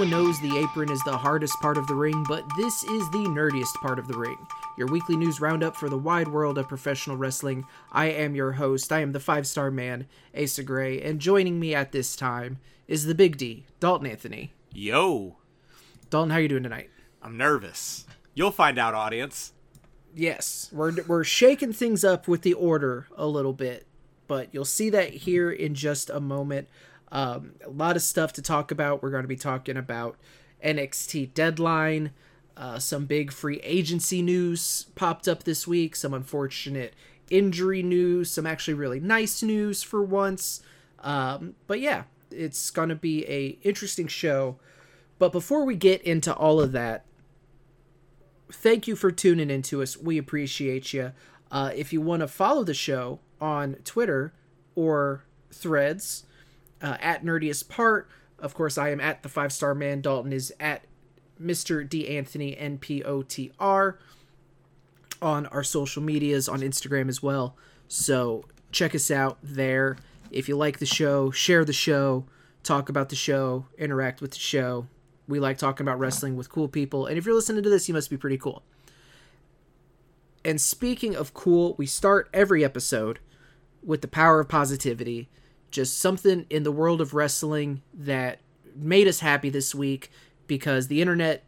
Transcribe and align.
Everyone 0.00 0.24
knows 0.24 0.40
the 0.40 0.56
apron 0.56 0.90
is 0.90 1.04
the 1.04 1.18
hardest 1.18 1.60
part 1.60 1.76
of 1.76 1.86
the 1.86 1.94
ring, 1.94 2.24
but 2.26 2.42
this 2.56 2.84
is 2.84 3.10
the 3.10 3.18
nerdiest 3.18 3.74
part 3.82 3.98
of 3.98 4.08
the 4.08 4.16
ring. 4.16 4.38
Your 4.78 4.86
weekly 4.86 5.14
news 5.14 5.42
roundup 5.42 5.76
for 5.76 5.90
the 5.90 5.98
wide 5.98 6.26
world 6.26 6.56
of 6.56 6.68
professional 6.68 7.18
wrestling. 7.18 7.66
I 7.92 8.06
am 8.06 8.34
your 8.34 8.52
host. 8.52 8.92
I 8.92 9.00
am 9.00 9.12
the 9.12 9.20
five 9.20 9.46
star 9.46 9.70
man, 9.70 10.06
Asa 10.34 10.62
Gray, 10.62 11.02
and 11.02 11.20
joining 11.20 11.60
me 11.60 11.74
at 11.74 11.92
this 11.92 12.16
time 12.16 12.60
is 12.88 13.04
the 13.04 13.14
Big 13.14 13.36
D, 13.36 13.66
Dalton 13.78 14.06
Anthony. 14.06 14.54
Yo, 14.72 15.36
Dalton, 16.08 16.30
how 16.30 16.38
you 16.38 16.48
doing 16.48 16.62
tonight? 16.62 16.88
I'm 17.20 17.36
nervous. 17.36 18.06
You'll 18.32 18.52
find 18.52 18.78
out, 18.78 18.94
audience. 18.94 19.52
Yes, 20.14 20.70
we're 20.72 20.94
we're 21.06 21.24
shaking 21.24 21.74
things 21.74 22.04
up 22.04 22.26
with 22.26 22.40
the 22.40 22.54
order 22.54 23.06
a 23.18 23.26
little 23.26 23.52
bit, 23.52 23.86
but 24.28 24.48
you'll 24.50 24.64
see 24.64 24.88
that 24.88 25.12
here 25.12 25.50
in 25.50 25.74
just 25.74 26.08
a 26.08 26.20
moment. 26.20 26.68
Um, 27.12 27.54
a 27.64 27.70
lot 27.70 27.96
of 27.96 28.02
stuff 28.02 28.32
to 28.34 28.42
talk 28.42 28.70
about. 28.70 29.02
We're 29.02 29.10
going 29.10 29.24
to 29.24 29.28
be 29.28 29.36
talking 29.36 29.76
about 29.76 30.16
NXT 30.64 31.34
Deadline. 31.34 32.12
Uh, 32.56 32.78
some 32.78 33.06
big 33.06 33.32
free 33.32 33.60
agency 33.62 34.22
news 34.22 34.86
popped 34.94 35.26
up 35.26 35.44
this 35.44 35.66
week. 35.66 35.96
Some 35.96 36.14
unfortunate 36.14 36.94
injury 37.30 37.82
news. 37.82 38.30
Some 38.30 38.46
actually 38.46 38.74
really 38.74 39.00
nice 39.00 39.42
news 39.42 39.82
for 39.82 40.02
once. 40.02 40.60
Um, 41.00 41.54
but 41.66 41.80
yeah, 41.80 42.04
it's 42.30 42.70
going 42.70 42.90
to 42.90 42.94
be 42.94 43.26
a 43.26 43.58
interesting 43.62 44.06
show. 44.06 44.58
But 45.18 45.32
before 45.32 45.64
we 45.64 45.74
get 45.74 46.02
into 46.02 46.34
all 46.34 46.60
of 46.60 46.72
that, 46.72 47.04
thank 48.52 48.86
you 48.86 48.96
for 48.96 49.10
tuning 49.10 49.50
into 49.50 49.82
us. 49.82 49.96
We 49.96 50.18
appreciate 50.18 50.92
you. 50.92 51.12
Uh, 51.50 51.72
if 51.74 51.92
you 51.92 52.00
want 52.00 52.20
to 52.20 52.28
follow 52.28 52.64
the 52.64 52.74
show 52.74 53.20
on 53.40 53.74
Twitter 53.84 54.32
or 54.74 55.24
Threads, 55.52 56.24
uh, 56.82 56.96
at 57.00 57.24
nerdiest 57.24 57.68
part. 57.68 58.08
Of 58.38 58.54
course, 58.54 58.78
I 58.78 58.90
am 58.90 59.00
at 59.00 59.22
the 59.22 59.28
five 59.28 59.52
star 59.52 59.74
man. 59.74 60.00
Dalton 60.00 60.32
is 60.32 60.52
at 60.58 60.84
Mr. 61.40 61.88
D 61.88 62.08
Anthony 62.08 62.56
N 62.56 62.78
P 62.78 63.02
O 63.02 63.22
T 63.22 63.52
R 63.58 63.98
on 65.22 65.46
our 65.46 65.62
social 65.62 66.02
medias 66.02 66.48
on 66.48 66.60
Instagram 66.60 67.08
as 67.08 67.22
well. 67.22 67.56
So 67.88 68.44
check 68.72 68.94
us 68.94 69.10
out 69.10 69.38
there. 69.42 69.96
If 70.30 70.48
you 70.48 70.56
like 70.56 70.78
the 70.78 70.86
show, 70.86 71.30
share 71.30 71.64
the 71.64 71.72
show, 71.72 72.24
talk 72.62 72.88
about 72.88 73.08
the 73.08 73.16
show, 73.16 73.66
interact 73.78 74.20
with 74.20 74.32
the 74.32 74.38
show. 74.38 74.86
We 75.28 75.40
like 75.40 75.58
talking 75.58 75.84
about 75.84 75.98
wrestling 75.98 76.36
with 76.36 76.50
cool 76.50 76.68
people. 76.68 77.06
And 77.06 77.18
if 77.18 77.26
you're 77.26 77.34
listening 77.34 77.62
to 77.62 77.70
this, 77.70 77.88
you 77.88 77.94
must 77.94 78.10
be 78.10 78.16
pretty 78.16 78.38
cool. 78.38 78.62
And 80.44 80.60
speaking 80.60 81.14
of 81.14 81.34
cool, 81.34 81.74
we 81.76 81.86
start 81.86 82.30
every 82.32 82.64
episode 82.64 83.18
with 83.82 84.00
the 84.00 84.08
power 84.08 84.40
of 84.40 84.48
positivity 84.48 85.28
just 85.70 85.98
something 85.98 86.46
in 86.50 86.62
the 86.62 86.72
world 86.72 87.00
of 87.00 87.14
wrestling 87.14 87.82
that 87.94 88.40
made 88.74 89.08
us 89.08 89.20
happy 89.20 89.50
this 89.50 89.74
week 89.74 90.10
because 90.46 90.88
the 90.88 91.00
internet 91.00 91.44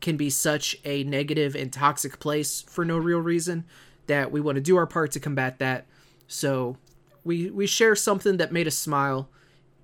can 0.00 0.16
be 0.16 0.28
such 0.28 0.76
a 0.84 1.04
negative 1.04 1.54
and 1.54 1.72
toxic 1.72 2.18
place 2.18 2.62
for 2.62 2.84
no 2.84 2.98
real 2.98 3.20
reason 3.20 3.64
that 4.06 4.30
we 4.30 4.40
want 4.40 4.56
to 4.56 4.60
do 4.60 4.76
our 4.76 4.86
part 4.86 5.12
to 5.12 5.20
combat 5.20 5.58
that. 5.58 5.86
So 6.26 6.76
we 7.24 7.50
we 7.50 7.66
share 7.66 7.94
something 7.94 8.36
that 8.36 8.52
made 8.52 8.66
us 8.66 8.76
smile 8.76 9.28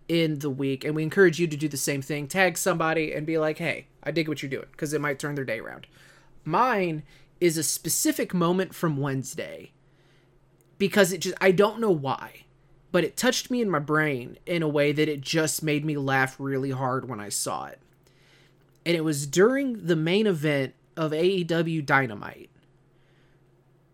in 0.09 0.39
the 0.39 0.51
week 0.51 0.85
and 0.85 0.95
we 0.95 1.03
encourage 1.03 1.39
you 1.39 1.47
to 1.47 1.57
do 1.57 1.69
the 1.69 1.77
same 1.77 2.03
thing. 2.03 2.27
Tag 2.27 2.59
somebody 2.59 3.13
and 3.13 3.27
be 3.27 3.39
like, 3.39 3.59
"Hey, 3.59 3.87
I 4.03 4.11
dig 4.11 4.29
what 4.29 4.43
you're 4.43 4.51
doing" 4.51 4.69
because 4.73 4.93
it 4.93 5.01
might 5.01 5.19
turn 5.19 5.35
their 5.35 5.45
day 5.45 5.61
around. 5.61 5.87
Mine 6.45 7.03
is 7.41 7.57
a 7.57 7.63
specific 7.63 8.35
moment 8.35 8.75
from 8.75 8.97
Wednesday 8.97 9.73
because 10.77 11.13
it 11.13 11.19
just 11.19 11.37
I 11.41 11.53
don't 11.53 11.81
know 11.81 11.91
why 11.91 12.45
but 12.91 13.05
it 13.05 13.17
touched 13.17 13.51
me 13.51 13.61
in 13.61 13.71
my 13.71 13.79
brain 13.79 14.39
in 14.47 14.63
a 14.63 14.69
way 14.69 14.93
that 14.93 15.09
it 15.09 15.21
just 15.21 15.63
made 15.63 15.85
me 15.85 15.97
laugh 15.97 16.37
really 16.39 16.71
hard 16.71 17.09
when 17.09 17.21
I 17.21 17.29
saw 17.29 17.67
it. 17.67 17.81
And 18.87 18.97
it 18.97 19.05
was 19.05 19.27
during 19.27 19.87
the 19.87 19.97
main 19.97 20.27
event 20.27 20.75
of 20.97 21.13
AEW 21.13 21.85
Dynamite 21.85 22.51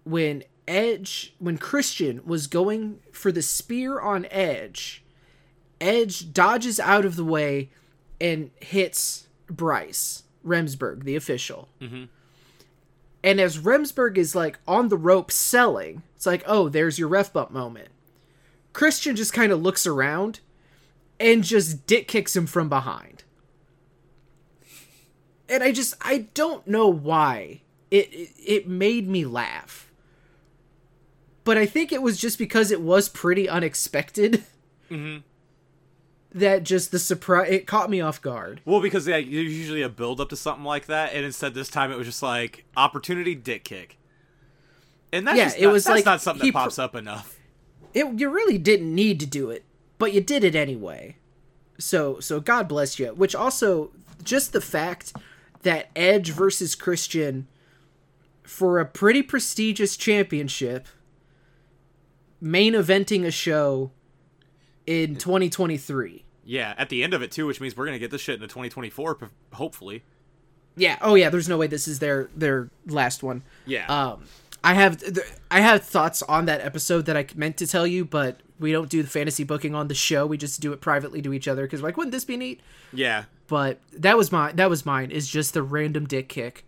when 0.04 0.44
Edge, 0.68 1.34
when 1.38 1.58
Christian 1.58 2.22
was 2.24 2.46
going 2.46 3.00
for 3.12 3.32
the 3.32 3.42
spear 3.42 4.00
on 4.00 4.26
Edge, 4.30 5.02
Edge 5.80 6.32
dodges 6.32 6.78
out 6.78 7.04
of 7.04 7.16
the 7.16 7.24
way 7.24 7.70
and 8.20 8.50
hits 8.60 9.26
Bryce 9.48 10.22
Remsburg, 10.46 11.04
the 11.04 11.16
official. 11.16 11.68
Mm-hmm. 11.80 12.04
And 13.22 13.40
as 13.40 13.58
Remsburg 13.58 14.18
is 14.18 14.34
like 14.34 14.58
on 14.68 14.88
the 14.88 14.96
rope 14.96 15.30
selling, 15.32 16.02
it's 16.14 16.26
like, 16.26 16.44
oh, 16.46 16.68
there's 16.68 16.98
your 16.98 17.08
ref 17.08 17.32
bump 17.32 17.50
moment. 17.50 17.88
Christian 18.74 19.16
just 19.16 19.32
kind 19.32 19.52
of 19.52 19.62
looks 19.62 19.86
around 19.86 20.40
and 21.18 21.42
just 21.42 21.86
dick 21.86 22.06
kicks 22.08 22.36
him 22.36 22.46
from 22.46 22.68
behind. 22.68 23.24
And 25.48 25.62
I 25.62 25.72
just 25.72 25.94
I 26.02 26.26
don't 26.34 26.66
know 26.66 26.88
why 26.88 27.62
it 27.90 28.12
it, 28.12 28.30
it 28.44 28.68
made 28.68 29.08
me 29.08 29.24
laugh. 29.24 29.90
But 31.44 31.56
I 31.56 31.66
think 31.66 31.92
it 31.92 32.02
was 32.02 32.18
just 32.18 32.36
because 32.38 32.70
it 32.70 32.80
was 32.80 33.08
pretty 33.08 33.48
unexpected. 33.48 34.44
Mm-hmm. 34.90 35.20
That 36.38 36.64
just 36.64 36.90
the 36.90 36.98
surprise 36.98 37.50
it 37.50 37.66
caught 37.66 37.88
me 37.88 38.00
off 38.00 38.20
guard. 38.20 38.60
Well, 38.64 38.80
because 38.80 39.06
yeah, 39.06 39.16
there's 39.16 39.30
usually 39.30 39.82
a 39.82 39.88
build 39.88 40.20
up 40.20 40.30
to 40.30 40.36
something 40.36 40.64
like 40.64 40.86
that, 40.86 41.12
and 41.14 41.24
instead 41.24 41.54
this 41.54 41.68
time 41.68 41.92
it 41.92 41.96
was 41.96 42.06
just 42.08 42.22
like 42.22 42.64
opportunity 42.76 43.36
dick 43.36 43.64
kick. 43.64 43.98
And 45.12 45.28
that's 45.28 45.38
yeah, 45.38 45.52
it 45.56 45.66
not, 45.66 45.72
was 45.72 45.88
like 45.88 46.04
not 46.04 46.20
something 46.20 46.46
that 46.46 46.52
pops 46.52 46.74
pr- 46.74 46.82
up 46.82 46.96
enough 46.96 47.38
it 47.94 48.18
you 48.20 48.28
really 48.28 48.58
didn't 48.58 48.94
need 48.94 49.20
to 49.20 49.26
do 49.26 49.50
it, 49.50 49.64
but 49.98 50.12
you 50.12 50.20
did 50.20 50.44
it 50.44 50.54
anyway. 50.54 51.16
So 51.78 52.20
so 52.20 52.40
God 52.40 52.68
bless 52.68 52.98
you. 52.98 53.08
Which 53.14 53.34
also 53.34 53.92
just 54.22 54.52
the 54.52 54.60
fact 54.60 55.14
that 55.62 55.88
Edge 55.96 56.30
versus 56.30 56.74
Christian 56.74 57.46
for 58.42 58.78
a 58.78 58.84
pretty 58.84 59.22
prestigious 59.22 59.96
championship 59.96 60.86
main 62.40 62.74
eventing 62.74 63.24
a 63.24 63.30
show 63.30 63.90
in 64.86 65.16
2023. 65.16 66.24
Yeah, 66.44 66.74
at 66.76 66.90
the 66.90 67.02
end 67.02 67.14
of 67.14 67.22
it 67.22 67.32
too, 67.32 67.46
which 67.46 67.60
means 67.60 67.76
we're 67.76 67.86
gonna 67.86 67.98
get 67.98 68.10
this 68.10 68.20
shit 68.20 68.34
into 68.34 68.48
2024, 68.48 69.30
hopefully. 69.54 70.02
Yeah. 70.76 70.98
Oh 71.00 71.14
yeah. 71.14 71.30
There's 71.30 71.48
no 71.48 71.56
way 71.56 71.66
this 71.66 71.88
is 71.88 71.98
their 72.00 72.28
their 72.36 72.68
last 72.86 73.22
one. 73.22 73.42
Yeah. 73.66 73.86
Um. 73.86 74.24
I 74.64 74.72
have 74.72 75.02
I 75.50 75.60
have 75.60 75.84
thoughts 75.84 76.22
on 76.22 76.46
that 76.46 76.62
episode 76.62 77.04
that 77.04 77.18
I 77.18 77.26
meant 77.36 77.58
to 77.58 77.66
tell 77.66 77.86
you, 77.86 78.06
but 78.06 78.40
we 78.58 78.72
don't 78.72 78.88
do 78.88 79.02
the 79.02 79.08
fantasy 79.08 79.44
booking 79.44 79.74
on 79.74 79.88
the 79.88 79.94
show. 79.94 80.24
We 80.26 80.38
just 80.38 80.58
do 80.62 80.72
it 80.72 80.80
privately 80.80 81.20
to 81.20 81.34
each 81.34 81.46
other 81.46 81.64
because 81.64 81.82
like, 81.82 81.98
wouldn't 81.98 82.12
this 82.12 82.24
be 82.24 82.38
neat? 82.38 82.62
Yeah. 82.90 83.24
But 83.46 83.78
that 83.92 84.16
was 84.16 84.32
my 84.32 84.52
that 84.52 84.70
was 84.70 84.86
mine. 84.86 85.10
Is 85.10 85.28
just 85.28 85.52
the 85.52 85.62
random 85.62 86.06
dick 86.06 86.30
kick 86.30 86.64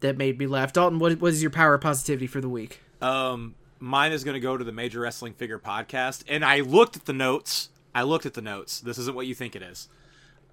that 0.00 0.16
made 0.16 0.38
me 0.38 0.46
laugh. 0.46 0.72
Dalton, 0.72 0.98
what 0.98 1.20
what 1.20 1.34
is 1.34 1.42
your 1.42 1.50
power 1.50 1.74
of 1.74 1.82
positivity 1.82 2.26
for 2.26 2.40
the 2.40 2.48
week? 2.48 2.80
Um, 3.02 3.54
mine 3.78 4.12
is 4.12 4.24
going 4.24 4.34
to 4.34 4.40
go 4.40 4.56
to 4.56 4.64
the 4.64 4.72
Major 4.72 5.00
Wrestling 5.00 5.34
Figure 5.34 5.58
podcast, 5.58 6.24
and 6.26 6.46
I 6.46 6.60
looked 6.60 6.96
at 6.96 7.04
the 7.04 7.12
notes. 7.12 7.68
I 7.94 8.04
looked 8.04 8.24
at 8.24 8.32
the 8.32 8.42
notes. 8.42 8.80
This 8.80 8.96
isn't 8.96 9.14
what 9.14 9.26
you 9.26 9.34
think 9.34 9.54
it 9.54 9.62
is. 9.62 9.88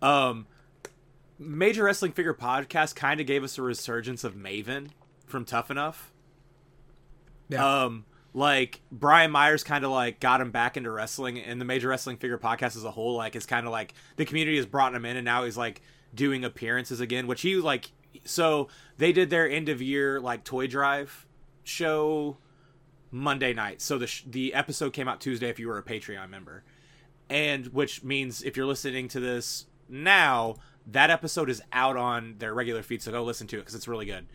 Um, 0.01 0.45
Major 1.39 1.85
Wrestling 1.85 2.11
Figure 2.11 2.33
podcast 2.33 2.95
kind 2.95 3.21
of 3.21 3.27
gave 3.27 3.45
us 3.45 3.57
a 3.57 3.61
resurgence 3.61 4.25
of 4.25 4.35
Maven 4.35 4.89
from 5.25 5.45
Tough 5.45 5.71
Enough 5.71 6.10
yeah. 7.51 7.83
Um, 7.83 8.05
like 8.33 8.81
Brian 8.91 9.29
Myers 9.29 9.63
kind 9.63 9.83
of 9.83 9.91
like 9.91 10.19
got 10.19 10.41
him 10.41 10.51
back 10.51 10.77
into 10.77 10.89
wrestling, 10.89 11.37
and 11.39 11.59
the 11.59 11.65
Major 11.65 11.89
Wrestling 11.89 12.17
Figure 12.17 12.37
podcast 12.37 12.77
as 12.77 12.85
a 12.85 12.91
whole, 12.91 13.15
like, 13.15 13.35
is 13.35 13.45
kind 13.45 13.65
of 13.65 13.71
like 13.71 13.93
the 14.15 14.25
community 14.25 14.57
has 14.57 14.65
brought 14.65 14.95
him 14.95 15.05
in, 15.05 15.17
and 15.17 15.25
now 15.25 15.43
he's 15.43 15.57
like 15.57 15.81
doing 16.15 16.43
appearances 16.43 16.99
again, 16.99 17.27
which 17.27 17.41
he 17.41 17.55
like. 17.57 17.91
So 18.23 18.67
they 18.97 19.11
did 19.11 19.29
their 19.29 19.49
end 19.49 19.69
of 19.69 19.81
year 19.81 20.19
like 20.19 20.43
toy 20.43 20.67
drive 20.67 21.25
show 21.63 22.37
Monday 23.09 23.53
night. 23.53 23.81
So 23.81 23.97
the 23.97 24.07
sh- 24.07 24.23
the 24.25 24.53
episode 24.53 24.93
came 24.93 25.07
out 25.07 25.19
Tuesday 25.19 25.49
if 25.49 25.59
you 25.59 25.67
were 25.67 25.77
a 25.77 25.83
Patreon 25.83 26.29
member, 26.29 26.63
and 27.29 27.67
which 27.67 28.03
means 28.03 28.43
if 28.43 28.55
you're 28.55 28.65
listening 28.65 29.09
to 29.09 29.19
this 29.19 29.65
now, 29.89 30.55
that 30.87 31.09
episode 31.09 31.49
is 31.49 31.61
out 31.73 31.97
on 31.97 32.35
their 32.37 32.53
regular 32.53 32.81
feed. 32.81 33.01
So 33.01 33.11
go 33.11 33.23
listen 33.23 33.47
to 33.47 33.57
it 33.57 33.59
because 33.59 33.75
it's 33.75 33.89
really 33.89 34.05
good 34.05 34.27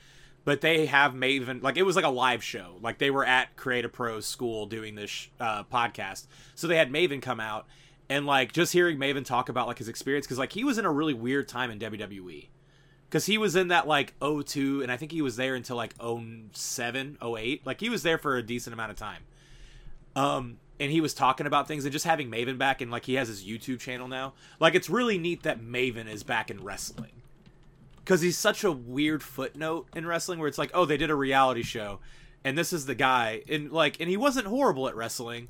but 0.46 0.60
they 0.60 0.86
have 0.86 1.12
Maven 1.12 1.60
like 1.60 1.76
it 1.76 1.82
was 1.82 1.96
like 1.96 2.04
a 2.04 2.08
live 2.08 2.42
show. 2.42 2.76
Like 2.80 2.98
they 2.98 3.10
were 3.10 3.26
at 3.26 3.56
Create 3.56 3.84
A 3.84 3.88
Pro's 3.88 4.26
school 4.26 4.66
doing 4.66 4.94
this 4.94 5.28
uh, 5.40 5.64
podcast, 5.64 6.28
so 6.54 6.68
they 6.68 6.76
had 6.76 6.90
Maven 6.90 7.20
come 7.20 7.40
out 7.40 7.66
and 8.08 8.24
like 8.26 8.52
just 8.52 8.72
hearing 8.72 8.96
Maven 8.96 9.24
talk 9.24 9.48
about 9.48 9.66
like 9.66 9.78
his 9.78 9.88
experience 9.88 10.24
because 10.24 10.38
like 10.38 10.52
he 10.52 10.62
was 10.62 10.78
in 10.78 10.84
a 10.84 10.92
really 10.92 11.14
weird 11.14 11.48
time 11.48 11.72
in 11.72 11.80
WWE 11.80 12.46
because 13.08 13.26
he 13.26 13.38
was 13.38 13.56
in 13.56 13.68
that 13.68 13.88
like 13.88 14.14
02 14.20 14.82
and 14.82 14.92
I 14.92 14.96
think 14.96 15.10
he 15.10 15.20
was 15.20 15.34
there 15.34 15.56
until 15.56 15.74
like 15.74 15.94
07, 16.52 17.18
08. 17.20 17.66
Like 17.66 17.80
he 17.80 17.90
was 17.90 18.04
there 18.04 18.16
for 18.16 18.36
a 18.36 18.42
decent 18.42 18.72
amount 18.72 18.92
of 18.92 18.96
time. 18.96 19.24
Um, 20.14 20.58
and 20.78 20.92
he 20.92 21.00
was 21.00 21.12
talking 21.12 21.48
about 21.48 21.66
things 21.66 21.84
and 21.84 21.92
just 21.92 22.04
having 22.04 22.30
Maven 22.30 22.56
back 22.56 22.80
and 22.80 22.92
like 22.92 23.04
he 23.04 23.14
has 23.14 23.26
his 23.26 23.44
YouTube 23.44 23.80
channel 23.80 24.06
now. 24.06 24.34
Like 24.60 24.76
it's 24.76 24.88
really 24.88 25.18
neat 25.18 25.42
that 25.42 25.60
Maven 25.60 26.08
is 26.08 26.22
back 26.22 26.52
in 26.52 26.62
wrestling 26.62 27.22
because 28.06 28.20
he's 28.20 28.38
such 28.38 28.62
a 28.62 28.70
weird 28.70 29.20
footnote 29.20 29.88
in 29.96 30.06
wrestling 30.06 30.38
where 30.38 30.46
it's 30.46 30.58
like, 30.58 30.70
oh, 30.72 30.84
they 30.84 30.96
did 30.96 31.10
a 31.10 31.14
reality 31.14 31.64
show, 31.64 31.98
and 32.44 32.56
this 32.56 32.72
is 32.72 32.86
the 32.86 32.94
guy, 32.94 33.42
and 33.48 33.72
like, 33.72 34.00
and 34.00 34.08
he 34.08 34.16
wasn't 34.16 34.46
horrible 34.46 34.86
at 34.88 34.94
wrestling, 34.94 35.48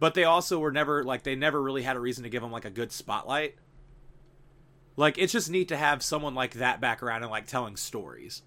but 0.00 0.12
they 0.12 0.24
also 0.24 0.58
were 0.58 0.70
never 0.70 1.02
like 1.02 1.22
they 1.22 1.34
never 1.34 1.62
really 1.62 1.82
had 1.82 1.96
a 1.96 2.00
reason 2.00 2.22
to 2.22 2.28
give 2.28 2.42
him 2.42 2.52
like 2.52 2.66
a 2.66 2.70
good 2.70 2.92
spotlight. 2.92 3.54
Like 4.96 5.16
it's 5.16 5.32
just 5.32 5.50
neat 5.50 5.68
to 5.68 5.78
have 5.78 6.02
someone 6.02 6.34
like 6.34 6.54
that 6.54 6.78
back 6.78 7.02
around 7.02 7.22
and 7.22 7.30
like 7.30 7.46
telling 7.46 7.74
stories. 7.76 8.42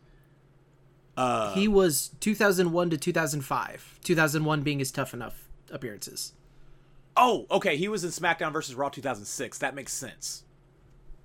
Uh, 1.17 1.55
he 1.55 1.67
was 1.67 2.11
2001 2.19 2.91
to 2.91 2.97
2005. 2.97 3.99
2001 4.03 4.61
being 4.61 4.77
his 4.77 4.91
tough 4.91 5.15
enough 5.15 5.49
appearances. 5.71 6.33
Oh, 7.17 7.47
okay. 7.49 7.75
He 7.75 7.87
was 7.87 8.03
in 8.03 8.11
SmackDown 8.11 8.53
versus 8.53 8.75
Raw 8.75 8.89
2006. 8.89 9.57
That 9.57 9.73
makes 9.73 9.93
sense. 9.93 10.43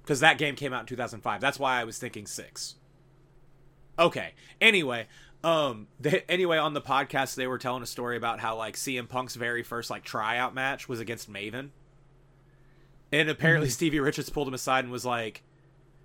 Because 0.03 0.21
that 0.21 0.37
game 0.39 0.57
came 0.57 0.73
out 0.73 0.81
in 0.81 0.87
2005. 0.87 1.41
That's 1.41 1.59
why 1.59 1.81
I 1.81 1.85
was 1.85 1.99
thinking 1.99 2.27
six. 2.27 2.75
Okay. 3.99 4.33
Anyway, 4.61 5.07
um, 5.45 5.89
they, 6.01 6.23
anyway, 6.29 6.59
on 6.59 6.75
the 6.75 6.81
podcast, 6.81 7.35
they 7.35 7.47
were 7.47 7.59
telling 7.59 7.83
a 7.83 7.87
story 7.87 8.17
about 8.17 8.41
how 8.41 8.57
like 8.57 8.77
CM 8.77 9.09
Punk's 9.09 9.35
very 9.35 9.63
first 9.63 9.91
like 9.91 10.05
tryout 10.05 10.55
match 10.55 10.89
was 10.89 11.01
against 11.01 11.33
Maven, 11.33 11.71
and 13.13 13.29
apparently 13.29 13.69
Mm-hmm. 13.69 13.73
Stevie 13.73 14.01
Richards 14.01 14.31
pulled 14.31 14.49
him 14.49 14.55
aside 14.55 14.85
and 14.85 14.93
was 14.93 15.05
like, 15.05 15.43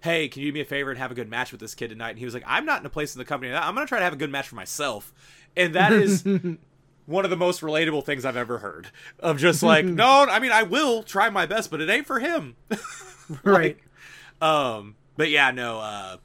"Hey, 0.02 0.28
can 0.28 0.42
you 0.42 0.52
do 0.52 0.54
me 0.54 0.62
a 0.62 0.66
favor 0.66 0.90
and 0.90 1.00
have 1.00 1.12
a 1.12 1.16
good 1.16 1.30
match 1.30 1.52
with 1.52 1.62
this 1.62 1.76
kid 1.76 1.90
tonight?" 1.90 2.12
And 2.12 2.20
he 2.20 2.26
was 2.26 2.34
like, 2.34 2.44
"I'm 2.46 2.66
not 2.66 2.82
in 2.82 2.86
a 2.86 2.90
place 2.90 3.16
in 3.16 3.20
the 3.20 3.26
company. 3.26 3.54
I'm 3.54 3.74
gonna 3.76 3.88
try 3.88 4.00
to 4.00 4.04
have 4.04 4.14
a 4.14 4.18
good 4.18 4.32
match 4.32 4.48
for 4.48 4.56
myself," 4.56 5.14
and 5.56 5.76
that 5.76 5.92
is. 5.94 6.24
One 7.08 7.24
of 7.24 7.32
the 7.32 7.38
most 7.38 7.62
relatable 7.62 8.04
things 8.04 8.26
I've 8.26 8.36
ever 8.36 8.58
heard 8.58 8.90
of 9.22 9.38
just 9.38 9.64
like, 9.64 9.86
no, 9.86 10.26
I 10.30 10.40
mean, 10.42 10.52
I 10.52 10.64
will 10.64 11.04
try 11.04 11.30
my 11.30 11.46
best, 11.46 11.72
but 11.72 11.80
it 11.80 11.90
ain't 11.90 12.06
for 12.06 12.20
him. 12.20 12.58
Right. 13.46 13.78
Um, 14.42 14.96
but 15.16 15.30
yeah, 15.30 15.52
no, 15.52 15.80
uh, 15.80 16.18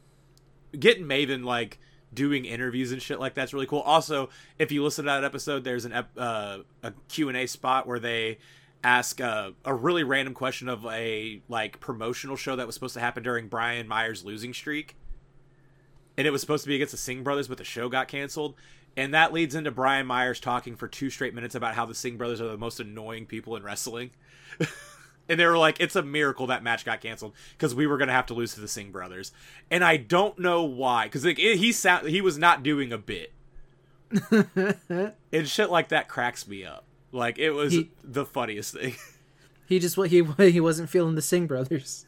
getting 0.78 1.04
Maven 1.04 1.44
like 1.44 1.78
doing 2.12 2.44
interviews 2.44 2.92
and 2.92 3.00
shit 3.00 3.18
like 3.18 3.34
that's 3.34 3.54
really 3.54 3.66
cool. 3.66 3.80
Also, 3.80 4.28
if 4.58 4.70
you 4.70 4.84
listen 4.84 5.04
to 5.04 5.10
that 5.10 5.24
episode, 5.24 5.64
there's 5.64 5.84
an 5.84 5.92
ep- 5.92 6.16
uh, 6.16 6.58
a 6.82 6.92
Q 7.08 7.28
and 7.28 7.36
A 7.36 7.46
spot 7.46 7.86
where 7.86 7.98
they 7.98 8.38
ask 8.84 9.20
uh, 9.20 9.52
a 9.64 9.74
really 9.74 10.02
random 10.02 10.34
question 10.34 10.68
of 10.68 10.84
a 10.86 11.40
like 11.48 11.80
promotional 11.80 12.36
show 12.36 12.56
that 12.56 12.66
was 12.66 12.74
supposed 12.74 12.94
to 12.94 13.00
happen 13.00 13.22
during 13.22 13.48
Brian 13.48 13.88
Myers' 13.88 14.24
losing 14.24 14.52
streak, 14.52 14.96
and 16.16 16.26
it 16.26 16.30
was 16.30 16.40
supposed 16.40 16.64
to 16.64 16.68
be 16.68 16.74
against 16.74 16.92
the 16.92 16.98
Singh 16.98 17.22
brothers, 17.22 17.48
but 17.48 17.58
the 17.58 17.64
show 17.64 17.88
got 17.88 18.08
canceled. 18.08 18.54
And 18.94 19.14
that 19.14 19.32
leads 19.32 19.54
into 19.54 19.70
Brian 19.70 20.06
Myers 20.06 20.38
talking 20.38 20.76
for 20.76 20.86
two 20.86 21.08
straight 21.08 21.34
minutes 21.34 21.54
about 21.54 21.74
how 21.74 21.86
the 21.86 21.94
Singh 21.94 22.18
brothers 22.18 22.42
are 22.42 22.48
the 22.48 22.58
most 22.58 22.78
annoying 22.78 23.24
people 23.24 23.56
in 23.56 23.62
wrestling. 23.62 24.10
and 25.28 25.38
they 25.38 25.46
were 25.46 25.58
like, 25.58 25.80
"It's 25.80 25.96
a 25.96 26.02
miracle 26.02 26.46
that 26.48 26.62
match 26.62 26.84
got 26.84 27.00
canceled 27.00 27.32
because 27.52 27.74
we 27.74 27.86
were 27.86 27.96
gonna 27.98 28.12
have 28.12 28.26
to 28.26 28.34
lose 28.34 28.54
to 28.54 28.60
the 28.60 28.68
Singh 28.68 28.90
brothers." 28.92 29.32
And 29.70 29.84
I 29.84 29.96
don't 29.96 30.38
know 30.38 30.62
why, 30.64 31.04
because 31.06 31.24
like, 31.24 31.38
he 31.38 31.72
sound 31.72 32.08
he 32.08 32.20
was 32.20 32.38
not 32.38 32.62
doing 32.62 32.92
a 32.92 32.98
bit, 32.98 33.32
and 34.30 35.48
shit 35.48 35.70
like 35.70 35.88
that 35.88 36.08
cracks 36.08 36.46
me 36.46 36.64
up. 36.64 36.84
Like 37.12 37.38
it 37.38 37.50
was 37.50 37.72
He- 37.72 37.90
the 38.02 38.24
funniest 38.26 38.74
thing. 38.74 38.94
He 39.68 39.78
just 39.78 39.96
he 39.96 40.22
he 40.50 40.60
wasn't 40.60 40.90
feeling 40.90 41.14
the 41.14 41.22
Singh 41.22 41.46
brothers. 41.46 42.04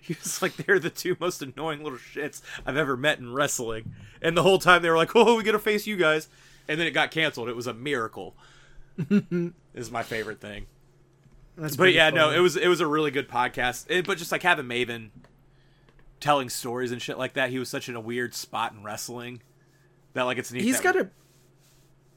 he 0.00 0.14
was 0.22 0.40
like, 0.40 0.54
"They're 0.54 0.78
the 0.78 0.90
two 0.90 1.16
most 1.18 1.42
annoying 1.42 1.82
little 1.82 1.98
shits 1.98 2.42
I've 2.64 2.76
ever 2.76 2.96
met 2.96 3.18
in 3.18 3.32
wrestling," 3.32 3.92
and 4.22 4.36
the 4.36 4.44
whole 4.44 4.60
time 4.60 4.82
they 4.82 4.90
were 4.90 4.96
like, 4.96 5.16
"Oh, 5.16 5.34
we 5.36 5.42
gotta 5.42 5.58
face 5.58 5.88
you 5.88 5.96
guys," 5.96 6.28
and 6.68 6.78
then 6.78 6.86
it 6.86 6.92
got 6.92 7.10
canceled. 7.10 7.48
It 7.48 7.56
was 7.56 7.66
a 7.66 7.74
miracle. 7.74 8.36
is 9.74 9.90
my 9.90 10.04
favorite 10.04 10.40
thing. 10.40 10.66
That's 11.56 11.76
but 11.76 11.92
yeah, 11.92 12.10
no, 12.10 12.30
it 12.30 12.40
was 12.40 12.56
it 12.56 12.68
was 12.68 12.80
a 12.80 12.86
really 12.86 13.10
good 13.10 13.28
podcast. 13.28 13.86
It, 13.88 14.06
but 14.06 14.18
just 14.18 14.30
like 14.30 14.42
having 14.42 14.66
Maven 14.66 15.10
telling 16.20 16.48
stories 16.48 16.92
and 16.92 17.00
shit 17.00 17.18
like 17.18 17.34
that, 17.34 17.50
he 17.50 17.58
was 17.58 17.68
such 17.68 17.88
in 17.88 17.96
a 17.96 18.00
weird 18.00 18.34
spot 18.34 18.72
in 18.72 18.82
wrestling 18.82 19.40
that 20.12 20.24
like 20.24 20.38
it's 20.38 20.52
neat. 20.52 20.62
He's 20.62 20.80
got 20.80 20.96
a 20.96 21.08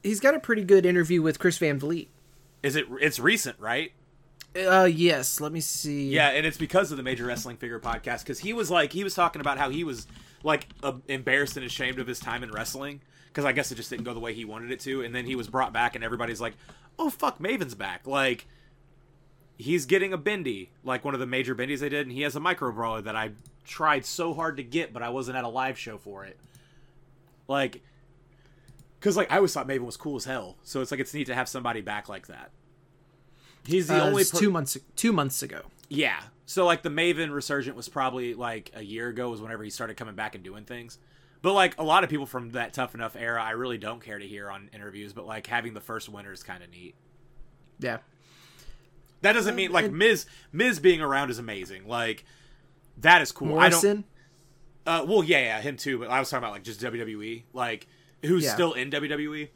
he's 0.02 0.20
got 0.20 0.34
a 0.34 0.40
pretty 0.40 0.64
good 0.64 0.84
interview 0.84 1.22
with 1.22 1.38
Chris 1.38 1.58
Van 1.58 1.78
Vliet. 1.78 2.08
Is 2.62 2.76
it? 2.76 2.86
It's 3.00 3.18
recent, 3.18 3.58
right? 3.58 3.92
Uh, 4.54 4.84
yes. 4.84 5.40
Let 5.40 5.52
me 5.52 5.60
see. 5.60 6.10
Yeah, 6.10 6.30
and 6.30 6.44
it's 6.44 6.56
because 6.58 6.90
of 6.90 6.96
the 6.96 7.02
Major 7.02 7.24
Wrestling 7.24 7.56
Figure 7.56 7.78
podcast 7.78 8.20
because 8.20 8.40
he 8.40 8.52
was 8.52 8.70
like 8.70 8.92
he 8.92 9.04
was 9.04 9.14
talking 9.14 9.40
about 9.40 9.58
how 9.58 9.70
he 9.70 9.84
was 9.84 10.06
like 10.42 10.66
uh, 10.82 10.94
embarrassed 11.08 11.56
and 11.56 11.64
ashamed 11.64 11.98
of 11.98 12.06
his 12.06 12.18
time 12.18 12.42
in 12.42 12.50
wrestling 12.50 13.00
because 13.28 13.44
I 13.44 13.52
guess 13.52 13.70
it 13.70 13.76
just 13.76 13.90
didn't 13.90 14.04
go 14.04 14.12
the 14.12 14.20
way 14.20 14.34
he 14.34 14.44
wanted 14.44 14.70
it 14.70 14.80
to, 14.80 15.02
and 15.02 15.14
then 15.14 15.24
he 15.24 15.36
was 15.36 15.48
brought 15.48 15.72
back 15.72 15.94
and 15.94 16.04
everybody's 16.04 16.40
like, 16.40 16.54
"Oh 16.98 17.10
fuck, 17.10 17.38
Maven's 17.38 17.74
back!" 17.74 18.06
Like 18.06 18.46
he's 19.60 19.86
getting 19.86 20.12
a 20.12 20.16
bendy, 20.18 20.70
like 20.84 21.04
one 21.04 21.14
of 21.14 21.20
the 21.20 21.26
major 21.26 21.54
bendies 21.54 21.80
they 21.80 21.88
did, 21.88 22.06
and 22.06 22.12
he 22.12 22.22
has 22.22 22.34
a 22.36 22.40
micro 22.40 22.72
brawler 22.72 23.02
that 23.02 23.14
I 23.16 23.32
tried 23.64 24.04
so 24.04 24.34
hard 24.34 24.56
to 24.56 24.62
get, 24.62 24.92
but 24.92 25.02
I 25.02 25.10
wasn't 25.10 25.36
at 25.36 25.44
a 25.44 25.48
live 25.48 25.78
show 25.78 25.98
for 25.98 26.24
it. 26.24 26.38
Like, 27.48 27.82
because 28.98 29.16
like 29.16 29.30
I 29.32 29.36
always 29.36 29.52
thought 29.52 29.66
Maven 29.68 29.80
was 29.86 29.96
cool 29.96 30.16
as 30.16 30.24
hell, 30.24 30.56
so 30.62 30.80
it's 30.80 30.90
like 30.90 31.00
it's 31.00 31.14
neat 31.14 31.26
to 31.26 31.34
have 31.34 31.48
somebody 31.48 31.80
back 31.80 32.08
like 32.08 32.26
that. 32.28 32.50
He's 33.64 33.88
the 33.88 34.02
Uh, 34.02 34.06
only 34.06 34.24
per- 34.24 34.38
two 34.38 34.50
months 34.50 34.76
two 34.96 35.12
months 35.12 35.42
ago. 35.42 35.62
yeah. 35.88 36.20
So 36.46 36.66
like 36.66 36.82
the 36.82 36.88
Maven 36.90 37.30
resurgent 37.32 37.76
was 37.76 37.88
probably 37.88 38.34
like 38.34 38.72
a 38.74 38.82
year 38.82 39.06
ago 39.08 39.30
was 39.30 39.40
whenever 39.40 39.62
he 39.62 39.70
started 39.70 39.96
coming 39.96 40.16
back 40.16 40.34
and 40.34 40.42
doing 40.42 40.64
things. 40.64 40.98
But 41.42 41.52
like 41.52 41.78
a 41.78 41.84
lot 41.84 42.02
of 42.02 42.10
people 42.10 42.26
from 42.26 42.50
that 42.50 42.72
tough 42.72 42.92
enough 42.94 43.14
era, 43.14 43.40
I 43.40 43.52
really 43.52 43.78
don't 43.78 44.02
care 44.02 44.18
to 44.18 44.26
hear 44.26 44.50
on 44.50 44.68
interviews. 44.74 45.12
But 45.12 45.26
like 45.26 45.46
having 45.46 45.74
the 45.74 45.80
first 45.80 46.08
winner 46.08 46.32
is 46.32 46.42
kind 46.42 46.64
of 46.64 46.70
neat. 46.70 46.96
Yeah. 47.78 47.98
That 49.22 49.32
doesn't 49.32 49.54
mean 49.54 49.70
like 49.72 49.90
Miz 49.92 50.26
Miz 50.52 50.78
being 50.80 51.00
around 51.00 51.30
is 51.30 51.38
amazing. 51.38 51.86
Like 51.86 52.24
that 52.98 53.20
is 53.22 53.32
cool. 53.32 53.58
I 53.58 53.68
don't. 53.68 53.82
Morrison. 53.82 54.04
Uh, 54.86 55.04
well, 55.06 55.22
yeah, 55.22 55.38
yeah, 55.40 55.60
him 55.60 55.76
too. 55.76 55.98
But 55.98 56.10
I 56.10 56.18
was 56.18 56.30
talking 56.30 56.42
about 56.44 56.52
like 56.52 56.64
just 56.64 56.80
WWE, 56.80 57.42
like 57.52 57.86
who's 58.24 58.44
Yeah. 58.44 58.54
still 58.54 58.72
in 58.72 58.90
WWE. 58.90 59.48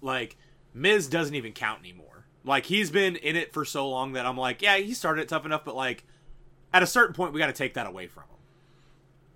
Like 0.00 0.36
Miz 0.72 1.06
doesn't 1.08 1.34
even 1.34 1.52
count 1.52 1.80
anymore. 1.80 2.24
Like 2.44 2.64
he's 2.66 2.90
been 2.90 3.16
in 3.16 3.36
it 3.36 3.52
for 3.52 3.64
so 3.66 3.88
long 3.88 4.14
that 4.14 4.24
I'm 4.24 4.36
like, 4.38 4.62
yeah, 4.62 4.76
he 4.78 4.94
started 4.94 5.22
it 5.22 5.28
tough 5.28 5.44
enough, 5.44 5.64
but 5.64 5.76
like 5.76 6.04
at 6.72 6.82
a 6.82 6.86
certain 6.86 7.14
point, 7.14 7.32
we 7.34 7.38
got 7.38 7.48
to 7.48 7.52
take 7.52 7.74
that 7.74 7.86
away 7.86 8.06
from 8.06 8.22
him. 8.22 8.28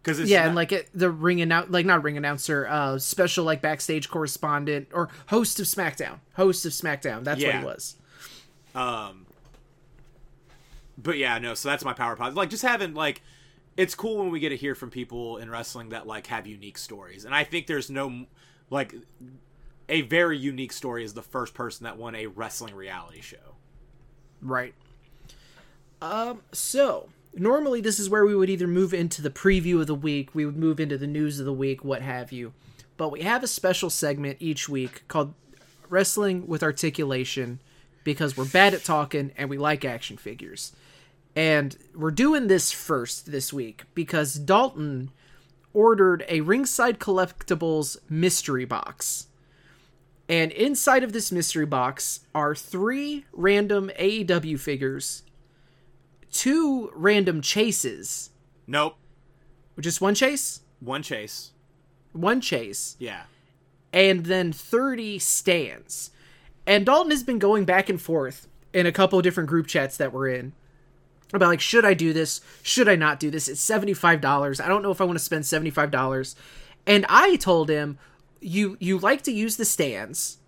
Because 0.02 0.18
it's 0.20 0.30
yeah, 0.30 0.40
not- 0.40 0.46
and 0.48 0.56
like 0.56 0.72
it, 0.72 0.88
the 0.94 1.10
ring 1.10 1.40
announce, 1.42 1.70
like 1.70 1.84
not 1.84 2.02
ring 2.02 2.16
announcer, 2.16 2.66
uh, 2.66 2.98
special 2.98 3.44
like 3.44 3.60
backstage 3.60 4.08
correspondent 4.08 4.88
or 4.92 5.08
host 5.26 5.60
of 5.60 5.66
SmackDown, 5.66 6.20
host 6.34 6.64
of 6.64 6.72
SmackDown. 6.72 7.24
That's 7.24 7.42
what 7.44 7.54
he 7.54 7.64
was. 7.64 7.96
Um, 8.74 9.23
but 10.96 11.18
yeah, 11.18 11.38
no. 11.38 11.54
So 11.54 11.68
that's 11.68 11.84
my 11.84 11.92
power 11.92 12.16
pod. 12.16 12.34
Like 12.34 12.50
just 12.50 12.62
having 12.62 12.94
like, 12.94 13.22
it's 13.76 13.94
cool 13.94 14.18
when 14.18 14.30
we 14.30 14.40
get 14.40 14.50
to 14.50 14.56
hear 14.56 14.74
from 14.74 14.90
people 14.90 15.38
in 15.38 15.50
wrestling 15.50 15.90
that 15.90 16.06
like 16.06 16.28
have 16.28 16.46
unique 16.46 16.78
stories, 16.78 17.24
and 17.24 17.34
I 17.34 17.44
think 17.44 17.66
there's 17.66 17.90
no 17.90 18.26
like 18.70 18.94
a 19.88 20.02
very 20.02 20.38
unique 20.38 20.72
story 20.72 21.04
is 21.04 21.14
the 21.14 21.22
first 21.22 21.54
person 21.54 21.84
that 21.84 21.98
won 21.98 22.14
a 22.14 22.26
wrestling 22.26 22.74
reality 22.74 23.20
show. 23.20 23.56
Right. 24.40 24.74
Um. 26.00 26.42
So 26.52 27.08
normally 27.36 27.80
this 27.80 27.98
is 27.98 28.08
where 28.08 28.24
we 28.24 28.34
would 28.34 28.50
either 28.50 28.66
move 28.66 28.94
into 28.94 29.22
the 29.22 29.30
preview 29.30 29.80
of 29.80 29.86
the 29.86 29.94
week, 29.94 30.34
we 30.34 30.46
would 30.46 30.56
move 30.56 30.80
into 30.80 30.98
the 30.98 31.06
news 31.06 31.40
of 31.40 31.46
the 31.46 31.52
week, 31.52 31.84
what 31.84 32.02
have 32.02 32.32
you. 32.32 32.52
But 32.96 33.10
we 33.10 33.22
have 33.22 33.42
a 33.42 33.48
special 33.48 33.90
segment 33.90 34.36
each 34.40 34.68
week 34.68 35.02
called 35.08 35.34
Wrestling 35.88 36.46
with 36.46 36.62
Articulation 36.62 37.60
because 38.04 38.36
we're 38.36 38.44
bad 38.44 38.74
at 38.74 38.84
talking 38.84 39.32
and 39.36 39.50
we 39.50 39.58
like 39.58 39.84
action 39.84 40.16
figures. 40.16 40.72
And 41.36 41.76
we're 41.94 42.10
doing 42.12 42.46
this 42.46 42.70
first 42.70 43.30
this 43.32 43.52
week 43.52 43.82
because 43.94 44.34
Dalton 44.34 45.10
ordered 45.72 46.24
a 46.28 46.40
Ringside 46.42 46.98
Collectibles 47.00 47.96
mystery 48.08 48.64
box. 48.64 49.26
And 50.28 50.52
inside 50.52 51.02
of 51.02 51.12
this 51.12 51.32
mystery 51.32 51.66
box 51.66 52.20
are 52.34 52.54
three 52.54 53.26
random 53.32 53.90
AEW 53.98 54.58
figures, 54.58 55.22
two 56.32 56.90
random 56.94 57.42
chases, 57.42 58.30
Nope, 58.66 58.96
just 59.78 60.00
one 60.00 60.14
chase, 60.14 60.60
one 60.80 61.02
chase. 61.02 61.50
one 62.12 62.40
chase, 62.40 62.96
Yeah, 62.98 63.24
and 63.92 64.24
then 64.24 64.50
30 64.52 65.18
stands. 65.18 66.10
And 66.66 66.86
Dalton 66.86 67.10
has 67.10 67.22
been 67.22 67.38
going 67.38 67.66
back 67.66 67.90
and 67.90 68.00
forth 68.00 68.48
in 68.72 68.86
a 68.86 68.92
couple 68.92 69.18
of 69.18 69.22
different 69.24 69.50
group 69.50 69.66
chats 69.66 69.98
that 69.98 70.12
we're 70.12 70.28
in 70.28 70.54
about 71.36 71.48
like, 71.48 71.60
should 71.60 71.84
I 71.84 71.94
do 71.94 72.12
this? 72.12 72.40
Should 72.62 72.88
I 72.88 72.96
not 72.96 73.20
do 73.20 73.30
this? 73.30 73.48
It's 73.48 73.64
$75. 73.64 74.62
I 74.62 74.68
don't 74.68 74.82
know 74.82 74.90
if 74.90 75.00
I 75.00 75.04
want 75.04 75.18
to 75.18 75.24
spend 75.24 75.44
$75. 75.44 76.34
And 76.86 77.06
I 77.08 77.36
told 77.36 77.68
him, 77.68 77.98
you 78.40 78.76
you 78.78 78.98
like 78.98 79.22
to 79.22 79.32
use 79.32 79.56
the 79.56 79.64
stands. 79.64 80.38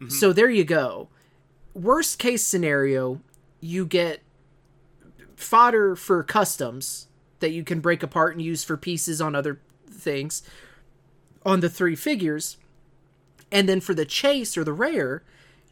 Mm-hmm. 0.00 0.10
So 0.10 0.32
there 0.32 0.50
you 0.50 0.64
go. 0.64 1.08
Worst 1.74 2.18
case 2.18 2.46
scenario, 2.46 3.20
you 3.60 3.86
get 3.86 4.20
fodder 5.34 5.96
for 5.96 6.22
customs 6.22 7.08
that 7.40 7.50
you 7.50 7.64
can 7.64 7.80
break 7.80 8.02
apart 8.02 8.34
and 8.34 8.42
use 8.42 8.62
for 8.62 8.76
pieces 8.76 9.20
on 9.20 9.34
other 9.34 9.60
things 9.90 10.42
on 11.44 11.60
the 11.60 11.70
three 11.70 11.96
figures. 11.96 12.56
And 13.50 13.68
then 13.68 13.80
for 13.80 13.94
the 13.94 14.04
chase 14.04 14.56
or 14.56 14.64
the 14.64 14.72
rare, 14.72 15.22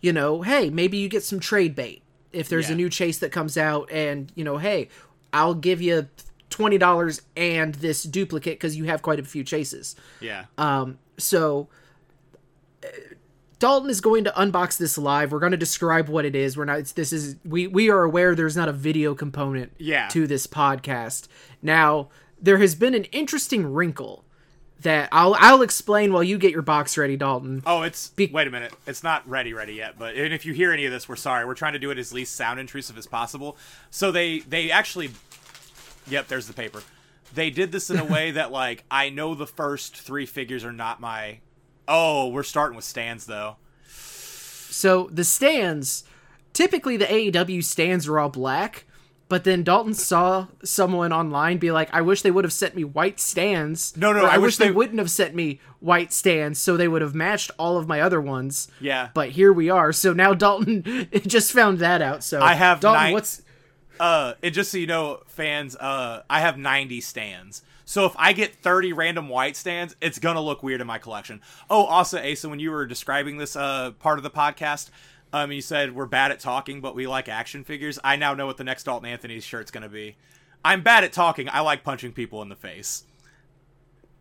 you 0.00 0.12
know, 0.12 0.42
hey, 0.42 0.70
maybe 0.70 0.96
you 0.98 1.08
get 1.08 1.22
some 1.22 1.40
trade 1.40 1.74
bait. 1.74 1.99
If 2.32 2.48
there's 2.48 2.68
Yeah. 2.68 2.74
a 2.74 2.76
new 2.76 2.88
chase 2.88 3.18
that 3.18 3.32
comes 3.32 3.56
out 3.56 3.90
and, 3.90 4.30
you 4.34 4.44
know, 4.44 4.58
hey, 4.58 4.88
I'll 5.32 5.54
give 5.54 5.80
you 5.82 6.08
$20 6.50 7.20
and 7.36 7.74
this 7.76 8.02
duplicate 8.02 8.54
because 8.58 8.76
you 8.76 8.84
have 8.84 9.02
quite 9.02 9.18
a 9.20 9.24
few 9.24 9.44
chases. 9.44 9.96
yeah. 10.20 10.44
Um, 10.58 10.98
so 11.18 11.68
uh, 12.84 12.88
Dalton 13.58 13.90
is 13.90 14.00
going 14.00 14.24
to 14.24 14.30
unbox 14.32 14.78
this 14.78 14.96
live. 14.96 15.32
We're 15.32 15.38
going 15.38 15.50
to 15.52 15.58
describe 15.58 16.08
what 16.08 16.24
it 16.24 16.34
is. 16.34 16.56
We're 16.56 16.64
not. 16.64 16.78
It's, 16.78 16.92
this 16.92 17.12
is 17.12 17.36
we 17.44 17.66
we 17.66 17.90
are 17.90 18.02
aware 18.04 18.34
there's 18.34 18.56
not 18.56 18.68
a 18.70 18.72
video 18.72 19.14
component 19.14 19.72
Yeah. 19.78 20.08
to 20.08 20.26
this 20.26 20.46
podcast. 20.46 21.28
Now 21.60 22.08
there 22.40 22.56
has 22.58 22.74
been 22.74 22.94
an 22.94 23.04
interesting 23.04 23.70
wrinkle 23.70 24.24
that 24.82 25.08
I'll 25.12 25.36
I'll 25.38 25.62
explain 25.62 26.12
while 26.12 26.22
you 26.24 26.38
get 26.38 26.52
your 26.52 26.62
box 26.62 26.96
ready, 26.96 27.16
Dalton. 27.16 27.62
Oh, 27.66 27.82
it's 27.82 28.08
Be- 28.10 28.30
wait 28.32 28.46
a 28.46 28.50
minute. 28.50 28.72
It's 28.86 29.02
not 29.02 29.28
ready, 29.28 29.52
ready 29.52 29.74
yet. 29.74 29.98
But 29.98 30.14
and 30.16 30.32
if 30.32 30.46
you 30.46 30.52
hear 30.52 30.72
any 30.72 30.86
of 30.86 30.92
this, 30.92 31.08
we're 31.08 31.16
sorry. 31.16 31.44
We're 31.44 31.54
trying 31.54 31.74
to 31.74 31.78
do 31.78 31.90
it 31.90 31.98
as 31.98 32.12
least 32.12 32.34
sound 32.34 32.58
intrusive 32.60 32.96
as 32.98 33.06
possible. 33.06 33.56
So 33.90 34.10
they 34.10 34.40
they 34.40 34.70
actually, 34.70 35.10
yep. 36.08 36.28
There's 36.28 36.46
the 36.46 36.52
paper. 36.52 36.82
They 37.34 37.50
did 37.50 37.72
this 37.72 37.90
in 37.90 37.98
a 37.98 38.04
way 38.04 38.30
that 38.32 38.50
like 38.52 38.84
I 38.90 39.10
know 39.10 39.34
the 39.34 39.46
first 39.46 39.96
three 39.96 40.26
figures 40.26 40.64
are 40.64 40.72
not 40.72 41.00
my. 41.00 41.40
Oh, 41.86 42.28
we're 42.28 42.42
starting 42.42 42.76
with 42.76 42.84
stands 42.84 43.26
though. 43.26 43.56
So 43.88 45.08
the 45.12 45.24
stands, 45.24 46.04
typically 46.52 46.96
the 46.96 47.06
AEW 47.06 47.64
stands 47.64 48.06
are 48.06 48.18
all 48.20 48.28
black, 48.28 48.86
but 49.30 49.44
then 49.44 49.62
Dalton 49.62 49.94
saw 49.94 50.48
someone 50.62 51.10
online 51.14 51.56
be 51.56 51.70
like, 51.70 51.88
"I 51.94 52.02
wish 52.02 52.20
they 52.20 52.30
would 52.30 52.44
have 52.44 52.52
sent 52.52 52.74
me 52.76 52.84
white 52.84 53.18
stands." 53.18 53.96
No, 53.96 54.12
no, 54.12 54.26
I 54.26 54.34
I, 54.34 54.36
wish 54.38 54.48
wish 54.48 54.56
they... 54.58 54.66
they- 54.66 54.70
wouldn't 54.72 54.98
have 54.98 55.10
sent 55.10 55.34
me 55.34 55.60
white 55.80 56.12
stands, 56.12 56.58
so 56.58 56.76
they 56.76 56.88
would 56.88 57.00
have 57.00 57.14
matched 57.14 57.50
all 57.58 57.78
of 57.78 57.88
my 57.88 58.02
other 58.02 58.20
ones. 58.20 58.68
Yeah. 58.80 59.08
But 59.14 59.30
here 59.30 59.50
we 59.52 59.70
are. 59.70 59.92
So 59.92 60.12
now 60.12 60.34
Dalton 60.34 61.08
just 61.26 61.52
found 61.52 61.78
that 61.78 62.02
out. 62.02 62.22
So 62.22 62.42
I 62.42 62.52
have 62.52 62.80
Dalton. 62.80 63.02
nine- 63.02 63.12
What's 63.14 63.40
Uh, 63.98 64.34
and 64.42 64.52
just 64.54 64.70
so 64.72 64.78
you 64.78 64.86
know, 64.86 65.20
fans, 65.26 65.76
uh, 65.76 66.22
I 66.28 66.40
have 66.40 66.56
90 66.58 67.00
stands. 67.00 67.62
So 67.84 68.06
if 68.06 68.14
I 68.16 68.32
get 68.32 68.54
30 68.54 68.92
random 68.92 69.28
white 69.28 69.56
stands, 69.56 69.96
it's 70.00 70.18
gonna 70.20 70.40
look 70.40 70.62
weird 70.62 70.80
in 70.80 70.86
my 70.86 70.98
collection. 70.98 71.40
Oh, 71.68 71.84
also, 71.86 72.18
Asa, 72.22 72.48
when 72.48 72.60
you 72.60 72.70
were 72.70 72.86
describing 72.86 73.36
this 73.38 73.56
uh 73.56 73.90
part 73.98 74.18
of 74.18 74.22
the 74.22 74.30
podcast, 74.30 74.90
um, 75.32 75.52
you 75.52 75.60
said 75.60 75.94
we're 75.94 76.06
bad 76.06 76.30
at 76.30 76.40
talking, 76.40 76.80
but 76.80 76.94
we 76.94 77.06
like 77.06 77.28
action 77.28 77.64
figures. 77.64 77.98
I 78.02 78.16
now 78.16 78.34
know 78.34 78.46
what 78.46 78.56
the 78.56 78.64
next 78.64 78.84
Dalton 78.84 79.08
Anthony's 79.08 79.44
shirt's 79.44 79.70
gonna 79.70 79.88
be. 79.88 80.16
I'm 80.64 80.82
bad 80.82 81.04
at 81.04 81.12
talking. 81.12 81.48
I 81.50 81.60
like 81.60 81.84
punching 81.84 82.12
people 82.12 82.42
in 82.42 82.48
the 82.48 82.56
face. 82.56 83.04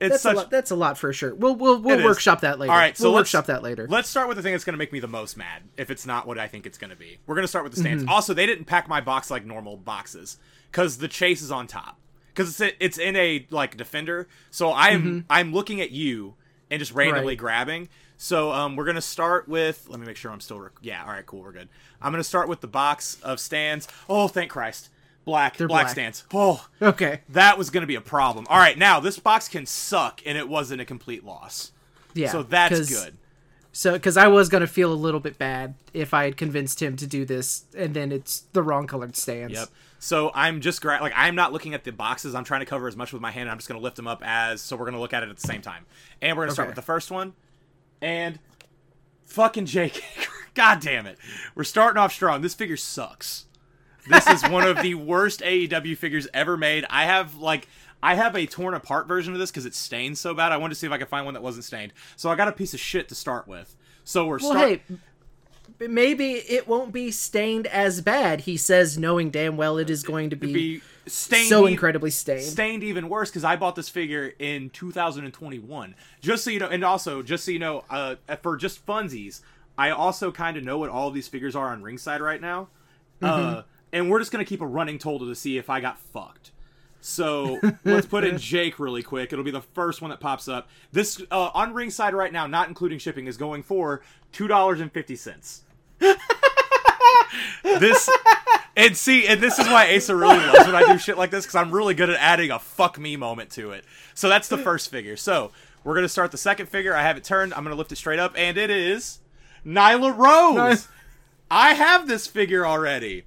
It's 0.01 0.11
that's 0.13 0.23
such. 0.23 0.33
a 0.33 0.37
lot. 0.37 0.49
That's 0.49 0.71
a 0.71 0.75
lot 0.77 0.97
for 0.97 1.11
sure. 1.11 1.35
We'll 1.35 1.55
we'll 1.55 1.81
we'll 1.81 1.99
is. 1.99 2.05
workshop 2.05 2.39
that 2.41 2.57
later. 2.57 2.71
All 2.71 2.77
right, 2.77 2.95
so 2.95 3.09
we'll 3.09 3.15
workshop 3.19 3.47
that 3.47 3.61
later. 3.61 3.85
Let's 3.89 4.07
start 4.07 4.29
with 4.29 4.37
the 4.37 4.43
thing 4.43 4.53
that's 4.53 4.63
going 4.63 4.73
to 4.75 4.77
make 4.77 4.93
me 4.93 5.01
the 5.01 5.09
most 5.09 5.35
mad. 5.35 5.63
If 5.75 5.91
it's 5.91 6.05
not 6.05 6.25
what 6.25 6.39
I 6.39 6.47
think 6.47 6.65
it's 6.65 6.77
going 6.77 6.91
to 6.91 6.95
be, 6.95 7.17
we're 7.27 7.35
going 7.35 7.43
to 7.43 7.49
start 7.49 7.65
with 7.65 7.73
the 7.73 7.81
Mm-hmm. 7.81 7.97
stands. 7.97 8.05
Also, 8.09 8.33
they 8.33 8.45
didn't 8.45 8.63
pack 8.63 8.87
my 8.87 9.01
box 9.01 9.29
like 9.29 9.45
normal 9.45 9.75
boxes 9.75 10.37
because 10.71 10.99
the 10.99 11.09
chase 11.09 11.41
is 11.41 11.51
on 11.51 11.67
top. 11.67 11.97
Because 12.33 12.61
it's 12.61 12.75
it's 12.79 12.97
in 12.97 13.17
a 13.17 13.45
like 13.49 13.75
defender, 13.75 14.29
so 14.51 14.71
I'm 14.71 15.25
I'm 15.29 15.51
looking 15.51 15.81
at 15.81 15.91
you 15.91 16.35
and 16.71 16.79
just 16.79 16.93
randomly 16.93 17.21
Mm-hmm. 17.21 17.27
Right. 17.27 17.37
grabbing. 17.37 17.89
So 18.21 18.51
um, 18.51 18.75
we're 18.75 18.83
gonna 18.85 18.99
start 19.01 19.47
with. 19.47 19.87
Let 19.89 19.97
me 19.97 20.05
make 20.05 20.17
sure 20.17 20.29
I'm 20.29 20.41
still. 20.41 20.59
Rec- 20.59 20.73
yeah, 20.81 21.03
all 21.05 21.09
right, 21.11 21.25
cool, 21.25 21.41
we're 21.41 21.53
good. 21.53 21.69
I'm 22.01 22.11
gonna 22.11 22.21
start 22.23 22.49
with 22.49 22.59
the 22.59 22.67
box 22.67 23.17
of 23.23 23.39
stands. 23.39 23.87
Oh, 24.09 24.27
thank 24.27 24.51
Christ, 24.51 24.89
black 25.23 25.57
black, 25.57 25.69
black. 25.69 25.89
stands. 25.89 26.25
Oh, 26.33 26.67
okay. 26.81 27.21
that 27.29 27.57
was 27.57 27.69
gonna 27.69 27.87
be 27.87 27.95
a 27.95 28.01
problem. 28.01 28.45
All 28.49 28.57
right, 28.57 28.77
now 28.77 28.99
this 28.99 29.17
box 29.17 29.47
can 29.47 29.65
suck, 29.65 30.21
and 30.25 30.37
it 30.37 30.49
wasn't 30.49 30.81
a 30.81 30.85
complete 30.85 31.23
loss. 31.23 31.71
Yeah. 32.13 32.29
So 32.29 32.43
that's 32.43 32.89
good. 32.89 33.15
So, 33.71 33.93
because 33.93 34.17
I 34.17 34.27
was 34.27 34.49
gonna 34.49 34.67
feel 34.67 34.91
a 34.91 34.95
little 34.95 35.21
bit 35.21 35.37
bad 35.37 35.75
if 35.93 36.13
I 36.13 36.25
had 36.25 36.35
convinced 36.35 36.81
him 36.81 36.97
to 36.97 37.07
do 37.07 37.23
this, 37.23 37.63
and 37.77 37.93
then 37.93 38.11
it's 38.11 38.41
the 38.51 38.61
wrong 38.61 38.85
colored 38.85 39.15
stands. 39.15 39.53
Yep. 39.53 39.69
So 39.99 40.31
I'm 40.35 40.59
just 40.59 40.81
gra- 40.81 40.99
like 40.99 41.13
I'm 41.15 41.35
not 41.35 41.53
looking 41.53 41.73
at 41.73 41.85
the 41.85 41.93
boxes. 41.93 42.35
I'm 42.35 42.43
trying 42.43 42.59
to 42.61 42.65
cover 42.65 42.89
as 42.89 42.97
much 42.97 43.13
with 43.13 43.21
my 43.21 43.31
hand. 43.31 43.49
I'm 43.49 43.57
just 43.59 43.69
going 43.69 43.79
to 43.79 43.83
lift 43.83 43.95
them 43.95 44.07
up 44.07 44.21
as 44.25 44.61
so 44.61 44.75
we're 44.75 44.85
going 44.85 44.93
to 44.95 44.99
look 44.99 45.13
at 45.13 45.23
it 45.23 45.29
at 45.29 45.37
the 45.37 45.47
same 45.47 45.61
time. 45.61 45.85
And 46.21 46.35
we're 46.35 46.43
going 46.43 46.49
to 46.49 46.53
start 46.53 46.65
Okay. 46.67 46.71
with 46.71 46.75
the 46.77 46.81
first 46.81 47.11
one. 47.11 47.33
And 48.01 48.39
fucking 49.25 49.65
Jake. 49.65 50.03
God 50.53 50.79
damn 50.81 51.05
it. 51.05 51.17
We're 51.55 51.63
starting 51.63 51.99
off 51.99 52.13
strong. 52.13 52.41
This 52.41 52.53
figure 52.53 52.77
sucks. 52.77 53.45
This 54.09 54.27
is 54.27 54.43
one 54.49 54.67
of 54.67 54.81
the 54.81 54.95
worst 54.95 55.41
AEW 55.41 55.97
figures 55.97 56.27
ever 56.33 56.57
made. 56.57 56.85
I 56.89 57.05
have 57.05 57.35
like 57.35 57.67
I 58.01 58.15
have 58.15 58.35
a 58.35 58.45
torn 58.45 58.73
apart 58.73 59.07
version 59.07 59.33
of 59.33 59.39
this 59.39 59.51
because 59.51 59.65
it's 59.65 59.77
stained 59.77 60.17
so 60.17 60.33
bad. 60.33 60.51
I 60.51 60.57
wanted 60.57 60.73
to 60.73 60.79
see 60.79 60.87
if 60.87 60.93
I 60.93 60.97
could 60.97 61.09
find 61.09 61.25
one 61.25 61.33
that 61.35 61.43
wasn't 61.43 61.65
stained. 61.65 61.93
So 62.15 62.29
I 62.29 62.35
got 62.35 62.47
a 62.47 62.51
piece 62.53 62.73
of 62.73 62.79
shit 62.79 63.09
to 63.09 63.15
start 63.15 63.47
with. 63.47 63.75
So 64.03 64.25
we're 64.25 64.39
Well, 64.39 64.51
start- 64.51 64.81
hey, 65.79 65.87
maybe 65.87 66.31
it 66.33 66.67
won't 66.67 66.91
be 66.91 67.11
stained 67.11 67.67
as 67.67 68.01
bad. 68.01 68.41
He 68.41 68.57
says, 68.57 68.97
knowing 68.97 69.29
damn 69.29 69.57
well 69.57 69.77
it 69.77 69.89
is 69.89 70.01
going 70.03 70.29
to 70.31 70.35
be, 70.35 70.53
be 70.53 70.81
stained 71.09 71.49
so 71.49 71.65
incredibly 71.65 72.11
stained. 72.11 72.43
stained 72.43 72.83
even 72.83 73.09
worse 73.09 73.29
because 73.29 73.43
I 73.43 73.55
bought 73.55 73.75
this 73.75 73.89
figure 73.89 74.33
in 74.39 74.69
2021. 74.69 75.95
Just 76.21 76.43
so 76.43 76.49
you 76.49 76.59
know, 76.59 76.67
and 76.67 76.83
also 76.83 77.21
just 77.21 77.45
so 77.45 77.51
you 77.51 77.59
know, 77.59 77.83
uh, 77.89 78.15
for 78.41 78.57
just 78.57 78.85
funsies, 78.85 79.41
I 79.77 79.89
also 79.91 80.31
kind 80.31 80.57
of 80.57 80.63
know 80.63 80.77
what 80.77 80.89
all 80.89 81.07
of 81.07 81.13
these 81.13 81.27
figures 81.27 81.55
are 81.55 81.69
on 81.69 81.81
ringside 81.83 82.21
right 82.21 82.41
now, 82.41 82.69
uh, 83.21 83.63
and 83.91 84.09
we're 84.09 84.19
just 84.19 84.31
gonna 84.31 84.45
keep 84.45 84.61
a 84.61 84.67
running 84.67 84.97
total 84.97 85.27
to 85.27 85.35
see 85.35 85.57
if 85.57 85.69
I 85.69 85.79
got 85.79 85.99
fucked. 85.99 86.51
So 87.01 87.59
let's 87.85 88.07
put 88.07 88.23
in 88.25 88.37
Jake 88.39 88.79
really 88.79 89.03
quick. 89.03 89.31
It'll 89.31 89.45
be 89.45 89.51
the 89.51 89.61
first 89.61 90.01
one 90.01 90.09
that 90.09 90.19
pops 90.19 90.47
up. 90.47 90.69
This 90.91 91.21
uh, 91.31 91.49
on 91.53 91.73
ringside 91.73 92.13
right 92.13 92.31
now, 92.31 92.47
not 92.47 92.67
including 92.67 92.99
shipping, 92.99 93.27
is 93.27 93.37
going 93.37 93.63
for 93.63 94.01
two 94.31 94.47
dollars 94.47 94.79
and 94.79 94.91
fifty 94.91 95.15
cents. 95.15 95.63
this 97.63 98.09
and 98.75 98.95
see, 98.95 99.27
and 99.27 99.41
this 99.41 99.59
is 99.59 99.67
why 99.67 99.95
Asa 99.95 100.15
really 100.15 100.37
loves 100.37 100.65
when 100.65 100.75
I 100.75 100.91
do 100.91 100.97
shit 100.97 101.17
like 101.17 101.31
this 101.31 101.45
because 101.45 101.55
I'm 101.55 101.71
really 101.71 101.93
good 101.93 102.09
at 102.09 102.17
adding 102.17 102.51
a 102.51 102.59
fuck 102.59 102.97
me 102.99 103.15
moment 103.15 103.49
to 103.51 103.71
it. 103.71 103.83
So 104.13 104.29
that's 104.29 104.47
the 104.47 104.57
first 104.57 104.89
figure. 104.89 105.17
So 105.17 105.51
we're 105.83 105.95
gonna 105.95 106.09
start 106.09 106.31
the 106.31 106.37
second 106.37 106.67
figure. 106.67 106.95
I 106.95 107.01
have 107.03 107.17
it 107.17 107.23
turned. 107.23 107.53
I'm 107.53 107.63
gonna 107.63 107.75
lift 107.75 107.91
it 107.91 107.97
straight 107.97 108.19
up, 108.19 108.33
and 108.37 108.57
it 108.57 108.69
is 108.69 109.19
Nyla 109.65 110.15
Rose. 110.15 110.55
Nice. 110.55 110.87
I 111.51 111.73
have 111.73 112.07
this 112.07 112.27
figure 112.27 112.65
already. 112.65 113.25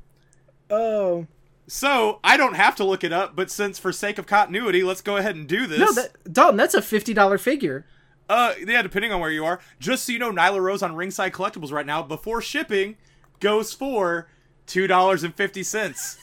Oh 0.71 1.27
So 1.67 2.21
I 2.25 2.37
don't 2.37 2.55
have 2.55 2.77
to 2.77 2.85
look 2.85 3.05
it 3.05 3.13
up, 3.13 3.37
but 3.37 3.51
since 3.51 3.79
for 3.79 3.93
sake 3.93 4.19
of 4.19 4.27
continuity, 4.27 4.83
let's 4.83 5.03
go 5.03 5.17
ahead 5.17 5.35
and 5.37 5.47
do 5.47 5.67
this. 5.67 5.79
no, 5.81 5.93
that, 5.93 6.33
Dalton, 6.33 6.57
that's 6.57 6.75
a 6.75 6.83
fifty 6.83 7.13
dollar 7.15 7.39
figure. 7.39 7.85
Uh, 8.29 8.55
yeah, 8.67 8.81
depending 8.81 9.13
on 9.13 9.21
where 9.21 9.31
you 9.31 9.45
are. 9.45 9.61
Just 9.79 10.05
so 10.07 10.13
you 10.13 10.19
know, 10.19 10.33
Nyla 10.33 10.61
Rose 10.61 10.83
on 10.83 10.95
Ringside 10.95 11.33
Collectibles 11.33 11.73
right 11.73 11.85
now, 11.85 12.03
before 12.03 12.41
shipping, 12.41 12.97
goes 13.41 13.73
for 13.73 14.29
two 14.67 14.87
dollars 14.87 15.23
and 15.25 15.35
fifty 15.35 15.63
cents. 15.63 16.19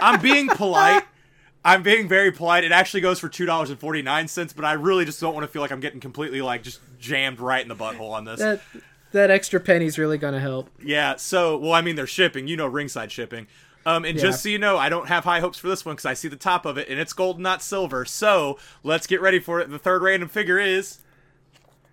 I'm 0.00 0.20
being 0.20 0.48
polite. 0.48 1.04
I'm 1.64 1.82
being 1.82 2.06
very 2.06 2.30
polite. 2.30 2.62
It 2.64 2.70
actually 2.72 3.00
goes 3.00 3.18
for 3.18 3.28
two 3.28 3.46
dollars 3.46 3.70
and 3.70 3.78
forty 3.78 4.02
nine 4.02 4.28
cents, 4.28 4.52
but 4.52 4.64
I 4.64 4.74
really 4.74 5.04
just 5.04 5.20
don't 5.20 5.34
want 5.34 5.44
to 5.44 5.48
feel 5.48 5.62
like 5.62 5.72
I'm 5.72 5.80
getting 5.80 6.00
completely 6.00 6.40
like 6.40 6.62
just 6.62 6.80
jammed 6.98 7.40
right 7.40 7.62
in 7.62 7.68
the 7.68 7.74
butthole 7.74 8.12
on 8.12 8.24
this. 8.24 8.38
That 8.40 8.60
that 9.12 9.30
extra 9.30 9.58
penny's 9.60 9.98
really 9.98 10.18
gonna 10.18 10.40
help. 10.40 10.70
Yeah, 10.82 11.16
so 11.16 11.56
well, 11.56 11.72
I 11.72 11.80
mean 11.80 11.96
they're 11.96 12.06
shipping, 12.06 12.46
you 12.48 12.56
know, 12.56 12.66
ringside 12.66 13.10
shipping. 13.10 13.46
Um, 13.84 14.04
and 14.04 14.16
Yeah. 14.16 14.22
just 14.24 14.42
so 14.42 14.48
you 14.48 14.58
know, 14.58 14.76
I 14.76 14.88
don't 14.88 15.06
have 15.08 15.22
high 15.24 15.38
hopes 15.40 15.58
for 15.58 15.68
this 15.68 15.84
one 15.84 15.94
because 15.94 16.06
I 16.06 16.14
see 16.14 16.26
the 16.28 16.34
top 16.36 16.66
of 16.66 16.76
it 16.76 16.88
and 16.88 16.98
it's 16.98 17.12
gold, 17.12 17.38
not 17.38 17.62
silver. 17.62 18.04
So 18.04 18.58
let's 18.82 19.06
get 19.06 19.20
ready 19.20 19.38
for 19.38 19.60
it. 19.60 19.70
The 19.70 19.78
third 19.78 20.02
random 20.02 20.28
figure 20.28 20.58
is, 20.58 20.98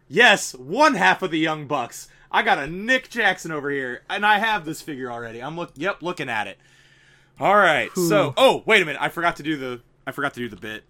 yes, 0.08 0.54
one 0.56 0.96
half 0.96 1.22
of 1.22 1.32
the 1.32 1.38
Young 1.40 1.68
Bucks. 1.68 2.08
I 2.34 2.42
got 2.42 2.58
a 2.58 2.68
Nick 2.68 3.10
Jackson 3.10 3.52
over 3.52 3.70
here, 3.70 4.02
and 4.10 4.26
I 4.26 4.40
have 4.40 4.66
this 4.66 4.82
figure 4.82 5.12
already. 5.12 5.42
I'm 5.42 5.56
look, 5.56 5.72
yep, 5.76 6.02
looking 6.02 6.30
at 6.30 6.48
it. 6.48 6.58
All 7.40 7.56
right, 7.56 7.90
so 7.96 8.34
oh 8.38 8.64
wait 8.66 8.82
a 8.82 8.86
minute, 8.86 9.02
I 9.02 9.10
forgot 9.10 9.36
to 9.38 9.44
do 9.44 9.56
the 9.56 9.82
I 10.06 10.12
forgot 10.12 10.34
to 10.36 10.40
do 10.40 10.50
the 10.50 10.56
bit. 10.56 10.84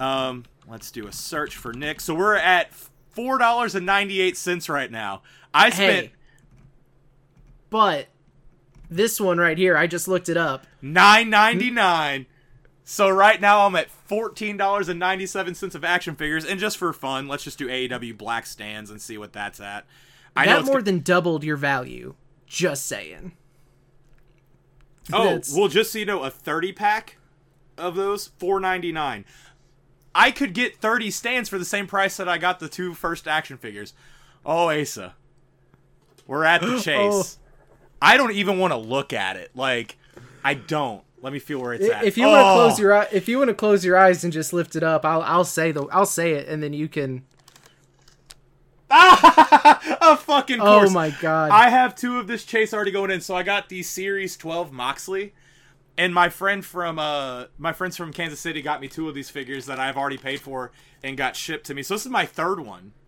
Um, 0.00 0.44
let's 0.68 0.90
do 0.90 1.06
a 1.06 1.12
search 1.12 1.56
for 1.56 1.72
Nick. 1.72 2.00
So 2.00 2.14
we're 2.14 2.36
at 2.36 2.72
four 3.12 3.38
dollars 3.38 3.74
and 3.74 3.86
ninety 3.86 4.20
eight 4.20 4.36
cents 4.36 4.68
right 4.68 4.90
now. 4.90 5.22
I 5.54 5.70
spent. 5.70 6.06
Hey, 6.06 6.12
but 7.70 8.08
this 8.90 9.20
one 9.20 9.38
right 9.38 9.56
here, 9.58 9.76
I 9.76 9.86
just 9.86 10.08
looked 10.08 10.28
it 10.28 10.36
up. 10.36 10.66
nine 10.80 11.30
ninety 11.30 11.70
nine. 11.70 12.26
So 12.84 13.08
right 13.08 13.40
now 13.40 13.66
I'm 13.66 13.74
at 13.74 13.90
fourteen 13.90 14.56
dollars 14.56 14.88
and 14.88 15.00
ninety 15.00 15.26
seven 15.26 15.54
cents 15.54 15.74
of 15.74 15.84
action 15.84 16.14
figures, 16.14 16.44
and 16.44 16.60
just 16.60 16.76
for 16.76 16.92
fun, 16.92 17.26
let's 17.26 17.42
just 17.42 17.58
do 17.58 17.68
AEW 17.68 18.16
black 18.16 18.46
stands 18.46 18.90
and 18.90 19.00
see 19.00 19.18
what 19.18 19.32
that's 19.32 19.60
at. 19.60 19.86
I 20.36 20.46
that 20.46 20.64
more 20.64 20.76
go- 20.76 20.82
than 20.82 21.00
doubled 21.00 21.44
your 21.44 21.56
value. 21.56 22.14
Just 22.46 22.86
saying. 22.86 23.32
oh 25.12 25.24
that's- 25.24 25.54
well, 25.56 25.68
just 25.68 25.92
so 25.92 25.98
you 25.98 26.06
know, 26.06 26.22
a 26.22 26.30
thirty 26.30 26.72
pack 26.72 27.18
of 27.78 27.94
those 27.94 28.28
four 28.38 28.60
ninety 28.60 28.92
nine. 28.92 29.24
I 30.14 30.30
could 30.30 30.54
get 30.54 30.76
thirty 30.76 31.10
stands 31.10 31.48
for 31.48 31.58
the 31.58 31.64
same 31.64 31.86
price 31.86 32.16
that 32.16 32.28
I 32.28 32.38
got 32.38 32.58
the 32.60 32.68
two 32.68 32.94
first 32.94 33.28
action 33.28 33.58
figures. 33.58 33.92
Oh 34.44 34.70
Asa, 34.70 35.14
we're 36.26 36.44
at 36.44 36.60
the 36.60 36.78
chase. 36.80 37.38
Oh. 37.38 37.42
I 38.00 38.16
don't 38.16 38.32
even 38.32 38.58
want 38.58 38.72
to 38.72 38.76
look 38.78 39.12
at 39.12 39.36
it. 39.36 39.50
Like 39.54 39.96
I 40.44 40.54
don't. 40.54 41.02
Let 41.22 41.32
me 41.32 41.38
feel 41.38 41.60
where 41.60 41.72
it's 41.72 41.88
at. 41.88 42.04
If 42.04 42.16
you 42.18 42.26
want 42.26 42.36
to 42.44 42.48
Oh. 42.50 42.54
close 42.54 42.78
your 42.78 43.06
if 43.12 43.28
you 43.28 43.38
want 43.38 43.48
to 43.48 43.54
close 43.54 43.84
your 43.84 43.96
eyes 43.96 44.22
and 44.22 44.32
just 44.32 44.52
lift 44.52 44.76
it 44.76 44.82
up, 44.82 45.04
I'll 45.04 45.22
I'll 45.22 45.44
say 45.44 45.72
the 45.72 45.82
I'll 45.92 46.06
say 46.06 46.32
it, 46.34 46.48
and 46.48 46.62
then 46.62 46.72
you 46.72 46.88
can. 46.88 47.24
a 48.90 50.16
fucking 50.16 50.58
Oh 50.60 50.88
my 50.90 51.10
god! 51.10 51.50
I 51.50 51.70
have 51.70 51.94
two 51.94 52.18
of 52.18 52.26
this 52.26 52.44
chase 52.44 52.72
already 52.72 52.90
going 52.92 53.10
in, 53.10 53.20
so 53.20 53.34
I 53.34 53.42
got 53.42 53.68
the 53.68 53.82
Series 53.82 54.36
12 54.36 54.72
Moxley, 54.72 55.34
and 55.98 56.14
my 56.14 56.28
friend 56.28 56.64
from 56.64 56.98
uh 56.98 57.46
my 57.58 57.72
friends 57.72 57.96
from 57.96 58.12
Kansas 58.12 58.38
City 58.40 58.62
got 58.62 58.80
me 58.80 58.88
two 58.88 59.08
of 59.08 59.14
these 59.14 59.28
figures 59.30 59.66
that 59.66 59.80
I've 59.80 59.96
already 59.96 60.18
paid 60.18 60.40
for 60.40 60.70
and 61.02 61.16
got 61.16 61.34
shipped 61.36 61.66
to 61.66 61.74
me. 61.74 61.82
So 61.82 61.94
this 61.94 62.06
is 62.06 62.12
my 62.12 62.26
third 62.26 62.60
one. 62.60 62.92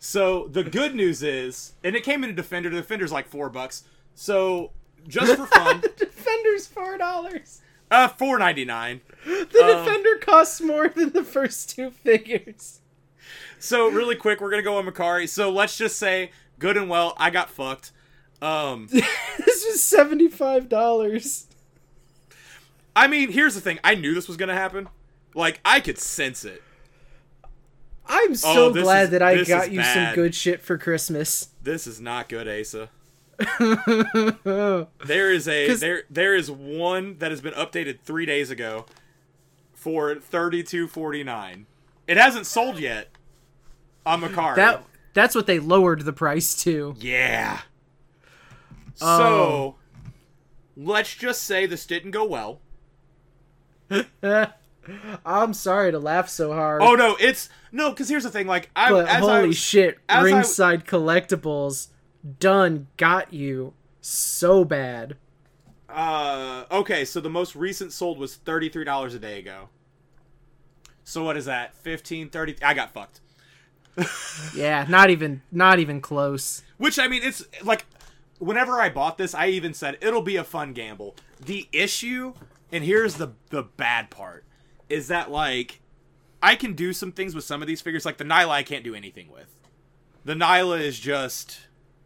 So 0.00 0.46
the 0.46 0.62
good 0.62 0.94
news 0.94 1.24
is, 1.24 1.72
and 1.82 1.96
it 1.96 2.04
came 2.04 2.22
in 2.22 2.30
a 2.30 2.32
Defender. 2.32 2.70
The 2.70 2.76
Defender's 2.76 3.10
like 3.10 3.26
four 3.26 3.50
bucks. 3.50 3.82
So 4.14 4.70
just 5.08 5.34
for 5.36 5.46
fun, 5.46 5.80
the 5.80 5.88
Defender's 5.96 6.68
four 6.68 6.96
dollars. 6.98 7.60
uh, 7.90 8.06
four 8.06 8.38
ninety 8.38 8.64
nine. 8.64 9.00
The 9.24 9.40
Um, 9.60 9.84
Defender 9.84 10.16
costs 10.18 10.60
more 10.60 10.88
than 10.88 11.10
the 11.10 11.24
first 11.24 11.70
two 11.74 11.90
figures. 11.90 12.80
So 13.60 13.88
really 13.90 14.14
quick, 14.16 14.40
we're 14.40 14.50
gonna 14.50 14.62
go 14.62 14.76
on 14.78 14.86
Mercari. 14.86 15.28
So 15.28 15.50
let's 15.50 15.76
just 15.76 15.98
say, 15.98 16.30
good 16.58 16.76
and 16.76 16.88
well, 16.88 17.14
I 17.18 17.30
got 17.30 17.50
fucked. 17.50 17.92
Um, 18.40 18.88
This 18.92 19.66
was 19.66 19.82
seventy 19.82 20.28
five 20.28 20.68
dollars. 20.68 21.46
I 22.94 23.06
mean, 23.08 23.30
here's 23.32 23.54
the 23.54 23.60
thing. 23.60 23.78
I 23.84 23.94
knew 23.94 24.14
this 24.14 24.28
was 24.28 24.36
gonna 24.36 24.54
happen. 24.54 24.88
Like 25.34 25.60
I 25.64 25.80
could 25.80 25.98
sense 25.98 26.44
it. 26.44 26.62
I'm 28.06 28.34
so 28.34 28.66
Oh, 28.66 28.72
glad 28.72 29.04
is- 29.04 29.10
that 29.10 29.22
I 29.22 29.42
got 29.44 29.70
you 29.72 29.82
some 29.82 30.14
good 30.14 30.34
shit 30.34 30.62
for 30.62 30.78
Christmas. 30.78 31.48
This 31.62 31.86
is 31.86 32.00
not 32.00 32.28
good, 32.30 32.48
Asa. 32.48 32.88
There 35.04 35.30
is 35.32 35.46
a 35.48 35.74
there 35.74 36.02
there 36.10 36.34
is 36.34 36.50
one 36.50 37.18
that 37.18 37.30
has 37.30 37.40
been 37.40 37.52
updated 37.54 38.00
three 38.00 38.24
days 38.26 38.50
ago 38.50 38.86
for 39.74 40.14
thirty 40.16 40.62
two 40.62 40.88
forty 40.88 41.22
nine. 41.22 41.66
It 42.06 42.16
hasn't 42.16 42.46
sold 42.46 42.78
yet 42.78 43.08
on 44.08 44.20
Mercari. 44.22 44.56
that 44.56 44.84
that's 45.14 45.34
what 45.34 45.46
they 45.46 45.58
lowered 45.58 46.02
the 46.04 46.12
price 46.12 46.54
to. 46.64 46.94
yeah. 46.98 47.60
Oh. 49.00 49.18
So 49.18 49.74
let's 50.76 51.14
just 51.14 51.44
say 51.44 51.66
this 51.66 51.86
didn't 51.86 52.10
go 52.12 52.24
well. 52.24 52.60
I'm 55.24 55.52
sorry 55.54 55.92
to 55.92 55.98
laugh 55.98 56.28
so 56.28 56.52
hard. 56.52 56.82
Oh 56.82 56.94
no, 56.94 57.16
it's 57.20 57.48
no, 57.72 57.90
because 57.90 58.08
here's 58.08 58.24
the 58.24 58.30
thing. 58.30 58.46
Like 58.46 58.70
I 58.74 58.90
but 58.90 59.08
as 59.08 59.20
holy 59.20 59.48
I, 59.50 59.52
shit, 59.52 59.98
as 60.08 60.24
I- 60.24 60.30
Ringside 60.36 60.86
Collectibles 60.86 61.88
done 62.40 62.88
got 62.96 63.32
you 63.32 63.74
so 64.00 64.64
bad. 64.64 65.16
Uh, 65.88 66.64
okay, 66.70 67.04
so 67.04 67.20
the 67.20 67.30
most 67.30 67.54
recent 67.56 67.92
sold 67.92 68.18
was 68.18 68.34
thirty 68.36 68.68
three 68.68 68.84
dollars 68.84 69.14
a 69.14 69.18
day 69.18 69.38
ago. 69.38 69.68
So 71.04 71.24
what 71.24 71.38
is 71.38 71.46
that? 71.46 71.74
15, 71.76 72.28
30? 72.28 72.56
I 72.62 72.74
got 72.74 72.92
fucked. 72.92 73.20
Yeah, 74.54 74.86
not 74.88 75.10
even 75.10 75.42
not 75.50 75.78
even 75.78 76.00
close. 76.00 76.62
Which 76.76 76.98
I 76.98 77.08
mean, 77.08 77.22
it's 77.22 77.44
like 77.62 77.84
whenever 78.38 78.80
I 78.80 78.88
bought 78.88 79.18
this, 79.18 79.34
I 79.34 79.48
even 79.48 79.74
said 79.74 79.98
it'll 80.00 80.22
be 80.22 80.36
a 80.36 80.44
fun 80.44 80.72
gamble. 80.72 81.16
The 81.44 81.68
issue, 81.72 82.34
and 82.72 82.84
here's 82.84 83.14
the 83.14 83.32
the 83.50 83.62
bad 83.64 84.10
part, 84.10 84.44
is 84.88 85.08
that 85.08 85.30
like 85.30 85.80
I 86.42 86.54
can 86.54 86.74
do 86.74 86.92
some 86.92 87.10
things 87.12 87.34
with 87.34 87.44
some 87.44 87.62
of 87.62 87.68
these 87.68 87.80
figures. 87.80 88.04
Like 88.04 88.18
the 88.18 88.24
Nyla, 88.24 88.50
I 88.50 88.62
can't 88.62 88.84
do 88.84 88.94
anything 88.94 89.30
with. 89.30 89.48
The 90.24 90.34
Nyla 90.34 90.80
is 90.80 90.98
just 91.00 91.60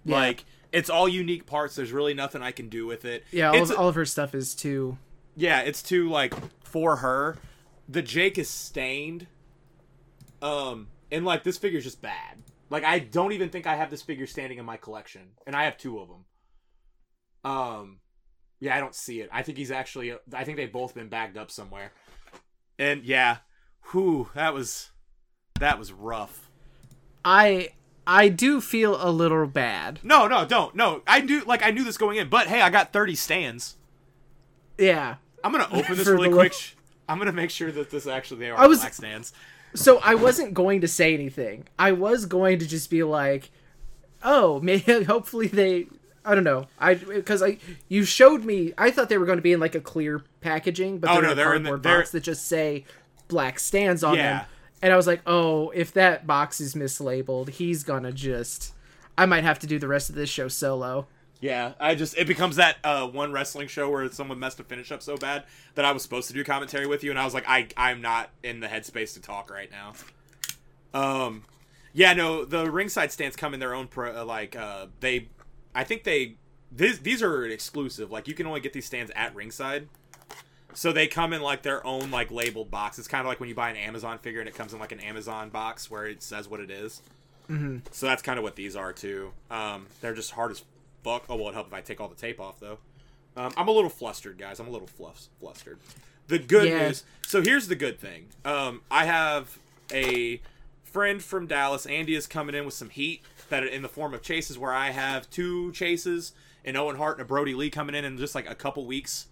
Yeah. 0.04 0.16
like 0.16 0.44
it's 0.72 0.88
all 0.88 1.08
unique 1.08 1.44
parts. 1.44 1.76
There's 1.76 1.92
really 1.92 2.14
nothing 2.14 2.40
I 2.42 2.50
can 2.52 2.68
do 2.70 2.86
with 2.86 3.04
it. 3.04 3.24
Yeah, 3.30 3.50
all 3.50 3.62
of, 3.62 3.72
all 3.72 3.88
of 3.88 3.94
her 3.94 4.06
stuff 4.06 4.34
is 4.34 4.54
too. 4.54 4.96
yeah, 5.36 5.60
it's 5.60 5.82
too 5.82 6.08
like 6.08 6.34
for 6.64 6.96
her. 6.96 7.36
The 7.88 8.00
Jake 8.00 8.38
is 8.38 8.48
stained. 8.48 9.26
Um, 10.40 10.88
and 11.12 11.24
like 11.24 11.44
this 11.44 11.58
figure's 11.58 11.84
just 11.84 12.02
bad. 12.02 12.42
Like 12.70 12.82
I 12.82 12.98
don't 12.98 13.32
even 13.32 13.50
think 13.50 13.66
I 13.68 13.76
have 13.76 13.90
this 13.90 14.02
figure 14.02 14.26
standing 14.26 14.58
in 14.58 14.64
my 14.64 14.76
collection, 14.76 15.22
and 15.46 15.54
I 15.54 15.64
have 15.64 15.76
two 15.76 16.00
of 16.00 16.08
them. 16.08 16.24
Um, 17.44 17.98
yeah, 18.60 18.76
I 18.76 18.80
don't 18.80 18.94
see 18.94 19.20
it. 19.20 19.28
I 19.32 19.42
think 19.42 19.58
he's 19.58 19.70
actually. 19.70 20.14
I 20.32 20.44
think 20.44 20.56
they've 20.56 20.72
both 20.72 20.94
been 20.94 21.08
bagged 21.08 21.36
up 21.36 21.50
somewhere. 21.50 21.92
And 22.78 23.04
yeah, 23.04 23.38
whew, 23.90 24.30
that 24.34 24.54
was 24.54 24.90
that 25.60 25.78
was 25.78 25.92
rough. 25.92 26.48
I 27.24 27.70
I 28.06 28.28
do 28.28 28.60
feel 28.60 28.96
a 29.00 29.10
little 29.10 29.46
bad. 29.46 30.00
No, 30.02 30.26
no, 30.26 30.44
don't. 30.44 30.74
No, 30.74 31.02
I 31.06 31.20
do. 31.20 31.42
Like 31.44 31.64
I 31.64 31.70
knew 31.70 31.84
this 31.84 31.98
going 31.98 32.16
in, 32.18 32.28
but 32.28 32.46
hey, 32.46 32.60
I 32.62 32.70
got 32.70 32.92
thirty 32.92 33.14
stands. 33.14 33.76
Yeah. 34.78 35.16
I'm 35.44 35.52
gonna 35.52 35.68
open 35.72 35.96
this 35.96 36.06
really 36.06 36.30
quick. 36.30 36.52
lo- 36.52 36.82
I'm 37.08 37.18
gonna 37.18 37.32
make 37.32 37.50
sure 37.50 37.70
that 37.72 37.90
this 37.90 38.06
actually 38.06 38.40
they 38.40 38.50
are 38.50 38.58
I 38.58 38.66
was- 38.66 38.78
black 38.80 38.94
stands. 38.94 39.32
So 39.74 39.98
I 40.04 40.14
wasn't 40.14 40.54
going 40.54 40.80
to 40.82 40.88
say 40.88 41.14
anything. 41.14 41.66
I 41.78 41.92
was 41.92 42.26
going 42.26 42.58
to 42.58 42.66
just 42.66 42.90
be 42.90 43.02
like, 43.02 43.50
"Oh, 44.22 44.60
maybe 44.62 45.04
hopefully 45.04 45.46
they 45.48 45.86
I 46.24 46.34
don't 46.34 46.44
know. 46.44 46.66
I 46.78 46.94
because 46.94 47.42
I 47.42 47.58
you 47.88 48.04
showed 48.04 48.44
me 48.44 48.72
I 48.78 48.90
thought 48.90 49.08
they 49.08 49.18
were 49.18 49.26
going 49.26 49.38
to 49.38 49.42
be 49.42 49.52
in 49.52 49.60
like 49.60 49.74
a 49.74 49.80
clear 49.80 50.22
packaging, 50.40 50.98
but 50.98 51.10
Oh, 51.10 51.14
they're 51.14 51.22
no, 51.22 51.28
in 51.28 51.32
a 51.32 51.34
they're 51.36 51.54
in 51.54 51.62
the- 51.64 51.76
box 51.78 52.10
that 52.12 52.22
just 52.22 52.46
say 52.46 52.84
black 53.28 53.58
stands 53.58 54.04
on 54.04 54.16
Yeah. 54.16 54.38
them. 54.38 54.46
And 54.82 54.92
I 54.92 54.96
was 54.96 55.06
like, 55.06 55.22
"Oh, 55.26 55.70
if 55.70 55.92
that 55.94 56.26
box 56.26 56.60
is 56.60 56.74
mislabeled, 56.74 57.50
he's 57.50 57.82
going 57.84 58.02
to 58.02 58.12
just 58.12 58.72
I 59.16 59.26
might 59.26 59.44
have 59.44 59.58
to 59.60 59.66
do 59.66 59.78
the 59.78 59.88
rest 59.88 60.10
of 60.10 60.16
this 60.16 60.28
show 60.30 60.48
solo." 60.48 61.06
Yeah, 61.42 61.72
I 61.80 61.96
just 61.96 62.16
it 62.16 62.28
becomes 62.28 62.54
that 62.56 62.76
uh, 62.84 63.08
one 63.08 63.32
wrestling 63.32 63.66
show 63.66 63.90
where 63.90 64.08
someone 64.12 64.38
messed 64.38 64.60
a 64.60 64.62
finish 64.62 64.92
up 64.92 65.02
so 65.02 65.16
bad 65.16 65.42
that 65.74 65.84
I 65.84 65.90
was 65.90 66.04
supposed 66.04 66.28
to 66.28 66.34
do 66.34 66.44
commentary 66.44 66.86
with 66.86 67.02
you, 67.02 67.10
and 67.10 67.18
I 67.18 67.24
was 67.24 67.34
like, 67.34 67.44
I 67.48 67.66
I'm 67.76 68.00
not 68.00 68.30
in 68.44 68.60
the 68.60 68.68
headspace 68.68 69.14
to 69.14 69.20
talk 69.20 69.50
right 69.50 69.68
now. 69.68 69.92
Um, 70.94 71.42
yeah, 71.92 72.12
no, 72.12 72.44
the 72.44 72.70
ringside 72.70 73.10
stands 73.10 73.34
come 73.34 73.54
in 73.54 73.60
their 73.60 73.74
own 73.74 73.88
pro, 73.88 74.20
uh, 74.20 74.24
like 74.24 74.54
uh, 74.54 74.86
they, 75.00 75.30
I 75.74 75.82
think 75.82 76.04
they 76.04 76.36
these 76.70 77.00
these 77.00 77.24
are 77.24 77.44
exclusive. 77.44 78.12
Like 78.12 78.28
you 78.28 78.34
can 78.34 78.46
only 78.46 78.60
get 78.60 78.72
these 78.72 78.86
stands 78.86 79.10
at 79.16 79.34
ringside, 79.34 79.88
so 80.74 80.92
they 80.92 81.08
come 81.08 81.32
in 81.32 81.42
like 81.42 81.62
their 81.62 81.84
own 81.84 82.12
like 82.12 82.30
labeled 82.30 82.70
box. 82.70 83.00
It's 83.00 83.08
kind 83.08 83.20
of 83.20 83.26
like 83.26 83.40
when 83.40 83.48
you 83.48 83.56
buy 83.56 83.68
an 83.68 83.76
Amazon 83.76 84.18
figure 84.18 84.38
and 84.38 84.48
it 84.48 84.54
comes 84.54 84.74
in 84.74 84.78
like 84.78 84.92
an 84.92 85.00
Amazon 85.00 85.50
box 85.50 85.90
where 85.90 86.06
it 86.06 86.22
says 86.22 86.48
what 86.48 86.60
it 86.60 86.70
is. 86.70 87.02
Mm-hmm. 87.50 87.78
So 87.90 88.06
that's 88.06 88.22
kind 88.22 88.38
of 88.38 88.44
what 88.44 88.54
these 88.54 88.76
are 88.76 88.92
too. 88.92 89.32
Um, 89.50 89.86
they're 90.00 90.14
just 90.14 90.30
hard 90.30 90.52
as 90.52 90.62
fuck. 91.02 91.24
Oh 91.28 91.36
well, 91.36 91.48
it 91.48 91.54
help 91.54 91.66
if 91.68 91.74
I 91.74 91.80
take 91.80 92.00
all 92.00 92.08
the 92.08 92.14
tape 92.14 92.40
off 92.40 92.60
though. 92.60 92.78
Um, 93.36 93.52
I'm 93.56 93.68
a 93.68 93.72
little 93.72 93.90
flustered, 93.90 94.36
guys. 94.38 94.60
I'm 94.60 94.68
a 94.68 94.70
little 94.70 94.86
fluff, 94.86 95.28
flustered. 95.40 95.78
The 96.28 96.38
good 96.38 96.68
Yeah. 96.68 96.88
news. 96.88 97.04
So 97.26 97.40
here's 97.42 97.68
the 97.68 97.74
good 97.74 97.98
thing. 97.98 98.28
Um, 98.44 98.82
I 98.90 99.06
have 99.06 99.58
a 99.92 100.40
friend 100.84 101.22
from 101.22 101.46
Dallas. 101.46 101.86
Andy 101.86 102.14
is 102.14 102.26
coming 102.26 102.54
in 102.54 102.64
with 102.64 102.74
some 102.74 102.90
heat 102.90 103.22
that 103.48 103.64
in 103.64 103.82
the 103.82 103.88
form 103.88 104.12
of 104.14 104.22
chases. 104.22 104.58
Where 104.58 104.72
I 104.72 104.90
have 104.90 105.28
two 105.30 105.72
chases, 105.72 106.32
an 106.64 106.76
Owen 106.76 106.96
Hart 106.96 107.16
and 107.18 107.22
a 107.22 107.24
Brodie 107.26 107.54
Lee 107.54 107.70
coming 107.70 107.94
in 107.94 108.04
in 108.04 108.18
just 108.18 108.34
like 108.34 108.48
a 108.48 108.54
couple 108.54 108.84
weeks. 108.86 109.26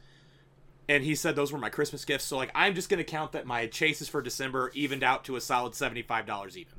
And 0.89 1.05
he 1.05 1.15
said 1.15 1.37
those 1.37 1.53
were 1.53 1.59
my 1.59 1.69
Christmas 1.71 2.05
gifts. 2.05 2.25
So 2.25 2.37
like 2.37 2.51
I'm 2.55 2.75
just 2.75 2.89
gonna 2.89 3.05
count 3.05 3.33
that 3.33 3.47
my 3.47 3.67
chases 3.67 4.09
for 4.09 4.21
December 4.23 4.73
evened 4.75 5.05
out 5.05 5.25
to 5.27 5.37
a 5.37 5.41
solid 5.41 5.75
seventy 5.75 6.03
five 6.03 6.27
dollars 6.27 6.57
even 6.59 6.73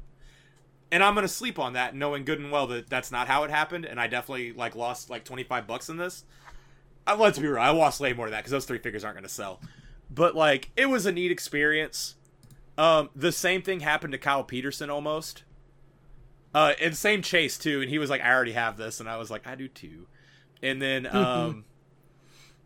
and 0.91 1.04
I'm 1.04 1.15
gonna 1.15 1.27
sleep 1.27 1.58
on 1.58 1.73
that, 1.73 1.95
knowing 1.95 2.25
good 2.25 2.39
and 2.39 2.51
well 2.51 2.67
that 2.67 2.89
that's 2.89 3.12
not 3.12 3.27
how 3.27 3.43
it 3.43 3.51
happened, 3.51 3.86
and 3.86 3.99
I 3.99 4.08
definitely 4.08 4.54
like 4.54 4.75
lost 4.75 5.10
like 5.10 5.23
25 5.23 5.67
bucks 5.67 5.89
in 5.89 5.97
this. 5.97 6.25
Uh, 7.08 7.15
let's 7.17 7.39
be 7.39 7.47
real, 7.47 7.62
I 7.62 7.69
lost 7.69 7.99
way 7.99 8.13
more 8.13 8.27
than 8.27 8.32
that 8.34 8.39
because 8.39 8.51
those 8.51 8.65
three 8.65 8.77
figures 8.77 9.04
aren't 9.04 9.17
gonna 9.17 9.30
sell. 9.30 9.62
But 10.10 10.36
like, 10.36 10.69
it 10.75 10.88
was 10.88 11.06
a 11.06 11.12
neat 11.12 11.32
experience. 11.32 12.15
Um, 12.77 13.10
the 13.15 13.32
same 13.32 13.62
thing 13.62 13.80
happened 13.80 14.12
to 14.12 14.17
Kyle 14.17 14.43
Peterson 14.43 14.89
almost. 14.89 15.43
Uh, 16.54 16.73
and 16.82 16.95
same 16.97 17.21
chase 17.21 17.58
too, 17.58 17.82
and 17.82 17.89
he 17.89 17.97
was 17.97 18.10
like, 18.10 18.21
"I 18.21 18.30
already 18.30 18.51
have 18.51 18.75
this," 18.75 18.99
and 18.99 19.08
I 19.08 19.15
was 19.15 19.32
like, 19.32 19.47
"I 19.47 19.56
do 19.56 19.69
too." 19.69 20.08
And 20.62 20.82
then 20.82 21.08
um, 21.15 21.63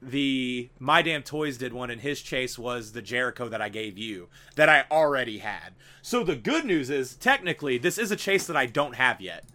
the 0.06 0.70
My 0.80 1.02
Damn 1.02 1.24
Toys 1.24 1.58
did 1.58 1.74
one, 1.74 1.90
and 1.90 2.02
his 2.02 2.22
chase 2.22 2.60
was 2.60 2.92
the 2.92 3.02
Jericho 3.02 3.50
that 3.50 3.62
I 3.62 3.70
gave 3.70 3.98
you 3.98 4.30
that 4.56 4.70
I 4.70 4.86
already 4.92 5.40
had. 5.40 5.74
So 6.02 6.24
the 6.24 6.36
good 6.36 6.66
news 6.66 6.90
is, 6.90 7.16
technically, 7.16 7.78
this 7.78 7.98
is 7.98 8.12
a 8.12 8.16
chase 8.16 8.46
that 8.48 8.56
I 8.56 8.68
don't 8.68 8.96
have 8.96 9.20
yet. 9.20 9.46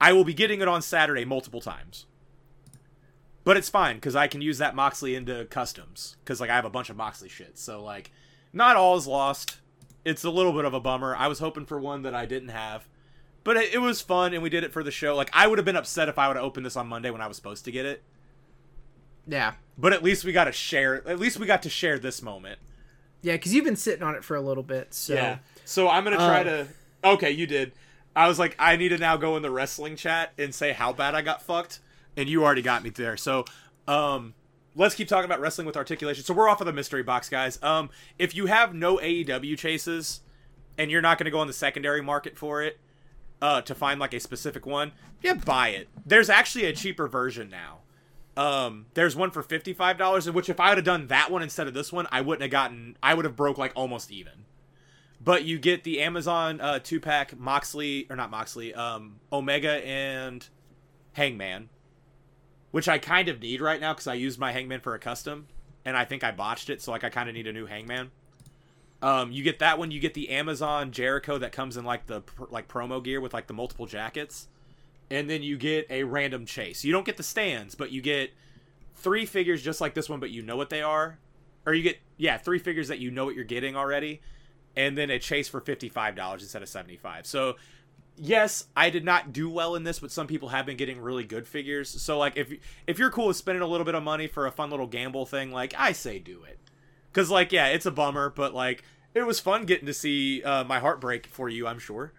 I 0.00 0.12
will 0.12 0.24
be 0.24 0.34
getting 0.34 0.60
it 0.60 0.68
on 0.68 0.82
Saturday 0.82 1.24
multiple 1.24 1.60
times. 1.60 2.06
But 3.44 3.56
it's 3.56 3.68
fine 3.68 3.96
because 3.96 4.16
I 4.16 4.28
can 4.28 4.40
use 4.40 4.58
that 4.58 4.74
Moxley 4.74 5.14
into 5.14 5.44
customs 5.46 6.16
because 6.24 6.40
like 6.40 6.50
I 6.50 6.54
have 6.54 6.64
a 6.64 6.70
bunch 6.70 6.90
of 6.90 6.96
Moxley 6.96 7.28
shit. 7.28 7.58
So 7.58 7.82
like, 7.82 8.12
not 8.52 8.76
all 8.76 8.96
is 8.96 9.06
lost. 9.06 9.60
It's 10.04 10.24
a 10.24 10.30
little 10.30 10.52
bit 10.52 10.64
of 10.64 10.74
a 10.74 10.80
bummer. 10.80 11.14
I 11.16 11.28
was 11.28 11.38
hoping 11.38 11.66
for 11.66 11.78
one 11.78 12.02
that 12.02 12.14
I 12.14 12.26
didn't 12.26 12.50
have, 12.50 12.88
but 13.44 13.56
it, 13.56 13.74
it 13.74 13.78
was 13.78 14.00
fun 14.00 14.32
and 14.32 14.42
we 14.42 14.50
did 14.50 14.64
it 14.64 14.72
for 14.72 14.82
the 14.82 14.90
show. 14.90 15.16
Like 15.16 15.30
I 15.32 15.46
would 15.46 15.58
have 15.58 15.64
been 15.64 15.76
upset 15.76 16.08
if 16.08 16.18
I 16.18 16.28
would 16.28 16.36
have 16.36 16.44
opened 16.44 16.66
this 16.66 16.76
on 16.76 16.88
Monday 16.88 17.10
when 17.10 17.20
I 17.20 17.26
was 17.26 17.36
supposed 17.36 17.64
to 17.64 17.72
get 17.72 17.86
it. 17.86 18.02
Yeah. 19.26 19.52
But 19.78 19.92
at 19.92 20.02
least 20.02 20.24
we 20.24 20.32
got 20.32 20.44
to 20.44 20.52
share. 20.52 21.06
At 21.08 21.18
least 21.18 21.38
we 21.38 21.46
got 21.46 21.62
to 21.62 21.70
share 21.70 21.98
this 21.98 22.22
moment. 22.22 22.58
Yeah, 23.22 23.36
cuz 23.36 23.54
you've 23.54 23.64
been 23.64 23.76
sitting 23.76 24.02
on 24.02 24.14
it 24.14 24.24
for 24.24 24.36
a 24.36 24.40
little 24.40 24.62
bit. 24.64 24.92
So 24.94 25.14
Yeah. 25.14 25.38
So 25.64 25.88
I'm 25.88 26.04
gonna 26.04 26.16
try 26.16 26.40
Uh, 26.40 26.44
to. 26.44 26.68
Okay, 27.04 27.30
you 27.30 27.46
did. 27.46 27.72
I 28.14 28.28
was 28.28 28.38
like, 28.38 28.54
I 28.58 28.76
need 28.76 28.90
to 28.90 28.98
now 28.98 29.16
go 29.16 29.36
in 29.36 29.42
the 29.42 29.50
wrestling 29.50 29.96
chat 29.96 30.32
and 30.36 30.54
say 30.54 30.72
how 30.72 30.92
bad 30.92 31.14
I 31.14 31.22
got 31.22 31.40
fucked, 31.42 31.80
and 32.16 32.28
you 32.28 32.44
already 32.44 32.60
got 32.62 32.82
me 32.82 32.90
there. 32.90 33.16
So, 33.16 33.44
um, 33.88 34.34
let's 34.74 34.94
keep 34.94 35.08
talking 35.08 35.24
about 35.24 35.40
wrestling 35.40 35.66
with 35.66 35.76
articulation. 35.76 36.22
So 36.24 36.34
we're 36.34 36.48
off 36.48 36.60
of 36.60 36.66
the 36.66 36.72
mystery 36.72 37.02
box, 37.02 37.28
guys. 37.28 37.58
Um, 37.62 37.88
if 38.18 38.34
you 38.34 38.46
have 38.46 38.74
no 38.74 38.98
AEW 38.98 39.56
chases, 39.56 40.20
and 40.76 40.90
you're 40.90 41.00
not 41.02 41.16
gonna 41.16 41.30
go 41.30 41.38
on 41.38 41.46
the 41.46 41.52
secondary 41.52 42.02
market 42.02 42.36
for 42.36 42.62
it, 42.62 42.78
uh, 43.40 43.60
to 43.62 43.74
find 43.74 43.98
like 44.00 44.12
a 44.14 44.20
specific 44.20 44.66
one, 44.66 44.92
yeah, 45.22 45.34
buy 45.34 45.68
it. 45.68 45.88
There's 46.04 46.28
actually 46.28 46.64
a 46.66 46.72
cheaper 46.72 47.06
version 47.08 47.48
now. 47.48 47.78
Um, 48.36 48.86
there's 48.94 49.14
one 49.14 49.30
for 49.30 49.42
fifty 49.42 49.74
five 49.74 49.98
dollars, 49.98 50.30
which 50.30 50.48
if 50.48 50.58
I 50.58 50.70
would 50.70 50.78
have 50.78 50.84
done 50.84 51.08
that 51.08 51.30
one 51.30 51.42
instead 51.42 51.66
of 51.66 51.74
this 51.74 51.92
one, 51.92 52.06
I 52.10 52.20
wouldn't 52.22 52.42
have 52.42 52.50
gotten. 52.50 52.96
I 53.02 53.14
would 53.14 53.24
have 53.24 53.36
broke 53.36 53.58
like 53.58 53.72
almost 53.76 54.10
even. 54.10 54.44
but 55.20 55.44
you 55.44 55.58
get 55.58 55.84
the 55.84 56.00
Amazon 56.00 56.60
uh, 56.60 56.78
two 56.82 56.98
pack 57.00 57.38
Moxley 57.38 58.06
or 58.10 58.16
not 58.16 58.30
Moxley, 58.30 58.74
um, 58.74 59.20
Omega 59.32 59.86
and 59.86 60.48
Hangman, 61.12 61.68
which 62.70 62.88
I 62.88 62.98
kind 62.98 63.28
of 63.28 63.40
need 63.40 63.60
right 63.60 63.80
now 63.80 63.92
because 63.92 64.06
I 64.06 64.14
used 64.14 64.38
my 64.38 64.52
Hangman 64.52 64.80
for 64.80 64.94
a 64.94 64.98
custom, 64.98 65.46
and 65.84 65.96
I 65.96 66.04
think 66.04 66.24
I 66.24 66.32
botched 66.32 66.70
it, 66.70 66.82
so 66.82 66.90
like 66.90 67.04
I 67.04 67.10
kind 67.10 67.28
of 67.28 67.34
need 67.34 67.46
a 67.46 67.52
new 67.52 67.66
Hangman. 67.66 68.10
Um, 69.00 69.32
you 69.32 69.42
get 69.42 69.58
that 69.58 69.78
one. 69.78 69.90
You 69.90 70.00
get 70.00 70.14
the 70.14 70.30
Amazon 70.30 70.92
Jericho 70.92 71.36
that 71.38 71.52
comes 71.52 71.76
in 71.76 71.84
like 71.84 72.06
the 72.06 72.22
like 72.50 72.68
promo 72.68 73.02
gear 73.02 73.20
with 73.20 73.34
like 73.34 73.46
the 73.48 73.54
multiple 73.54 73.86
jackets, 73.86 74.48
and 75.12 75.28
then 75.28 75.42
you 75.42 75.58
get 75.58 75.86
a 75.90 76.04
random 76.04 76.46
chase. 76.46 76.84
You 76.84 76.92
don't 76.92 77.04
get 77.04 77.18
the 77.18 77.22
stands, 77.22 77.74
but 77.74 77.92
you 77.92 78.00
get 78.00 78.32
three 78.94 79.26
figures 79.26 79.62
just 79.62 79.78
like 79.78 79.92
this 79.92 80.08
one, 80.08 80.20
but 80.20 80.30
you 80.30 80.40
know 80.40 80.56
what 80.56 80.70
they 80.70 80.80
are, 80.80 81.18
or 81.66 81.74
you 81.74 81.82
get 81.82 81.98
yeah 82.16 82.38
three 82.38 82.58
figures 82.58 82.88
that 82.88 82.98
you 82.98 83.10
know 83.10 83.26
what 83.26 83.34
you're 83.34 83.44
getting 83.44 83.76
already, 83.76 84.22
and 84.74 84.96
then 84.96 85.10
a 85.10 85.18
chase 85.18 85.48
for 85.48 85.60
fifty 85.60 85.90
five 85.90 86.16
dollars 86.16 86.42
instead 86.42 86.62
of 86.62 86.68
seventy 86.70 86.96
five. 86.96 87.26
So 87.26 87.56
yes, 88.16 88.64
I 88.74 88.88
did 88.88 89.04
not 89.04 89.34
do 89.34 89.50
well 89.50 89.74
in 89.74 89.84
this, 89.84 89.98
but 89.98 90.10
some 90.10 90.26
people 90.26 90.48
have 90.48 90.64
been 90.64 90.78
getting 90.78 90.98
really 90.98 91.24
good 91.24 91.46
figures. 91.46 91.90
So 91.90 92.18
like 92.18 92.38
if 92.38 92.50
if 92.86 92.98
you're 92.98 93.10
cool 93.10 93.26
with 93.26 93.36
spending 93.36 93.62
a 93.62 93.66
little 93.66 93.84
bit 93.84 93.94
of 93.94 94.02
money 94.02 94.28
for 94.28 94.46
a 94.46 94.50
fun 94.50 94.70
little 94.70 94.86
gamble 94.86 95.26
thing, 95.26 95.52
like 95.52 95.74
I 95.76 95.92
say 95.92 96.20
do 96.20 96.42
it. 96.44 96.58
Cuz 97.12 97.30
like 97.30 97.52
yeah, 97.52 97.66
it's 97.66 97.84
a 97.84 97.90
bummer, 97.90 98.30
but 98.30 98.54
like 98.54 98.82
it 99.12 99.26
was 99.26 99.40
fun 99.40 99.66
getting 99.66 99.84
to 99.86 99.92
see 99.92 100.42
uh, 100.42 100.64
my 100.64 100.78
heart 100.78 101.02
break 101.02 101.26
for 101.26 101.50
you, 101.50 101.66
I'm 101.66 101.78
sure. 101.78 102.14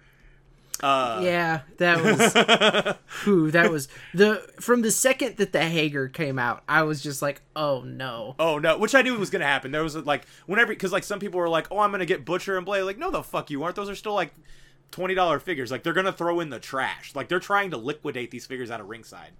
Uh, 0.81 1.21
yeah, 1.23 1.61
that 1.77 2.03
was 2.03 2.95
who 3.23 3.51
that 3.51 3.71
was 3.71 3.87
the 4.13 4.45
from 4.59 4.81
the 4.81 4.91
second 4.91 5.37
that 5.37 5.53
the 5.53 5.63
Hager 5.63 6.09
came 6.09 6.39
out, 6.39 6.63
I 6.67 6.83
was 6.83 7.01
just 7.01 7.21
like, 7.21 7.41
oh 7.55 7.81
no, 7.81 8.35
oh 8.39 8.57
no, 8.57 8.77
which 8.77 8.95
I 8.95 9.01
knew 9.01 9.17
was 9.17 9.29
gonna 9.29 9.45
happen. 9.45 9.71
There 9.71 9.83
was 9.83 9.95
like 9.95 10.25
whenever 10.45 10.73
because 10.73 10.91
like 10.91 11.03
some 11.03 11.19
people 11.19 11.39
were 11.39 11.47
like, 11.47 11.67
oh, 11.71 11.79
I'm 11.79 11.91
gonna 11.91 12.05
get 12.05 12.25
Butcher 12.25 12.57
and 12.57 12.65
Blade. 12.65 12.83
Like, 12.83 12.97
no, 12.97 13.11
the 13.11 13.23
fuck 13.23 13.49
you 13.49 13.63
aren't. 13.63 13.75
Those 13.75 13.89
are 13.89 13.95
still 13.95 14.13
like 14.13 14.33
twenty 14.91 15.13
dollar 15.13 15.39
figures. 15.39 15.71
Like 15.71 15.83
they're 15.83 15.93
gonna 15.93 16.11
throw 16.11 16.39
in 16.39 16.49
the 16.49 16.59
trash. 16.59 17.15
Like 17.15 17.29
they're 17.29 17.39
trying 17.39 17.71
to 17.71 17.77
liquidate 17.77 18.31
these 18.31 18.45
figures 18.45 18.71
out 18.71 18.81
of 18.81 18.89
ringside. 18.89 19.31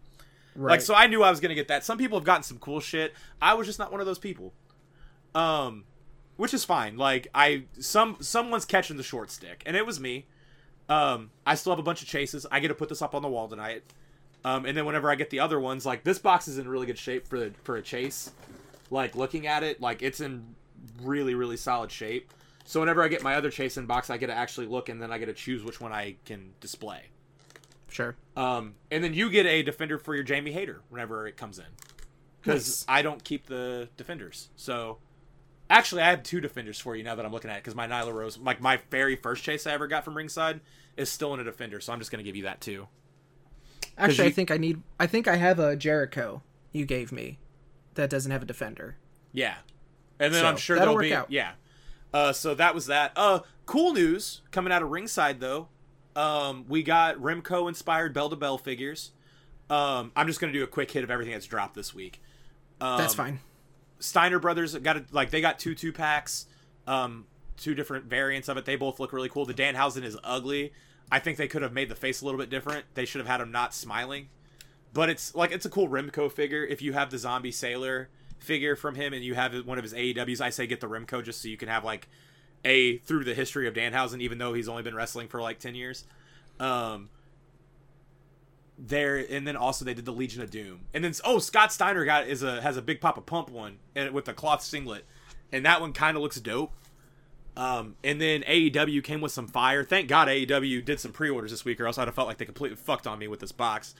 Right. 0.56 0.72
Like 0.72 0.82
so, 0.82 0.93
I 0.93 1.08
knew 1.08 1.24
I 1.24 1.32
was 1.32 1.39
gonna 1.39 1.56
get 1.56 1.67
that. 1.67 1.84
Some 1.84 1.98
people 1.98 2.17
have 2.17 2.26
gotten 2.26 2.43
some 2.43 2.60
cool 2.60 2.80
shit. 2.80 3.13
I 3.41 3.56
was 3.56 3.67
just 3.67 3.80
not 3.80 3.91
one 3.91 4.00
of 4.00 4.06
those 4.06 4.19
people. 4.19 4.54
Um, 5.36 5.86
which 6.38 6.54
is 6.54 6.63
fine. 6.63 6.98
Like 6.98 7.28
I 7.34 7.63
some 7.80 8.17
someone's 8.19 8.65
catching 8.65 8.98
the 8.98 9.04
short 9.04 9.32
stick, 9.32 9.63
and 9.65 9.76
it 9.76 9.86
was 9.86 10.00
me. 10.00 10.26
Um, 10.89 11.32
I 11.46 11.56
still 11.56 11.72
have 11.72 11.80
a 11.80 11.84
bunch 11.84 12.02
of 12.02 12.08
chases. 12.08 12.46
I 12.52 12.60
get 12.60 12.67
to 12.67 12.76
put 12.76 12.89
this 12.89 13.02
up 13.02 13.15
on 13.15 13.22
the 13.22 13.30
wall 13.30 13.48
tonight. 13.48 13.84
Um, 14.46 14.65
and 14.65 14.76
then 14.76 14.86
whenever 14.86 15.10
I 15.10 15.15
get 15.15 15.30
the 15.30 15.39
other 15.39 15.60
ones, 15.60 15.86
like 15.86 16.04
this 16.04 16.19
box 16.19 16.48
is 16.48 16.58
in 16.58 16.67
really 16.67 16.86
good 16.86 16.98
shape 16.98 17.28
for 17.28 17.39
the, 17.39 17.52
for 17.63 17.78
a 17.78 17.82
chase. 17.82 18.32
Like 18.89 19.15
looking 19.15 19.48
at 19.48 19.63
it, 19.63 19.80
like 19.80 20.02
it's 20.02 20.19
in 20.19 20.56
really 21.02 21.34
really 21.34 21.58
solid 21.58 21.91
shape. 21.91 22.32
So 22.65 22.80
whenever 22.80 23.02
I 23.02 23.08
get 23.08 23.24
my 23.24 23.36
other 23.36 23.50
chase 23.50 23.78
in 23.78 23.86
box, 23.86 24.10
I 24.10 24.17
get 24.17 24.28
to 24.28 24.34
actually 24.34 24.67
look, 24.67 24.89
and 24.89 25.02
then 25.02 25.12
I 25.12 25.17
get 25.17 25.26
to 25.26 25.34
choose 25.34 25.63
which 25.63 25.82
one 25.82 25.91
I 25.91 26.15
can 26.26 26.54
display. 26.60 27.04
Sure. 27.89 28.15
Um, 28.36 28.76
and 28.91 29.04
then 29.04 29.13
you 29.13 29.30
get 29.30 29.46
a 29.46 29.63
defender 29.63 29.98
for 29.98 30.15
your 30.15 30.24
Jamie 30.24 30.52
Hayter 30.52 30.82
whenever 30.89 31.28
it 31.28 31.38
comes 31.38 31.60
in, 31.60 31.65
because 32.41 32.86
nice. 32.86 32.86
I 32.88 33.02
don't 33.02 33.24
keep 33.24 33.48
the 33.48 33.89
defenders. 33.98 34.50
So 34.56 35.00
Actually, 35.74 36.04
I 36.04 36.12
have 36.12 36.22
two 36.22 36.40
defenders 36.40 36.80
for 36.80 36.96
you 36.96 37.04
now 37.04 37.16
that 37.16 37.26
I'm 37.26 37.32
looking 37.32 37.50
at 37.50 37.58
it 37.58 37.64
because 37.64 37.74
my 37.74 37.88
Nyla 37.88 38.14
Rose, 38.14 38.38
like 38.38 38.62
my 38.62 38.80
very 38.92 39.16
first 39.16 39.44
chase 39.44 39.66
I 39.66 39.72
ever 39.72 39.88
got 39.88 40.06
from 40.06 40.16
ringside, 40.16 40.62
is 40.96 41.10
still 41.10 41.34
in 41.34 41.40
a 41.40 41.44
defender. 41.44 41.80
So 41.80 41.92
I'm 41.92 41.98
just 41.98 42.12
going 42.12 42.24
to 42.24 42.24
give 42.24 42.36
you 42.36 42.44
that 42.44 42.62
too. 42.62 42.88
Actually, 43.98 44.26
you... 44.26 44.30
I 44.30 44.34
think 44.34 44.52
I 44.52 44.58
need. 44.58 44.84
I 45.00 45.08
think 45.08 45.28
I 45.28 45.36
have 45.38 45.58
a 45.58 45.76
Jericho 45.76 46.44
you 46.74 46.86
gave 46.86 47.12
me 47.12 47.40
that 47.96 48.12
doesn't 48.12 48.32
have 48.32 48.44
a 48.44 48.46
defender. 48.46 48.98
Yeah, 49.32 49.56
and 50.20 50.32
then 50.32 50.42
so, 50.42 50.48
I'm 50.48 50.58
sure 50.58 50.78
that'll 50.78 50.94
work 50.94 51.06
be. 51.06 51.14
Out. 51.16 51.32
Yeah. 51.32 51.54
Uh, 52.14 52.34
so 52.34 52.54
that 52.54 52.76
was 52.76 52.86
that. 52.86 53.12
Uh, 53.16 53.40
cool 53.66 53.94
news 53.94 54.42
coming 54.52 54.72
out 54.72 54.84
of 54.84 54.92
ringside 54.92 55.40
though. 55.40 55.70
Um, 56.16 56.66
we 56.70 56.84
got 56.84 57.16
Remco 57.18 57.68
inspired 57.68 58.14
bell 58.14 58.30
to 58.30 58.36
bell 58.36 58.60
figures. 58.60 59.10
Um, 59.72 60.12
I'm 60.16 60.28
just 60.28 60.40
gonna 60.40 60.54
do 60.54 60.62
a 60.62 60.68
quick 60.68 60.92
hit 60.92 61.04
of 61.04 61.10
everything 61.10 61.34
that's 61.34 61.48
dropped 61.48 61.74
this 61.74 61.96
week. 61.96 62.22
Um, 62.80 63.00
that's 63.00 63.16
fine. 63.16 63.40
Steiner 64.04 64.38
Brothers 64.38 64.76
got 64.80 64.98
a, 64.98 65.06
like 65.12 65.30
they 65.30 65.39
got 65.39 65.60
two 65.60 65.74
two 65.76 65.94
packs, 65.94 66.46
um, 66.88 67.26
two 67.56 67.74
different 67.74 68.06
variants 68.06 68.50
of 68.50 68.58
it. 68.58 68.66
They 68.66 68.76
both 68.76 69.00
look 69.00 69.13
really 69.13 69.30
cool. 69.30 69.46
The 69.46 69.54
Danhausen 69.54 70.04
is 70.04 70.18
ugly. 70.26 70.74
I 71.10 71.20
think 71.20 71.38
they 71.38 71.48
could 71.48 71.62
have 71.62 71.72
made 71.72 71.88
the 71.88 71.96
face 71.96 72.22
a 72.22 72.26
little 72.26 72.39
bit 72.39 72.50
different. 72.50 72.86
They 72.96 73.06
should 73.06 73.20
have 73.20 73.28
had 73.28 73.39
him 73.39 73.52
not 73.52 73.74
smiling. 73.74 74.28
But 74.94 75.10
it's 75.10 75.34
like 75.34 75.54
it's 75.54 75.66
a 75.66 75.70
cool 75.70 75.88
Remco 75.88 76.30
figure. 76.30 76.66
If 76.66 76.82
you 76.82 76.92
have 76.92 77.12
the 77.12 77.18
Zombie 77.18 77.52
Sailor 77.52 78.10
figure 78.39 78.76
from 78.76 78.96
him 78.96 79.13
and 79.13 79.24
you 79.24 79.36
have 79.36 79.54
one 79.66 79.78
of 79.78 79.84
his 79.86 79.94
AEWs, 79.94 80.42
I 80.42 80.50
say 80.50 80.68
get 80.68 80.82
the 80.82 80.89
Remco 80.89 81.24
just 81.24 81.42
so 81.42 81.48
you 81.48 81.56
can 81.56 81.70
have 81.70 81.86
like 81.86 82.10
a 82.66 82.98
through 83.00 83.24
the 83.24 83.34
history 83.34 83.70
of 83.70 83.74
Danhausen, 83.74 84.20
even 84.20 84.38
though 84.38 84.54
he's 84.54 84.68
only 84.68 84.84
been 84.84 84.96
wrestling 84.96 85.30
for 85.30 85.42
like 85.42 85.60
ten 85.60 85.76
years. 85.76 86.04
Um, 86.60 87.10
there 88.78 89.18
and 89.18 89.48
then 89.48 89.56
also 89.56 89.86
they 89.86 89.94
did 89.94 90.06
the 90.06 90.12
Legion 90.12 90.42
of 90.42 90.50
Doom. 90.50 90.82
And 90.94 91.04
then 91.04 91.14
oh, 91.24 91.40
Scott 91.40 91.72
Steiner 91.72 92.06
got 92.06 92.28
is 92.28 92.44
a 92.44 92.62
has 92.62 92.78
a 92.78 92.82
big 92.82 93.02
Poppa 93.02 93.22
Pump 93.22 93.50
one 93.50 93.78
and 93.96 94.12
with 94.12 94.28
a 94.28 94.34
cloth 94.34 94.62
singlet. 94.62 95.06
And 95.52 95.66
that 95.66 95.82
one 95.82 95.94
kind 95.94 96.18
of 96.18 96.24
looks 96.24 96.40
dope. 96.40 96.74
Um, 97.56 97.96
and 98.04 98.20
then 98.20 98.42
AEW 98.44 99.04
came 99.04 99.22
with 99.22 99.32
some 99.32 99.48
fire. 99.48 99.84
Thank 99.84 100.08
God 100.08 100.28
AEW 100.28 100.84
did 100.84 101.00
some 101.00 101.12
pre-orders 101.12 101.52
this 101.52 101.64
week, 101.64 101.80
or 101.80 101.86
else 101.86 102.00
I'd 102.00 102.08
have 102.08 102.16
felt 102.16 102.28
like 102.28 102.40
they 102.40 102.46
completely 102.46 102.78
fucked 102.78 103.06
on 103.06 103.20
me 103.20 103.28
with 103.28 103.40
this 103.40 103.52
box. 103.52 103.94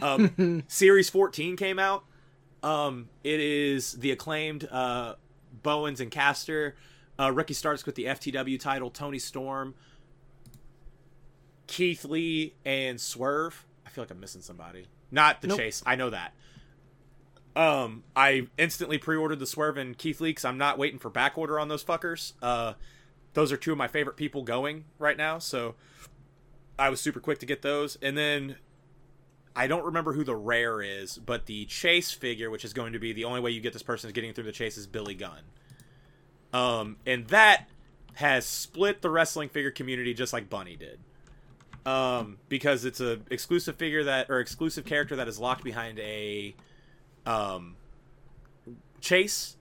Um, 0.00 0.62
Series 0.68 1.10
14 1.10 1.56
came 1.56 1.80
out. 1.80 2.04
Um, 2.62 3.08
it 3.24 3.40
is 3.40 3.94
the 3.94 4.12
acclaimed 4.12 4.68
uh, 4.70 5.16
Bowens 5.64 6.00
and 6.00 6.12
Caster. 6.12 6.76
Uh, 7.18 7.32
Ricky 7.32 7.54
Starks 7.54 7.84
with 7.84 7.96
the 7.96 8.04
FTW 8.04 8.58
title. 8.60 8.88
Toni 8.88 9.18
Storm, 9.18 9.74
Keith 11.66 12.04
Lee, 12.04 12.54
and 12.64 13.00
Swerve 13.00 13.66
feel 13.92 14.02
like 14.02 14.10
I'm 14.10 14.20
missing 14.20 14.40
somebody. 14.40 14.86
Not 15.10 15.40
the 15.40 15.48
nope. 15.48 15.58
chase. 15.58 15.82
I 15.86 15.94
know 15.96 16.10
that. 16.10 16.34
Um, 17.54 18.04
I 18.16 18.48
instantly 18.56 18.98
pre-ordered 18.98 19.38
the 19.38 19.46
Swerve 19.46 19.76
and 19.76 19.96
Keith 19.96 20.18
because 20.18 20.44
I'm 20.44 20.58
not 20.58 20.78
waiting 20.78 20.98
for 20.98 21.10
back 21.10 21.36
order 21.36 21.60
on 21.60 21.68
those 21.68 21.84
fuckers. 21.84 22.32
Uh, 22.40 22.74
those 23.34 23.52
are 23.52 23.56
two 23.56 23.72
of 23.72 23.78
my 23.78 23.88
favorite 23.88 24.16
people 24.16 24.42
going 24.42 24.84
right 24.98 25.16
now, 25.16 25.38
so 25.38 25.74
I 26.78 26.88
was 26.88 27.00
super 27.00 27.20
quick 27.20 27.38
to 27.40 27.46
get 27.46 27.62
those. 27.62 27.98
And 28.00 28.16
then 28.16 28.56
I 29.54 29.66
don't 29.66 29.84
remember 29.84 30.14
who 30.14 30.24
the 30.24 30.34
rare 30.34 30.80
is, 30.80 31.18
but 31.18 31.46
the 31.46 31.66
chase 31.66 32.10
figure, 32.10 32.50
which 32.50 32.64
is 32.64 32.72
going 32.72 32.94
to 32.94 32.98
be 32.98 33.12
the 33.12 33.24
only 33.24 33.40
way 33.40 33.50
you 33.50 33.60
get 33.60 33.74
this 33.74 33.82
person 33.82 34.08
is 34.08 34.12
getting 34.12 34.32
through 34.32 34.44
the 34.44 34.52
chase, 34.52 34.78
is 34.78 34.86
Billy 34.86 35.14
Gunn. 35.14 35.42
Um, 36.54 36.96
and 37.06 37.26
that 37.28 37.68
has 38.14 38.46
split 38.46 39.02
the 39.02 39.10
wrestling 39.10 39.48
figure 39.50 39.70
community 39.70 40.14
just 40.14 40.32
like 40.32 40.48
Bunny 40.48 40.76
did 40.76 41.00
um, 41.84 42.38
because 42.48 42.84
it's 42.84 43.00
a 43.00 43.20
exclusive 43.30 43.76
figure 43.76 44.04
that 44.04 44.30
or 44.30 44.40
exclusive 44.40 44.84
character 44.84 45.16
that 45.16 45.28
is 45.28 45.38
locked 45.38 45.64
behind 45.64 45.98
a 45.98 46.54
um, 47.26 47.76
chase. 49.00 49.56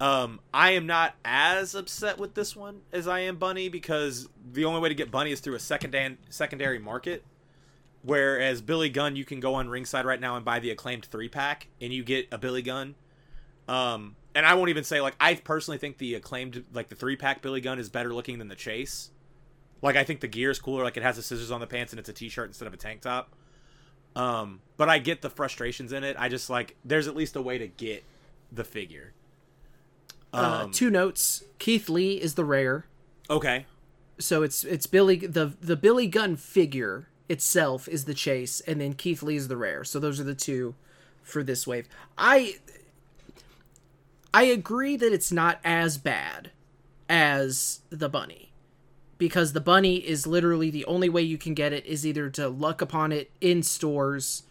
Um, 0.00 0.40
I 0.52 0.72
am 0.72 0.86
not 0.86 1.14
as 1.24 1.76
upset 1.76 2.18
with 2.18 2.34
this 2.34 2.56
one 2.56 2.80
as 2.92 3.06
I 3.06 3.20
am 3.20 3.36
Bunny 3.36 3.68
because 3.68 4.28
the 4.52 4.64
only 4.64 4.80
way 4.80 4.88
to 4.88 4.96
get 4.96 5.12
Bunny 5.12 5.30
is 5.30 5.38
through 5.38 5.54
a 5.54 5.60
secondary 5.60 6.18
secondary 6.28 6.78
market. 6.78 7.24
Whereas 8.04 8.60
Billy 8.60 8.90
Gunn, 8.90 9.14
you 9.14 9.24
can 9.24 9.38
go 9.38 9.54
on 9.54 9.68
Ringside 9.68 10.04
right 10.04 10.20
now 10.20 10.34
and 10.34 10.44
buy 10.44 10.58
the 10.58 10.70
acclaimed 10.70 11.04
three 11.04 11.28
pack, 11.28 11.68
and 11.80 11.92
you 11.92 12.02
get 12.02 12.26
a 12.32 12.38
Billy 12.38 12.62
Gunn. 12.62 12.96
Um, 13.68 14.16
and 14.34 14.44
I 14.44 14.54
won't 14.54 14.70
even 14.70 14.82
say 14.82 15.00
like 15.00 15.14
I 15.20 15.34
personally 15.34 15.78
think 15.78 15.98
the 15.98 16.16
acclaimed 16.16 16.64
like 16.72 16.88
the 16.88 16.96
three 16.96 17.14
pack 17.14 17.42
Billy 17.42 17.60
Gunn 17.60 17.78
is 17.78 17.88
better 17.88 18.12
looking 18.12 18.38
than 18.38 18.48
the 18.48 18.56
Chase. 18.56 19.11
Like 19.82 19.96
I 19.96 20.04
think 20.04 20.20
the 20.20 20.28
gear 20.28 20.50
is 20.50 20.58
cooler. 20.58 20.84
Like 20.84 20.96
it 20.96 21.02
has 21.02 21.16
the 21.16 21.22
scissors 21.22 21.50
on 21.50 21.60
the 21.60 21.66
pants 21.66 21.92
and 21.92 22.00
it's 22.00 22.08
a 22.08 22.12
t-shirt 22.12 22.48
instead 22.48 22.66
of 22.66 22.74
a 22.74 22.76
tank 22.76 23.02
top. 23.02 23.34
Um, 24.14 24.60
but 24.76 24.88
I 24.88 24.98
get 24.98 25.22
the 25.22 25.30
frustrations 25.30 25.92
in 25.92 26.04
it. 26.04 26.16
I 26.18 26.28
just 26.28 26.48
like 26.48 26.76
there's 26.84 27.08
at 27.08 27.16
least 27.16 27.36
a 27.36 27.42
way 27.42 27.58
to 27.58 27.66
get 27.66 28.04
the 28.50 28.64
figure. 28.64 29.12
Uh, 30.32 30.36
um, 30.36 30.70
uh, 30.70 30.72
two 30.72 30.90
notes. 30.90 31.44
Keith 31.58 31.88
Lee 31.88 32.14
is 32.14 32.34
the 32.34 32.44
rare. 32.44 32.86
Okay. 33.28 33.66
So 34.18 34.42
it's 34.42 34.64
it's 34.64 34.86
Billy 34.86 35.16
the 35.16 35.54
the 35.60 35.76
Billy 35.76 36.06
Gunn 36.06 36.36
figure 36.36 37.08
itself 37.28 37.88
is 37.88 38.04
the 38.04 38.14
chase, 38.14 38.60
and 38.60 38.80
then 38.80 38.92
Keith 38.94 39.22
Lee 39.22 39.36
is 39.36 39.48
the 39.48 39.56
rare. 39.56 39.84
So 39.84 39.98
those 39.98 40.20
are 40.20 40.24
the 40.24 40.34
two 40.34 40.74
for 41.22 41.42
this 41.42 41.66
wave. 41.66 41.88
I 42.16 42.56
I 44.34 44.44
agree 44.44 44.96
that 44.96 45.12
it's 45.12 45.32
not 45.32 45.58
as 45.64 45.98
bad 45.98 46.50
as 47.08 47.80
the 47.90 48.08
bunny 48.08 48.51
because 49.22 49.52
the 49.52 49.60
bunny 49.60 49.98
is 49.98 50.26
literally 50.26 50.68
the 50.68 50.84
only 50.86 51.08
way 51.08 51.22
you 51.22 51.38
can 51.38 51.54
get 51.54 51.72
it 51.72 51.86
is 51.86 52.04
either 52.04 52.28
to 52.28 52.48
luck 52.48 52.82
upon 52.82 53.12
it 53.12 53.30
in 53.40 53.62
stores 53.62 54.42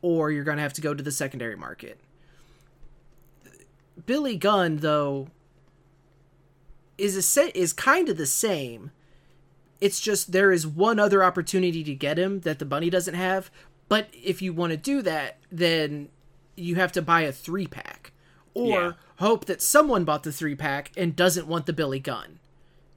or 0.00 0.30
you're 0.30 0.44
going 0.44 0.56
to 0.56 0.62
have 0.62 0.72
to 0.72 0.80
go 0.80 0.94
to 0.94 1.02
the 1.02 1.12
secondary 1.12 1.56
market. 1.56 2.00
Billy 4.06 4.38
Gunn 4.38 4.78
though 4.78 5.28
is 6.96 7.16
a 7.16 7.20
set 7.20 7.54
is 7.54 7.74
kind 7.74 8.08
of 8.08 8.16
the 8.16 8.24
same. 8.24 8.92
It's 9.78 10.00
just 10.00 10.32
there 10.32 10.52
is 10.52 10.66
one 10.66 10.98
other 10.98 11.22
opportunity 11.22 11.84
to 11.84 11.94
get 11.94 12.18
him 12.18 12.40
that 12.40 12.58
the 12.58 12.64
bunny 12.64 12.88
doesn't 12.88 13.12
have, 13.12 13.50
but 13.90 14.08
if 14.14 14.40
you 14.40 14.54
want 14.54 14.70
to 14.70 14.78
do 14.78 15.02
that, 15.02 15.36
then 15.52 16.08
you 16.56 16.76
have 16.76 16.92
to 16.92 17.02
buy 17.02 17.20
a 17.20 17.30
3 17.32 17.66
pack 17.66 18.12
or 18.54 18.68
yeah. 18.68 18.92
hope 19.18 19.44
that 19.44 19.60
someone 19.60 20.06
bought 20.06 20.22
the 20.22 20.32
3 20.32 20.54
pack 20.54 20.92
and 20.96 21.14
doesn't 21.14 21.46
want 21.46 21.66
the 21.66 21.74
Billy 21.74 22.00
Gunn 22.00 22.38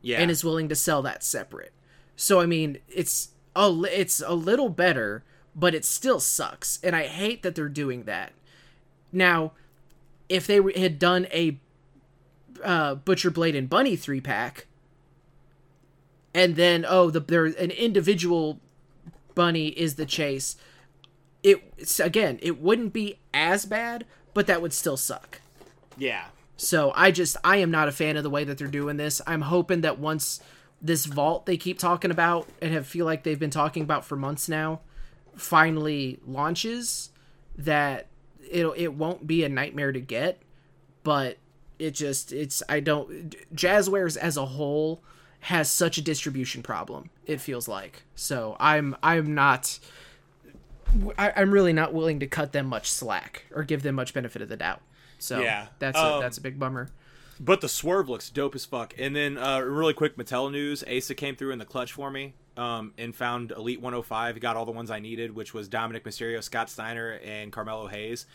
Yeah. 0.08 0.22
and 0.22 0.32
is 0.32 0.42
willing 0.42 0.70
to 0.70 0.76
sell 0.76 1.02
that 1.02 1.22
separate. 1.22 1.74
So 2.16 2.40
I 2.40 2.46
mean, 2.46 2.78
it's 2.88 3.30
a 3.56 3.70
it's 3.92 4.24
a 4.26 4.34
little 4.34 4.70
better, 4.70 5.26
but 5.54 5.76
it 5.76 5.84
still 5.84 6.22
sucks, 6.22 6.80
and 6.82 6.96
I 6.96 7.08
hate 7.08 7.44
that 7.44 7.56
they're 7.56 7.68
doing 7.68 8.04
that. 8.04 8.32
Now, 9.12 9.52
if 10.30 10.48
they 10.48 10.62
had 10.80 10.98
done 10.98 11.28
a 11.34 11.60
uh, 12.64 12.96
Butcher 12.96 13.32
Blade 13.32 13.56
and 13.56 13.70
Bunny 13.70 13.98
three 13.98 14.22
pack, 14.22 14.68
and 16.34 16.56
then 16.56 16.86
oh, 16.88 17.10
the 17.10 17.20
there 17.20 17.46
an 17.46 17.72
individual 17.72 18.62
bunny 19.36 19.68
is 19.68 19.96
the 19.96 20.06
chase. 20.06 20.56
It 21.44 21.62
again, 22.00 22.40
it 22.42 22.62
wouldn't 22.62 22.94
be 22.94 23.20
as 23.34 23.66
bad, 23.66 24.06
but 24.34 24.48
that 24.48 24.62
would 24.62 24.74
still 24.74 24.98
suck. 24.98 25.42
yeah. 25.98 26.28
So 26.58 26.92
I 26.96 27.12
just 27.12 27.38
I 27.44 27.58
am 27.58 27.72
not 27.72 27.88
a 27.88 27.92
fan 27.92 28.18
of 28.18 28.24
the 28.24 28.30
way 28.30 28.44
that 28.44 28.58
they're 28.58 28.68
doing 28.68 28.98
this. 28.98 29.22
I'm 29.26 29.42
hoping 29.42 29.82
that 29.82 30.00
once 30.00 30.42
this 30.82 31.06
vault 31.06 31.46
they 31.46 31.58
keep 31.58 31.80
talking 31.80 32.12
about 32.12 32.48
and 32.62 32.74
have 32.74 32.86
feel 32.86 33.06
like 33.06 33.24
they've 33.24 33.40
been 33.40 33.50
talking 33.50 33.84
about 33.84 34.06
for 34.06 34.16
months 34.16 34.48
now 34.48 34.82
finally 35.36 36.20
launches 36.26 37.12
that 37.58 38.08
it'll 38.50 38.74
it 38.74 38.90
won't 38.90 39.26
be 39.26 39.44
a 39.44 39.50
nightmare 39.50 39.92
to 39.92 40.00
get, 40.00 40.42
but 41.04 41.38
it 41.80 41.92
just 41.92 42.32
it's 42.32 42.64
I 42.68 42.80
don't 42.80 43.36
Jazzwares 43.54 44.18
as 44.18 44.36
a 44.38 44.46
whole 44.46 45.04
has 45.42 45.70
such 45.70 45.98
a 45.98 46.02
distribution 46.02 46.64
problem. 46.64 47.10
It 47.26 47.40
feels 47.40 47.68
like. 47.68 48.04
So 48.16 48.58
I'm 48.60 48.96
I'm 49.04 49.34
not 49.34 49.80
I, 51.18 51.34
I'm 51.36 51.52
really 51.52 51.74
not 51.74 51.94
willing 51.94 52.20
to 52.20 52.28
cut 52.28 52.52
them 52.52 52.66
much 52.66 52.90
slack 52.90 53.46
or 53.54 53.64
give 53.64 53.84
them 53.84 53.96
much 53.96 54.14
benefit 54.14 54.42
of 54.42 54.50
the 54.50 54.58
doubt. 54.58 54.82
So 55.20 55.42
Yeah. 55.42 55.68
that's 55.80 55.98
a, 55.98 56.16
Um, 56.16 56.22
that's 56.22 56.38
a 56.38 56.42
big 56.42 56.60
bummer. 56.60 56.90
But 57.40 57.62
the 57.62 57.70
swerve 57.70 58.10
looks 58.10 58.30
dope 58.30 58.56
as 58.56 58.66
fuck. 58.66 58.96
And 58.98 59.16
then, 59.16 59.38
uh, 59.38 59.60
really 59.60 59.94
quick 59.94 60.18
Mattel 60.18 60.52
news: 60.52 60.84
Asa 60.84 61.14
came 61.14 61.36
through 61.36 61.52
in 61.52 61.60
the 61.60 61.66
clutch 61.66 61.94
for 61.94 62.10
me, 62.10 62.34
um, 62.56 62.94
and 62.98 63.16
found 63.16 63.52
Elite 63.52 63.80
105. 63.80 64.40
Got 64.40 64.56
all 64.58 64.66
the 64.66 64.72
ones 64.72 64.90
I 64.90 65.00
needed, 65.00 65.36
which 65.36 65.54
was 65.54 65.70
Dominik 65.70 66.02
Mysterio, 66.04 66.44
Scott 66.44 66.70
Steiner, 66.70 67.20
and 67.24 67.52
Carmelo 67.52 67.88
Hayes. 67.88 68.26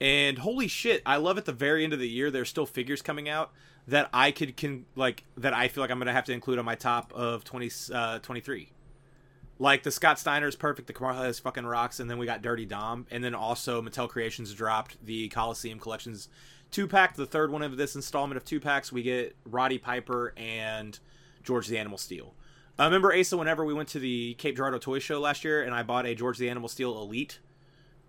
And 0.00 0.38
holy 0.38 0.68
shit, 0.68 1.00
I 1.06 1.16
love 1.16 1.38
at 1.38 1.44
the 1.46 1.52
very 1.52 1.84
end 1.84 1.92
of 1.92 1.98
the 1.98 2.08
year 2.08 2.30
there's 2.30 2.48
still 2.48 2.66
figures 2.66 3.00
coming 3.02 3.28
out 3.28 3.52
that 3.88 4.08
I 4.12 4.30
could 4.32 4.56
can 4.56 4.84
like 4.96 5.24
that 5.36 5.54
I 5.54 5.68
feel 5.68 5.82
like 5.82 5.90
I'm 5.90 5.98
gonna 5.98 6.12
have 6.12 6.24
to 6.26 6.32
include 6.32 6.58
on 6.58 6.64
my 6.64 6.74
top 6.74 7.12
of 7.14 7.44
20 7.44 7.70
uh, 7.94 8.18
23. 8.18 8.70
Like 9.62 9.84
the 9.84 9.92
Scott 9.92 10.18
Steiner 10.18 10.48
is 10.48 10.56
perfect, 10.56 10.88
the 10.88 10.92
Carmelo 10.92 11.28
is 11.28 11.38
fucking 11.38 11.64
rocks, 11.64 12.00
and 12.00 12.10
then 12.10 12.18
we 12.18 12.26
got 12.26 12.42
Dirty 12.42 12.66
Dom, 12.66 13.06
and 13.12 13.22
then 13.22 13.32
also 13.32 13.80
Mattel 13.80 14.08
Creations 14.08 14.52
dropped 14.54 14.96
the 15.06 15.28
Coliseum 15.28 15.78
Collections 15.78 16.28
two 16.72 16.88
pack, 16.88 17.14
the 17.14 17.26
third 17.26 17.52
one 17.52 17.62
of 17.62 17.76
this 17.76 17.94
installment 17.94 18.36
of 18.36 18.44
two 18.44 18.58
packs. 18.58 18.90
We 18.90 19.04
get 19.04 19.36
Roddy 19.44 19.78
Piper 19.78 20.34
and 20.36 20.98
George 21.44 21.68
the 21.68 21.78
Animal 21.78 21.96
Steele. 21.96 22.34
I 22.76 22.86
remember 22.86 23.14
Asa 23.14 23.36
whenever 23.36 23.64
we 23.64 23.72
went 23.72 23.88
to 23.90 24.00
the 24.00 24.34
Cape 24.34 24.56
Girardeau 24.56 24.78
Toy 24.78 24.98
Show 24.98 25.20
last 25.20 25.44
year, 25.44 25.62
and 25.62 25.72
I 25.72 25.84
bought 25.84 26.06
a 26.06 26.16
George 26.16 26.38
the 26.38 26.50
Animal 26.50 26.68
Steele 26.68 27.00
Elite 27.00 27.38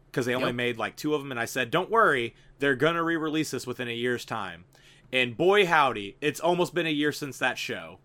because 0.08 0.26
they 0.26 0.34
only 0.34 0.48
Yep. 0.48 0.56
made 0.56 0.78
like 0.80 0.96
two 0.96 1.14
of 1.14 1.22
them, 1.22 1.30
and 1.30 1.40
I 1.40 1.46
said, 1.46 1.70
"Don't 1.70 1.92
worry, 1.92 2.34
they're 2.58 2.74
gonna 2.76 3.04
re-release 3.04 3.52
this 3.52 3.68
within 3.68 3.88
a 3.88 3.94
year's 3.94 4.26
time." 4.26 4.66
And 5.12 5.38
boy, 5.38 5.68
howdy, 5.68 6.18
it's 6.20 6.40
almost 6.40 6.74
been 6.74 6.88
a 6.88 6.90
year 6.90 7.12
since 7.12 7.38
that 7.38 7.60
show, 7.60 8.00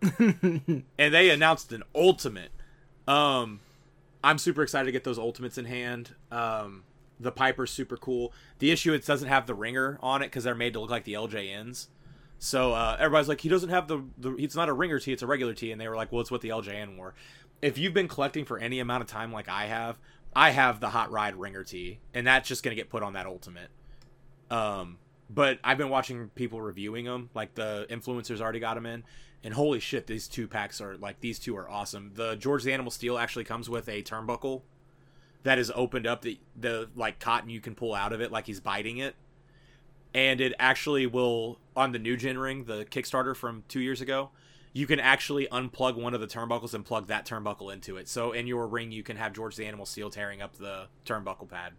and 0.18 0.84
they 0.96 1.28
announced 1.28 1.70
an 1.70 1.82
Ultimate. 1.94 2.50
Um, 3.06 3.60
I'm 4.22 4.38
super 4.38 4.62
excited 4.62 4.86
to 4.86 4.92
get 4.92 5.04
those 5.04 5.18
Ultimates 5.18 5.58
in 5.58 5.66
hand. 5.66 6.14
Um, 6.30 6.84
the 7.20 7.30
Piper's 7.30 7.70
super 7.70 7.96
cool. 7.96 8.32
The 8.58 8.70
issue 8.70 8.92
it 8.92 9.04
doesn't 9.06 9.28
have 9.28 9.46
the 9.46 9.54
ringer 9.54 9.98
on 10.02 10.22
it 10.22 10.26
because 10.26 10.44
they're 10.44 10.54
made 10.54 10.72
to 10.74 10.80
look 10.80 10.90
like 10.90 11.04
the 11.04 11.14
LJNs. 11.14 11.88
So 12.38 12.72
uh, 12.72 12.96
everybody's 12.98 13.28
like, 13.28 13.40
he 13.40 13.48
doesn't 13.48 13.70
have 13.70 13.88
the, 13.88 14.04
the. 14.18 14.34
It's 14.36 14.56
not 14.56 14.68
a 14.68 14.72
ringer 14.72 14.98
tee, 14.98 15.12
it's 15.12 15.22
a 15.22 15.26
regular 15.26 15.54
tee, 15.54 15.72
and 15.72 15.80
they 15.80 15.88
were 15.88 15.96
like, 15.96 16.12
well, 16.12 16.20
it's 16.20 16.30
what 16.30 16.40
the 16.40 16.48
LJN 16.50 16.96
wore. 16.96 17.14
If 17.62 17.78
you've 17.78 17.94
been 17.94 18.08
collecting 18.08 18.44
for 18.44 18.58
any 18.58 18.80
amount 18.80 19.02
of 19.02 19.08
time 19.08 19.32
like 19.32 19.48
I 19.48 19.66
have, 19.66 19.98
I 20.34 20.50
have 20.50 20.80
the 20.80 20.90
Hot 20.90 21.10
Rod 21.10 21.36
ringer 21.36 21.64
tee, 21.64 22.00
and 22.12 22.26
that's 22.26 22.48
just 22.48 22.62
gonna 22.62 22.76
get 22.76 22.90
put 22.90 23.02
on 23.02 23.12
that 23.14 23.26
Ultimate. 23.26 23.68
Um, 24.50 24.98
but 25.30 25.58
I've 25.64 25.78
been 25.78 25.88
watching 25.88 26.28
people 26.34 26.60
reviewing 26.60 27.04
them, 27.04 27.30
like 27.34 27.54
the 27.54 27.86
influencers 27.88 28.40
already 28.40 28.60
got 28.60 28.74
them 28.74 28.86
in, 28.86 29.04
and 29.44 29.54
holy 29.54 29.78
shit, 29.78 30.06
these 30.08 30.26
two 30.26 30.48
packs 30.48 30.80
are 30.80 30.96
like 30.96 31.20
these 31.20 31.38
two 31.38 31.56
are 31.56 31.68
awesome. 31.70 32.12
The 32.14 32.34
George 32.34 32.64
the 32.64 32.72
Animal 32.72 32.90
Steele 32.90 33.18
actually 33.18 33.44
comes 33.44 33.68
with 33.70 33.88
a 33.88 34.02
turnbuckle 34.02 34.62
that 35.44 35.58
is 35.58 35.70
opened 35.74 36.06
up 36.06 36.22
the 36.22 36.40
the 36.56 36.88
like 36.96 37.20
cotton 37.20 37.50
you 37.50 37.60
can 37.60 37.74
pull 37.74 37.94
out 37.94 38.12
of 38.12 38.20
it 38.20 38.32
like 38.32 38.46
he's 38.46 38.60
biting 38.60 38.96
it 38.98 39.14
and 40.14 40.40
it 40.40 40.54
actually 40.58 41.06
will 41.06 41.58
on 41.76 41.92
the 41.92 41.98
new 41.98 42.16
gen 42.16 42.38
ring 42.38 42.64
the 42.64 42.84
kickstarter 42.86 43.36
from 43.36 43.62
two 43.68 43.80
years 43.80 44.00
ago 44.00 44.30
you 44.72 44.86
can 44.86 44.98
actually 44.98 45.46
unplug 45.52 45.96
one 46.00 46.14
of 46.14 46.20
the 46.22 46.26
turnbuckles 46.26 46.72
and 46.72 46.84
plug 46.86 47.08
that 47.08 47.26
turnbuckle 47.26 47.70
into 47.70 47.98
it 47.98 48.08
so 48.08 48.32
in 48.32 48.46
your 48.46 48.66
ring 48.66 48.90
you 48.90 49.02
can 49.02 49.18
have 49.18 49.34
george 49.34 49.56
the 49.56 49.66
animal 49.66 49.84
steele 49.84 50.08
tearing 50.08 50.40
up 50.40 50.56
the 50.56 50.86
turnbuckle 51.04 51.46
pad 51.46 51.72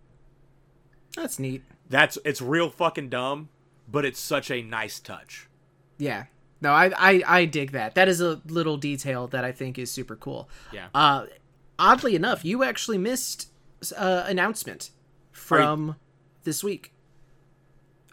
That's 1.16 1.40
neat. 1.40 1.64
that's 1.90 2.20
it's 2.24 2.42
real 2.44 2.70
fucking 2.70 3.10
dumb 3.10 3.50
but 3.90 4.06
it's 4.06 4.20
such 4.20 4.52
a 4.52 4.62
nice 4.62 5.00
touch 5.00 5.50
Yeah. 5.98 6.26
No, 6.62 6.72
I, 6.72 6.92
I 6.98 7.24
I 7.28 7.46
dig 7.46 7.72
that. 7.74 7.96
That 7.96 8.08
is 8.08 8.22
a 8.22 8.42
little 8.48 8.78
detail 8.78 9.28
that 9.28 9.44
I 9.44 9.52
think 9.52 9.78
is 9.78 9.92
super 9.92 10.16
cool. 10.16 10.50
yeah 10.72 10.88
Uh, 10.96 11.26
oddly 11.78 12.16
enough, 12.16 12.44
you 12.46 12.64
actually 12.64 12.98
missed 12.98 13.50
uh, 13.98 14.24
announcement 14.28 14.90
from 15.32 15.96
this 16.44 16.64
week. 16.64 16.92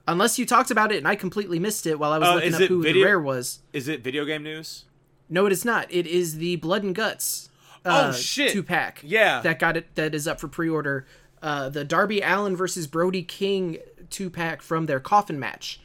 Unless 0.09 0.38
you 0.38 0.44
talked 0.46 0.70
about 0.70 0.90
it 0.90 0.96
and 0.98 1.07
I 1.07 1.14
completely 1.14 1.59
missed 1.61 1.87
it 1.87 1.98
while 1.98 2.12
I 2.12 2.18
was 2.18 2.28
Uh, 2.28 2.35
looking 2.35 2.55
up 2.55 2.61
who 2.62 2.83
video- 2.83 3.02
the 3.02 3.05
rare 3.07 3.20
was. 3.20 3.61
is 3.72 3.87
it 3.88 4.02
video 4.02 4.24
game 4.24 4.42
news 4.42 4.85
No, 5.31 5.46
it 5.46 5.52
is 5.52 5.64
not. 5.64 5.87
It 5.90 6.07
is 6.07 6.37
the 6.38 6.57
Blood 6.57 6.83
and 6.83 6.94
Guts. 6.94 7.48
Uh, 7.85 8.09
Oh, 8.09 8.12
shit. 8.12 8.52
Two 8.52 8.62
pack. 8.62 9.00
Yeah. 9.02 9.40
that 9.42 9.59
got 9.61 9.76
it. 9.76 9.94
That 9.94 10.14
is 10.14 10.26
up 10.28 10.40
for 10.40 10.48
pre-order. 10.48 11.07
Uh, 11.40 11.68
the 11.68 11.85
Darby 11.85 12.20
Allin 12.20 12.55
versus 12.57 12.87
Brody 12.87 13.22
King 13.22 13.78
two 14.11 14.28
pack 14.28 14.61
from 14.62 14.87
their 14.87 15.00
coffin 15.00 15.38
match. 15.38 15.81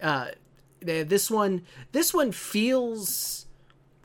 Uh, 0.00 0.28
this 0.84 1.30
one, 1.30 1.62
this 1.92 2.12
one 2.14 2.32
feels, 2.32 3.46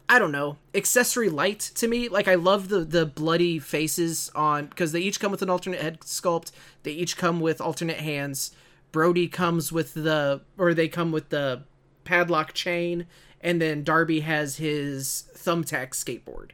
I 0.07 0.17
don't 0.19 0.31
know, 0.31 0.57
accessory 0.73 1.29
light 1.29 1.59
to 1.75 1.87
me. 1.87 2.09
Like 2.09 2.27
I 2.27 2.35
love 2.35 2.69
the 2.69 2.79
the 2.81 3.05
bloody 3.05 3.59
faces 3.59 4.31
on 4.35 4.67
because 4.67 4.91
they 4.91 5.01
each 5.01 5.19
come 5.19 5.31
with 5.31 5.41
an 5.41 5.49
alternate 5.49 5.81
head 5.81 5.99
sculpt. 6.01 6.51
They 6.83 6.91
each 6.91 7.17
come 7.17 7.39
with 7.39 7.59
alternate 7.61 7.97
hands. 7.97 8.51
Brody 8.91 9.27
comes 9.27 9.71
with 9.71 9.93
the, 9.93 10.41
or 10.57 10.73
they 10.73 10.87
come 10.87 11.11
with 11.11 11.29
the 11.29 11.61
padlock 12.05 12.53
chain, 12.53 13.05
and 13.39 13.61
then 13.61 13.83
Darby 13.83 14.21
has 14.21 14.55
his 14.57 15.25
thumbtack 15.35 15.89
skateboard. 15.91 16.51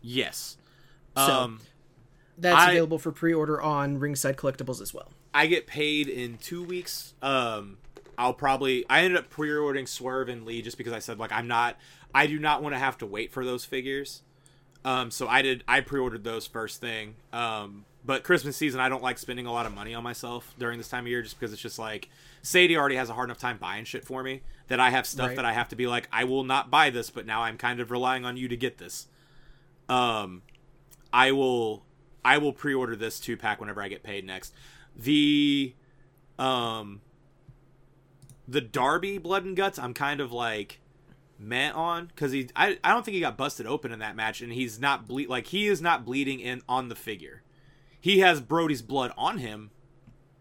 yes 0.00 0.56
So- 1.16 1.22
um 1.22 1.60
That's 2.38 2.56
I- 2.56 2.70
available 2.72 2.98
for 2.98 3.12
pre-order 3.12 3.60
on 3.60 3.98
Ringside 3.98 4.36
Collectibles 4.36 4.80
as 4.80 4.94
well. 4.94 5.10
I 5.34 5.46
get 5.46 5.66
paid 5.66 6.08
in 6.08 6.38
two 6.38 6.62
weeks. 6.62 7.14
Um, 7.22 7.78
I'll 8.18 8.34
probably 8.34 8.84
I 8.90 9.00
ended 9.02 9.18
up 9.18 9.30
pre-ordering 9.30 9.86
Swerve 9.86 10.28
and 10.28 10.44
Lee 10.44 10.62
just 10.62 10.76
because 10.78 10.92
I 10.92 10.98
said 10.98 11.18
like 11.18 11.32
I'm 11.32 11.46
not 11.48 11.76
I 12.14 12.26
do 12.26 12.38
not 12.38 12.62
want 12.62 12.74
to 12.74 12.78
have 12.78 12.98
to 12.98 13.06
wait 13.06 13.32
for 13.32 13.44
those 13.44 13.64
figures. 13.64 14.22
Um, 14.84 15.10
so 15.10 15.28
I 15.28 15.42
did 15.42 15.64
I 15.68 15.80
pre-ordered 15.80 16.24
those 16.24 16.46
first 16.46 16.80
thing. 16.80 17.14
Um, 17.32 17.84
but 18.04 18.24
Christmas 18.24 18.56
season 18.56 18.80
I 18.80 18.88
don't 18.88 19.02
like 19.02 19.18
spending 19.18 19.46
a 19.46 19.52
lot 19.52 19.64
of 19.66 19.72
money 19.74 19.94
on 19.94 20.02
myself 20.02 20.54
during 20.58 20.76
this 20.78 20.88
time 20.88 21.04
of 21.04 21.08
year 21.08 21.22
just 21.22 21.38
because 21.38 21.52
it's 21.52 21.62
just 21.62 21.78
like 21.78 22.08
Sadie 22.42 22.76
already 22.76 22.96
has 22.96 23.08
a 23.08 23.14
hard 23.14 23.28
enough 23.28 23.38
time 23.38 23.58
buying 23.58 23.84
shit 23.84 24.04
for 24.04 24.22
me 24.22 24.42
that 24.68 24.80
I 24.80 24.90
have 24.90 25.06
stuff 25.06 25.28
Right. 25.28 25.36
that 25.36 25.44
I 25.44 25.52
have 25.52 25.68
to 25.68 25.76
be 25.76 25.86
like 25.86 26.08
I 26.12 26.24
will 26.24 26.42
not 26.44 26.70
buy 26.70 26.90
this, 26.90 27.10
but 27.10 27.26
now 27.26 27.42
I'm 27.42 27.56
kind 27.58 27.78
of 27.80 27.90
relying 27.90 28.24
on 28.24 28.36
you 28.36 28.48
to 28.48 28.56
get 28.56 28.78
this. 28.78 29.06
Um, 29.88 30.42
I 31.12 31.32
will 31.32 31.84
I 32.24 32.38
will 32.38 32.52
pre-order 32.52 32.96
this 32.96 33.20
two 33.20 33.36
pack 33.36 33.60
whenever 33.60 33.82
I 33.82 33.88
get 33.88 34.02
paid 34.02 34.24
next. 34.24 34.52
The 34.96 35.74
um 36.38 37.00
the 38.48 38.60
Darby 38.60 39.18
Blood 39.18 39.44
and 39.44 39.56
Guts 39.56 39.78
I'm 39.78 39.94
kind 39.94 40.20
of 40.20 40.32
like 40.32 40.80
meh 41.38 41.70
on 41.72 42.06
because 42.06 42.32
he 42.32 42.48
I, 42.54 42.78
I 42.84 42.92
don't 42.92 43.04
think 43.04 43.14
he 43.14 43.20
got 43.20 43.36
busted 43.36 43.66
open 43.66 43.92
in 43.92 43.98
that 43.98 44.14
match 44.16 44.40
and 44.40 44.52
he's 44.52 44.78
not 44.80 45.06
ble- 45.08 45.26
like 45.28 45.48
he 45.48 45.66
is 45.66 45.80
not 45.80 46.04
bleeding 46.04 46.40
in 46.40 46.62
on 46.68 46.88
the 46.88 46.94
figure. 46.94 47.42
He 48.00 48.18
has 48.20 48.40
Brody's 48.40 48.82
blood 48.82 49.12
on 49.16 49.38
him, 49.38 49.70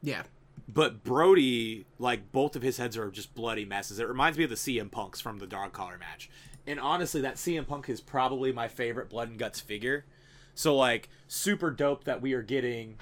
Yeah. 0.02 0.24
but 0.68 1.04
Brody 1.04 1.86
like 2.00 2.32
both 2.32 2.56
of 2.56 2.62
his 2.64 2.78
heads 2.78 2.98
are 2.98 3.12
just 3.12 3.34
bloody 3.36 3.66
messes. 3.66 4.00
It 4.00 4.08
reminds 4.08 4.38
me 4.38 4.44
of 4.46 4.50
the 4.50 4.56
CM 4.56 4.90
Punks 4.92 5.22
from 5.22 5.38
the 5.40 5.48
Dog 5.48 5.72
Collar 5.74 5.98
match. 6.00 6.30
And 6.68 6.80
honestly, 6.80 7.22
that 7.22 7.36
CM 7.36 7.66
Punk 7.68 7.90
is 7.90 8.02
probably 8.02 8.52
my 8.52 8.68
favorite 8.68 9.10
Blood 9.10 9.30
and 9.30 9.40
Guts 9.40 9.60
figure. 9.60 10.06
So 10.54 10.76
like 10.76 11.10
super 11.28 11.72
dope 11.72 12.04
that 12.04 12.22
we 12.22 12.34
are 12.34 12.42
getting 12.44 12.98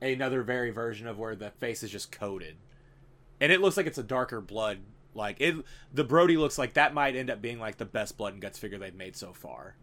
another 0.00 0.42
very 0.42 0.70
version 0.70 1.06
of 1.06 1.18
where 1.18 1.34
the 1.36 1.50
face 1.50 1.82
is 1.82 1.90
just 1.90 2.10
coated. 2.12 2.56
And 3.40 3.50
it 3.50 3.60
looks 3.60 3.76
like 3.76 3.86
it's 3.86 3.98
a 3.98 4.02
darker 4.02 4.40
blood. 4.40 4.78
Like 5.14 5.40
it 5.40 5.56
the 5.92 6.04
Brody 6.04 6.36
looks 6.36 6.56
like 6.58 6.74
that 6.74 6.94
might 6.94 7.16
end 7.16 7.30
up 7.30 7.42
being 7.42 7.58
like 7.58 7.78
the 7.78 7.84
best 7.84 8.16
Blood 8.16 8.34
and 8.34 8.42
Guts 8.42 8.58
figure 8.58 8.78
they've 8.78 8.94
made 8.94 9.16
so 9.16 9.32
far. 9.32 9.74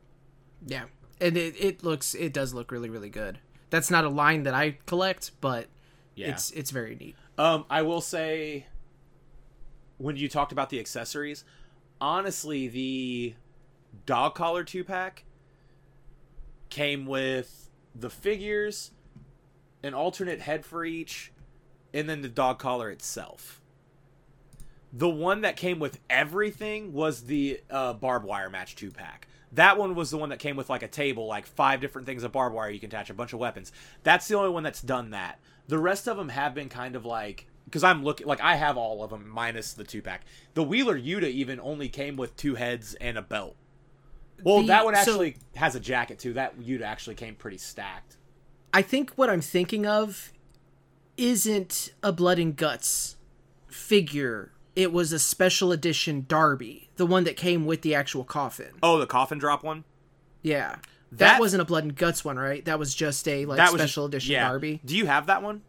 Yeah. 0.66 0.86
And 1.20 1.36
it, 1.36 1.56
it 1.60 1.84
looks 1.84 2.16
it 2.16 2.32
does 2.34 2.54
look 2.54 2.72
really 2.72 2.90
really 2.90 3.10
good. 3.10 3.40
That's 3.70 3.92
not 3.92 4.06
a 4.06 4.10
line 4.10 4.44
that 4.44 4.54
I 4.54 4.78
collect, 4.86 5.32
but 5.42 5.68
Yeah. 6.16 6.30
it's 6.30 6.52
it's 6.52 6.72
very 6.72 6.96
neat. 6.96 7.16
Um, 7.38 7.66
I 7.70 7.82
will 7.82 8.00
say, 8.02 8.68
when 9.98 10.16
you 10.16 10.30
talked 10.30 10.52
about 10.54 10.70
the 10.70 10.80
accessories, 10.80 11.44
honestly, 12.00 12.68
the 12.70 13.36
dog 14.06 14.34
collar 14.36 14.64
two 14.64 14.84
pack 14.84 15.26
came 16.70 17.06
with 17.06 17.70
the 17.94 18.10
figures, 18.10 18.92
an 19.84 19.94
alternate 19.94 20.40
head 20.42 20.66
for 20.66 20.86
each, 20.86 21.32
and 21.94 22.10
then 22.10 22.22
the 22.22 22.30
dog 22.30 22.60
collar 22.60 22.90
itself. 22.90 23.62
The 24.94 25.10
one 25.10 25.42
that 25.42 25.58
came 25.58 25.80
with 25.80 26.00
everything 26.10 26.94
was 26.94 27.24
the 27.24 27.60
uh, 27.70 27.94
barbed 27.94 28.26
wire 28.26 28.50
match 28.50 28.76
two 28.76 28.92
pack. 28.92 29.28
That 29.54 29.78
one 29.78 29.96
was 29.96 30.10
the 30.12 30.18
one 30.18 30.30
that 30.30 30.40
came 30.40 30.56
with 30.56 30.70
like 30.70 30.84
a 30.84 30.88
table, 30.88 31.26
like 31.28 31.46
five 31.46 31.80
different 31.82 32.06
things 32.06 32.24
of 32.24 32.32
barbed 32.32 32.56
wire 32.56 32.70
you 32.70 32.80
can 32.80 32.88
attach, 32.90 33.10
a 33.10 33.14
bunch 33.14 33.34
of 33.34 33.40
weapons. 33.40 33.72
That's 34.04 34.28
the 34.28 34.36
only 34.36 34.50
one 34.50 34.64
that's 34.64 34.82
done 34.82 35.12
that. 35.12 35.40
The 35.68 35.78
rest 35.78 36.08
of 36.08 36.18
them 36.18 36.30
have 36.30 36.54
been 36.54 36.70
kind 36.70 36.96
of 36.96 37.06
like 37.06 37.48
because 37.66 37.84
I'm 37.84 38.04
looking 38.04 38.28
like 38.28 38.42
I 38.42 38.56
have 38.56 38.78
all 38.78 39.04
of 39.04 39.10
them 39.10 39.28
minus 39.28 39.74
the 39.74 39.84
two 39.84 40.02
pack. 40.02 40.24
The 40.54 40.64
Wheeler 40.64 40.98
Yuta 40.98 41.24
even 41.30 41.60
only 41.60 41.90
came 41.90 42.16
with 42.16 42.36
two 42.38 42.56
heads 42.56 42.94
and 42.96 43.18
a 43.18 43.22
belt. 43.22 43.56
Well, 44.44 44.62
The- 44.62 44.68
that 44.68 44.86
one 44.86 44.96
so- 44.96 45.02
actually 45.02 45.38
has 45.56 45.76
a 45.76 45.80
jacket 45.80 46.20
too. 46.20 46.34
That 46.34 46.58
Yuta 46.60 46.84
actually 46.84 47.16
came 47.16 47.36
pretty 47.36 47.58
stacked. 47.58 48.18
I 48.74 48.82
think 48.82 49.12
what 49.16 49.30
I'm 49.30 49.42
thinking 49.42 49.86
of 49.86 50.32
isn't 51.18 51.94
a 52.04 52.12
blood 52.12 52.40
and 52.40 52.56
guts 52.56 53.16
figure. 53.68 54.52
It 54.76 54.92
was 54.92 55.12
a 55.12 55.20
special 55.20 55.72
edition 55.72 56.26
Darby, 56.28 56.90
the 56.98 57.06
one 57.06 57.24
that 57.24 57.36
came 57.36 57.66
with 57.66 57.82
the 57.82 57.96
actual 57.96 58.24
coffin. 58.24 58.74
Oh, 58.84 59.00
the 59.00 59.08
coffin 59.08 59.40
drop 59.40 59.64
one. 59.64 59.84
Yeah. 60.44 60.76
That, 61.12 61.18
That- 61.18 61.40
wasn't 61.40 61.62
a 61.62 61.66
blood 61.66 61.84
and 61.84 61.96
guts 61.96 62.24
one, 62.24 62.38
right? 62.38 62.64
That 62.66 62.78
was 62.80 62.94
just 62.94 63.28
a 63.28 63.46
like 63.46 63.58
That 63.58 63.72
was 63.72 63.82
special 63.82 64.06
edition 64.06 64.34
yeah. 64.34 64.48
Darby. 64.48 64.82
Do 64.86 64.96
you 64.96 65.06
have 65.08 65.26
that 65.28 65.42
one? 65.42 65.62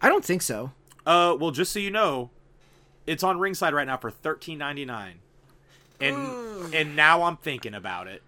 I 0.00 0.08
don't 0.08 0.24
think 0.24 0.42
so. 0.42 0.72
Uh, 1.06 1.36
well, 1.38 1.50
just 1.50 1.72
so 1.72 1.78
you 1.78 1.90
know, 1.90 2.30
it's 3.06 3.22
on 3.22 3.38
ringside 3.38 3.74
right 3.74 3.86
now 3.86 3.96
for 3.96 4.10
thirteen 4.10 4.58
ninety 4.58 4.84
nine, 4.84 5.16
and 6.00 6.74
and 6.74 6.96
now 6.96 7.22
I'm 7.22 7.36
thinking 7.36 7.74
about 7.74 8.06
it. 8.06 8.22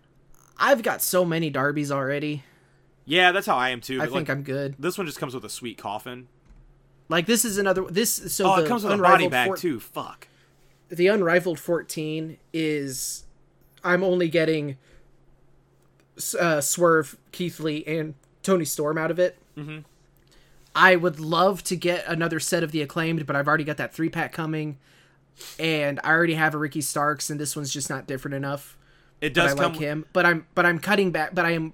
I've 0.58 0.82
got 0.82 1.02
so 1.02 1.24
many 1.24 1.50
Darbies 1.50 1.90
already. 1.90 2.44
Yeah, 3.04 3.32
that's 3.32 3.46
how 3.46 3.56
I 3.56 3.70
am 3.70 3.80
too. 3.80 3.98
I 4.00 4.04
think 4.04 4.28
like, 4.28 4.30
I'm 4.30 4.42
good. 4.42 4.76
This 4.78 4.96
one 4.98 5.06
just 5.06 5.18
comes 5.18 5.34
with 5.34 5.44
a 5.44 5.48
sweet 5.48 5.78
coffin. 5.78 6.28
Like 7.08 7.26
this 7.26 7.44
is 7.44 7.58
another 7.58 7.84
this 7.84 8.32
so 8.34 8.52
Oh, 8.52 8.56
the 8.56 8.64
it 8.64 8.68
comes 8.68 8.84
with 8.84 8.92
a 8.92 8.98
body 8.98 9.28
bag 9.28 9.46
four- 9.48 9.56
too. 9.56 9.78
Fuck. 9.80 10.28
the 10.88 11.06
unrivaled 11.08 11.58
14 11.60 12.38
is 12.52 13.24
I'm 13.82 14.02
only 14.02 14.28
getting 14.28 14.76
uh, 16.40 16.60
Swerve, 16.60 17.16
Keith 17.32 17.60
Lee, 17.60 17.84
and 17.86 18.14
Toni 18.42 18.64
Storm 18.64 18.96
out 18.98 19.10
of 19.10 19.18
it. 19.18 19.36
Mm-hmm. 19.56 19.78
I 20.74 20.96
would 20.96 21.20
love 21.20 21.62
to 21.64 21.76
get 21.76 22.06
another 22.08 22.40
set 22.40 22.62
of 22.62 22.72
the 22.72 22.82
acclaimed, 22.82 23.26
but 23.26 23.36
I've 23.36 23.46
already 23.48 23.64
got 23.64 23.76
that 23.76 23.94
three 23.94 24.08
pack 24.08 24.32
coming, 24.32 24.78
and 25.58 26.00
I 26.02 26.10
already 26.10 26.34
have 26.34 26.54
a 26.54 26.58
Ricky 26.58 26.80
Starks, 26.80 27.30
and 27.30 27.38
this 27.38 27.54
one's 27.54 27.72
just 27.72 27.88
not 27.90 28.06
different 28.06 28.34
enough. 28.34 28.76
It 29.20 29.34
does 29.34 29.52
I 29.52 29.56
come. 29.56 29.72
like 29.72 29.80
him, 29.80 30.04
but 30.12 30.26
I'm 30.26 30.46
but 30.54 30.66
I'm 30.66 30.78
cutting 30.78 31.10
back, 31.10 31.34
but 31.34 31.44
I 31.44 31.52
am 31.52 31.72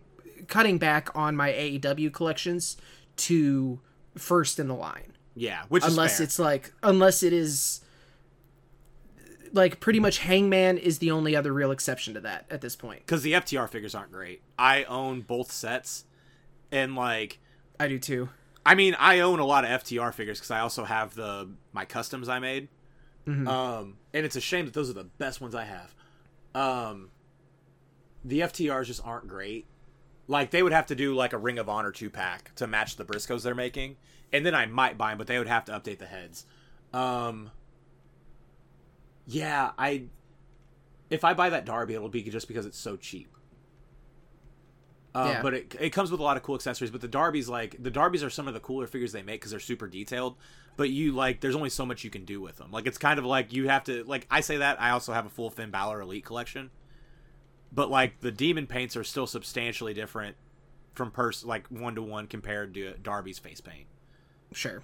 cutting 0.48 0.78
back 0.78 1.08
on 1.14 1.34
my 1.36 1.50
AEW 1.50 2.12
collections 2.12 2.76
to 3.16 3.80
first 4.16 4.58
in 4.58 4.68
the 4.68 4.74
line 4.74 5.09
Yeah, 5.40 5.62
which 5.70 5.84
unless 5.86 6.20
it's 6.20 6.38
like 6.38 6.70
unless 6.82 7.22
it 7.22 7.32
is 7.32 7.80
like 9.54 9.80
pretty 9.80 9.98
much 9.98 10.18
Hangman 10.18 10.76
is 10.76 10.98
the 10.98 11.10
only 11.10 11.34
other 11.34 11.50
real 11.50 11.70
exception 11.70 12.12
to 12.12 12.20
that 12.20 12.44
at 12.50 12.60
this 12.60 12.76
point. 12.76 13.00
because 13.00 13.22
the 13.22 13.32
FTR 13.32 13.66
figures 13.66 13.94
aren't 13.94 14.12
great. 14.12 14.42
I 14.58 14.84
own 14.84 15.22
both 15.22 15.50
sets, 15.50 16.04
and 16.70 16.94
like, 16.94 17.38
I 17.80 17.88
do 17.88 17.98
too. 17.98 18.28
I 18.66 18.74
mean, 18.74 18.94
I 18.98 19.20
own 19.20 19.38
a 19.38 19.46
lot 19.46 19.64
of 19.64 19.82
FTR 19.82 20.12
figures 20.12 20.38
because 20.38 20.50
I 20.50 20.60
also 20.60 20.84
have 20.84 21.14
the 21.14 21.48
my 21.72 21.86
customs 21.86 22.28
I 22.28 22.38
made. 22.38 22.68
Mm-hmm. 23.26 23.48
Um, 23.48 23.96
and 24.12 24.26
it's 24.26 24.36
a 24.36 24.42
shame 24.42 24.66
that 24.66 24.74
those 24.74 24.90
are 24.90 24.94
the 24.94 25.04
best 25.04 25.40
ones 25.40 25.54
I 25.54 25.64
have. 25.64 25.94
Um, 26.54 27.08
the 28.22 28.40
FTRs 28.40 28.84
just 28.84 29.06
aren't 29.06 29.26
great. 29.26 29.64
Like 30.28 30.50
they 30.50 30.62
would 30.62 30.72
have 30.72 30.86
to 30.88 30.94
do 30.94 31.14
like 31.14 31.32
a 31.32 31.38
Ring 31.38 31.58
of 31.58 31.70
Honor 31.70 31.92
two 31.92 32.10
pack 32.10 32.54
to 32.56 32.66
match 32.66 32.96
the 32.96 33.06
Briscoes 33.06 33.42
they're 33.42 33.54
making, 33.54 33.96
and 34.32 34.44
then 34.44 34.54
I 34.54 34.66
might 34.66 34.96
buy 34.98 35.10
them, 35.10 35.18
but 35.18 35.26
they 35.26 35.38
would 35.38 35.48
have 35.48 35.64
to 35.66 35.72
update 35.72 35.98
the 35.98 36.06
heads. 36.06 36.46
Um, 36.92 37.50
yeah, 39.26 39.72
I 39.78 40.04
if 41.08 41.24
I 41.24 41.34
buy 41.34 41.50
that 41.50 41.64
Darby, 41.64 41.94
it'll 41.94 42.08
be 42.08 42.22
just 42.22 42.48
because 42.48 42.66
it's 42.66 42.78
so 42.78 42.96
cheap. 42.96 43.28
Uh, 45.14 45.30
Yeah. 45.32 45.42
But 45.42 45.54
it, 45.54 45.76
it 45.80 45.90
comes 45.90 46.10
with 46.10 46.20
a 46.20 46.22
lot 46.22 46.36
of 46.36 46.42
cool 46.42 46.54
accessories. 46.54 46.90
But 46.90 47.00
the 47.00 47.08
Darbies, 47.08 47.48
like 47.48 47.82
the 47.82 47.90
Darbies, 47.90 48.24
are 48.24 48.30
some 48.30 48.46
of 48.46 48.54
the 48.54 48.60
cooler 48.60 48.86
figures 48.86 49.12
they 49.12 49.22
make 49.22 49.40
because 49.40 49.50
they're 49.50 49.60
super 49.60 49.88
detailed. 49.88 50.36
But 50.76 50.90
you 50.90 51.12
like, 51.12 51.40
there's 51.40 51.56
only 51.56 51.70
so 51.70 51.84
much 51.84 52.04
you 52.04 52.10
can 52.10 52.24
do 52.24 52.40
with 52.40 52.56
them. 52.56 52.70
Like 52.70 52.86
it's 52.86 52.98
kind 52.98 53.18
of 53.18 53.24
like 53.24 53.52
you 53.52 53.68
have 53.68 53.84
to 53.84 54.04
like 54.04 54.26
I 54.30 54.40
say 54.40 54.58
that 54.58 54.80
I 54.80 54.90
also 54.90 55.12
have 55.12 55.26
a 55.26 55.30
full 55.30 55.50
Finn 55.50 55.70
Balor 55.70 56.00
Elite 56.00 56.24
collection. 56.24 56.70
But 57.72 57.90
like 57.90 58.20
the 58.20 58.32
demon 58.32 58.66
paints 58.66 58.96
are 58.96 59.04
still 59.04 59.26
substantially 59.26 59.94
different 59.94 60.36
from 60.94 61.10
pers 61.10 61.44
like 61.44 61.66
one 61.68 61.94
to 61.96 62.02
one 62.02 62.26
compared 62.26 62.74
to 62.74 62.94
Darby's 63.02 63.38
face 63.38 63.60
paint. 63.60 63.86
Sure. 64.52 64.82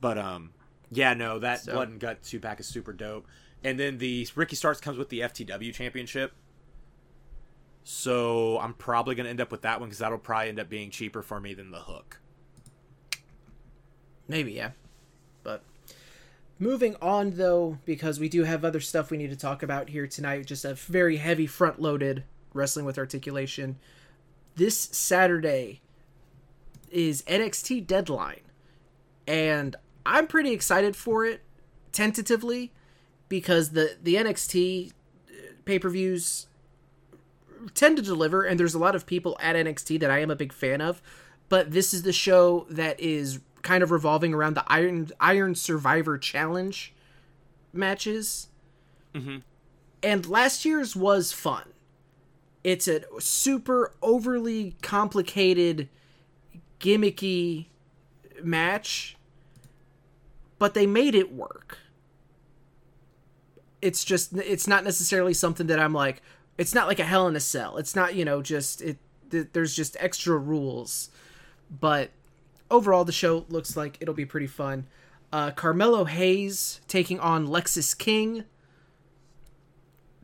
But 0.00 0.18
um, 0.18 0.50
yeah, 0.90 1.14
no, 1.14 1.38
that 1.38 1.60
So- 1.60 1.72
blood 1.72 1.88
and 1.88 2.00
gut 2.00 2.22
two 2.22 2.40
pack 2.40 2.60
is 2.60 2.66
super 2.66 2.92
dope. 2.92 3.26
And 3.64 3.80
then 3.80 3.98
the 3.98 4.28
Ricky 4.34 4.54
Starks 4.54 4.80
comes 4.80 4.98
with 4.98 5.08
the 5.08 5.20
FTW 5.20 5.72
championship. 5.72 6.32
So 7.84 8.58
I'm 8.58 8.74
probably 8.74 9.14
gonna 9.14 9.28
end 9.28 9.40
up 9.40 9.50
with 9.50 9.62
that 9.62 9.80
one 9.80 9.88
because 9.88 9.98
that'll 9.98 10.18
probably 10.18 10.48
end 10.48 10.60
up 10.60 10.68
being 10.68 10.90
cheaper 10.90 11.22
for 11.22 11.40
me 11.40 11.54
than 11.54 11.70
the 11.70 11.80
hook. 11.80 12.20
Maybe, 14.28 14.52
yeah. 14.52 14.72
But 15.42 15.62
moving 16.58 16.96
on 17.00 17.32
though, 17.36 17.78
because 17.84 18.18
we 18.18 18.28
do 18.28 18.42
have 18.44 18.64
other 18.64 18.80
stuff 18.80 19.10
we 19.10 19.16
need 19.16 19.30
to 19.30 19.36
talk 19.36 19.62
about 19.62 19.88
here 19.90 20.06
tonight, 20.06 20.46
just 20.46 20.64
a 20.64 20.74
very 20.74 21.18
heavy 21.18 21.46
front 21.46 21.80
loaded 21.80 22.24
wrestling 22.52 22.84
with 22.86 22.98
articulation. 22.98 23.78
This 24.56 24.76
Saturday 24.78 25.80
is 26.90 27.22
NXT 27.22 27.86
deadline. 27.86 28.40
And 29.26 29.76
I'm 30.04 30.26
pretty 30.26 30.52
excited 30.52 30.96
for 30.96 31.24
it 31.24 31.42
tentatively 31.92 32.72
because 33.28 33.70
the 33.70 33.96
the 34.02 34.14
NXT 34.14 34.90
uh, 34.90 35.32
pay-per-views 35.64 36.46
tend 37.74 37.96
to 37.96 38.02
deliver 38.02 38.44
and 38.44 38.60
there's 38.60 38.74
a 38.74 38.78
lot 38.78 38.94
of 38.94 39.06
people 39.06 39.36
at 39.40 39.56
NXT 39.56 40.00
that 40.00 40.10
I 40.10 40.20
am 40.20 40.30
a 40.30 40.36
big 40.36 40.52
fan 40.52 40.80
of, 40.80 41.02
but 41.48 41.72
this 41.72 41.92
is 41.92 42.02
the 42.02 42.12
show 42.12 42.66
that 42.70 43.00
is 43.00 43.40
kind 43.62 43.82
of 43.82 43.90
revolving 43.90 44.32
around 44.32 44.54
the 44.54 44.64
Iron 44.68 45.10
Iron 45.20 45.54
Survivor 45.54 46.18
Challenge 46.18 46.94
matches. 47.72 48.48
Mm-hmm. 49.14 49.38
And 50.02 50.26
last 50.26 50.64
year's 50.64 50.94
was 50.94 51.32
fun. 51.32 51.72
It's 52.62 52.86
a 52.86 53.02
super 53.18 53.92
overly 54.02 54.76
complicated 54.82 55.88
gimmicky 56.80 57.66
match, 58.44 59.16
but 60.58 60.74
they 60.74 60.86
made 60.86 61.14
it 61.14 61.32
work. 61.32 61.78
It's 63.82 64.04
just 64.04 64.34
it's 64.34 64.66
not 64.66 64.84
necessarily 64.84 65.34
something 65.34 65.66
that 65.68 65.78
I'm 65.78 65.92
like 65.92 66.22
it's 66.58 66.74
not 66.74 66.86
like 66.86 66.98
a 66.98 67.04
hell 67.04 67.26
in 67.28 67.36
a 67.36 67.40
cell. 67.40 67.76
It's 67.76 67.94
not, 67.94 68.14
you 68.14 68.24
know, 68.24 68.40
just 68.42 68.80
it 68.80 68.98
th- 69.30 69.48
there's 69.52 69.76
just 69.76 69.96
extra 70.00 70.36
rules. 70.36 71.10
But 71.70 72.10
overall 72.70 73.04
the 73.04 73.12
show 73.12 73.44
looks 73.48 73.76
like 73.76 73.98
it'll 74.00 74.14
be 74.14 74.26
pretty 74.26 74.46
fun. 74.46 74.86
Uh 75.32 75.50
Carmelo 75.50 76.04
Hayes 76.04 76.80
taking 76.88 77.20
on 77.20 77.46
Lexis 77.46 77.96
King. 77.96 78.44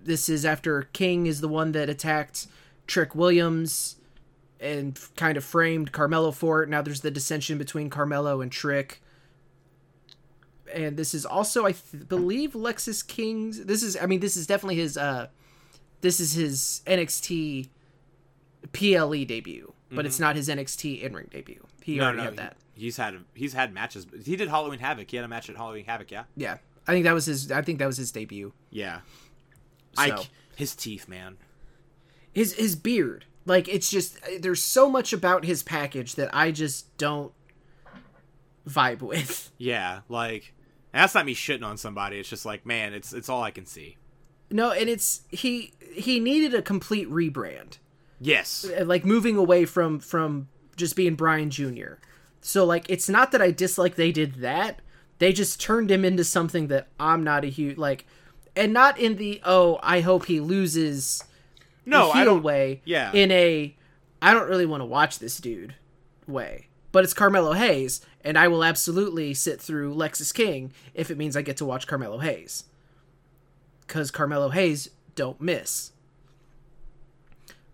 This 0.03 0.29
is 0.29 0.45
after 0.45 0.83
King 0.93 1.27
is 1.27 1.41
the 1.41 1.49
one 1.49 1.73
that 1.73 1.89
attacked 1.89 2.47
Trick 2.87 3.15
Williams 3.15 3.97
and 4.63 4.99
kind 5.17 5.37
of 5.37 5.45
framed 5.45 5.93
Carmelo 5.93 6.31
for 6.31 6.63
it. 6.63 6.69
Now 6.69 6.81
there's 6.83 7.01
the 7.01 7.11
dissension 7.11 7.59
between 7.59 7.91
Carmelo 7.91 8.41
and 8.41 8.51
Trick. 8.53 9.03
And 10.73 10.97
this 10.97 11.13
is 11.13 11.27
also, 11.27 11.67
I 11.67 11.73
th- 11.73 12.09
believe, 12.09 12.53
Lexis 12.53 13.07
King's. 13.07 13.65
This 13.65 13.83
is, 13.83 13.97
I 14.01 14.07
mean, 14.07 14.21
this 14.21 14.37
is 14.37 14.47
definitely 14.47 14.77
his. 14.77 14.97
uh 14.97 15.27
This 16.01 16.19
is 16.21 16.33
his 16.33 16.81
NXT 16.87 17.69
PLE 18.73 19.25
debut, 19.27 19.73
but 19.91 20.07
it's 20.07 20.19
not 20.21 20.37
his 20.37 20.49
NXT 20.49 21.03
in 21.03 21.15
ring 21.15 21.29
debut. 21.31 21.67
He 21.83 22.01
already 22.01 22.23
had 22.23 22.37
that. 22.37 22.57
he- 22.75 22.85
he's 22.85 22.97
had 22.97 23.17
he's 23.35 23.53
had 23.53 23.75
matches. 23.75 24.07
He 24.25 24.37
did 24.37 24.49
Halloween 24.49 24.79
Havoc. 24.79 25.11
He 25.11 25.17
had 25.17 25.25
a 25.25 25.29
match 25.29 25.51
at 25.51 25.57
Halloween 25.57 25.85
Havoc. 25.85 26.11
Yeah, 26.11 26.25
Yeah, 26.37 26.57
I 26.87 26.93
think 26.93 27.05
that 27.05 27.13
was 27.13 27.27
his. 27.27 27.51
I 27.53 27.61
think 27.63 27.79
that 27.81 27.87
was 27.87 27.97
his 27.99 28.11
debut. 28.13 28.53
yeah. 28.71 29.01
So. 29.95 30.03
Ike, 30.05 30.29
his 30.57 30.75
teeth, 30.75 31.07
man. 31.07 31.37
his 32.33 32.55
his 32.55 32.77
beard 32.77 33.27
like 33.47 33.69
it's 33.69 33.91
just 33.91 34.19
there's 34.41 34.63
so 34.63 34.89
much 34.89 35.13
about 35.13 35.45
his 35.45 35.63
package 35.63 36.15
that 36.15 36.31
i 36.35 36.51
just 36.51 36.97
don't 36.99 37.33
vibe 38.69 39.01
with 39.01 39.51
Yeah, 39.59 40.01
like 40.09 40.53
that's 40.93 41.15
not 41.15 41.25
me 41.25 41.35
shitting 41.35 41.65
on 41.65 41.77
somebody. 41.79 42.19
It's 42.19 42.29
just 42.29 42.45
like, 42.45 42.67
man, 42.67 42.93
it's 42.93 43.13
it's 43.13 43.29
all 43.29 43.43
I 43.43 43.51
can 43.51 43.65
see. 43.65 43.97
no 44.51 44.71
and 44.73 44.89
it's 44.91 45.23
he 45.31 45.73
he 45.95 46.21
needed 46.21 46.55
a 46.55 46.63
complete 46.63 47.09
rebrand 47.11 47.79
Yes. 48.21 48.65
Uh, 48.65 48.85
like 48.85 49.05
moving 49.05 49.37
away 49.37 49.65
from 49.65 49.99
from 50.01 50.49
just 50.77 50.97
being 50.97 51.15
brian 51.17 51.51
jr 51.51 51.95
so 52.41 52.65
like 52.65 52.87
it's 52.89 53.09
not 53.09 53.31
that 53.33 53.43
i 53.43 53.51
dislike 53.51 53.95
they 53.97 54.11
did 54.11 54.37
that 54.37 54.81
they 55.19 55.33
just 55.33 55.61
turned 55.61 55.91
him 55.91 56.05
into 56.05 56.25
something 56.25 56.69
that 56.69 56.89
i'm 56.99 57.23
not 57.23 57.45
a 57.45 57.49
huge 57.49 57.77
like 57.77 58.07
and 58.57 58.73
not 58.73 58.99
in 58.99 59.17
the 59.17 59.41
oh 59.45 59.79
I 59.83 60.01
hope 60.01 60.27
he 60.27 60.41
loses 60.41 61.25
No, 61.85 62.11
I 62.11 62.25
don't. 62.25 62.43
way. 62.43 62.81
Yeah. 62.85 63.13
In 63.13 63.31
a 63.31 63.77
I 64.21 64.33
don't 64.35 64.49
really 64.49 64.67
want 64.67 64.81
to 64.81 64.87
watch 64.87 65.19
this 65.19 65.39
dude 65.39 65.75
way. 66.27 66.69
But 66.93 67.05
it's 67.05 67.15
Carmelo 67.15 67.55
Hayes, 67.55 68.03
and 68.23 68.39
I 68.39 68.49
will 68.49 68.63
absolutely 68.63 69.33
sit 69.35 69.61
through 69.61 69.95
Lexis 69.95 70.33
King 70.33 70.73
if 70.95 71.11
it 71.11 71.17
means 71.17 71.37
I 71.37 71.43
get 71.43 71.57
to 71.57 71.65
watch 71.65 71.87
Carmelo 71.87 72.19
Hayes. 72.19 72.65
Because 73.87 74.11
Carmelo 74.11 74.51
Hayes 74.51 74.91
don't 75.15 75.41
miss. 75.41 75.93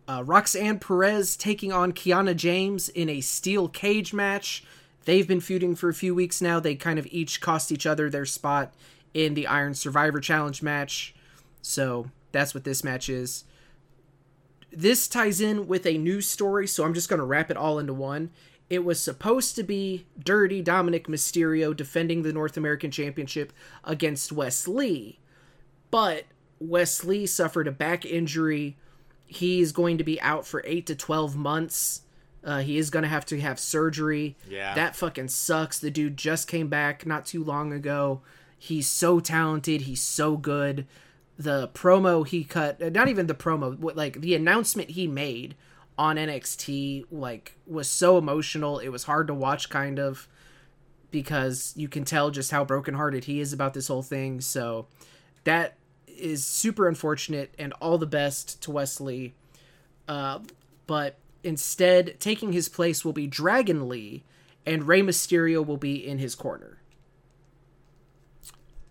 Uh, 0.07 0.23
Roxanne 0.25 0.79
Perez 0.79 1.37
taking 1.37 1.73
on 1.73 1.93
Kiana 1.93 2.35
James 2.35 2.89
in 2.89 3.09
a 3.09 3.21
steel 3.21 3.69
cage 3.69 4.15
match. 4.15 4.65
They've 5.05 5.29
been 5.29 5.41
feuding 5.41 5.75
for 5.75 5.89
a 5.89 5.95
few 5.95 6.15
weeks 6.15 6.41
now. 6.41 6.61
They 6.61 6.75
kind 6.75 6.99
of 6.99 7.07
each 7.11 7.41
cost 7.41 7.71
each 7.71 7.87
other 7.87 8.09
their 8.09 8.25
spot 8.25 8.73
in 9.13 9.35
the 9.35 9.47
Iron 9.47 9.75
Survivor 9.75 10.21
Challenge 10.21 10.63
match. 10.63 11.15
So 11.61 12.11
that's 12.33 12.55
what 12.55 12.65
this 12.65 12.83
match 12.83 13.09
is. 13.09 13.45
This 14.71 15.09
ties 15.09 15.41
in 15.41 15.67
with 15.67 15.87
a 15.87 15.99
news 15.99 16.27
story, 16.27 16.67
so 16.67 16.85
I'm 16.85 16.95
just 16.95 17.09
going 17.09 17.19
to 17.19 17.25
wrap 17.25 17.51
it 17.51 17.57
all 17.57 17.79
into 17.79 17.95
one. 17.95 18.31
It 18.69 18.85
was 18.85 19.01
supposed 19.01 19.57
to 19.57 19.63
be 19.63 20.07
Dirty 20.23 20.63
Dominik 20.63 21.07
Mysterio 21.07 21.75
defending 21.75 22.23
the 22.23 22.33
North 22.35 22.57
American 22.57 22.91
Championship 22.91 23.53
against 23.83 24.31
Wes 24.31 24.69
Lee, 24.69 25.19
but 25.91 26.25
Wes 26.61 27.03
Lee 27.03 27.25
suffered 27.27 27.67
a 27.67 27.73
back 27.73 28.05
injury. 28.05 28.77
He's 29.27 29.73
going 29.73 29.97
to 29.99 30.05
be 30.05 30.21
out 30.21 30.47
for 30.47 30.63
8 30.67 30.87
to 30.87 30.95
12 30.95 31.35
months. 31.35 32.03
Uh, 32.45 32.61
he 32.61 32.79
is 32.79 32.91
going 32.91 33.03
to 33.03 33.09
have 33.09 33.27
to 33.27 33.41
have 33.41 33.59
surgery. 33.59 34.37
Yeah. 34.49 34.75
That 34.75 34.97
fucking 34.97 35.29
sucks. 35.29 35.79
The 35.79 35.91
dude 35.91 36.17
just 36.17 36.47
came 36.47 36.69
back 36.69 37.07
not 37.07 37.27
too 37.27 37.43
long 37.43 37.73
ago. 37.73 38.21
He's 38.59 38.89
so 38.89 39.21
talented. 39.21 39.83
He's 39.83 40.03
so 40.03 40.37
good. 40.37 40.87
The 41.39 41.69
promo 41.69 42.27
he 42.27 42.43
cut, 42.43 42.83
uh, 42.83 42.89
not 42.89 43.09
even 43.09 43.29
the 43.29 43.35
promo, 43.35 43.77
like 43.95 44.21
the 44.21 44.35
announcement 44.35 44.91
he 44.91 45.07
made 45.07 45.55
on 45.97 46.17
NXT, 46.17 47.07
like 47.11 47.57
was 47.67 47.89
so 47.89 48.19
emotional. 48.19 48.79
It 48.79 48.89
was 48.89 49.05
hard 49.05 49.29
to 49.29 49.35
watch, 49.35 49.71
kind 49.71 49.99
of, 49.99 50.29
because 51.11 51.73
you 51.77 51.89
can 51.89 52.05
tell 52.05 52.31
just 52.31 52.51
how 52.51 52.65
brokenhearted 52.65 53.25
he 53.25 53.41
is 53.41 53.53
about 53.53 53.75
this 53.75 53.89
whole 53.89 54.03
thing. 54.03 54.41
So 54.41 54.87
that 55.45 55.77
is 56.07 56.45
super 56.45 56.89
unfortunate, 56.89 57.55
and 57.59 57.73
all 57.75 57.99
the 57.99 58.07
best 58.07 58.61
to 58.63 58.73
Wes 58.73 59.01
Lee. 59.01 59.35
Uh, 60.09 60.41
but 60.87 61.19
instead, 61.45 62.19
taking 62.19 62.53
his 62.53 62.69
place 62.69 63.05
will 63.05 63.13
be 63.13 63.27
Dragon 63.27 63.89
Lee, 63.89 64.25
and 64.67 64.89
Rey 64.89 65.03
Mysterio 65.03 65.65
will 65.65 65.77
be 65.77 65.95
in 65.95 66.19
his 66.19 66.35
corner. 66.35 66.78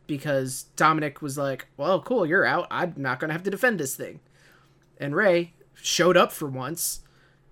Because 0.08 0.68
Dominik 0.78 1.22
was 1.22 1.38
like, 1.38 1.68
well, 1.76 2.02
cool, 2.02 2.26
you're 2.26 2.46
out. 2.46 2.68
I'm 2.72 2.94
not 2.98 3.20
going 3.20 3.30
to 3.30 3.34
have 3.34 3.44
to 3.44 3.52
defend 3.52 3.80
this 3.80 3.96
thing. 3.96 4.22
And 5.00 5.16
Rey 5.16 5.54
showed 5.76 6.18
up 6.18 6.32
for 6.32 6.48
once 6.48 7.02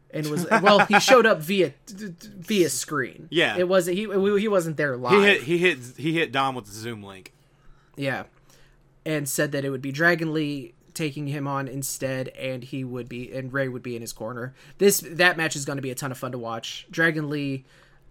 and 0.09 0.27
was, 0.27 0.47
well, 0.61 0.79
he 0.85 0.99
showed 0.99 1.25
up 1.25 1.41
via 1.41 1.73
via 1.87 2.69
screen. 2.69 3.27
Yeah. 3.29 3.57
It 3.57 3.67
wasn't, 3.67 3.97
he, 3.97 4.03
he 4.39 4.47
wasn't 4.47 4.77
there 4.77 4.95
live. 4.97 5.13
He 5.13 5.23
hit 5.23 5.43
he 5.43 5.57
hit 5.57 5.77
he 5.97 6.13
hit 6.13 6.31
Dom 6.31 6.55
with 6.55 6.65
the 6.65 6.71
Zoom 6.71 7.03
link. 7.03 7.33
Yeah. 7.95 8.23
And 9.05 9.29
said 9.29 9.51
that 9.51 9.63
it 9.63 9.69
would 9.69 9.81
be 9.81 9.91
Dragon 9.91 10.33
Lee 10.33 10.73
taking 10.93 11.27
him 11.27 11.45
on 11.45 11.67
instead 11.67 12.29
and 12.29 12.63
he 12.63 12.83
would 12.83 13.09
be 13.09 13.31
and 13.31 13.53
Rey 13.53 13.67
would 13.67 13.83
be 13.83 13.95
in 13.95 14.01
his 14.01 14.13
corner. 14.13 14.53
This 14.77 15.01
that 15.05 15.37
match 15.37 15.55
is 15.55 15.65
going 15.65 15.77
to 15.77 15.83
be 15.83 15.91
a 15.91 15.95
ton 15.95 16.11
of 16.11 16.17
fun 16.17 16.31
to 16.31 16.39
watch. 16.39 16.87
Dragon 16.89 17.29
Lee 17.29 17.65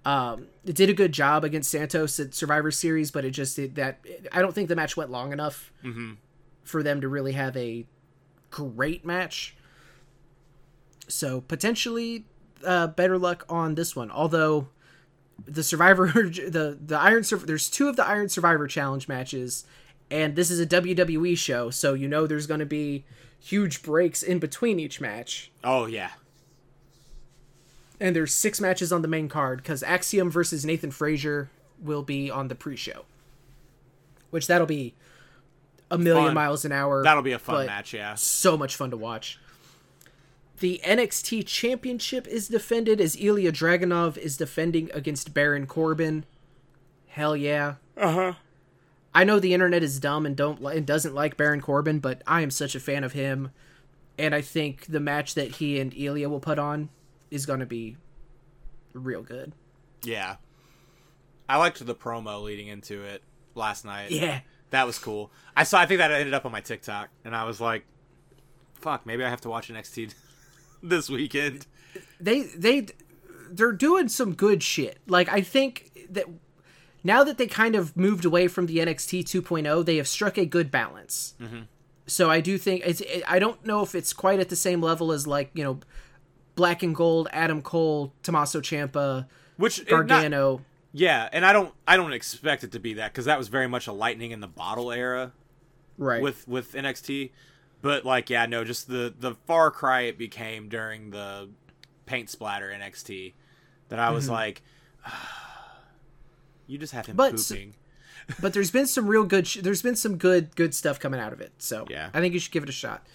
um 0.04 0.46
did 0.64 0.90
a 0.90 0.94
good 0.94 1.12
job 1.12 1.44
against 1.44 1.70
Santos 1.70 2.18
at 2.20 2.34
Survivor 2.34 2.70
Series, 2.70 3.10
but 3.10 3.24
it 3.24 3.30
just 3.30 3.56
did 3.56 3.74
that 3.76 4.00
I 4.32 4.40
don't 4.40 4.54
think 4.54 4.68
the 4.68 4.76
match 4.76 4.96
went 4.96 5.10
long 5.10 5.32
enough 5.32 5.72
for 6.62 6.82
them 6.82 7.00
to 7.00 7.08
really 7.08 7.32
have 7.32 7.56
a 7.56 7.86
great 8.50 9.04
match. 9.04 9.56
So 11.08 11.40
potentially 11.40 12.26
uh 12.64 12.88
better 12.88 13.18
luck 13.18 13.44
on 13.48 13.74
this 13.74 13.94
one. 13.94 14.10
Although 14.10 14.68
the 15.46 15.62
Survivor 15.62 16.06
the 16.24 16.78
the 16.84 16.98
Iron 16.98 17.24
there's 17.44 17.68
two 17.68 17.88
of 17.88 17.96
the 17.96 18.06
Iron 18.06 18.28
Survivor 18.28 18.66
Challenge 18.66 19.08
matches, 19.08 19.64
and 20.10 20.36
this 20.36 20.50
is 20.50 20.60
a 20.60 20.66
WWE 20.66 21.36
show, 21.36 21.70
so 21.70 21.94
you 21.94 22.08
know 22.08 22.26
there's 22.26 22.46
going 22.46 22.60
to 22.60 22.66
be 22.66 23.04
huge 23.38 23.82
breaks 23.82 24.22
in 24.22 24.38
between 24.38 24.80
each 24.80 25.00
match. 25.00 25.50
Oh 25.62 25.86
yeah. 25.86 26.10
And 28.00 28.14
there's 28.14 28.34
six 28.34 28.60
matches 28.60 28.92
on 28.92 29.02
the 29.02 29.08
main 29.08 29.28
card 29.28 29.58
because 29.58 29.82
Axiom 29.82 30.30
versus 30.30 30.64
Nathan 30.64 30.90
Frazer 30.90 31.48
will 31.80 32.02
be 32.02 32.30
on 32.30 32.48
the 32.48 32.54
pre-show, 32.54 33.04
which 34.30 34.46
that'll 34.46 34.66
be 34.66 34.94
a 35.90 35.98
million 35.98 36.26
Fun. 36.26 36.34
miles 36.34 36.64
an 36.64 36.72
hour. 36.72 37.02
That'll 37.02 37.22
be 37.22 37.32
a 37.32 37.38
fun 37.38 37.66
match, 37.66 37.94
yeah. 37.94 38.14
So 38.14 38.56
much 38.56 38.74
fun 38.76 38.90
to 38.90 38.96
watch. 38.96 39.38
The 40.60 40.80
NXT 40.84 41.46
Championship 41.46 42.26
is 42.26 42.48
defended 42.48 43.00
as 43.00 43.16
Ilya 43.16 43.52
Dragunov 43.52 44.16
is 44.16 44.36
defending 44.36 44.90
against 44.92 45.34
Baron 45.34 45.66
Corbin. 45.66 46.24
Hell 47.08 47.36
yeah. 47.36 47.74
Uh-huh. 47.96 48.34
I 49.14 49.24
know 49.24 49.38
the 49.38 49.54
internet 49.54 49.82
is 49.82 50.00
dumb 50.00 50.26
and 50.26 50.34
don't 50.36 50.62
li- 50.62 50.76
and 50.76 50.86
doesn't 50.86 51.14
like 51.14 51.36
Baron 51.36 51.60
Corbin, 51.60 52.00
but 52.00 52.22
I 52.26 52.40
am 52.40 52.50
such 52.50 52.74
a 52.74 52.80
fan 52.80 53.04
of 53.04 53.12
him, 53.12 53.50
and 54.18 54.34
I 54.34 54.40
think 54.40 54.86
the 54.86 55.00
match 55.00 55.34
that 55.34 55.56
he 55.56 55.78
and 55.78 55.94
Ilya 55.94 56.28
will 56.28 56.40
put 56.40 56.58
on 56.58 56.88
is 57.34 57.46
going 57.46 57.60
to 57.60 57.66
be 57.66 57.96
real 58.92 59.22
good. 59.22 59.52
Yeah. 60.02 60.36
I 61.48 61.58
liked 61.58 61.84
the 61.84 61.94
promo 61.94 62.42
leading 62.42 62.68
into 62.68 63.02
it 63.02 63.22
last 63.54 63.84
night. 63.84 64.10
Yeah, 64.10 64.40
That 64.70 64.86
was 64.86 64.98
cool. 64.98 65.30
I 65.56 65.64
saw 65.64 65.80
I 65.80 65.86
think 65.86 65.98
that 65.98 66.10
ended 66.10 66.32
up 66.32 66.46
on 66.46 66.52
my 66.52 66.60
TikTok 66.60 67.10
and 67.24 67.34
I 67.36 67.44
was 67.44 67.60
like 67.60 67.84
fuck, 68.74 69.06
maybe 69.06 69.24
I 69.24 69.30
have 69.30 69.40
to 69.42 69.48
watch 69.48 69.68
NXT 69.68 70.14
this 70.82 71.08
weekend. 71.08 71.66
they 72.20 72.42
they 72.42 72.86
they're 73.50 73.72
doing 73.72 74.08
some 74.08 74.34
good 74.34 74.62
shit. 74.62 74.98
Like 75.06 75.28
I 75.32 75.40
think 75.40 76.06
that 76.10 76.26
now 77.02 77.24
that 77.24 77.38
they 77.38 77.46
kind 77.46 77.74
of 77.74 77.96
moved 77.96 78.24
away 78.24 78.48
from 78.48 78.66
the 78.66 78.78
NXT 78.78 79.24
2.0, 79.24 79.84
they 79.84 79.96
have 79.96 80.08
struck 80.08 80.38
a 80.38 80.46
good 80.46 80.70
balance. 80.70 81.34
Mm-hmm. 81.40 81.62
So 82.06 82.30
I 82.30 82.40
do 82.40 82.58
think 82.58 82.82
it's. 82.84 83.02
I 83.26 83.38
don't 83.38 83.64
know 83.64 83.82
if 83.82 83.94
it's 83.94 84.12
quite 84.12 84.38
at 84.38 84.50
the 84.50 84.56
same 84.56 84.82
level 84.82 85.12
as 85.12 85.26
like 85.26 85.50
you 85.54 85.64
know, 85.64 85.80
Black 86.54 86.82
and 86.82 86.94
Gold, 86.94 87.28
Adam 87.32 87.62
Cole, 87.62 88.12
Tommaso 88.22 88.60
Ciampa, 88.60 89.26
Which 89.56 89.78
it 89.80 89.90
not- 89.90 90.06
Gargano. 90.08 90.60
yeah, 90.92 91.28
and 91.32 91.44
I 91.44 91.52
don't 91.52 91.72
I 91.86 91.96
don't 91.96 92.12
expect 92.12 92.64
it 92.64 92.72
to 92.72 92.78
be 92.78 92.94
that 92.94 93.12
cuz 93.14 93.24
that 93.24 93.38
was 93.38 93.48
very 93.48 93.66
much 93.66 93.86
a 93.86 93.92
lightning 93.92 94.30
in 94.30 94.40
the 94.40 94.46
bottle 94.48 94.92
era 94.92 95.32
right. 95.98 96.22
with 96.22 96.46
with 96.48 96.72
NXT. 96.74 97.30
But 97.82 98.04
like 98.04 98.30
yeah, 98.30 98.46
no, 98.46 98.64
just 98.64 98.88
the 98.88 99.12
the 99.18 99.34
far 99.46 99.70
cry 99.70 100.02
it 100.02 100.16
became 100.16 100.68
during 100.68 101.10
the 101.10 101.50
paint 102.06 102.30
splatter 102.30 102.70
NXT 102.70 103.34
that 103.88 103.98
I 103.98 104.10
was 104.10 104.28
like 104.28 104.62
you 106.66 106.78
just 106.78 106.92
have 106.92 107.06
him 107.06 107.16
But 107.16 107.36
pooping. 107.36 107.74
but 108.40 108.52
there's 108.54 108.70
been 108.70 108.86
some 108.86 109.06
real 109.06 109.24
good. 109.24 109.46
Sh- 109.46 109.58
there's 109.62 109.82
been 109.82 109.96
some 109.96 110.16
good 110.16 110.54
good 110.56 110.74
stuff 110.74 110.98
coming 110.98 111.20
out 111.20 111.32
of 111.32 111.40
it. 111.40 111.52
So 111.58 111.84
Yeah. 111.90 112.08
I 112.14 112.20
think 112.20 112.32
you 112.32 112.40
should 112.40 112.52
give 112.52 112.62
it 112.62 112.68
a 112.68 112.72
shot. 112.72 113.06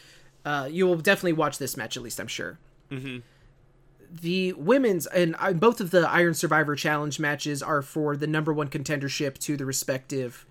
Uh, 0.46 0.68
you 0.72 0.86
will 0.86 0.98
definitely 0.98 1.34
watch 1.34 1.58
this 1.58 1.76
match 1.76 1.98
at 1.98 2.04
least. 2.04 2.20
I'm 2.20 2.28
sure. 2.28 2.60
Mhm. 2.92 3.22
The 4.12 4.54
women's 4.54 5.06
and 5.08 5.36
uh, 5.40 5.54
both 5.54 5.80
of 5.80 5.92
the 5.92 6.10
Iron 6.10 6.34
Survivor 6.34 6.76
Challenge 6.76 7.20
matches 7.20 7.62
are 7.62 7.82
for 7.82 8.18
the 8.18 8.26
number 8.28 8.52
one 8.52 8.68
contendership 8.70 9.38
to 9.40 9.56
the 9.56 9.66
respective 9.66 10.46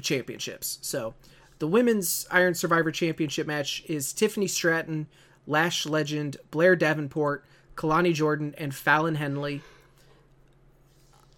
championships. 0.00 0.78
So 0.80 1.14
the 1.58 1.66
women's 1.66 2.26
Iron 2.30 2.54
Survivor 2.54 2.92
Championship 2.92 3.46
match 3.46 3.82
is 3.88 4.12
Tiffany 4.12 4.46
Stratton, 4.46 5.08
Lash 5.46 5.86
Legend, 5.86 6.36
Blair 6.52 6.76
Davenport, 6.76 7.44
Kelani 7.74 8.14
Jordan, 8.14 8.54
and 8.58 8.74
Fallon 8.74 9.16
Henley. 9.16 9.62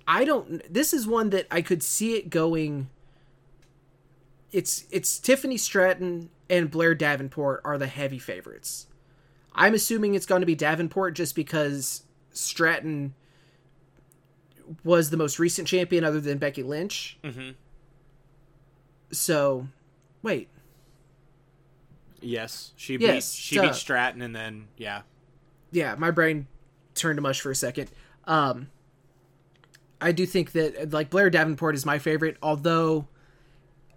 I 0.07 0.25
don't. 0.25 0.63
This 0.73 0.93
is 0.93 1.07
one 1.07 1.31
that 1.31 1.47
I 1.51 1.63
could 1.63 1.83
see 1.83 2.17
it 2.17 2.29
going. 2.29 2.91
It's 4.53 4.85
it's 4.91 5.19
Tiffany 5.19 5.57
Stratton 5.57 6.29
and 6.51 6.71
Blair 6.71 6.95
Davenport 6.95 7.63
are 7.65 7.79
the 7.79 7.87
heavy 7.87 8.19
favorites. 8.19 8.89
I'm 9.55 9.75
assuming 9.75 10.15
it's 10.15 10.27
going 10.27 10.41
to 10.41 10.47
be 10.47 10.55
Davenport 10.55 11.15
just 11.15 11.35
because 11.35 12.03
Stratton 12.33 13.15
was 14.85 15.11
the 15.11 15.17
most 15.17 15.39
recent 15.39 15.67
champion 15.67 16.05
other 16.05 16.21
than 16.21 16.39
Becky 16.39 16.63
Lynch. 16.63 17.19
Mhm. 17.25 17.55
So, 19.11 19.67
wait, 20.23 20.49
Yes, 22.23 22.73
she 22.77 22.99
Yes, 22.99 23.35
beat 23.35 23.41
she 23.43 23.59
beat 23.61 23.75
Stratton 23.75 24.21
and 24.21 24.37
then 24.37 24.69
yeah. 24.77 25.03
yeah, 25.73 25.95
my 25.97 26.11
brain 26.11 26.47
turned 26.95 27.17
to 27.17 27.23
mush 27.23 27.41
for 27.41 27.51
a 27.51 27.55
second. 27.55 27.91
Um, 28.25 28.69
I 30.03 30.13
do 30.13 30.27
think 30.27 30.53
that 30.53 30.93
like 30.93 31.09
Blair 31.09 31.31
Davenport 31.31 31.75
is 31.75 31.87
my 31.87 31.99
favorite, 31.99 32.37
although 32.43 33.09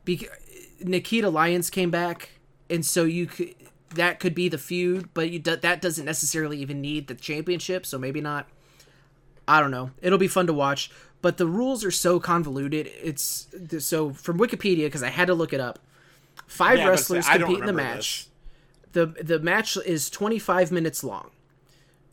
bec- 0.05 0.39
Nikkita 0.81 1.31
Lyons 1.31 1.69
came 1.69 1.91
back, 1.91 2.39
and 2.69 2.85
so 2.85 3.03
you 3.03 3.25
could 3.25 3.53
that 3.95 4.19
could 4.19 4.35
be 4.35 4.49
the 4.49 4.57
feud, 4.57 5.09
but 5.13 5.29
you 5.29 5.39
do, 5.39 5.55
that 5.55 5.81
doesn't 5.81 6.05
necessarily 6.05 6.57
even 6.59 6.81
need 6.81 7.07
the 7.07 7.15
championship, 7.15 7.85
so 7.85 7.97
maybe 7.97 8.21
not. 8.21 8.47
I 9.47 9.59
don't 9.59 9.71
know. 9.71 9.91
It'll 10.01 10.17
be 10.17 10.27
fun 10.27 10.47
to 10.47 10.53
watch, 10.53 10.89
but 11.21 11.37
the 11.37 11.47
rules 11.47 11.83
are 11.83 11.91
so 11.91 12.19
convoluted. 12.19 12.89
It's 13.01 13.47
so 13.79 14.11
from 14.11 14.37
Wikipedia 14.37 14.85
because 14.85 15.03
I 15.03 15.09
had 15.09 15.27
to 15.27 15.33
look 15.33 15.53
it 15.53 15.59
up. 15.59 15.79
Five 16.47 16.77
Yeah, 16.77 16.87
I 16.87 16.91
was 16.91 17.09
about 17.09 17.15
to 17.15 17.19
wrestlers 17.19 17.25
say, 17.25 17.39
compete 17.39 17.59
in 17.59 17.65
the 17.65 17.73
match. 17.73 18.27
The 18.93 19.05
the 19.05 19.39
match 19.39 19.77
is 19.77 20.09
25 20.09 20.71
minutes 20.71 21.03
long. 21.03 21.31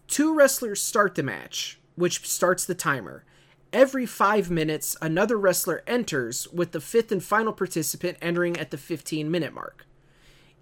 Two 0.08 0.34
wrestlers 0.34 0.82
start 0.82 1.14
the 1.14 1.22
match, 1.22 1.78
which 1.94 2.26
starts 2.26 2.64
the 2.64 2.74
timer. 2.74 3.24
Every 3.72 4.04
5 4.04 4.50
minutes, 4.50 4.96
another 5.00 5.36
wrestler 5.36 5.84
enters 5.86 6.48
with 6.48 6.72
the 6.72 6.80
fifth 6.80 7.12
and 7.12 7.22
final 7.22 7.52
participant 7.52 8.18
entering 8.20 8.56
at 8.58 8.72
the 8.72 8.76
15 8.76 9.30
minute 9.30 9.54
mark. 9.54 9.86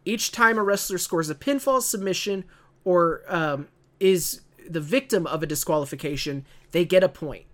Each 0.09 0.33
time 0.33 0.57
a 0.57 0.63
wrestler 0.63 0.97
scores 0.97 1.29
a 1.29 1.35
pinfall 1.35 1.83
submission 1.83 2.45
or 2.83 3.21
um, 3.29 3.69
is 4.01 4.41
the 4.67 4.81
victim 4.81 5.27
of 5.27 5.43
a 5.43 5.47
disqualification, 5.47 6.47
they 6.71 6.87
get 6.87 7.05
a 7.05 7.11
point. 7.11 7.45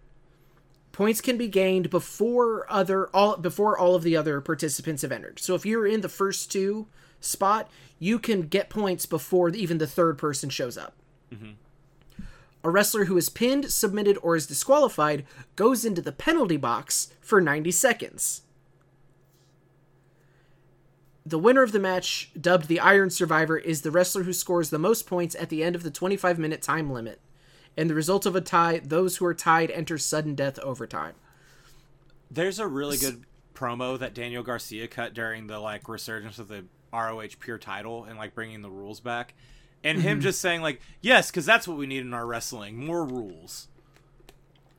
Points 0.93 1.21
can 1.21 1.37
be 1.37 1.49
gained 1.49 1.91
before 1.91 2.65
other 2.71 3.09
all 3.09 3.37
before 3.39 3.77
all 3.77 3.97
of 3.97 4.05
the 4.05 4.17
other 4.17 4.41
participants 4.41 5.03
have 5.03 5.11
entered. 5.11 5.41
So 5.41 5.57
if 5.57 5.67
you're 5.67 5.85
in 5.85 6.03
the 6.03 6.09
first 6.09 6.53
two 6.53 6.87
spot, 7.21 7.69
you 7.99 8.21
can 8.21 8.43
get 8.43 8.71
points 8.71 9.05
before 9.05 9.49
even 9.49 9.79
the 9.79 9.89
third 9.89 10.17
person 10.17 10.49
shows 10.49 10.79
up. 10.79 10.95
A 12.63 12.71
wrestler 12.71 13.07
who 13.07 13.17
is 13.17 13.29
pinned, 13.29 13.73
submitted, 13.73 14.17
or 14.23 14.37
is 14.37 14.47
disqualified 14.47 15.25
goes 15.57 15.85
into 15.85 16.01
the 16.01 16.13
penalty 16.13 16.57
box 16.57 17.13
for 17.21 17.41
90 17.41 17.73
seconds. 17.73 18.43
The 21.27 21.39
winner 21.39 21.63
of 21.63 21.73
the 21.73 21.81
match, 21.81 22.31
dubbed 22.39 22.69
the 22.69 22.81
Iron 22.81 23.09
Survivor, 23.09 23.57
is 23.57 23.81
the 23.81 23.91
wrestler 23.91 24.25
who 24.25 24.33
scores 24.35 24.69
the 24.69 24.79
most 24.79 25.07
points 25.07 25.35
at 25.35 25.49
the 25.49 25.65
end 25.65 25.75
of 25.75 25.83
the 25.83 25.91
25 25.91 26.39
minute 26.39 26.61
time 26.61 26.93
limit. 26.93 27.21
In 27.77 27.89
the 27.89 27.95
result 27.95 28.27
of 28.27 28.37
a 28.37 28.43
tie, 28.43 28.81
those 28.85 29.17
who 29.17 29.27
are 29.27 29.35
tied 29.35 29.71
enter 29.71 29.97
sudden 29.97 30.35
death 30.35 30.59
overtime. 30.59 31.15
There's 32.31 32.59
a 32.59 32.67
really 32.67 32.99
good 32.99 33.25
promo 33.55 33.99
that 33.99 34.15
Daniel 34.15 34.43
Garcia 34.43 34.87
cut 34.87 35.15
during 35.15 35.47
the 35.47 35.59
like 35.59 35.89
resurgence 35.89 36.39
of 36.39 36.49
the 36.49 36.67
ROH 36.93 37.37
Pure 37.41 37.59
title 37.59 38.05
and 38.05 38.19
like 38.19 38.35
bringing 38.35 38.63
the 38.63 38.71
rules 38.71 39.01
back, 39.01 39.35
and 39.83 40.03
him 40.03 40.19
mm-hmm. 40.19 40.25
just 40.25 40.41
saying 40.41 40.61
like, 40.61 40.81
"Yes, 41.01 41.31
because 41.31 41.47
that's 41.47 41.67
what 41.67 41.79
we 41.79 41.87
need 41.87 42.03
in 42.03 42.15
our 42.15 42.27
wrestling: 42.27 42.85
more 42.85 43.05
rules." 43.05 43.69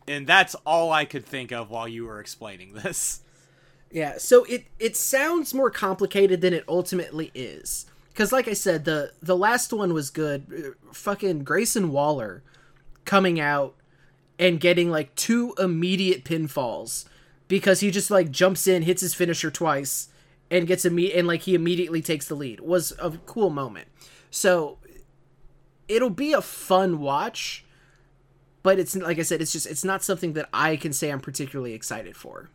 And 0.07 0.27
that's 0.27 0.55
all 0.65 0.91
I 0.91 1.05
could 1.05 1.25
think 1.25 1.51
of 1.51 1.71
while 1.71 1.87
you 1.87 2.05
were 2.05 2.19
explaining 2.19 2.73
this. 2.73 3.21
Yeah, 3.95 4.17
so 4.17 4.43
it 4.43 4.65
it 4.77 4.97
sounds 4.97 5.53
more 5.53 5.71
complicated 5.71 6.41
than 6.41 6.53
it 6.53 6.65
ultimately 6.67 7.31
is. 7.33 7.85
Cuz 8.13 8.33
like 8.33 8.45
I 8.45 8.51
said, 8.51 8.83
the 8.83 9.13
the 9.21 9.37
last 9.37 9.71
one 9.71 9.93
was 9.93 10.09
good. 10.09 10.75
Uh, 10.83 10.91
Fucking 10.91 11.45
Grayson 11.45 11.93
Waller 11.93 12.43
coming 13.05 13.39
out 13.39 13.73
and 14.37 14.59
getting 14.59 14.91
like 14.91 15.15
two 15.15 15.53
immediate 15.57 16.25
pinfalls 16.25 17.05
because 17.47 17.79
he 17.79 17.89
just 17.89 18.11
like 18.11 18.31
jumps 18.31 18.67
in, 18.67 18.83
hits 18.83 18.99
his 19.01 19.13
finisher 19.13 19.49
twice 19.49 20.09
and 20.51 20.67
gets 20.67 20.83
a 20.83 20.89
imme- 20.89 21.17
and 21.17 21.25
like 21.25 21.43
he 21.43 21.55
immediately 21.55 22.01
takes 22.01 22.27
the 22.27 22.35
lead. 22.35 22.59
Was 22.59 22.91
a 22.99 23.11
cool 23.25 23.49
moment. 23.49 23.87
So 24.29 24.77
it'll 25.87 26.09
be 26.09 26.33
a 26.33 26.41
fun 26.41 26.99
watch, 26.99 27.63
but 28.61 28.77
it's 28.77 28.93
like 28.93 29.19
I 29.19 29.21
said, 29.21 29.41
it's 29.41 29.53
just 29.53 29.67
it's 29.67 29.85
not 29.85 30.03
something 30.03 30.33
that 30.33 30.49
I 30.53 30.75
can 30.75 30.91
say 30.91 31.11
I'm 31.11 31.21
particularly 31.21 31.71
excited 31.71 32.17
for. 32.17 32.49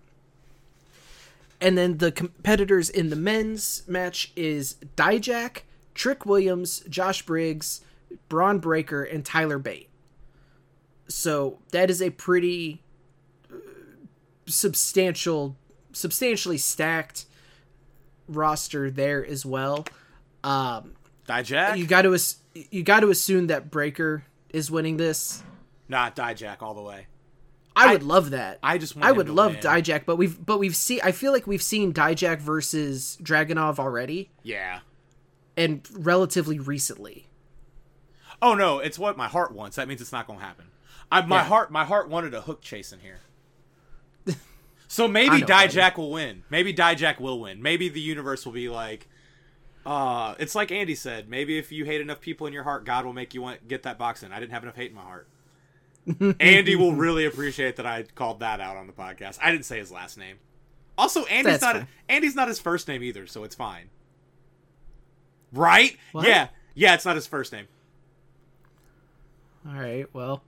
And 1.61 1.77
then 1.77 1.99
the 1.99 2.11
competitors 2.11 2.89
in 2.89 3.11
the 3.11 3.17
men's 3.17 3.83
match 3.87 4.33
is 4.35 4.77
Dijak, 4.97 5.63
Trick 5.95 6.25
Williams, 6.25 6.81
Josh 6.89 7.23
Briggs, 7.23 7.83
Bron 8.29 8.59
Breakker, 8.59 9.03
and 9.03 9.25
Tyler 9.25 9.59
Bate. 9.59 9.91
So 11.09 11.59
that 11.73 11.91
is 11.91 12.01
a 12.01 12.11
pretty 12.11 12.83
uh, 13.53 13.57
substantial, 14.47 15.57
substantially 15.93 16.57
stacked 16.57 17.27
roster 18.29 18.91
there 18.91 19.27
as 19.27 19.45
well. 19.45 19.85
Um, 20.43 20.95
Dijak, 21.29 21.77
you 21.77 21.87
got 21.87 22.03
to 22.03 22.19
you 22.55 22.83
got 22.83 23.01
to 23.01 23.11
assume 23.11 23.49
that 23.49 23.71
Breaker 23.71 24.25
is 24.49 24.71
winning 24.71 24.97
this. 24.97 25.43
not 25.89 26.17
Dijak 26.17 26.63
all 26.63 26.75
the 26.75 26.83
way. 26.83 27.07
I 27.77 27.93
would 27.93 28.03
love 28.03 28.31
that. 28.31 28.59
I 28.63 28.79
just 28.79 28.97
want 28.97 29.07
I 29.07 29.13
would 29.13 29.29
love 29.31 29.53
win. 29.53 29.61
Dijak, 29.63 30.05
but 30.05 30.17
we've 30.17 30.45
but 30.45 30.59
we've 30.59 30.77
seen. 30.77 31.01
I 31.05 31.13
feel 31.13 31.33
like 31.33 31.47
we've 31.47 31.63
seen 31.63 31.93
Dijak 31.93 32.41
versus 32.41 33.17
Dragunov 33.23 33.79
already, 33.79 34.31
Yeah. 34.43 34.81
and 35.57 35.87
relatively 35.93 36.59
recently. 36.59 37.29
Oh 38.43 38.55
no, 38.55 38.79
it's 38.81 38.99
what 38.99 39.17
my 39.17 39.29
heart 39.29 39.53
wants. 39.53 39.77
That 39.77 39.87
means 39.89 40.01
it's 40.01 40.13
not 40.13 40.27
going 40.27 40.39
to 40.41 40.45
happen. 40.45 40.67
I, 41.13 41.23
my 41.27 41.37
Yeah. 41.37 41.45
heart, 41.45 41.71
my 41.71 41.85
heart 41.85 42.09
wanted 42.09 42.35
a 42.35 42.41
hook 42.43 42.61
chase 42.63 42.93
in 42.93 43.01
here. 43.01 43.21
So 44.89 45.07
maybe 45.07 45.37
I. 45.37 45.41
Dijak 45.43 45.97
will 45.97 46.11
win. 46.11 46.43
Maybe 46.51 46.75
Dijak 46.75 47.21
will 47.21 47.39
win. 47.39 47.63
Maybe 47.63 47.89
the 47.89 48.01
universe 48.01 48.45
will 48.45 48.53
be 48.53 48.69
like, 48.69 49.09
uh, 49.87 50.35
it's 50.41 50.57
like 50.57 50.73
Andy 50.73 50.97
said. 50.97 51.29
Maybe 51.29 51.59
if 51.59 51.71
you 51.71 51.85
hate 51.85 52.01
enough 52.01 52.21
people 52.21 52.49
in 52.49 52.53
your 52.53 52.65
heart, 52.65 52.85
God 52.85 53.05
will 53.05 53.13
make 53.13 53.33
you 53.33 53.41
want 53.41 53.69
get 53.69 53.85
that 53.85 53.99
box 53.99 54.25
in. 54.25 54.33
I 54.33 54.41
didn't 54.41 54.51
have 54.51 54.65
enough 54.65 54.75
hate 54.75 54.91
in 54.91 54.97
my 54.97 55.03
heart. 55.03 55.29
Andy 56.41 56.77
will 56.77 56.95
really 56.95 57.27
appreciate 57.27 57.77
that 57.77 57.87
I 57.87 58.05
called 58.15 58.41
that 58.41 58.61
out 58.61 58.77
on 58.77 58.87
the 58.87 58.93
podcast. 58.93 59.39
I 59.43 59.51
didn't 59.51 59.65
say 59.65 59.79
his 59.79 59.91
last 59.91 60.19
name. 60.19 60.37
Also, 60.97 61.25
Andy's 61.25 61.61
That's 61.61 61.63
not 61.63 61.77
fine. 61.77 61.89
Andy's 62.09 62.35
not 62.35 62.49
his 62.49 62.61
first 62.61 62.89
name 62.89 63.03
either, 63.03 63.27
so 63.27 63.45
it's 63.45 63.55
fine. 63.55 63.89
Right? 65.53 65.97
What? 66.13 66.27
Yeah, 66.27 66.49
yeah, 66.75 66.95
it's 66.95 67.05
not 67.05 67.17
his 67.17 67.27
first 67.27 67.53
name. 67.53 67.67
All 69.67 69.75
right, 69.75 70.07
well, 70.13 70.43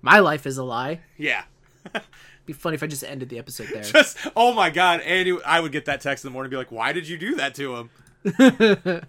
my 0.00 0.20
life 0.20 0.46
is 0.46 0.58
a 0.58 0.64
lie. 0.64 1.00
Yeah. 1.16 1.44
Be 2.46 2.52
funny 2.54 2.76
if 2.76 2.82
I 2.82 2.86
just 2.86 3.04
ended 3.04 3.28
the 3.28 3.38
episode 3.38 3.68
there. 3.68 3.82
Just 3.82 4.16
oh 4.34 4.54
my 4.54 4.70
god, 4.70 5.00
Andy! 5.00 5.36
I 5.44 5.60
would 5.60 5.72
get 5.72 5.84
that 5.84 6.00
text 6.00 6.24
in 6.24 6.30
the 6.30 6.32
morning, 6.32 6.46
and 6.46 6.52
be 6.52 6.56
like, 6.56 6.72
"Why 6.72 6.92
did 6.92 7.06
you 7.06 7.18
do 7.18 7.34
that 7.36 7.54
to 7.56 7.76
him?" 7.76 7.90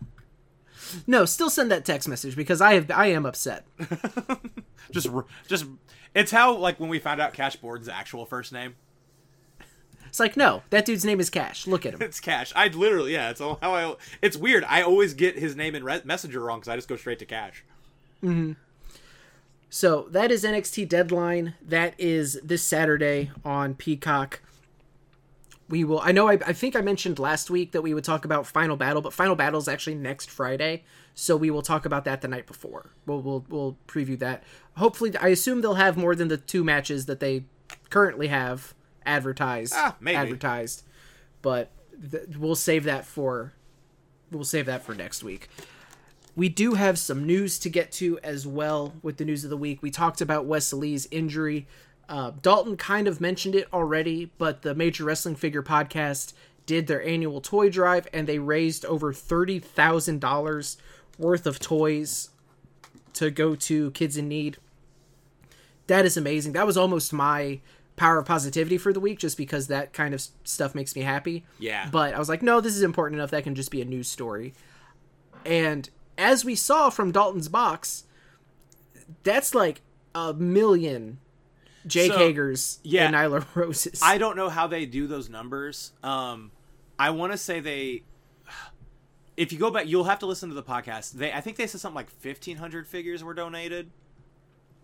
no, 1.08 1.26
still 1.26 1.50
send 1.50 1.72
that 1.72 1.86
text 1.86 2.08
message 2.08 2.36
because 2.36 2.62
I 2.62 2.74
have 2.74 2.92
I 2.92 3.08
am 3.08 3.26
upset. 3.26 3.66
Just, 4.92 5.08
just 5.48 5.66
it's 6.16 6.32
how 6.32 6.56
like 6.56 6.80
when 6.80 6.90
we 6.90 6.98
found 6.98 7.22
out 7.22 7.34
Cash 7.34 7.58
Board's 7.58 7.88
actual 7.88 8.26
first 8.26 8.52
name. 8.52 8.76
It's 10.08 10.20
like 10.20 10.36
no, 10.36 10.64
that 10.72 10.86
dude's 10.86 11.06
name 11.06 11.20
is 11.20 11.30
Cash. 11.30 11.68
Look 11.68 11.86
at 11.86 11.94
him. 11.94 12.02
It's 12.02 12.20
Cash. 12.20 12.52
I 12.56 12.70
literally, 12.70 13.14
yeah, 13.14 13.30
it's 13.30 13.40
all 13.40 13.60
how 13.62 13.76
I. 13.76 13.96
It's 14.24 14.36
weird. 14.36 14.64
I 14.64 14.82
always 14.82 15.14
get 15.14 15.38
his 15.38 15.56
name 15.56 15.76
in 15.76 15.84
Re- 15.84 16.02
Messenger 16.04 16.40
wrong 16.40 16.60
because 16.60 16.70
I 16.70 16.76
just 16.76 16.88
go 16.88 16.96
straight 16.96 17.20
to 17.20 17.26
Cash. 17.26 17.64
Hmm. 18.22 18.54
So 19.70 20.08
that 20.10 20.32
is 20.32 20.44
NXT 20.44 20.90
Deadline. 20.90 21.54
That 21.62 21.94
is 22.00 22.40
this 22.44 22.64
Saturday 22.64 23.30
on 23.46 23.76
Peacock. 23.76 24.42
We 25.70 25.84
will. 25.84 26.00
I 26.00 26.12
know. 26.12 26.28
I, 26.28 26.34
I 26.34 26.54
think 26.54 26.76
I 26.76 26.82
mentioned 26.82 27.20
last 27.20 27.52
week 27.52 27.74
that 27.74 27.84
we 27.84 27.94
would 27.94 28.04
talk 28.04 28.26
about 28.26 28.48
Final 28.48 28.76
Battle, 28.76 29.04
but 29.04 29.14
Final 29.14 29.36
Battle 29.36 29.60
is 29.60 29.68
actually 29.68 29.96
next 29.96 30.30
Friday, 30.32 30.84
so 31.14 31.38
we 31.38 31.52
will 31.52 31.62
talk 31.62 31.86
about 31.86 32.06
that 32.06 32.22
the 32.22 32.28
night 32.28 32.48
before. 32.48 32.90
We'll 33.06 33.22
we'll, 33.22 33.46
we'll 33.50 33.78
preview 33.88 34.18
that. 34.20 34.44
Hopefully, 34.78 35.16
I 35.18 35.28
assume 35.28 35.62
they'll 35.62 35.76
have 35.76 35.96
more 35.96 36.16
than 36.16 36.28
the 36.28 36.38
two 36.38 36.64
matches 36.64 37.06
that 37.06 37.20
they 37.20 37.46
currently 37.92 38.28
have 38.28 38.74
advertised. 39.06 39.74
Ah, 39.76 39.96
maybe. 40.00 40.18
advertised, 40.18 40.84
but 41.44 41.70
th- 42.12 42.36
we'll 42.38 42.56
save 42.56 42.84
that 42.86 43.06
for 43.06 43.54
we'll 44.32 44.44
save 44.44 44.66
that 44.66 44.84
for 44.84 44.96
next 44.96 45.24
week. 45.24 45.50
We 46.36 46.50
do 46.50 46.76
have 46.76 46.98
some 46.98 47.26
news 47.28 47.60
to 47.60 47.70
get 47.70 47.92
to 47.94 48.18
as 48.24 48.48
well 48.48 48.94
with 49.04 49.18
the 49.18 49.26
news 49.26 49.44
of 49.44 49.50
the 49.50 49.58
week. 49.58 49.84
We 49.84 49.92
talked 49.92 50.22
about 50.22 50.46
Wes 50.46 50.72
Lee's 50.74 51.08
injury. 51.12 51.68
Uh, 52.10 52.32
Dalton 52.42 52.76
kind 52.76 53.08
of 53.08 53.22
mentioned 53.22 53.54
it 53.54 53.68
already, 53.72 54.32
but 54.40 54.64
the 54.64 54.74
Major 54.74 55.06
Wrestling 55.06 55.36
Figure 55.36 55.62
Podcast 55.62 56.34
did 56.66 56.88
their 56.88 57.04
annual 57.04 57.40
toy 57.40 57.70
drive 57.70 58.08
and 58.12 58.28
they 58.28 58.40
raised 58.40 58.84
over 58.86 59.14
$30,000 59.14 60.78
worth 61.20 61.46
of 61.46 61.60
toys 61.60 62.30
to 63.14 63.30
go 63.30 63.56
to 63.56 63.92
kids 63.92 64.18
in 64.18 64.28
need. 64.28 64.58
That 65.86 66.06
is 66.06 66.18
amazing. 66.18 66.54
That 66.54 66.66
was 66.66 66.78
almost 66.78 67.14
my 67.14 67.60
power 67.96 68.18
of 68.18 68.26
positivity 68.26 68.78
for 68.78 68.92
the 68.92 69.00
week 69.00 69.20
just 69.20 69.38
because 69.38 69.68
that 69.68 69.94
kind 69.94 70.14
of 70.14 70.24
stuff 70.44 70.74
makes 70.74 70.96
me 70.96 71.04
happy. 71.04 71.44
Yeah. 71.60 71.90
But 71.92 72.16
I 72.16 72.20
was 72.20 72.30
like, 72.30 72.42
no, 72.42 72.60
this 72.60 72.76
is 72.76 72.82
important 72.82 73.20
enough 73.20 73.32
that 73.32 73.44
can 73.44 73.56
just 73.56 73.72
be 73.72 73.82
a 73.82 73.86
news 73.86 74.08
story. 74.08 74.54
And 75.46 75.90
as 76.18 76.44
we 76.44 76.56
saw 76.56 76.90
from 76.90 77.12
Dalton's 77.12 77.50
box, 77.50 78.06
that's 79.24 79.54
like 79.54 79.82
a 80.16 80.34
million 80.34 81.20
Jake 81.88 82.12
So, 82.12 82.18
Hager's 82.18 82.80
yeah. 82.84 83.06
and 83.06 83.16
Nyla 83.16 83.46
Roses. 83.56 84.02
I 84.04 84.18
don't 84.18 84.36
know 84.36 84.50
how 84.50 84.68
they 84.68 84.86
do 84.86 85.08
those 85.08 85.30
numbers. 85.30 85.94
Um, 86.04 86.52
I 86.98 87.12
want 87.12 87.32
to 87.32 87.38
say 87.38 87.60
they. 87.60 88.04
If 89.38 89.54
you 89.54 89.58
go 89.58 89.72
back, 89.72 89.88
you'll 89.88 90.04
have 90.04 90.20
to 90.20 90.26
listen 90.26 90.50
to 90.50 90.56
the 90.56 90.62
podcast. 90.64 91.14
They, 91.14 91.32
I 91.32 91.40
think 91.40 91.56
they 91.56 91.66
said 91.66 91.80
something 91.80 91.96
like 91.96 92.10
fifteen 92.10 92.58
hundred 92.58 92.86
figures 92.90 93.24
were 93.24 93.34
donated. 93.34 93.90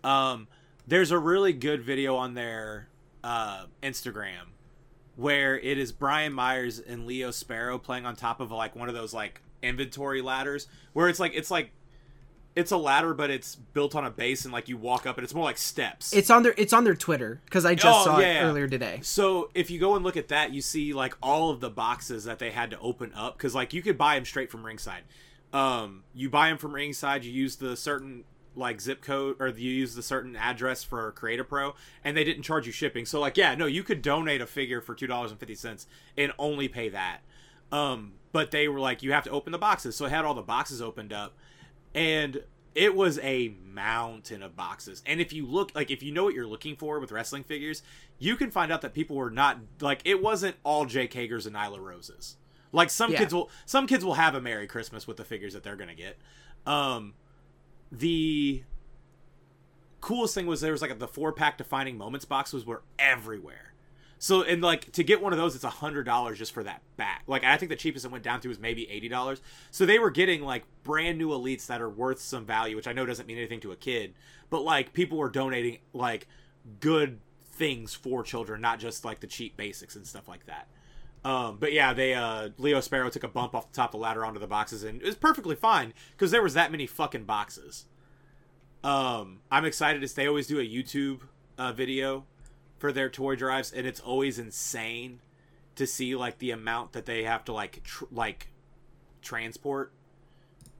Um, 0.02 0.48
there's 0.86 1.10
a 1.10 1.18
really 1.18 1.52
good 1.52 1.82
video 1.82 2.16
on 2.16 2.32
their 2.32 2.88
uh, 3.22 3.66
Instagram 3.82 4.54
where 5.16 5.58
it 5.58 5.76
is 5.76 5.92
Brian 5.92 6.32
Myers 6.32 6.78
and 6.78 7.06
Leo 7.06 7.30
Sparrow 7.32 7.78
playing 7.78 8.06
on 8.06 8.16
top 8.16 8.40
of 8.40 8.50
like 8.50 8.74
one 8.74 8.88
of 8.88 8.94
those 8.94 9.12
like 9.12 9.42
inventory 9.62 10.22
ladders 10.22 10.68
where 10.92 11.08
it's 11.08 11.18
like 11.20 11.32
it's 11.34 11.50
like 11.50 11.70
it's 12.56 12.72
a 12.72 12.76
ladder, 12.76 13.12
but 13.14 13.30
it's 13.30 13.54
built 13.54 13.94
on 13.94 14.04
a 14.04 14.10
base, 14.10 14.44
and 14.44 14.52
like 14.52 14.68
you 14.68 14.76
walk 14.78 15.06
up, 15.06 15.18
and 15.18 15.24
it's 15.24 15.34
more 15.34 15.44
like 15.44 15.58
steps. 15.58 16.12
It's 16.12 16.30
on 16.30 16.42
their 16.42 16.54
it's 16.56 16.72
on 16.72 16.84
their 16.84 16.94
Twitter 16.96 17.40
because 17.44 17.64
I 17.64 17.74
just 17.74 17.86
Oh, 17.86 18.04
saw 18.04 18.18
yeah, 18.18 18.26
it 18.26 18.34
yeah. 18.36 18.42
earlier 18.46 18.66
today. 18.66 18.98
So 19.02 19.50
if 19.54 19.70
you 19.70 19.78
go 19.78 19.94
and 19.94 20.02
look 20.04 20.16
at 20.16 20.28
that, 20.28 20.52
you 20.52 20.60
see 20.62 20.92
like 20.92 21.14
all 21.22 21.50
of 21.50 21.60
the 21.60 21.70
boxes 21.70 22.24
that 22.24 22.38
they 22.38 22.50
had 22.50 22.70
to 22.70 22.78
open 22.80 23.12
up 23.14 23.36
because 23.36 23.54
like 23.54 23.72
you 23.74 23.82
could 23.82 23.98
buy 23.98 24.14
them 24.16 24.24
straight 24.24 24.50
from 24.50 24.64
ringside. 24.66 25.02
Um, 25.52 26.02
you 26.14 26.28
buy 26.30 26.48
them 26.48 26.58
from 26.58 26.74
ringside. 26.74 27.24
You 27.24 27.32
use 27.32 27.56
the 27.56 27.76
certain 27.76 28.24
like 28.58 28.80
zip 28.80 29.02
code 29.02 29.36
or 29.38 29.48
you 29.48 29.70
use 29.70 29.94
the 29.94 30.02
certain 30.02 30.34
address 30.34 30.82
for 30.82 31.12
Create 31.12 31.38
A 31.38 31.44
Pro, 31.44 31.74
and 32.02 32.16
they 32.16 32.24
didn't 32.24 32.42
charge 32.42 32.66
you 32.66 32.72
shipping. 32.72 33.04
So 33.04 33.20
like 33.20 33.36
yeah, 33.36 33.54
no, 33.54 33.66
you 33.66 33.82
could 33.82 34.00
donate 34.00 34.40
a 34.40 34.46
figure 34.46 34.80
for 34.80 34.94
two 34.94 35.06
dollars 35.06 35.30
and 35.30 35.38
fifty 35.38 35.54
cents 35.54 35.86
and 36.16 36.32
only 36.38 36.68
pay 36.68 36.88
that. 36.88 37.18
Um, 37.70 38.14
but 38.32 38.50
they 38.50 38.66
were 38.68 38.80
like 38.80 39.02
you 39.02 39.12
have 39.12 39.24
to 39.24 39.30
open 39.30 39.52
the 39.52 39.58
boxes, 39.58 39.94
so 39.96 40.06
I 40.06 40.08
had 40.08 40.24
all 40.24 40.34
the 40.34 40.40
boxes 40.42 40.80
opened 40.80 41.12
up, 41.12 41.34
and 41.96 42.42
it 42.74 42.94
was 42.94 43.18
a 43.20 43.54
mountain 43.64 44.42
of 44.42 44.54
boxes. 44.54 45.02
And 45.06 45.20
if 45.20 45.32
you 45.32 45.46
look, 45.46 45.74
like, 45.74 45.90
if 45.90 46.02
you 46.02 46.12
know 46.12 46.24
what 46.24 46.34
you're 46.34 46.46
looking 46.46 46.76
for 46.76 47.00
with 47.00 47.10
wrestling 47.10 47.42
figures, 47.42 47.82
you 48.18 48.36
can 48.36 48.50
find 48.50 48.70
out 48.70 48.82
that 48.82 48.92
people 48.92 49.16
were 49.16 49.30
not 49.30 49.58
like 49.80 50.02
it 50.04 50.22
wasn't 50.22 50.56
all 50.62 50.84
Jake 50.84 51.12
Hager's 51.14 51.46
and 51.46 51.56
Nyla 51.56 51.80
Roses. 51.80 52.36
Like 52.72 52.90
some 52.90 53.12
Yeah. 53.12 53.18
kids 53.18 53.32
will, 53.32 53.50
some 53.64 53.86
kids 53.86 54.04
will 54.04 54.14
have 54.14 54.34
a 54.34 54.40
Merry 54.40 54.66
Christmas 54.66 55.06
with 55.06 55.16
the 55.16 55.24
figures 55.24 55.54
that 55.54 55.62
they're 55.62 55.76
gonna 55.76 55.94
get. 55.94 56.18
Um, 56.66 57.14
the 57.90 58.62
coolest 60.00 60.34
thing 60.34 60.46
was 60.46 60.60
there 60.60 60.72
was 60.72 60.82
like 60.82 60.98
the 60.98 61.08
four 61.08 61.32
pack 61.32 61.56
defining 61.58 61.96
moments 61.96 62.24
boxes 62.26 62.64
were 62.66 62.82
everywhere. 62.98 63.72
So 64.18 64.42
and 64.42 64.62
like 64.62 64.92
to 64.92 65.04
get 65.04 65.20
one 65.20 65.32
of 65.32 65.38
those, 65.38 65.54
it's 65.54 65.64
a 65.64 65.70
hundred 65.70 66.04
dollars 66.04 66.38
just 66.38 66.52
for 66.52 66.62
that 66.64 66.82
back. 66.96 67.24
Like 67.26 67.44
I 67.44 67.56
think 67.56 67.68
the 67.68 67.76
cheapest 67.76 68.04
it 68.04 68.10
went 68.10 68.24
down 68.24 68.40
to 68.40 68.48
was 68.48 68.58
maybe 68.58 68.90
eighty 68.90 69.08
dollars. 69.08 69.42
So 69.70 69.84
they 69.84 69.98
were 69.98 70.10
getting 70.10 70.42
like 70.42 70.64
brand 70.82 71.18
new 71.18 71.28
elites 71.28 71.66
that 71.66 71.82
are 71.82 71.90
worth 71.90 72.20
some 72.20 72.46
value, 72.46 72.76
which 72.76 72.88
I 72.88 72.92
know 72.92 73.04
doesn't 73.04 73.26
mean 73.26 73.36
anything 73.36 73.60
to 73.60 73.72
a 73.72 73.76
kid, 73.76 74.14
but 74.48 74.62
like 74.62 74.92
people 74.92 75.18
were 75.18 75.28
donating 75.28 75.78
like 75.92 76.26
good 76.80 77.20
things 77.44 77.94
for 77.94 78.22
children, 78.22 78.60
not 78.60 78.78
just 78.78 79.04
like 79.04 79.20
the 79.20 79.26
cheap 79.26 79.56
basics 79.56 79.96
and 79.96 80.06
stuff 80.06 80.28
like 80.28 80.46
that. 80.46 80.68
Um, 81.24 81.56
but 81.58 81.72
yeah, 81.72 81.92
they 81.92 82.14
uh, 82.14 82.50
Leo 82.56 82.80
Sparrow 82.80 83.10
took 83.10 83.24
a 83.24 83.28
bump 83.28 83.54
off 83.54 83.72
the 83.72 83.76
top 83.76 83.90
of 83.90 83.92
the 83.92 83.98
ladder 83.98 84.24
onto 84.24 84.38
the 84.38 84.46
boxes, 84.46 84.84
and 84.84 85.02
it 85.02 85.06
was 85.06 85.16
perfectly 85.16 85.56
fine 85.56 85.92
because 86.12 86.30
there 86.30 86.42
was 86.42 86.54
that 86.54 86.70
many 86.70 86.86
fucking 86.86 87.24
boxes. 87.24 87.86
Um, 88.84 89.40
I'm 89.50 89.64
excited 89.64 90.04
as 90.04 90.14
they 90.14 90.28
always 90.28 90.46
do 90.46 90.60
a 90.60 90.62
YouTube 90.62 91.22
uh, 91.58 91.72
video 91.72 92.26
for 92.78 92.92
their 92.92 93.08
toy 93.08 93.36
drives, 93.36 93.72
and 93.72 93.86
it's 93.86 94.00
always 94.00 94.38
insane 94.38 95.20
to 95.76 95.86
see 95.86 96.16
like 96.16 96.38
the 96.38 96.50
amount 96.50 96.92
that 96.92 97.06
they 97.06 97.24
have 97.24 97.44
to 97.44 97.52
like 97.52 97.82
tr- 97.84 98.04
like 98.10 98.48
transport. 99.22 99.92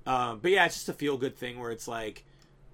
Um, 0.07 0.39
but 0.41 0.51
yeah, 0.51 0.67
it's 0.67 0.77
just 0.77 0.89
a 0.89 0.93
feel 0.93 1.17
good 1.17 1.37
thing 1.37 1.59
where 1.59 1.71
it's 1.71 1.89
like, 1.89 2.25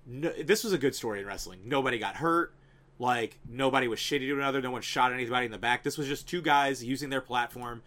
no, 0.07 0.31
this 0.43 0.65
was 0.65 0.73
a 0.73 0.79
good 0.79 0.95
story 0.95 1.21
in 1.21 1.27
wrestling. 1.27 1.61
Nobody 1.65 1.99
got 1.99 2.17
hurt. 2.17 2.55
Like 2.99 3.39
nobody 3.49 3.89
was 3.89 3.99
shitty 3.99 4.29
to 4.29 4.35
another. 4.35 4.61
No 4.61 4.71
one 4.71 4.83
shot 4.83 5.13
anybody 5.13 5.47
in 5.47 5.53
the 5.53 5.59
back. 5.59 5.83
This 5.83 5.99
was 5.99 6.07
just 6.07 6.29
two 6.29 6.43
guys 6.43 6.85
using 6.85 7.11
their 7.11 7.21
platform 7.21 7.83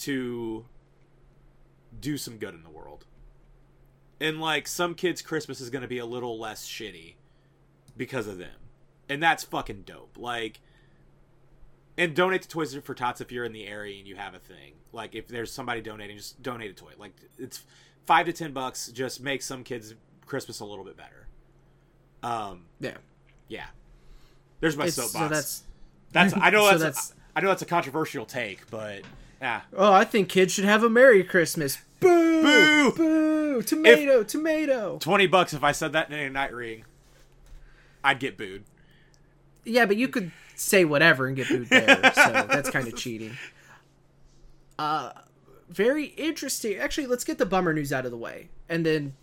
to 0.00 0.66
do 1.98 2.16
some 2.16 2.36
good 2.36 2.54
in 2.54 2.62
the 2.62 2.70
world. 2.70 3.06
And 4.20 4.40
like 4.40 4.66
some 4.66 4.94
kids' 4.94 5.22
Christmas 5.22 5.60
is 5.60 5.70
going 5.70 5.82
to 5.82 5.88
be 5.88 5.98
a 5.98 6.06
little 6.06 6.38
less 6.38 6.66
shitty 6.66 7.14
because 7.96 8.26
of 8.26 8.38
them, 8.38 8.54
and 9.08 9.22
that's 9.22 9.44
fucking 9.44 9.82
dope. 9.82 10.16
Like, 10.18 10.60
and 11.98 12.14
donate 12.14 12.42
to 12.42 12.48
Toys 12.48 12.74
for 12.76 12.94
Tots 12.94 13.20
if 13.20 13.30
you're 13.30 13.44
in 13.44 13.52
the 13.52 13.66
area 13.66 13.98
and 13.98 14.06
you 14.06 14.16
have 14.16 14.32
a 14.34 14.38
thing. 14.38 14.72
Like, 14.92 15.14
if 15.14 15.28
there's 15.28 15.52
somebody 15.52 15.80
donating, 15.82 16.16
just 16.16 16.42
donate 16.42 16.70
a 16.70 16.74
toy. 16.74 16.92
Like, 16.98 17.12
it's 17.38 17.62
five 18.06 18.24
to 18.26 18.32
ten 18.32 18.52
bucks. 18.52 18.88
Just 18.88 19.20
make 19.20 19.42
some 19.42 19.62
kids' 19.64 19.94
Christmas 20.24 20.60
a 20.60 20.64
little 20.64 20.84
bit 20.84 20.96
better. 20.96 21.26
Um, 22.22 22.64
Yeah. 22.80 22.96
yeah. 23.48 23.66
There's 24.60 24.76
my 24.76 24.86
It's, 24.86 24.96
soapbox. 24.96 25.12
so 25.24 25.28
that's 25.28 25.62
That's 26.12 26.34
I 26.34 26.50
know 26.50 26.64
so 26.70 26.78
that's, 26.78 26.82
that's- 26.82 27.14
I 27.36 27.40
know 27.40 27.48
that's 27.48 27.62
a 27.62 27.66
controversial 27.66 28.24
take, 28.26 28.68
but 28.70 29.02
yeah. 29.40 29.60
oh, 29.76 29.92
I 29.92 30.04
think 30.04 30.28
kids 30.28 30.52
should 30.52 30.64
have 30.64 30.82
a 30.82 30.88
Merry 30.90 31.22
Christmas. 31.22 31.78
Boo! 32.00 32.42
Boo! 32.42 32.92
Boo! 32.92 33.62
Tomato! 33.62 34.22
tomato! 34.24 34.98
Twenty 34.98 35.26
bucks 35.26 35.52
if 35.52 35.62
I 35.62 35.72
said 35.72 35.92
that 35.92 36.10
in 36.10 36.18
a 36.18 36.30
night 36.30 36.52
ring, 36.52 36.84
I'd 38.02 38.18
get 38.20 38.36
booed. 38.38 38.64
Yeah, 39.64 39.84
but 39.86 39.96
you 39.96 40.08
could 40.08 40.32
say 40.60 40.84
whatever 40.84 41.26
and 41.26 41.36
get 41.36 41.48
booed 41.48 41.68
there, 41.68 41.86
so 42.14 42.46
that's 42.48 42.70
kind 42.70 42.86
of 42.88 42.96
cheating. 42.96 43.36
Uh, 44.78 45.10
very 45.68 46.06
interesting. 46.06 46.76
Actually, 46.76 47.06
let's 47.06 47.24
get 47.24 47.38
the 47.38 47.46
bummer 47.46 47.72
news 47.72 47.92
out 47.92 48.04
of 48.04 48.10
the 48.10 48.16
way, 48.16 48.48
and 48.68 48.84
then 48.86 49.14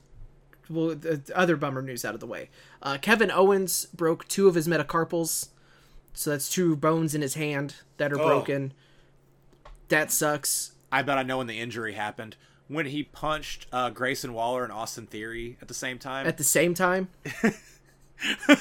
well, 0.69 0.95
the 0.95 1.21
other 1.35 1.55
bummer 1.55 1.81
news 1.81 2.03
out 2.03 2.13
of 2.13 2.19
the 2.19 2.27
way. 2.27 2.49
Uh, 2.81 2.97
Kevin 3.01 3.31
Owens 3.31 3.85
broke 3.87 4.27
two 4.27 4.47
of 4.47 4.55
his 4.55 4.67
metacarpals, 4.67 5.49
so 6.13 6.31
that's 6.31 6.49
two 6.49 6.75
bones 6.75 7.13
in 7.15 7.21
his 7.21 7.35
hand 7.35 7.75
that 7.97 8.11
are 8.11 8.19
Oh. 8.19 8.25
broken. 8.25 8.73
That 9.89 10.11
sucks. 10.11 10.71
I 10.91 11.01
bet 11.03 11.17
I 11.17 11.23
know 11.23 11.37
when 11.37 11.47
the 11.47 11.59
injury 11.59 11.93
happened 11.93 12.35
when 12.67 12.87
he 12.87 13.03
punched 13.03 13.67
uh, 13.71 13.91
Grayson 13.91 14.33
Waller 14.33 14.63
and 14.63 14.73
Austin 14.73 15.05
Theory 15.05 15.57
at 15.61 15.67
the 15.67 15.73
same 15.75 15.99
time. 15.99 16.25
At 16.25 16.37
the 16.37 16.43
same 16.43 16.73
time, 16.73 17.09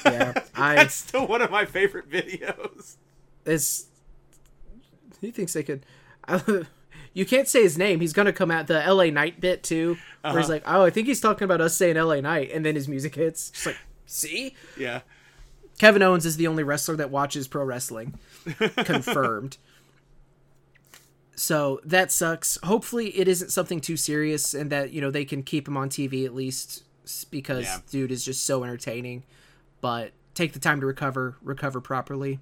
yeah, 0.05 0.33
I 0.55 0.75
That's 0.75 0.95
still 0.95 1.27
one 1.27 1.41
of 1.41 1.51
my 1.51 1.65
favorite 1.65 2.09
videos. 2.09 2.95
it's 3.45 3.85
he 5.21 5.31
thinks 5.31 5.53
they 5.53 5.63
could 5.63 5.85
you 7.13 7.25
can't 7.25 7.47
say 7.47 7.63
his 7.63 7.77
name. 7.77 7.99
He's 8.01 8.13
gonna 8.13 8.33
come 8.33 8.51
out 8.51 8.67
the 8.67 8.79
LA 8.85 9.05
Knight 9.05 9.39
bit 9.39 9.63
too 9.63 9.97
where 10.21 10.33
he's 10.33 10.45
uh-huh. 10.45 10.53
like 10.53 10.63
oh 10.65 10.83
i 10.83 10.89
think 10.89 11.07
he's 11.07 11.21
talking 11.21 11.45
about 11.45 11.61
us 11.61 11.75
saying 11.75 11.95
LA 11.95 12.19
Knight," 12.21 12.51
and 12.51 12.65
then 12.65 12.75
his 12.75 12.87
music 12.87 13.15
hits. 13.15 13.51
Just 13.51 13.65
like 13.67 13.77
see? 14.05 14.55
Yeah. 14.77 15.01
kevin 15.77 16.01
owens 16.01 16.25
is 16.25 16.37
the 16.37 16.47
only 16.47 16.63
wrestler 16.63 16.95
that 16.97 17.09
watches 17.09 17.47
pro 17.47 17.63
wrestling. 17.63 18.17
Confirmed. 18.75 19.57
So 21.35 21.81
that 21.83 22.11
sucks. 22.11 22.57
Hopefully 22.63 23.07
it 23.17 23.27
isn't 23.27 23.51
something 23.51 23.81
too 23.81 23.97
serious 23.97 24.53
and 24.53 24.71
that 24.71 24.91
you 24.91 25.01
know 25.01 25.11
they 25.11 25.25
can 25.25 25.43
keep 25.43 25.67
him 25.67 25.77
on 25.77 25.89
tv 25.89 26.25
at 26.25 26.33
least 26.33 26.83
because 27.29 27.65
Yeah. 27.65 27.79
dude 27.91 28.11
is 28.11 28.25
just 28.25 28.45
so 28.45 28.63
entertaining 28.63 29.23
but 29.85 30.13
take 30.33 30.51
the 30.51 30.59
time 30.59 30.79
to 30.79 30.85
recover 30.87 31.37
recover 31.43 31.79
properly 31.79 32.39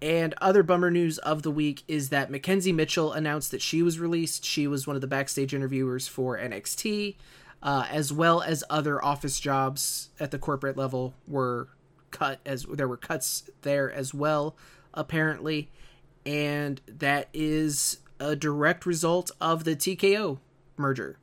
and 0.00 0.32
other 0.40 0.62
bummer 0.62 0.92
news 0.92 1.18
of 1.18 1.42
the 1.42 1.50
week 1.50 1.82
is 1.88 2.10
that 2.10 2.30
McKenzie 2.30 2.72
Mitchell 2.72 3.12
announced 3.12 3.50
that 3.50 3.60
she 3.60 3.82
was 3.82 3.98
released. 3.98 4.44
She 4.44 4.68
was 4.68 4.86
one 4.86 4.94
of 4.94 5.02
the 5.02 5.08
backstage 5.08 5.52
interviewers 5.52 6.06
for 6.06 6.38
NXT, 6.38 7.16
uh, 7.64 7.86
as 7.90 8.12
well 8.12 8.40
as 8.40 8.62
other 8.70 9.04
office 9.04 9.40
jobs 9.40 10.10
at 10.20 10.30
the 10.30 10.38
corporate 10.38 10.76
level 10.76 11.14
were 11.26 11.66
cut 12.12 12.38
as 12.46 12.62
there 12.62 12.86
were 12.86 12.96
cuts 12.96 13.50
there 13.62 13.90
as 13.90 14.14
well, 14.14 14.56
apparently, 14.94 15.68
and 16.24 16.80
that 16.86 17.28
is 17.34 17.98
a 18.20 18.36
direct 18.36 18.86
result 18.86 19.32
of 19.40 19.64
the 19.64 19.74
TKO 19.74 20.38
merger. 20.76 21.18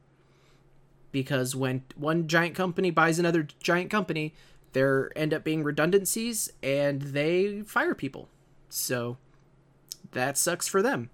Because 1.14 1.56
when 1.56 1.84
one 1.96 2.28
giant 2.28 2.56
company 2.56 2.92
buys 2.92 3.20
another 3.20 3.48
giant 3.64 3.90
company, 3.90 4.34
there 4.76 5.10
end 5.16 5.34
up 5.34 5.44
being 5.44 5.64
redundancies 5.64 6.52
and 6.62 7.02
they 7.02 7.62
fire 7.62 7.96
people. 7.96 8.30
So 8.70 9.18
that 10.12 10.38
sucks 10.38 10.68
for 10.68 10.84
them. 10.84 11.10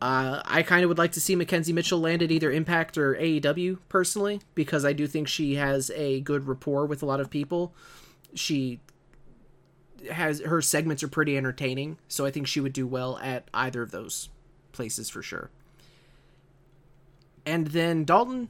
Uh, 0.00 0.42
I 0.44 0.62
kind 0.62 0.84
of 0.84 0.88
would 0.88 0.98
like 0.98 1.12
to 1.12 1.20
see 1.20 1.34
McKenzie 1.34 1.72
Mitchell 1.72 2.00
land 2.00 2.22
at 2.22 2.30
either 2.30 2.50
Impact 2.50 2.98
or 2.98 3.14
AEW 3.14 3.78
personally, 3.88 4.40
because 4.54 4.84
I 4.84 4.92
do 4.92 5.06
think 5.06 5.26
she 5.26 5.54
has 5.54 5.90
a 5.94 6.20
good 6.20 6.46
rapport 6.46 6.86
with 6.86 7.02
a 7.02 7.06
lot 7.06 7.20
of 7.20 7.30
people. 7.30 7.74
She 8.34 8.80
has 10.10 10.40
her 10.40 10.60
segments 10.60 11.02
are 11.02 11.08
pretty 11.08 11.36
entertaining, 11.36 11.98
so 12.08 12.26
I 12.26 12.30
think 12.30 12.48
she 12.48 12.60
would 12.60 12.72
do 12.72 12.86
well 12.86 13.18
at 13.22 13.48
either 13.54 13.80
of 13.80 13.92
those 13.92 14.28
places 14.72 15.08
for 15.08 15.22
sure. 15.22 15.50
And 17.46 17.68
then 17.68 18.04
Dalton, 18.04 18.48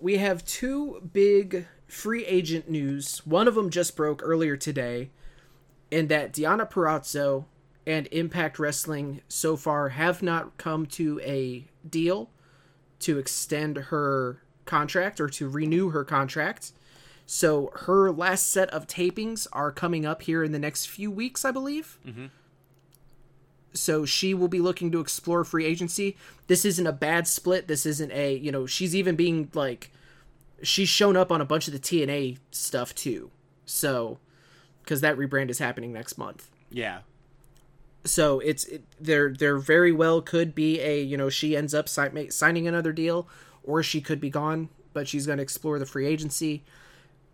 we 0.00 0.18
have 0.18 0.44
two 0.44 1.10
big 1.12 1.66
free 1.92 2.24
agent 2.24 2.70
news. 2.70 3.20
One 3.26 3.46
of 3.46 3.54
them 3.54 3.68
just 3.68 3.96
broke 3.96 4.22
earlier 4.24 4.56
today 4.56 5.10
in 5.90 6.08
that 6.08 6.32
Deonna 6.32 6.68
Purrazzo 6.68 7.44
and 7.86 8.08
Impact 8.10 8.58
Wrestling 8.58 9.20
so 9.28 9.56
far 9.56 9.90
have 9.90 10.22
not 10.22 10.56
come 10.56 10.86
to 10.86 11.20
a 11.22 11.66
deal 11.88 12.30
to 13.00 13.18
extend 13.18 13.76
her 13.76 14.42
contract 14.64 15.20
or 15.20 15.28
to 15.28 15.48
renew 15.48 15.90
her 15.90 16.02
contract. 16.02 16.72
So 17.26 17.70
her 17.74 18.10
last 18.10 18.48
set 18.48 18.70
of 18.70 18.86
tapings 18.86 19.46
are 19.52 19.70
coming 19.70 20.06
up 20.06 20.22
here 20.22 20.42
in 20.42 20.52
the 20.52 20.58
next 20.58 20.86
few 20.86 21.10
weeks, 21.10 21.44
I 21.44 21.50
believe. 21.50 21.98
Mm-hmm. 22.06 22.26
So 23.74 24.06
she 24.06 24.32
will 24.32 24.48
be 24.48 24.60
looking 24.60 24.90
to 24.92 25.00
explore 25.00 25.44
free 25.44 25.66
agency. 25.66 26.16
This 26.46 26.64
isn't 26.64 26.86
a 26.86 26.92
bad 26.92 27.26
split. 27.26 27.68
This 27.68 27.84
isn't 27.84 28.12
a, 28.12 28.34
you 28.34 28.50
know, 28.50 28.66
she's 28.66 28.96
even 28.96 29.14
being 29.14 29.50
like, 29.52 29.90
she's 30.62 30.88
shown 30.88 31.16
up 31.16 31.30
on 31.30 31.40
a 31.40 31.44
bunch 31.44 31.66
of 31.66 31.72
the 31.72 31.78
TNA 31.78 32.38
stuff 32.50 32.94
too. 32.94 33.30
So, 33.66 34.18
because 34.82 35.00
that 35.00 35.16
rebrand 35.16 35.50
is 35.50 35.58
happening 35.58 35.92
next 35.92 36.18
month. 36.18 36.50
Yeah. 36.70 37.00
So 38.04 38.40
it's 38.40 38.64
it, 38.64 38.84
there. 39.00 39.32
There 39.32 39.58
very 39.58 39.92
well 39.92 40.20
could 40.22 40.54
be 40.54 40.80
a 40.80 41.00
you 41.00 41.16
know 41.16 41.28
she 41.28 41.56
ends 41.56 41.72
up 41.74 41.88
si- 41.88 42.30
signing 42.30 42.66
another 42.66 42.92
deal, 42.92 43.28
or 43.62 43.82
she 43.82 44.00
could 44.00 44.20
be 44.20 44.30
gone 44.30 44.68
but 44.92 45.08
she's 45.08 45.26
going 45.26 45.38
to 45.38 45.42
explore 45.42 45.78
the 45.78 45.86
free 45.86 46.06
agency. 46.06 46.62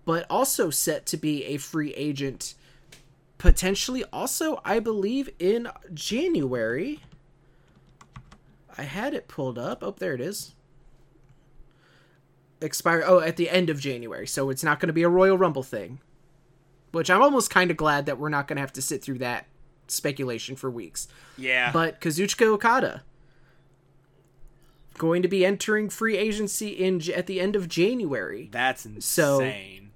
But 0.05 0.27
also 0.31 0.71
set 0.71 1.05
to 1.07 1.17
be 1.17 1.45
a 1.45 1.59
free 1.59 1.93
agent, 1.95 2.55
potentially 3.37 4.05
also, 4.13 4.61
I 4.65 4.79
believe, 4.79 5.29
in 5.39 5.69
January. 5.93 7.01
I 8.77 8.83
had 8.83 9.13
it 9.13 9.29
pulled 9.29 9.59
up. 9.59 9.83
Oh, 9.83 9.95
there 9.99 10.15
it 10.15 10.21
is. 10.21 10.55
Expire. 12.61 13.05
Oh, 13.07 13.21
at 13.21 13.37
the 13.37 13.51
end 13.51 13.71
of 13.71 13.81
January. 13.81 14.27
So 14.27 14.51
it's 14.51 14.65
not 14.65 14.81
going 14.81 14.89
to 14.89 14.93
be 14.93 15.03
a 15.03 15.09
Royal 15.09 15.39
Rumble 15.39 15.63
thing. 15.63 16.01
Which 16.93 17.11
I'm 17.11 17.21
almost 17.21 17.51
kind 17.51 17.71
of 17.71 17.77
glad 17.77 18.07
that 18.07 18.19
we're 18.19 18.31
not 18.31 18.49
going 18.49 18.57
to 18.57 18.63
have 18.63 18.73
to 18.73 18.83
sit 18.83 19.03
through 19.03 19.19
that 19.19 19.47
speculation 19.89 20.57
for 20.57 20.71
weeks. 20.71 21.07
Yeah. 21.37 21.71
But 21.71 22.01
Kazuchika 22.01 22.47
Okada 22.47 23.03
going 24.99 25.23
to 25.23 25.29
be 25.29 25.47
entering 25.47 25.89
free 25.89 26.17
agency 26.17 26.69
in 26.69 27.01
at 27.15 27.27
the 27.27 27.41
end 27.41 27.57
of 27.57 27.69
January. 27.69 28.49
That's 28.53 28.85
insane. 28.85 29.93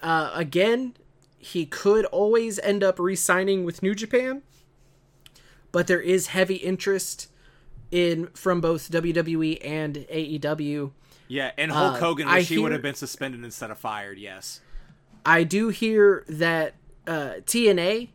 So, 0.00 0.06
uh, 0.06 0.32
again, 0.34 0.94
he 1.38 1.64
could 1.64 2.04
always 2.06 2.58
end 2.58 2.84
up 2.84 2.98
re-signing 2.98 3.64
with 3.64 3.82
New 3.82 3.94
Japan, 3.94 4.42
but 5.72 5.86
there 5.86 6.00
is 6.00 6.28
heavy 6.28 6.56
interest 6.56 7.28
in 7.90 8.26
from 8.34 8.60
both 8.60 8.90
WWE 8.90 9.64
and 9.64 9.96
AEW. 9.96 10.90
Yeah, 11.30 11.52
and 11.56 11.70
Hulk 11.70 11.94
Uh, 11.94 11.98
Hogan 12.00 12.26
I 12.26 12.38
wish 12.38 12.48
he 12.48 12.58
would 12.58 12.72
have 12.72 12.82
been 12.82 12.96
suspended 12.96 13.44
instead 13.44 13.70
of 13.70 13.78
fired. 13.78 14.18
Yes. 14.18 14.60
I 15.24 15.44
do 15.44 15.68
hear 15.68 16.24
that 16.28 16.74
uh, 17.06 17.34
TNA 17.46 18.08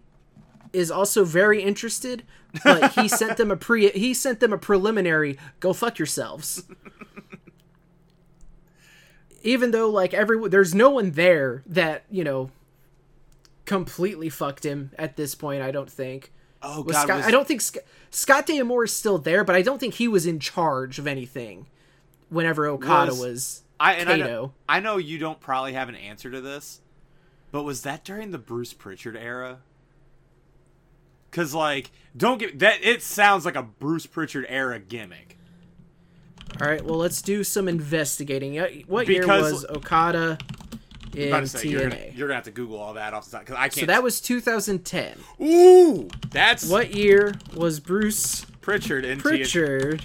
is 0.73 0.91
also 0.91 1.23
very 1.23 1.63
interested, 1.63 2.23
but 2.61 2.91
he 2.91 3.07
sent 3.21 3.37
them 3.37 3.51
a 3.51 3.55
pre 3.55 3.89
he 3.91 4.13
sent 4.13 4.41
them 4.41 4.51
a 4.51 4.57
preliminary 4.57 5.37
go 5.61 5.71
fuck 5.71 5.97
yourselves. 5.97 6.63
Even 9.43 9.71
though 9.71 9.89
like 9.89 10.13
everyone 10.13 10.49
there's 10.49 10.75
no 10.75 10.89
one 10.89 11.11
there 11.11 11.63
that, 11.67 12.03
you 12.09 12.23
know, 12.25 12.49
completely 13.65 14.27
fucked 14.27 14.65
him 14.65 14.91
at 14.97 15.15
this 15.15 15.35
point, 15.35 15.61
I 15.61 15.71
don't 15.71 15.89
think. 15.89 16.33
Oh 16.61 16.81
Was 16.81 16.95
God. 16.95 17.03
Scott, 17.03 17.17
was- 17.19 17.25
I 17.27 17.31
don't 17.31 17.47
think 17.47 17.61
Sc- 17.61 17.77
Scott 18.09 18.45
D'Amore 18.47 18.83
is 18.85 18.91
still 18.93 19.19
there, 19.19 19.45
but 19.45 19.55
I 19.55 19.61
don't 19.61 19.79
think 19.79 19.93
he 19.93 20.07
was 20.09 20.25
in 20.25 20.39
charge 20.41 20.99
of 20.99 21.07
anything 21.07 21.67
whenever 22.29 22.67
Okada 22.67 23.11
Was- 23.11 23.19
was, 23.19 23.63
I 23.79 23.93
and 23.93 24.09
I 24.09 24.17
know, 24.17 24.53
I 24.69 24.79
know 24.79 24.97
you 24.97 25.17
don't 25.17 25.39
probably 25.39 25.73
have 25.73 25.89
an 25.89 25.95
answer 25.95 26.31
to 26.31 26.41
this, 26.41 26.81
but 27.51 27.63
was 27.63 27.81
that 27.81 28.03
during 28.05 28.31
the 28.31 28.37
Bruce 28.37 28.73
Pritchard 28.73 29.15
era? 29.17 29.59
Cause 31.31 31.53
like, 31.53 31.91
don't 32.15 32.37
get 32.37 32.59
that. 32.59 32.81
It 32.81 33.01
sounds 33.01 33.43
like 33.43 33.55
a 33.57 33.63
Bruce 33.63 34.05
Pritchard 34.05 34.45
era 34.47 34.79
gimmick. 34.79 35.37
All 36.61 36.67
right, 36.67 36.81
well, 36.83 36.97
let's 36.97 37.21
do 37.21 37.43
some 37.43 37.67
investigating. 37.67 38.57
What 38.87 39.09
year 39.09 39.27
was 39.27 39.65
Okada 39.65 40.37
in 41.13 41.27
about 41.27 41.41
to 41.41 41.47
say, 41.47 41.67
you're 41.67 41.81
gonna, 41.81 41.95
TNA? 41.95 42.17
you're 42.17 42.27
gonna 42.29 42.35
have 42.35 42.45
to 42.45 42.51
Google 42.51 42.77
all 42.77 42.93
that 42.93 43.13
off 43.13 43.25
the 43.25 43.31
top 43.31 43.41
because 43.41 43.55
I 43.57 43.63
can't. 43.63 43.73
So 43.73 43.85
that 43.87 44.03
was 44.03 44.21
2010. 44.21 45.17
ooh, 45.41 46.07
that's 46.31 46.69
What 46.69 46.95
year 46.95 47.33
was 47.53 47.81
Bruce 47.81 48.45
Pritchard 48.61 49.03
in 49.03 49.19
TNA. 49.19 49.21
Pritchard 49.21 50.03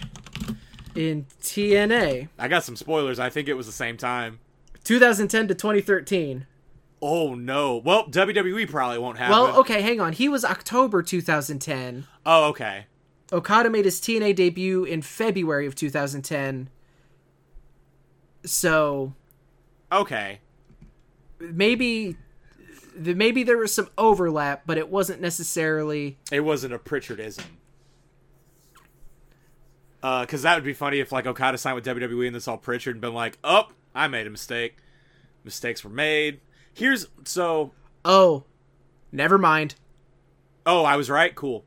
in 0.95 1.26
TNA? 1.43 2.28
I 2.38 2.49
got 2.49 2.64
some 2.64 2.76
spoilers. 2.76 3.18
I 3.18 3.30
think 3.30 3.49
it 3.49 3.55
was 3.55 3.66
the 3.66 3.72
same 3.72 3.97
time. 3.97 4.41
2010 4.84 5.49
to 5.49 5.55
2013. 5.55 6.47
Oh 7.03 7.34
no. 7.34 7.76
Well, 7.78 8.07
WWE 8.09 8.68
probably 8.68 8.99
won't 8.99 9.18
have. 9.18 9.30
Well, 9.30 9.49
it. 9.49 9.59
okay, 9.61 9.80
hang 9.82 10.01
on. 10.01 10.12
He 10.12 10.28
was 10.28 10.45
October 10.45 11.03
2010. 11.03 12.07
Oh, 12.26 12.49
okay. 12.51 12.86
Okada 13.32 13.70
made 13.70 13.84
his 13.84 14.01
TNA 14.01 14.34
debut 14.36 14.84
in 14.84 15.03
February 15.03 15.66
of 15.66 15.74
2010. 15.74 16.68
So 18.45 19.14
Okay. 19.93 20.41
maybe 21.38 22.16
maybe 22.97 23.43
there 23.45 23.57
was 23.59 23.72
some 23.72 23.88
overlap, 23.97 24.62
but 24.66 24.76
it 24.78 24.88
wasn't 24.91 25.20
necessarily 25.20 26.18
It 26.32 26.41
wasn't 26.41 26.74
a 26.74 26.78
Pritchardism. 26.78 27.45
Uh, 30.03 30.24
cause 30.24 30.42
that 30.42 30.55
would 30.55 30.64
be 30.64 30.72
funny 30.72 30.98
if 31.01 31.12
like 31.12 31.26
Okada 31.26 31.59
signed 31.59 31.74
with 31.74 31.84
WWE 31.84 32.26
and 32.26 32.34
this 32.34 32.48
all 32.48 32.57
Pritchard 32.57 32.94
and 32.94 33.01
been 33.01 33.14
like, 33.14 33.38
"Oh, 33.44 33.68
I 33.94 34.09
made 34.09 34.26
a 34.26 34.30
mistake. 34.30 34.78
Mistakes 35.44 35.84
were 35.84 35.90
made." 35.90 36.40
Here's 36.72 37.07
so. 37.24 37.72
Oh, 38.05 38.44
never 39.12 39.36
mind. 39.36 39.74
Oh, 40.64 40.84
I 40.84 40.96
was 40.96 41.11
right. 41.11 41.34
Cool. 41.34 41.64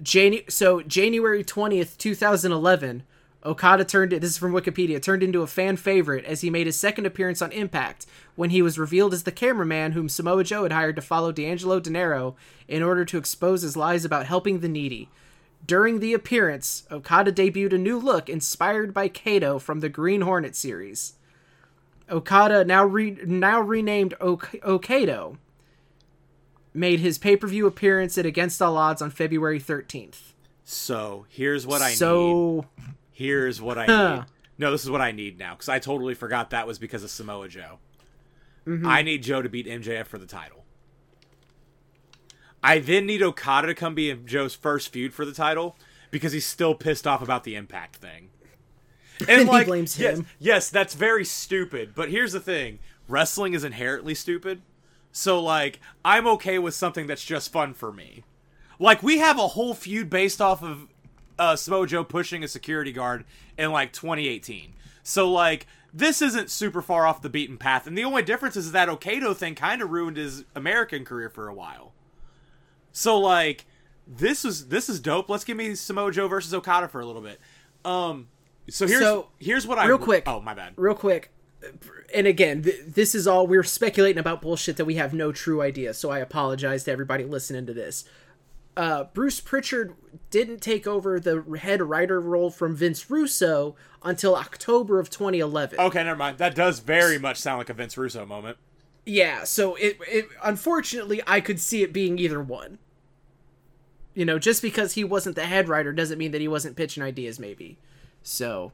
Janu- 0.00 0.50
so 0.50 0.80
January 0.82 1.44
20th, 1.44 1.96
2011, 1.98 3.02
Okada 3.44 3.84
turned 3.84 4.12
it, 4.12 4.20
this 4.20 4.30
is 4.30 4.38
from 4.38 4.52
Wikipedia, 4.52 5.00
turned 5.00 5.22
into 5.22 5.42
a 5.42 5.46
fan 5.46 5.76
favorite 5.76 6.24
as 6.24 6.40
he 6.40 6.50
made 6.50 6.66
his 6.66 6.78
second 6.78 7.06
appearance 7.06 7.40
on 7.40 7.52
Impact 7.52 8.06
when 8.34 8.50
he 8.50 8.62
was 8.62 8.78
revealed 8.78 9.14
as 9.14 9.22
the 9.22 9.32
cameraman 9.32 9.92
whom 9.92 10.08
Samoa 10.08 10.44
Joe 10.44 10.62
had 10.62 10.72
hired 10.72 10.96
to 10.96 11.02
follow 11.02 11.32
D'Angelo 11.32 11.80
Dinero 11.80 12.36
in 12.68 12.82
order 12.82 13.04
to 13.04 13.18
expose 13.18 13.62
his 13.62 13.76
lies 13.76 14.04
about 14.04 14.26
helping 14.26 14.60
the 14.60 14.68
needy. 14.68 15.08
During 15.66 16.00
the 16.00 16.14
appearance, 16.14 16.84
Okada 16.90 17.32
debuted 17.32 17.72
a 17.72 17.78
new 17.78 17.98
look 17.98 18.28
inspired 18.28 18.92
by 18.92 19.08
Kato 19.08 19.58
from 19.58 19.80
the 19.80 19.88
Green 19.88 20.22
Hornet 20.22 20.56
series. 20.56 21.14
Okada, 22.10 22.64
now 22.64 22.84
re- 22.84 23.18
now 23.24 23.60
renamed 23.60 24.14
ok- 24.20 24.58
Okato, 24.60 25.36
made 26.74 27.00
his 27.00 27.18
pay-per-view 27.18 27.66
appearance 27.66 28.18
at 28.18 28.26
Against 28.26 28.60
All 28.60 28.76
Odds 28.76 29.00
on 29.00 29.10
February 29.10 29.60
13th. 29.60 30.32
So 30.64 31.26
here's 31.28 31.66
what 31.66 31.82
I 31.82 31.90
need. 31.90 31.96
so 31.96 32.66
Here's 33.12 33.60
what 33.60 33.76
I 33.78 33.86
need. 33.86 34.24
No, 34.58 34.70
this 34.70 34.84
is 34.84 34.90
what 34.90 35.00
I 35.00 35.12
need 35.12 35.38
now 35.38 35.54
because 35.54 35.68
I 35.68 35.78
totally 35.78 36.14
forgot 36.14 36.50
that 36.50 36.66
was 36.66 36.78
because 36.78 37.02
of 37.04 37.10
Samoa 37.10 37.48
Joe. 37.48 37.78
Mm-hmm. 38.66 38.86
I 38.86 39.02
need 39.02 39.22
Joe 39.22 39.42
to 39.42 39.48
beat 39.48 39.66
MJF 39.66 40.06
for 40.06 40.18
the 40.18 40.26
title. 40.26 40.59
I 42.62 42.78
then 42.78 43.06
need 43.06 43.22
Okada 43.22 43.68
to 43.68 43.74
come 43.74 43.94
be 43.94 44.12
Joe's 44.14 44.54
first 44.54 44.90
feud 44.90 45.14
for 45.14 45.24
the 45.24 45.32
title 45.32 45.76
because 46.10 46.32
he's 46.32 46.46
still 46.46 46.74
pissed 46.74 47.06
off 47.06 47.22
about 47.22 47.44
the 47.44 47.56
Impact 47.56 47.96
thing. 47.96 48.30
And 49.28 49.50
he 49.50 49.64
blames 49.64 49.98
yes, 49.98 50.16
him. 50.16 50.26
Yes, 50.38 50.70
that's 50.70 50.94
very 50.94 51.26
stupid. 51.26 51.94
But 51.94 52.08
here's 52.08 52.32
the 52.32 52.40
thing: 52.40 52.78
wrestling 53.06 53.52
is 53.52 53.64
inherently 53.64 54.14
stupid. 54.14 54.62
So 55.12 55.42
like, 55.42 55.78
I'm 56.02 56.26
okay 56.26 56.58
with 56.58 56.74
something 56.74 57.06
that's 57.06 57.24
just 57.24 57.52
fun 57.52 57.74
for 57.74 57.92
me. 57.92 58.24
Like 58.78 59.02
we 59.02 59.18
have 59.18 59.38
a 59.38 59.48
whole 59.48 59.74
feud 59.74 60.08
based 60.08 60.40
off 60.40 60.62
of 60.62 60.88
uh, 61.38 61.56
Samoa 61.56 61.86
Joe 61.86 62.02
pushing 62.02 62.42
a 62.42 62.48
security 62.48 62.92
guard 62.92 63.24
in 63.58 63.72
like 63.72 63.92
2018. 63.92 64.72
So 65.02 65.30
like, 65.30 65.66
this 65.92 66.22
isn't 66.22 66.50
super 66.50 66.80
far 66.80 67.06
off 67.06 67.22
the 67.22 67.28
beaten 67.28 67.58
path. 67.58 67.86
And 67.86 67.98
the 67.98 68.04
only 68.04 68.22
difference 68.22 68.56
is 68.56 68.72
that 68.72 68.88
Okato 68.88 69.36
thing 69.36 69.54
kind 69.54 69.82
of 69.82 69.90
ruined 69.90 70.16
his 70.16 70.44
American 70.54 71.04
career 71.04 71.28
for 71.28 71.48
a 71.48 71.54
while. 71.54 71.89
So 72.92 73.18
like, 73.18 73.66
this 74.06 74.44
is 74.44 74.68
this 74.68 74.88
is 74.88 75.00
dope. 75.00 75.28
Let's 75.28 75.44
give 75.44 75.56
me 75.56 75.74
Samoa 75.74 76.12
Joe 76.12 76.28
versus 76.28 76.52
Okada 76.54 76.88
for 76.88 77.00
a 77.00 77.06
little 77.06 77.22
bit. 77.22 77.40
Um, 77.84 78.28
so 78.68 78.86
here's 78.86 79.00
So, 79.02 79.28
here's 79.38 79.66
what 79.66 79.78
I 79.78 79.86
real 79.86 79.98
quick. 79.98 80.24
Oh 80.26 80.40
my 80.40 80.54
bad. 80.54 80.74
real 80.76 80.94
quick 80.94 81.32
and 82.14 82.26
again 82.26 82.62
th- 82.62 82.80
this 82.86 83.14
is 83.14 83.26
all 83.26 83.46
we're 83.46 83.62
speculating 83.62 84.18
about 84.18 84.40
bullshit 84.40 84.78
that 84.78 84.86
we 84.86 84.94
have 84.94 85.12
no 85.12 85.30
true 85.30 85.60
idea 85.60 85.92
so 85.92 86.10
i 86.10 86.18
apologize 86.18 86.84
to 86.84 86.90
everybody 86.90 87.22
listening 87.22 87.66
to 87.66 87.74
this 87.74 88.06
uh, 88.78 89.04
bruce 89.12 89.40
pritchard 89.40 89.92
didn't 90.30 90.62
take 90.62 90.86
over 90.86 91.20
the 91.20 91.42
head 91.60 91.82
writer 91.82 92.18
role 92.18 92.48
from 92.48 92.74
vince 92.74 93.10
russo 93.10 93.76
until 94.02 94.34
october 94.34 94.98
of 94.98 95.10
2011 95.10 95.78
Okay, 95.78 96.02
never 96.02 96.16
mind. 96.18 96.38
That 96.38 96.54
does 96.54 96.78
very 96.78 97.18
much 97.18 97.36
sound 97.36 97.58
like 97.58 97.68
a 97.68 97.74
Vince 97.74 97.98
Russo 97.98 98.24
moment. 98.24 98.56
Yeah 99.10 99.42
so 99.44 99.74
it, 99.74 99.98
it 100.08 100.26
unfortunately 100.44 101.20
i 101.26 101.40
could 101.40 101.58
see 101.58 101.82
it 101.82 101.92
being 101.92 102.18
either 102.18 102.40
one 102.40 102.78
you 104.14 104.24
know 104.24 104.38
just 104.38 104.62
because 104.62 104.94
he 104.94 105.02
wasn't 105.02 105.34
the 105.34 105.46
head 105.46 105.68
writer 105.68 105.92
doesn't 105.92 106.18
mean 106.18 106.30
that 106.30 106.40
he 106.40 106.46
wasn't 106.48 106.76
pitching 106.76 107.02
ideas 107.02 107.38
maybe 107.40 107.76
so 108.22 108.72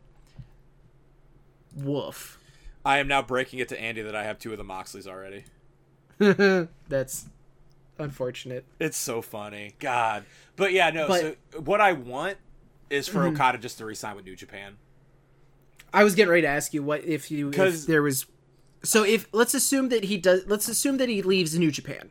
woof 1.76 2.38
I 2.84 2.98
am 2.98 3.08
now 3.08 3.20
breaking 3.20 3.58
it 3.58 3.68
to 3.70 3.80
Andy 3.80 4.00
that 4.02 4.14
I 4.14 4.22
have 4.22 4.38
two 4.38 4.52
of 4.52 4.58
the 4.58 4.64
Moxleys 4.64 5.08
already. 5.08 5.42
that's 6.88 7.26
unfortunate 7.98 8.64
It's 8.78 8.96
so 8.96 9.20
funny. 9.20 9.72
God. 9.80 10.24
But 10.54 10.72
yeah, 10.72 10.90
no, 10.90 11.08
But- 11.08 11.22
Mm-hmm. 11.24 11.52
so 11.54 11.60
what 11.62 11.80
I 11.80 11.94
want 11.94 12.36
is 12.88 13.08
for 13.08 13.26
Okada 13.26 13.58
just 13.58 13.78
to 13.78 13.84
resign 13.84 14.14
with 14.14 14.24
New 14.24 14.36
Japan. 14.36 14.76
I 15.92 16.04
was 16.04 16.14
getting 16.14 16.30
ready 16.30 16.42
to 16.42 16.48
ask 16.48 16.72
you 16.74 16.84
what 16.84 17.02
if 17.02 17.28
you 17.32 17.50
if 17.52 17.86
there 17.86 18.02
was 18.02 18.26
so 18.86 19.02
if 19.04 19.28
let's 19.32 19.54
assume 19.54 19.88
that 19.90 20.04
he 20.04 20.16
does 20.16 20.44
let's 20.46 20.68
assume 20.68 20.96
that 20.98 21.08
he 21.08 21.22
leaves 21.22 21.58
New 21.58 21.70
Japan. 21.70 22.10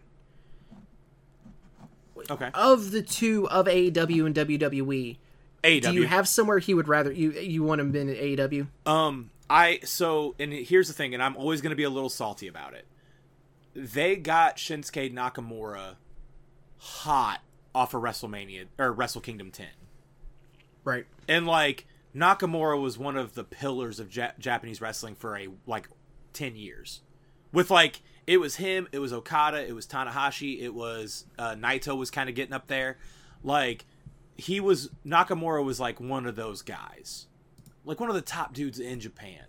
Okay. 2.29 2.49
Of 2.53 2.91
the 2.91 3.01
two 3.03 3.47
of 3.49 3.67
AEW 3.67 4.25
and 4.25 4.33
WWE, 4.35 5.17
AEW. 5.63 5.81
do 5.81 5.93
you 5.93 6.07
have 6.07 6.27
somewhere 6.27 6.57
he 6.59 6.73
would 6.73 6.87
rather 6.87 7.11
you 7.11 7.31
you 7.33 7.63
want 7.63 7.81
him 7.81 7.95
in 7.95 8.07
AEW? 8.07 8.67
Um, 8.85 9.29
I 9.49 9.79
so 9.83 10.33
and 10.39 10.51
here's 10.51 10.87
the 10.87 10.93
thing, 10.93 11.13
and 11.13 11.21
I'm 11.21 11.37
always 11.37 11.61
going 11.61 11.69
to 11.71 11.75
be 11.75 11.83
a 11.83 11.89
little 11.89 12.09
salty 12.09 12.47
about 12.47 12.73
it. 12.73 12.87
They 13.75 14.15
got 14.15 14.57
Shinsuke 14.57 15.13
Nakamura 15.13 15.95
hot 16.77 17.41
off 17.75 17.93
of 17.93 18.01
WrestleMania 18.01 18.65
or 18.79 18.91
Wrestle 18.93 19.21
Kingdom 19.21 19.51
10, 19.51 19.67
Right. 20.85 21.05
and 21.27 21.45
like 21.45 21.85
Nakamura 22.15 22.81
was 22.81 22.97
one 22.97 23.17
of 23.17 23.33
the 23.35 23.43
pillars 23.43 23.99
of 23.99 24.15
ja- 24.15 24.31
Japanese 24.39 24.79
wrestling 24.81 25.13
for 25.15 25.37
a 25.37 25.49
like 25.67 25.89
10 26.35 26.55
years. 26.55 27.01
With 27.51 27.71
like 27.71 28.01
it 28.27 28.37
was 28.37 28.57
him, 28.57 28.87
it 28.91 28.99
was 28.99 29.13
Okada, 29.13 29.65
it 29.67 29.73
was 29.73 29.87
Tanahashi, 29.87 30.61
it 30.61 30.73
was 30.73 31.25
uh, 31.39 31.55
Naito 31.55 31.97
was 31.97 32.11
kind 32.11 32.29
of 32.29 32.35
getting 32.35 32.53
up 32.53 32.67
there. 32.67 32.97
Like 33.43 33.85
he 34.35 34.59
was 34.59 34.89
Nakamura 35.05 35.63
was 35.63 35.79
like 35.79 35.99
one 35.99 36.25
of 36.25 36.35
those 36.35 36.61
guys. 36.61 37.27
Like 37.83 37.99
one 37.99 38.09
of 38.09 38.15
the 38.15 38.21
top 38.21 38.53
dudes 38.53 38.79
in 38.79 38.99
Japan. 38.99 39.45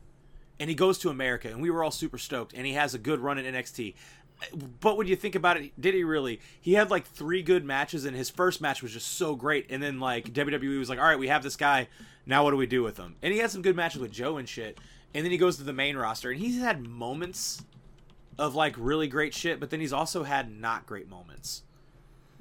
And 0.58 0.70
he 0.70 0.76
goes 0.76 0.98
to 0.98 1.10
America 1.10 1.48
and 1.48 1.60
we 1.60 1.70
were 1.70 1.84
all 1.84 1.90
super 1.90 2.18
stoked 2.18 2.54
and 2.54 2.64
he 2.66 2.72
has 2.74 2.94
a 2.94 2.98
good 2.98 3.20
run 3.20 3.38
in 3.38 3.52
NXT. 3.54 3.94
But 4.80 4.96
when 4.96 5.06
you 5.06 5.16
think 5.16 5.34
about 5.34 5.56
it, 5.56 5.72
did 5.80 5.94
he 5.94 6.04
really? 6.04 6.40
He 6.60 6.74
had 6.74 6.90
like 6.90 7.06
three 7.06 7.42
good 7.42 7.64
matches, 7.64 8.04
and 8.04 8.14
his 8.14 8.28
first 8.28 8.60
match 8.60 8.82
was 8.82 8.92
just 8.92 9.08
so 9.08 9.34
great. 9.34 9.66
And 9.70 9.82
then 9.82 9.98
like 9.98 10.32
WWE 10.32 10.78
was 10.78 10.90
like, 10.90 10.98
"All 10.98 11.06
right, 11.06 11.18
we 11.18 11.28
have 11.28 11.42
this 11.42 11.56
guy. 11.56 11.88
Now 12.26 12.44
what 12.44 12.50
do 12.50 12.58
we 12.58 12.66
do 12.66 12.82
with 12.82 12.98
him?" 12.98 13.16
And 13.22 13.32
he 13.32 13.38
had 13.38 13.50
some 13.50 13.62
good 13.62 13.76
matches 13.76 14.00
with 14.00 14.10
Joe 14.10 14.36
and 14.36 14.46
shit. 14.48 14.78
And 15.16 15.24
then 15.24 15.32
he 15.32 15.38
goes 15.38 15.56
to 15.56 15.64
the 15.64 15.72
main 15.72 15.96
roster, 15.96 16.30
and 16.30 16.38
he's 16.38 16.60
had 16.60 16.86
moments 16.86 17.64
of 18.38 18.54
like 18.54 18.74
really 18.76 19.08
great 19.08 19.32
shit, 19.32 19.58
but 19.58 19.70
then 19.70 19.80
he's 19.80 19.92
also 19.94 20.24
had 20.24 20.52
not 20.54 20.84
great 20.84 21.08
moments. 21.08 21.62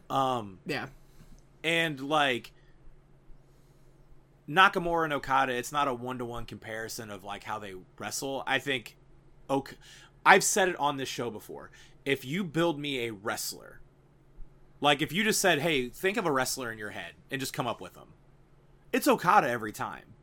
Um, 0.09 0.59
Yeah. 0.65 0.87
and 1.63 2.01
like 2.01 2.51
Nakamura 4.49 5.05
and 5.05 5.13
Okada, 5.13 5.53
it's 5.53 5.71
not 5.71 5.87
a 5.87 5.93
one 5.93 6.17
to 6.17 6.25
one 6.25 6.45
comparison 6.45 7.09
of 7.09 7.23
like 7.23 7.45
how 7.45 7.59
they 7.59 7.75
wrestle. 7.97 8.43
I 8.45 8.59
think, 8.59 8.97
ok, 9.49 9.77
I've 10.25 10.43
said 10.43 10.67
it 10.67 10.75
on 10.75 10.97
this 10.97 11.07
show 11.07 11.31
before. 11.31 11.71
If 12.03 12.25
you 12.25 12.43
build 12.43 12.77
me 12.77 13.07
a 13.07 13.13
wrestler, 13.13 13.79
like 14.81 15.01
if 15.01 15.13
you 15.13 15.23
just 15.23 15.39
said, 15.39 15.59
"Hey, 15.59 15.87
think 15.87 16.17
of 16.17 16.25
a 16.25 16.31
wrestler 16.31 16.73
in 16.73 16.77
your 16.77 16.91
head 16.91 17.13
and 17.31 17.39
just 17.39 17.53
come 17.53 17.67
up 17.67 17.79
with 17.79 17.93
them," 17.93 18.09
it's 18.91 19.07
Okada 19.07 19.49
every 19.49 19.71
time. 19.71 20.13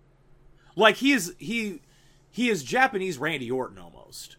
Like 0.77 0.97
he 0.97 1.13
is 1.13 1.35
he 1.39 1.81
he 2.33 2.49
is 2.49 2.65
Japanese 2.65 3.19
Randy 3.19 3.51
Orton 3.51 3.79
almost, 3.79 4.37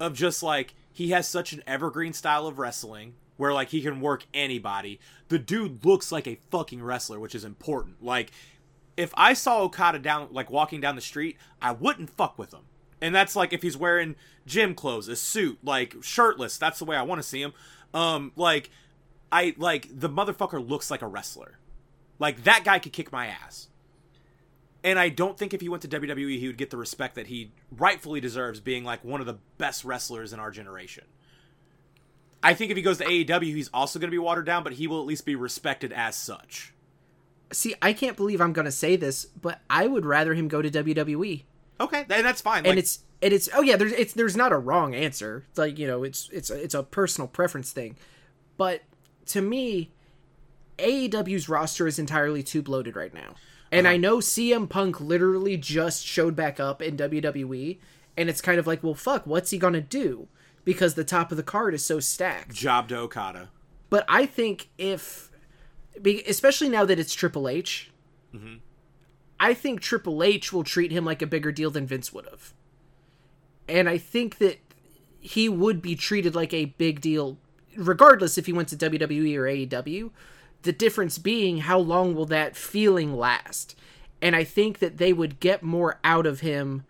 of 0.00 0.14
just 0.14 0.42
like 0.42 0.74
he 0.92 1.10
has 1.10 1.28
such 1.28 1.52
an 1.52 1.62
evergreen 1.66 2.12
style 2.12 2.46
of 2.46 2.58
wrestling 2.58 3.14
where 3.36 3.52
like 3.52 3.70
he 3.70 3.82
can 3.82 4.00
work 4.00 4.24
anybody. 4.32 5.00
The 5.28 5.38
dude 5.38 5.84
looks 5.84 6.12
like 6.12 6.28
a 6.28 6.38
fucking 6.50 6.82
wrestler, 6.82 7.18
which 7.18 7.34
is 7.34 7.44
important. 7.44 8.02
Like 8.02 8.30
if 8.96 9.12
I 9.16 9.32
saw 9.32 9.62
Okada 9.62 9.98
down 9.98 10.28
like 10.30 10.50
walking 10.50 10.80
down 10.80 10.94
the 10.94 11.02
street, 11.02 11.36
I 11.60 11.72
wouldn't 11.72 12.10
fuck 12.10 12.38
with 12.38 12.54
him. 12.54 12.62
And 13.00 13.12
that's 13.12 13.34
like 13.34 13.52
if 13.52 13.62
he's 13.62 13.76
wearing 13.76 14.14
gym 14.46 14.76
clothes, 14.76 15.08
a 15.08 15.16
suit, 15.16 15.58
like 15.64 15.96
shirtless. 16.02 16.56
That's 16.58 16.78
the 16.78 16.84
way 16.84 16.96
I 16.96 17.02
want 17.02 17.20
to 17.20 17.26
see 17.26 17.42
him. 17.42 17.52
Um, 17.92 18.30
like 18.36 18.70
I 19.32 19.54
like 19.58 19.88
the 19.92 20.08
motherfucker 20.08 20.66
looks 20.66 20.90
like 20.90 21.02
a 21.02 21.08
wrestler. 21.08 21.58
Like 22.20 22.44
that 22.44 22.62
guy 22.64 22.78
could 22.78 22.92
kick 22.92 23.10
my 23.10 23.26
ass. 23.26 23.68
And 24.84 24.98
I 24.98 25.08
don't 25.10 25.38
think 25.38 25.54
if 25.54 25.60
he 25.60 25.68
went 25.68 25.82
to 25.82 25.88
WWE, 25.88 26.38
he 26.38 26.46
would 26.48 26.56
get 26.56 26.70
the 26.70 26.76
respect 26.76 27.14
that 27.14 27.28
he 27.28 27.52
rightfully 27.70 28.20
deserves, 28.20 28.58
being 28.58 28.84
like 28.84 29.04
one 29.04 29.20
of 29.20 29.26
the 29.26 29.38
best 29.56 29.84
wrestlers 29.84 30.32
in 30.32 30.40
our 30.40 30.50
generation. 30.50 31.04
I 32.42 32.54
think 32.54 32.72
if 32.72 32.76
he 32.76 32.82
goes 32.82 32.98
to 32.98 33.04
AEW, 33.04 33.54
he's 33.54 33.70
also 33.72 34.00
going 34.00 34.08
to 34.08 34.14
be 34.14 34.18
watered 34.18 34.46
down, 34.46 34.64
but 34.64 34.72
he 34.74 34.88
will 34.88 35.00
at 35.00 35.06
least 35.06 35.24
be 35.24 35.36
respected 35.36 35.92
as 35.92 36.16
such. 36.16 36.74
See, 37.52 37.74
I 37.80 37.92
can't 37.92 38.16
believe 38.16 38.40
I'm 38.40 38.52
going 38.52 38.64
to 38.64 38.72
say 38.72 38.96
this, 38.96 39.26
but 39.26 39.60
I 39.70 39.86
would 39.86 40.04
rather 40.04 40.34
him 40.34 40.48
go 40.48 40.60
to 40.60 40.70
WWE. 40.70 41.44
Okay, 41.80 42.00
and 42.00 42.26
that's 42.26 42.40
fine. 42.40 42.58
and 42.58 42.68
Like, 42.68 42.78
it's 42.78 43.00
and 43.22 43.32
it's 43.32 43.48
oh 43.54 43.62
yeah 43.62 43.76
there's 43.76 43.92
it's 43.92 44.12
there's 44.12 44.36
not 44.36 44.52
a 44.52 44.58
wrong 44.58 44.94
answer 44.94 45.46
it's 45.48 45.58
like 45.58 45.78
you 45.78 45.86
know 45.86 46.02
it's 46.02 46.28
it's 46.32 46.50
it's 46.50 46.74
a 46.74 46.82
personal 46.82 47.28
preference 47.28 47.70
thing 47.70 47.96
but 48.56 48.82
to 49.26 49.40
me 49.40 49.90
AEW's 50.78 51.48
roster 51.48 51.86
is 51.86 51.98
entirely 51.98 52.42
too 52.42 52.62
bloated 52.62 52.96
right 52.96 53.14
now 53.14 53.36
and 53.72 53.88
I 53.88 53.92
uh-huh. 53.92 54.00
know 54.00 54.16
CM 54.18 54.68
Punk 54.68 55.00
literally 55.00 55.56
just 55.56 56.06
showed 56.06 56.36
back 56.36 56.60
up 56.60 56.80
in 56.80 56.96
WWE 56.96 57.78
and 58.16 58.28
it's 58.28 58.40
kind 58.40 58.58
of 58.58 58.66
like 58.66 58.82
well 58.82 58.94
fuck 58.94 59.26
what's 59.26 59.50
he 59.50 59.58
going 59.58 59.72
to 59.72 59.80
do 59.80 60.28
because 60.64 60.94
the 60.94 61.04
top 61.04 61.30
of 61.30 61.36
the 61.36 61.42
card 61.42 61.74
is 61.74 61.84
so 61.84 61.98
stacked 61.98 62.54
job 62.54 62.88
to 62.88 62.98
Okada. 62.98 63.48
but 63.90 64.04
I 64.08 64.26
think 64.26 64.68
if, 64.78 65.30
especially 66.26 66.68
now 66.68 66.84
that 66.84 66.98
it's 66.98 67.14
Triple 67.14 67.48
H, 67.48 67.90
mm-hmm. 68.34 68.56
I 69.40 69.54
think 69.54 69.80
Triple 69.80 70.22
H 70.22 70.52
will 70.52 70.62
treat 70.62 70.92
him 70.92 71.04
like 71.04 71.20
a 71.20 71.26
bigger 71.26 71.50
deal 71.50 71.70
than 71.70 71.86
Vince 71.86 72.12
would 72.12 72.26
have. 72.26 72.54
And 73.68 73.88
I 73.88 73.98
think 73.98 74.38
that 74.38 74.58
he 75.18 75.48
would 75.48 75.82
be 75.82 75.96
treated 75.96 76.34
like 76.34 76.54
a 76.54 76.66
big 76.66 77.00
deal, 77.00 77.38
regardless 77.76 78.38
if 78.38 78.46
he 78.46 78.52
went 78.52 78.68
to 78.68 78.76
WWE 78.76 79.36
or 79.36 79.42
AEW. 79.42 80.10
The 80.62 80.72
difference 80.72 81.18
being 81.18 81.58
how 81.58 81.78
long 81.78 82.14
will 82.14 82.26
that 82.26 82.56
feeling 82.56 83.16
last? 83.16 83.74
And 84.20 84.36
I 84.36 84.44
think 84.44 84.78
that 84.78 84.98
they 84.98 85.12
would 85.12 85.40
get 85.40 85.62
more 85.62 85.98
out 86.04 86.26
of 86.26 86.40
him. 86.40 86.84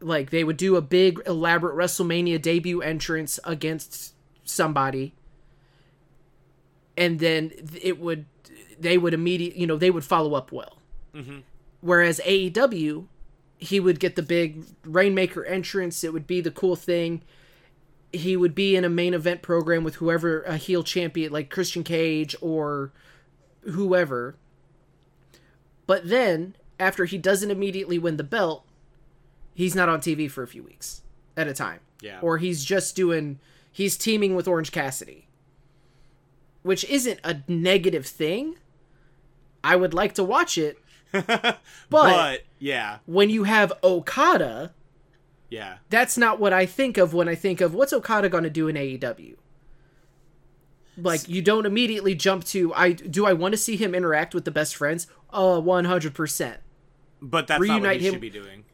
Like 0.00 0.30
they 0.30 0.44
would 0.44 0.56
do 0.56 0.76
a 0.76 0.80
big, 0.80 1.20
elaborate 1.26 1.76
WrestleMania 1.76 2.40
debut 2.40 2.80
entrance 2.80 3.38
against 3.44 4.14
somebody 4.44 5.14
and 6.98 7.20
then 7.20 7.52
it 7.80 7.98
would 7.98 8.26
they 8.78 8.98
would 8.98 9.14
immediately 9.14 9.58
you 9.58 9.66
know 9.66 9.76
they 9.76 9.90
would 9.90 10.04
follow 10.04 10.34
up 10.34 10.52
well 10.52 10.78
mm-hmm. 11.14 11.38
whereas 11.80 12.20
aew 12.26 13.06
he 13.56 13.80
would 13.80 13.98
get 14.00 14.16
the 14.16 14.22
big 14.22 14.64
rainmaker 14.84 15.44
entrance 15.44 16.04
it 16.04 16.12
would 16.12 16.26
be 16.26 16.40
the 16.40 16.50
cool 16.50 16.76
thing 16.76 17.22
he 18.12 18.36
would 18.36 18.54
be 18.54 18.74
in 18.76 18.84
a 18.84 18.88
main 18.88 19.14
event 19.14 19.42
program 19.42 19.84
with 19.84 19.96
whoever 19.96 20.42
a 20.42 20.56
heel 20.56 20.82
champion 20.82 21.32
like 21.32 21.50
christian 21.50 21.84
cage 21.84 22.34
or 22.40 22.92
whoever. 23.62 24.36
But 25.86 26.08
then 26.08 26.56
after 26.80 27.04
he 27.04 27.18
doesn't 27.18 27.50
immediately 27.50 27.98
win 27.98 28.16
the 28.16 28.24
belt 28.24 28.64
he's 29.54 29.74
not 29.74 29.88
on 29.88 30.00
tv 30.00 30.30
for 30.30 30.42
a 30.42 30.48
few 30.48 30.62
weeks 30.62 31.02
at 31.36 31.48
a 31.48 31.54
time. 31.54 31.80
Yeah. 32.00 32.20
or 32.22 32.38
he's 32.38 32.64
just 32.64 32.94
doing 32.94 33.40
he's 33.72 33.96
teaming 33.96 34.34
with 34.36 34.46
orange 34.48 34.72
cassidy. 34.72 35.26
Which 36.62 36.84
isn't 36.84 37.20
a 37.24 37.42
negative 37.48 38.06
thing. 38.06 38.56
I 39.64 39.76
would 39.76 39.94
like 39.94 40.14
to 40.14 40.24
watch 40.24 40.56
it, 40.58 40.78
but, 41.12 41.60
But 41.90 42.44
yeah, 42.58 42.98
when 43.06 43.30
you 43.30 43.44
have 43.44 43.72
Okada, 43.82 44.72
yeah, 45.50 45.78
that's 45.90 46.16
not 46.18 46.38
what 46.40 46.52
I 46.52 46.66
think 46.66 46.98
of 46.98 47.14
when 47.14 47.28
I 47.28 47.34
think 47.34 47.60
of 47.60 47.74
what's 47.74 47.92
Okada 47.92 48.28
going 48.28 48.44
to 48.44 48.50
do 48.50 48.68
in 48.68 48.76
AEW. 48.76 49.36
Like 50.96 51.28
you 51.28 51.42
don't 51.42 51.64
immediately 51.64 52.14
jump 52.16 52.44
to 52.46 52.74
I 52.74 52.92
do 52.92 53.24
I 53.24 53.32
want 53.32 53.52
to 53.52 53.56
see 53.58 53.76
him 53.76 53.94
interact 53.94 54.34
with 54.34 54.44
the 54.44 54.50
best 54.50 54.74
friends? 54.74 55.06
Uh 55.32 55.60
100%. 55.60 56.56
but 57.22 57.46
that's 57.46 57.50
not 57.50 57.60
what 57.60 57.60
Reunite 57.68 58.00
he 58.00 58.06
him- 58.08 58.14
should 58.14 58.20
be 58.20 58.30
doing. 58.30 58.64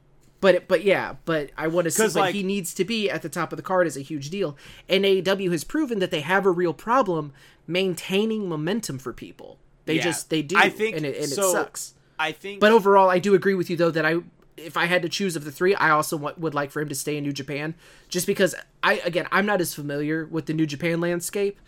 But 0.40 0.66
but 0.68 0.84
yeah, 0.84 1.16
but 1.26 1.50
I 1.56 1.68
want 1.68 1.84
to 1.84 1.90
see 1.90 2.02
but 2.02 2.14
like- 2.16 2.34
he 2.34 2.42
needs 2.42 2.72
to 2.74 2.84
be 2.84 3.10
at 3.10 3.20
the 3.22 3.28
top 3.28 3.52
of 3.52 3.56
the 3.58 3.62
card 3.62 3.86
is 3.86 3.96
a 3.96 4.00
huge 4.00 4.30
deal. 4.30 4.56
And 4.88 5.04
AEW 5.04 5.50
has 5.52 5.64
proven 5.64 5.98
that 5.98 6.10
they 6.10 6.20
have 6.22 6.46
a 6.46 6.50
real 6.50 6.72
problem 6.74 7.32
maintaining 7.66 8.48
momentum 8.48 8.98
for 8.98 9.12
people. 9.12 9.58
They 9.84 9.96
Yeah. 9.96 10.02
just 10.04 10.30
they 10.30 10.40
do 10.40 10.56
I 10.56 10.70
think 10.70 10.96
and 10.96 11.04
it, 11.04 11.16
and 11.18 11.28
so, 11.28 11.48
it 11.48 11.52
sucks. 11.52 11.94
I 12.18 12.32
think, 12.32 12.58
But 12.60 12.72
overall, 12.72 13.10
I 13.10 13.18
do 13.18 13.34
agree 13.34 13.54
with 13.54 13.68
you 13.68 13.76
though 13.76 13.90
that 13.90 14.06
I, 14.06 14.16
if 14.56 14.76
I 14.76 14.86
had 14.86 15.02
to 15.02 15.08
choose 15.08 15.36
of 15.36 15.44
the 15.44 15.50
three, 15.52 15.74
I 15.74 15.90
also 15.90 16.16
want, 16.16 16.38
would 16.38 16.54
like 16.54 16.70
for 16.70 16.80
him 16.80 16.88
to 16.88 16.94
stay 16.94 17.16
in 17.16 17.24
New 17.24 17.32
Japan, 17.32 17.74
just 18.08 18.26
because 18.26 18.54
I 18.82 18.94
again 19.04 19.26
I'm 19.32 19.46
not 19.46 19.60
as 19.60 19.74
familiar 19.74 20.26
with 20.26 20.46
the 20.46 20.54
New 20.54 20.66
Japan 20.66 21.00
landscape, 21.00 21.58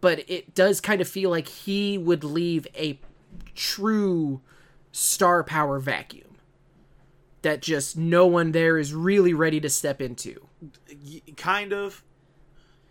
but 0.00 0.28
it 0.28 0.54
does 0.54 0.80
kind 0.80 1.00
of 1.00 1.08
feel 1.08 1.30
like 1.30 1.48
he 1.48 1.96
would 1.98 2.24
leave 2.24 2.66
a 2.76 2.98
true 3.54 4.40
star 4.92 5.42
power 5.42 5.78
vacuum 5.78 6.36
that 7.42 7.60
just 7.62 7.96
no 7.96 8.26
one 8.26 8.52
there 8.52 8.78
is 8.78 8.94
really 8.94 9.34
ready 9.34 9.60
to 9.60 9.68
step 9.68 10.00
into. 10.00 10.46
kind 11.36 11.72
of. 11.72 12.02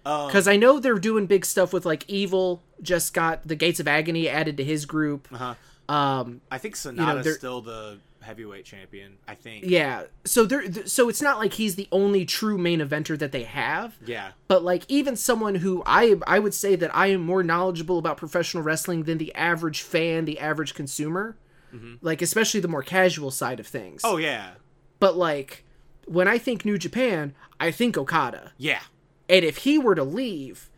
Um, 0.05 0.27
Because 0.27 0.47
I 0.47 0.57
know 0.57 0.79
they're 0.79 0.99
doing 0.99 1.25
big 1.27 1.45
stuff 1.45 1.71
with 1.73 1.85
like 1.85 2.03
Evil. 2.09 2.61
Just 2.81 3.13
got 3.13 3.47
the 3.47 3.55
Gates 3.55 3.79
of 3.79 3.87
Agony 3.87 4.27
added 4.27 4.57
to 4.57 4.63
his 4.63 4.85
group. 4.85 5.27
uh-huh. 5.31 5.55
Um, 5.93 6.41
I 6.51 6.57
think 6.59 6.75
Sanada's 6.75 7.23
they're- 7.25 7.33
still 7.33 7.61
the 7.61 7.99
heavyweight 8.23 8.65
champion. 8.65 9.17
I 9.27 9.35
think. 9.35 9.65
Yeah. 9.67 10.03
So 10.25 10.45
there 10.45 10.61
th- 10.67 10.87
so 10.87 11.09
it's 11.09 11.21
not 11.21 11.37
like 11.37 11.53
he's 11.53 11.75
the 11.75 11.87
only 11.91 12.25
true 12.25 12.57
main 12.57 12.79
eventer 12.79 13.17
that 13.19 13.31
they 13.31 13.43
have, 13.43 13.95
Yeah. 14.05 14.31
but 14.47 14.63
like 14.63 14.83
even 14.87 15.15
someone 15.15 15.55
who 15.55 15.83
I 15.85 16.15
I 16.25 16.39
would 16.39 16.53
say 16.53 16.75
that 16.75 16.95
I 16.95 17.07
am 17.07 17.21
more 17.21 17.43
knowledgeable 17.43 17.97
about 17.99 18.17
professional 18.17 18.63
wrestling 18.63 19.03
than 19.03 19.17
the 19.19 19.33
average 19.35 19.81
fan, 19.81 20.25
the 20.25 20.39
average 20.39 20.73
consumer. 20.73 21.37
Mm-hmm. 21.73 21.95
Like 22.01 22.21
especially 22.21 22.59
the 22.59 22.67
more 22.67 22.83
casual 22.83 23.31
side 23.31 23.59
of 23.59 23.67
things. 23.67 24.01
Oh 24.03 24.17
yeah. 24.17 24.51
But 24.99 25.15
like 25.17 25.63
when 26.05 26.27
I 26.27 26.37
think 26.37 26.65
New 26.65 26.77
Japan, 26.77 27.33
I 27.59 27.71
think 27.71 27.97
Okada. 27.97 28.51
Yeah. 28.57 28.81
And 29.29 29.45
if 29.45 29.57
he 29.59 29.77
were 29.77 29.95
to 29.95 30.03
leave, 30.03 30.69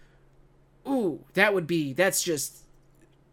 ooh, 0.87 1.25
that 1.33 1.53
would 1.53 1.67
be 1.67 1.93
that's 1.93 2.21
just 2.23 2.64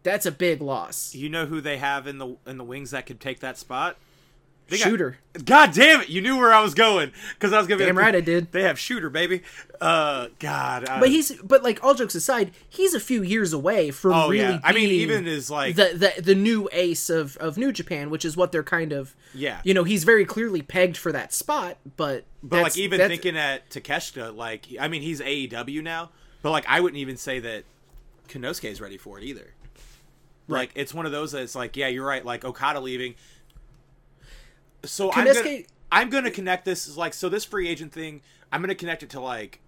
that's 0.03 0.25
a 0.25 0.31
big 0.31 0.61
loss. 0.61 1.15
You 1.15 1.29
know 1.29 1.45
who 1.45 1.61
they 1.61 1.77
have 1.77 2.07
in 2.07 2.17
the 2.17 2.35
in 2.45 2.57
the 2.57 2.63
wings 2.63 2.91
that 2.91 3.05
could 3.05 3.19
take 3.19 3.39
that 3.39 3.57
spot? 3.57 3.97
They 4.69 4.77
got- 4.77 4.85
Shooter. 4.87 5.17
God 5.43 5.73
damn 5.73 6.01
it! 6.01 6.09
You 6.09 6.21
knew 6.21 6.37
where 6.37 6.53
I 6.53 6.61
was 6.61 6.73
going 6.73 7.11
because 7.33 7.51
I 7.51 7.57
was 7.57 7.67
gonna 7.67 7.79
be 7.79 7.85
Damn 7.85 7.95
like, 7.97 8.05
right 8.05 8.15
I 8.15 8.21
did. 8.21 8.53
They 8.53 8.63
have 8.63 8.79
shooter, 8.79 9.09
baby. 9.09 9.41
Uh, 9.81 10.27
God. 10.39 10.87
I- 10.87 11.01
But 11.01 11.09
he's 11.09 11.33
but 11.41 11.63
like 11.63 11.83
all 11.83 11.93
jokes 11.93 12.15
aside, 12.15 12.51
he's 12.69 12.93
a 12.93 12.99
few 13.01 13.21
years 13.23 13.51
away 13.51 13.91
from 13.91 14.13
Oh 14.13 14.29
really 14.29 14.37
yeah. 14.53 14.59
I 14.63 14.71
mean, 14.71 14.89
even 14.89 15.27
is 15.27 15.51
like 15.51 15.75
the, 15.75 16.13
the 16.15 16.21
the 16.21 16.35
new 16.35 16.69
ace 16.71 17.09
of 17.09 17.35
of 17.37 17.57
New 17.57 17.73
Japan, 17.73 18.09
which 18.09 18.23
is 18.23 18.37
what 18.37 18.53
they're 18.53 18.63
kind 18.63 18.93
of 18.93 19.13
Yeah. 19.33 19.59
You 19.65 19.73
know, 19.73 19.83
he's 19.83 20.05
very 20.05 20.23
clearly 20.23 20.61
pegged 20.61 20.95
for 20.95 21.11
that 21.11 21.33
spot, 21.33 21.77
but 21.97 22.23
But 22.41 22.63
like 22.63 22.77
even 22.77 22.99
thinking 22.99 23.35
at 23.35 23.69
Takeshita, 23.69 24.33
like 24.33 24.67
I 24.79 24.87
mean 24.87 25.01
he's 25.01 25.19
AEW 25.19 25.83
now, 25.83 26.11
but 26.41 26.51
like 26.51 26.65
I 26.69 26.79
wouldn't 26.79 26.99
even 26.99 27.17
say 27.17 27.39
that 27.39 27.65
Konosuke 28.29 28.71
is 28.71 28.79
ready 28.79 28.97
for 28.97 29.17
it 29.19 29.25
either. 29.25 29.53
Like 30.47 30.71
it's 30.75 30.93
one 30.93 31.05
of 31.05 31.11
those 31.11 31.31
that's 31.31 31.55
like 31.55 31.77
yeah 31.77 31.87
you're 31.87 32.05
right 32.05 32.25
like 32.25 32.45
Okada 32.45 32.79
leaving. 32.79 33.15
So 34.83 35.11
I'm 35.11 35.25
gonna, 35.25 35.59
I'm 35.91 36.09
gonna 36.09 36.31
connect 36.31 36.65
this 36.65 36.87
is 36.87 36.97
like 36.97 37.13
so 37.13 37.29
this 37.29 37.45
free 37.45 37.67
agent 37.69 37.93
thing 37.93 38.21
I'm 38.51 38.61
gonna 38.61 38.75
connect 38.75 39.03
it 39.03 39.09
to 39.11 39.19
like 39.19 39.61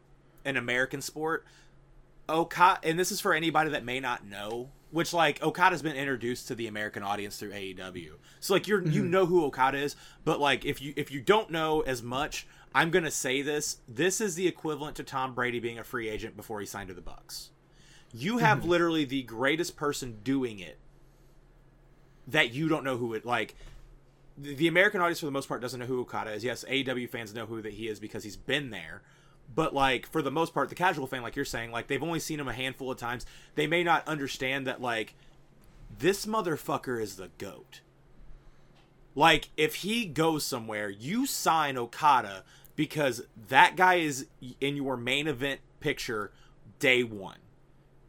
an 0.43 0.57
American 0.57 1.01
sport. 1.01 1.45
Okada 2.28 2.80
and 2.84 2.99
this 2.99 3.11
is 3.11 3.21
for 3.21 3.34
anybody 3.34 3.69
that 3.69 3.86
may 3.86 3.99
not 3.99 4.26
know 4.26 4.69
which 4.91 5.13
like 5.13 5.43
Okada's 5.43 5.82
been 5.82 5.95
introduced 5.95 6.47
to 6.47 6.55
the 6.55 6.67
American 6.67 7.03
audience 7.03 7.38
through 7.38 7.51
AEW. 7.51 8.11
So 8.39 8.53
like 8.53 8.67
you're 8.67 8.82
you 8.82 9.01
mm-hmm. 9.01 9.11
know 9.11 9.26
who 9.26 9.43
Okada 9.45 9.78
is, 9.78 9.95
but 10.23 10.39
like 10.39 10.65
if 10.65 10.82
you 10.82 10.93
if 10.95 11.11
you 11.11 11.21
don't 11.21 11.51
know 11.51 11.82
as 11.82 12.01
much, 12.01 12.47
I'm 12.76 12.91
going 12.91 13.05
to 13.05 13.11
say 13.11 13.41
this, 13.41 13.78
this 13.88 14.19
is 14.19 14.36
the 14.36 14.47
equivalent 14.47 14.97
to 14.97 15.03
Tom 15.03 15.34
Brady 15.34 15.59
being 15.59 15.80
a 15.80 15.84
free 15.84 16.09
agent 16.09 16.36
before 16.36 16.59
he 16.59 16.65
signed 16.65 16.89
to 16.89 16.93
the 16.93 17.01
Bucks. 17.01 17.51
You 18.16 18.38
have 18.38 18.59
mm-hmm. 18.59 18.70
literally 18.70 19.05
the 19.05 19.24
greatest 19.24 19.76
person 19.76 20.20
doing 20.24 20.59
it 20.59 20.78
that 22.28 22.53
you 22.53 22.70
don't 22.70 22.84
know 22.84 22.97
who 22.97 23.13
it 23.13 23.26
like 23.26 23.55
the 24.38 24.55
the 24.55 24.68
American 24.68 25.01
audience 25.01 25.20
for 25.20 25.26
the 25.26 25.32
most 25.32 25.47
part 25.47 25.61
doesn't 25.61 25.80
know 25.80 25.86
who 25.86 25.99
Okada 26.01 26.32
is. 26.32 26.43
Yes, 26.43 26.63
AEW 26.68 27.09
fans 27.09 27.34
know 27.34 27.45
who 27.45 27.61
that 27.61 27.74
he 27.74 27.88
is 27.88 27.99
because 27.99 28.24
he's 28.24 28.36
been 28.38 28.70
there. 28.70 29.01
But 29.53 29.74
like 29.74 30.07
for 30.07 30.22
the 30.22 30.32
most 30.32 30.53
part, 30.53 30.70
the 30.70 30.76
casual 30.76 31.07
fan, 31.07 31.22
like 31.22 31.36
you're 31.36 31.45
saying, 31.45 31.72
like 31.72 31.88
they've 31.88 32.01
only 32.01 32.20
seen 32.20 32.39
him 32.39 32.47
a 32.47 32.53
handful 32.53 32.89
of 32.91 32.97
times. 32.97 33.26
They 33.55 33.68
may 33.68 33.84
not 33.84 34.07
understand 34.07 34.66
that 34.68 34.82
like 34.82 35.13
this 35.97 36.26
motherfucker 36.26 37.01
is 37.01 37.16
the 37.16 37.30
goat. 37.38 37.82
Like 39.13 39.49
if 39.55 39.76
he 39.76 40.05
goes 40.05 40.43
somewhere, 40.43 40.89
you 40.89 41.26
sign 41.26 41.78
Okada 41.78 42.43
because 42.76 43.24
that 43.49 43.76
guy 43.76 43.95
is 43.95 44.28
in 44.59 44.76
your 44.76 44.97
main 44.97 45.28
event 45.28 45.61
picture 45.80 46.32
day 46.80 47.03
one. 47.03 47.38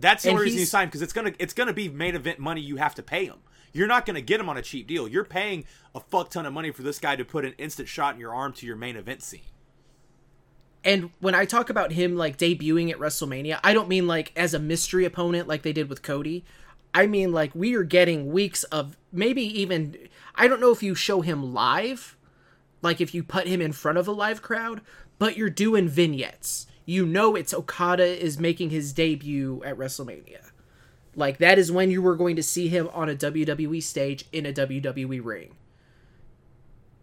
That's 0.00 0.22
the 0.22 0.30
And 0.30 0.36
only 0.36 0.46
reason 0.46 0.60
you 0.60 0.66
sign 0.66 0.88
because 0.88 1.02
it's 1.02 1.12
gonna 1.12 1.32
it's 1.38 1.54
gonna 1.54 1.72
be 1.72 1.88
main 1.88 2.14
event 2.14 2.38
money 2.38 2.60
you 2.60 2.76
have 2.76 2.94
to 2.96 3.02
pay 3.02 3.24
him. 3.24 3.38
You're 3.72 3.86
not 3.86 4.06
gonna 4.06 4.20
get 4.20 4.40
him 4.40 4.48
on 4.48 4.56
a 4.56 4.62
cheap 4.62 4.86
deal. 4.86 5.08
You're 5.08 5.24
paying 5.24 5.64
a 5.94 6.00
fuck 6.00 6.30
ton 6.30 6.46
of 6.46 6.52
money 6.52 6.70
for 6.70 6.82
this 6.82 6.98
guy 6.98 7.16
to 7.16 7.24
put 7.24 7.44
an 7.44 7.54
instant 7.58 7.88
shot 7.88 8.14
in 8.14 8.20
your 8.20 8.34
arm 8.34 8.52
to 8.54 8.66
your 8.66 8.76
main 8.76 8.96
event 8.96 9.22
scene. 9.22 9.40
And 10.84 11.10
when 11.18 11.34
I 11.34 11.46
talk 11.46 11.68
about 11.68 11.92
him 11.92 12.16
like 12.16 12.38
debuting 12.38 12.90
at 12.90 12.98
WrestleMania, 12.98 13.58
I 13.64 13.74
don't 13.74 13.88
mean 13.88 14.06
like 14.06 14.32
as 14.36 14.54
a 14.54 14.58
mystery 14.58 15.04
opponent 15.04 15.48
like 15.48 15.62
they 15.62 15.72
did 15.72 15.88
with 15.88 16.02
Cody. 16.02 16.44
I 16.94 17.06
mean 17.06 17.32
like 17.32 17.54
we 17.54 17.74
are 17.74 17.82
getting 17.82 18.30
weeks 18.32 18.62
of 18.64 18.96
maybe 19.12 19.42
even 19.60 19.96
I 20.34 20.46
don't 20.46 20.60
know 20.60 20.70
if 20.70 20.82
you 20.82 20.94
show 20.94 21.22
him 21.22 21.52
live, 21.52 22.16
like 22.82 23.00
if 23.00 23.14
you 23.14 23.24
put 23.24 23.46
him 23.46 23.60
in 23.60 23.72
front 23.72 23.98
of 23.98 24.06
a 24.06 24.12
live 24.12 24.42
crowd, 24.42 24.80
but 25.18 25.36
you're 25.36 25.50
doing 25.50 25.88
vignettes. 25.88 26.66
You 26.86 27.04
know 27.04 27.34
it's 27.34 27.52
Okada 27.52 28.04
is 28.04 28.38
making 28.38 28.70
his 28.70 28.92
debut 28.92 29.62
at 29.64 29.76
WrestleMania. 29.76 30.50
Like 31.16 31.38
that 31.38 31.58
is 31.58 31.72
when 31.72 31.90
you 31.90 32.00
were 32.00 32.14
going 32.14 32.36
to 32.36 32.42
see 32.42 32.68
him 32.68 32.88
on 32.94 33.08
a 33.08 33.16
WWE 33.16 33.82
stage 33.82 34.26
in 34.32 34.46
a 34.46 34.52
WWE 34.52 35.22
ring 35.22 35.56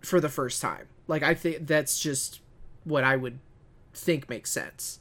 for 0.02 0.20
the 0.20 0.30
first 0.30 0.62
time. 0.62 0.88
Like 1.08 1.22
I 1.22 1.34
think 1.34 1.68
that's 1.68 2.00
just 2.00 2.40
what 2.86 3.04
I 3.04 3.16
would 3.16 3.40
think 3.94 4.30
makes 4.30 4.52
sense. 4.52 5.00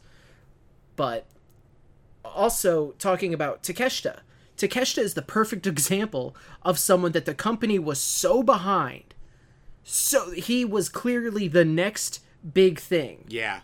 But 0.97 1.27
also 2.25 2.93
talking 2.99 3.33
about 3.33 3.63
Takeshita. 3.63 4.21
Takeshita 4.57 4.99
is 4.99 5.15
the 5.15 5.23
perfect 5.23 5.67
example 5.69 6.35
of 6.63 6.79
someone 6.79 7.13
that 7.13 7.25
the 7.25 7.35
company 7.35 7.79
was 7.79 8.01
so 8.01 8.43
behind. 8.43 9.15
So 9.85 10.31
he 10.31 10.65
was 10.65 10.89
clearly 10.89 11.49
the 11.49 11.65
next 11.65 12.21
big 12.53 12.79
thing. 12.79 13.25
Yeah. 13.29 13.61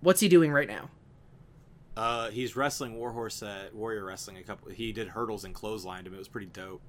What's 0.00 0.20
he 0.20 0.28
doing 0.28 0.52
right 0.52 0.68
now? 0.68 0.90
Uh, 1.96 2.30
he's 2.30 2.56
wrestling 2.56 2.96
Warhorse 2.96 3.42
at 3.42 3.74
Warrior 3.74 4.04
Wrestling 4.04 4.36
a 4.38 4.42
couple. 4.42 4.70
He 4.70 4.92
did 4.92 5.08
hurdles 5.08 5.44
and 5.44 5.54
clotheslined 5.54 6.06
him. 6.06 6.14
It 6.14 6.18
was 6.18 6.28
pretty 6.28 6.46
dope. 6.46 6.80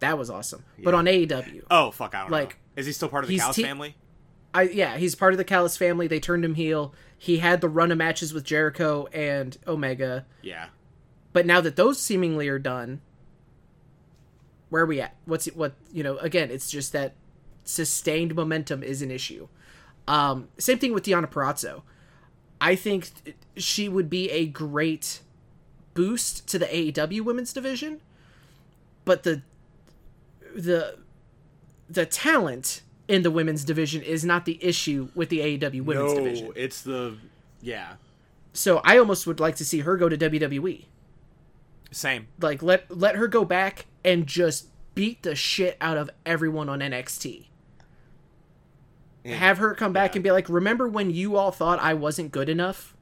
That 0.00 0.18
was 0.18 0.28
awesome. 0.30 0.64
But 0.82 0.94
on 0.94 1.04
AEW. 1.06 1.64
Oh 1.70 1.90
fuck, 1.90 2.14
I 2.14 2.22
don't 2.22 2.30
Like, 2.30 2.50
know. 2.50 2.56
Is 2.76 2.86
he 2.86 2.92
still 2.92 3.08
part 3.08 3.24
of 3.24 3.28
the 3.30 3.38
Callis 3.38 3.56
te- 3.56 3.62
family? 3.62 3.96
I 4.52 4.62
yeah, 4.62 4.96
he's 4.96 5.14
part 5.14 5.32
of 5.32 5.38
the 5.38 5.44
Callis 5.44 5.76
family. 5.76 6.06
They 6.08 6.20
turned 6.20 6.44
him 6.44 6.54
heel. 6.54 6.94
He 7.16 7.38
had 7.38 7.60
the 7.60 7.68
run 7.68 7.92
of 7.92 7.98
matches 7.98 8.32
with 8.34 8.44
Jericho 8.44 9.06
and 9.12 9.56
Omega. 9.66 10.26
Yeah. 10.42 10.66
But 11.32 11.46
now 11.46 11.60
that 11.60 11.76
those 11.76 12.00
seemingly 12.00 12.48
are 12.48 12.58
done, 12.58 13.00
where 14.70 14.82
are 14.82 14.86
we 14.86 15.00
at? 15.00 15.14
What's 15.26 15.46
what 15.48 15.74
you 15.92 16.02
know? 16.02 16.16
Again, 16.18 16.50
it's 16.50 16.70
just 16.70 16.92
that 16.92 17.14
sustained 17.64 18.34
momentum 18.34 18.82
is 18.82 19.02
an 19.02 19.10
issue. 19.10 19.48
Um, 20.08 20.48
same 20.58 20.78
thing 20.78 20.92
with 20.92 21.04
Deonna 21.04 21.30
Purrazzo. 21.30 21.82
I 22.60 22.76
think 22.76 23.10
she 23.56 23.88
would 23.88 24.10
be 24.10 24.30
a 24.30 24.46
great 24.46 25.20
boost 25.94 26.46
to 26.48 26.58
the 26.58 26.66
AEW 26.66 27.22
women's 27.22 27.52
division, 27.52 28.00
but 29.04 29.22
the 29.22 29.42
the 30.54 30.98
the 31.88 32.06
talent 32.06 32.82
in 33.08 33.22
the 33.22 33.30
women's 33.30 33.64
division 33.64 34.02
is 34.02 34.24
not 34.24 34.44
the 34.44 34.62
issue 34.64 35.08
with 35.14 35.28
the 35.28 35.40
AEW 35.40 35.82
women's 35.82 36.12
no, 36.12 36.18
division. 36.18 36.52
it's 36.54 36.82
the 36.82 37.16
yeah. 37.60 37.94
So 38.52 38.80
I 38.84 38.98
almost 38.98 39.26
would 39.26 39.40
like 39.40 39.56
to 39.56 39.64
see 39.64 39.80
her 39.80 39.96
go 39.96 40.08
to 40.08 40.16
WWE. 40.16 40.84
Same. 41.92 42.28
like 42.40 42.62
let 42.62 42.96
let 42.96 43.16
her 43.16 43.26
go 43.26 43.44
back 43.44 43.86
and 44.04 44.26
just 44.26 44.68
beat 44.94 45.22
the 45.22 45.34
shit 45.34 45.76
out 45.80 45.96
of 45.96 46.10
everyone 46.24 46.68
on 46.68 46.80
NXT. 46.80 47.46
Have 49.24 49.58
her 49.58 49.74
come 49.74 49.92
back 49.92 50.12
yeah. 50.12 50.18
and 50.18 50.24
be 50.24 50.30
like, 50.30 50.48
"Remember 50.48 50.88
when 50.88 51.10
you 51.10 51.36
all 51.36 51.50
thought 51.50 51.78
I 51.78 51.94
wasn't 51.94 52.32
good 52.32 52.48
enough? 52.48 52.96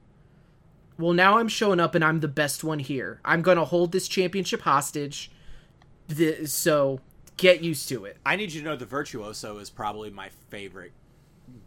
Well, 0.99 1.13
now 1.13 1.39
I'm 1.39 1.49
showing 1.49 1.79
up 1.79 1.95
and 1.95 2.05
I'm 2.05 2.21
the 2.21 2.29
best 2.29 2.65
one 2.65 2.81
here. 2.81 3.21
I'm 3.25 3.43
going 3.43 3.57
to 3.57 3.65
hold 3.65 3.93
this 3.93 4.09
championship 4.09 4.63
hostage. 4.63 5.31
The, 6.09 6.47
so 6.47 7.01
get 7.37 7.63
used 7.63 7.89
to 7.91 8.05
it." 8.05 8.17
I 8.27 8.37
need 8.37 8.53
you 8.53 8.61
to 8.63 8.67
know 8.67 8.77
the 8.77 8.87
virtuoso 8.87 9.59
is 9.59 9.71
probably 9.71 10.11
my 10.11 10.31
favorite 10.49 10.93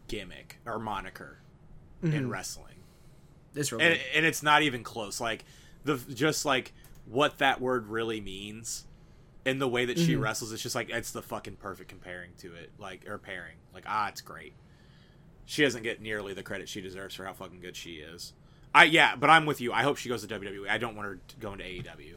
gimmick 0.08 0.58
or 0.66 0.80
moniker 0.80 1.38
in 2.04 2.12
mm-hmm. 2.12 2.30
wrestling. 2.30 2.76
This 3.54 3.72
real 3.72 3.82
and, 3.82 4.00
and 4.16 4.26
it's 4.26 4.44
not 4.44 4.62
even 4.62 4.84
close 4.84 5.20
like 5.20 5.46
the 5.84 5.98
just 6.14 6.46
like 6.46 6.74
what 7.06 7.38
that 7.40 7.60
word 7.60 7.88
really 7.88 8.22
means 8.22 8.86
and 9.46 9.60
the 9.62 9.68
way 9.68 9.86
that 9.86 9.98
she 9.98 10.16
wrestles 10.16 10.52
it's 10.52 10.62
just 10.62 10.76
like 10.76 10.90
it's 10.90 11.12
the 11.12 11.22
fucking 11.22 11.56
perfect 11.56 11.90
comparing 11.90 12.32
to 12.38 12.54
it 12.54 12.72
like 12.78 13.08
or 13.10 13.18
pairing. 13.18 13.58
Like 13.74 13.84
ah 13.88 14.08
it's 14.10 14.22
great. 14.22 14.54
She 15.46 15.64
doesn't 15.64 15.84
get 15.84 16.02
nearly 16.02 16.34
the 16.34 16.44
credit 16.44 16.70
she 16.70 16.82
deserves 16.82 17.16
for 17.16 17.26
how 17.26 17.34
fucking 17.34 17.60
good 17.60 17.76
she 17.76 17.96
is. 17.96 18.34
I 18.74 18.86
yeah 18.86 19.16
but 19.16 19.30
i'm 19.30 19.46
with 19.46 19.60
you. 19.60 19.74
I 19.74 19.84
hope 19.84 19.98
she 19.98 20.08
goes 20.10 20.26
to 20.26 20.40
wwe 20.40 20.70
i 20.70 20.78
don't 20.78 20.96
want 20.96 21.08
her 21.08 21.20
to 21.28 21.36
go 21.38 21.52
into 21.54 21.66
aew 21.66 22.16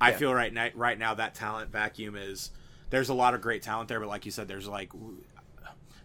i 0.00 0.10
Yeah. 0.10 0.16
feel 0.16 0.32
right 0.34 0.52
now 0.52 0.68
right 0.74 0.98
now 0.98 1.14
that 1.14 1.34
talent 1.34 1.70
vacuum 1.70 2.16
is 2.16 2.50
there's 2.90 3.08
a 3.08 3.14
lot 3.14 3.34
of 3.34 3.40
great 3.42 3.62
talent 3.62 3.88
there 3.88 3.98
but 4.00 4.08
like 4.08 4.24
you 4.24 4.30
said 4.30 4.48
there's 4.48 4.68
like 4.68 4.90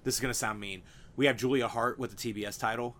this 0.03 0.15
is 0.15 0.19
gonna 0.19 0.33
sound 0.33 0.59
mean. 0.59 0.81
We 1.15 1.27
have 1.27 1.37
julia 1.37 1.67
hart 1.67 1.99
with 1.99 2.17
the 2.17 2.33
tbs 2.33 2.59
title. 2.59 2.95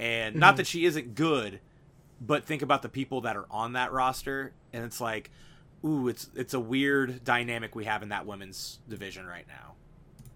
And 0.00 0.36
not 0.36 0.56
that 0.56 0.66
she 0.66 0.84
isn't 0.86 1.14
good 1.14 1.60
but 2.20 2.44
think 2.44 2.62
about 2.62 2.82
the 2.82 2.88
people 2.88 3.20
that 3.20 3.36
are 3.36 3.46
on 3.50 3.74
that 3.74 3.92
roster 3.92 4.52
and 4.72 4.84
it's 4.84 5.00
like 5.00 5.30
ooh 5.84 6.08
it's 6.08 6.28
it's 6.34 6.54
a 6.54 6.60
weird 6.60 7.22
dynamic 7.24 7.74
we 7.74 7.84
have 7.84 8.02
in 8.02 8.08
that 8.08 8.26
women's 8.26 8.78
division 8.88 9.26
right 9.26 9.46
now 9.48 9.74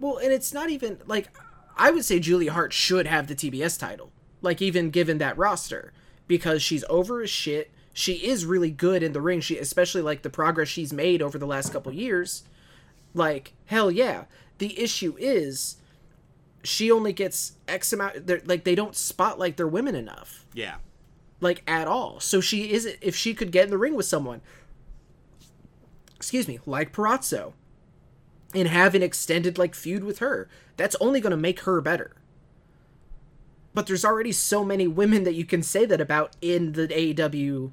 Well, 0.01 0.19
and 0.19 0.33
it's 0.33 0.53
not 0.53 0.71
even 0.71 0.99
like 1.07 1.29
I 1.77 1.91
would 1.91 2.05
say 2.05 2.19
Julia 2.21 2.53
Hart 2.53 2.73
should 2.73 3.07
have 3.07 3.27
the 3.29 3.35
TBS 3.35 3.79
title. 3.79 4.13
Like 4.43 4.61
even 4.61 4.91
given 4.91 5.19
that 5.19 5.39
roster 5.39 5.93
because 6.27 6.63
she's 6.63 6.85
over 6.91 7.23
as 7.23 7.31
shit. 7.31 7.71
She 7.95 8.15
is 8.27 8.45
really 8.45 8.71
good 8.71 9.03
in 9.03 9.13
the 9.13 9.21
ring. 9.21 9.41
She 9.41 9.57
especially 9.59 10.03
like 10.03 10.23
the 10.23 10.31
progress 10.31 10.69
she's 10.69 10.93
made 10.93 11.23
over 11.23 11.39
the 11.39 11.47
last 11.47 11.73
couple 11.73 11.93
years. 11.93 12.43
Like 13.15 13.53
hell 13.67 13.91
yeah. 13.91 14.25
The 14.59 14.79
issue 14.79 15.15
is 15.19 15.77
she 16.65 16.91
only 16.91 17.13
gets 17.13 17.53
X 17.67 17.93
amount. 17.93 18.27
they're- 18.27 18.43
Like 18.45 18.65
they 18.65 18.75
don't 18.75 18.95
spotlight 18.97 19.57
their 19.57 19.67
women 19.69 19.95
enough, 19.95 20.45
yeah 20.55 20.77
like 21.41 21.63
at 21.67 21.89
all. 21.89 22.21
So 22.21 22.41
she 22.41 22.71
is 22.73 22.87
if 23.01 23.17
she 23.17 23.35
could 23.35 23.51
get 23.51 23.65
in 23.65 23.71
the 23.71 23.79
ring 23.79 23.95
with 23.97 24.07
someone, 24.07 24.43
excuse 26.23 26.47
me, 26.47 26.61
like 26.67 26.93
Purrazzo, 26.93 27.53
and 28.55 28.69
have 28.69 28.95
an 28.95 29.03
extended 29.03 29.59
like 29.59 29.75
feud 29.75 30.05
with 30.05 30.21
her, 30.21 30.49
that's 30.77 30.95
only 31.01 31.21
going 31.21 31.33
to 31.33 31.37
make 31.37 31.61
her 31.63 31.81
better. 31.81 32.13
But 33.75 33.89
there's 33.89 34.05
already 34.05 34.31
so 34.31 34.65
many 34.65 34.87
women 34.87 35.25
that 35.25 35.35
you 35.35 35.45
can 35.45 35.65
say 35.65 35.85
that 35.85 36.01
about 36.01 36.37
in 36.41 36.75
the 36.75 36.87
AEW 36.87 37.73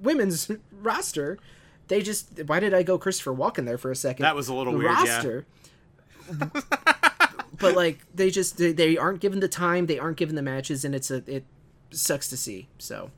women's 0.00 0.48
roster. 0.72 1.40
They 1.88 2.02
just 2.02 2.44
why 2.46 2.60
did 2.60 2.72
I 2.72 2.84
go 2.84 2.98
Christopher 2.98 3.34
Walken 3.34 3.66
there 3.66 3.78
for 3.78 3.90
a 3.90 3.96
second? 3.96 4.22
That 4.22 4.36
was 4.36 4.46
a 4.46 4.54
little 4.54 4.74
the 4.74 4.78
weird, 4.78 4.92
yeah. 5.04 5.14
roster. 5.14 5.46
but 7.58 7.74
like 7.74 8.06
they 8.14 8.30
just 8.30 8.58
they, 8.58 8.70
they 8.70 8.96
aren't 8.96 9.20
given 9.20 9.40
the 9.40 9.48
time, 9.48 9.86
they 9.86 9.98
aren't 9.98 10.18
given 10.18 10.36
the 10.36 10.42
matches, 10.42 10.84
and 10.84 10.94
it's 10.94 11.10
a 11.10 11.24
it 11.26 11.44
sucks 11.90 12.28
to 12.28 12.36
see. 12.36 12.68
So, 12.78 13.10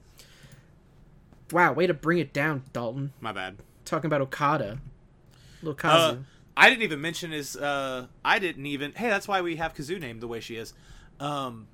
wow, 1.52 1.74
way 1.74 1.86
to 1.86 1.92
bring 1.92 2.16
it 2.16 2.32
down, 2.32 2.62
Dalton. 2.72 3.12
My 3.20 3.32
bad. 3.32 3.58
Talking 3.85 4.07
about 4.07 4.20
Okada, 4.20 4.78
Lil 5.62 5.74
Kazu. 5.74 6.16
Uh, 6.18 6.22
I 6.57 6.70
didn't 6.70 6.82
even 6.82 7.01
mention 7.01 7.32
his. 7.32 7.57
Uh, 7.57 8.07
I 8.24 8.39
didn't 8.39 8.66
even. 8.66 8.93
Hey, 8.93 9.09
that's 9.09 9.28
why 9.28 9.43
we 9.43 9.57
have 9.57 9.74
Kazoo 9.74 10.01
named 10.01 10.20
the 10.20 10.28
way 10.28 10.41
she 10.41 10.57
is. 10.57 10.72
Um, 11.20 11.66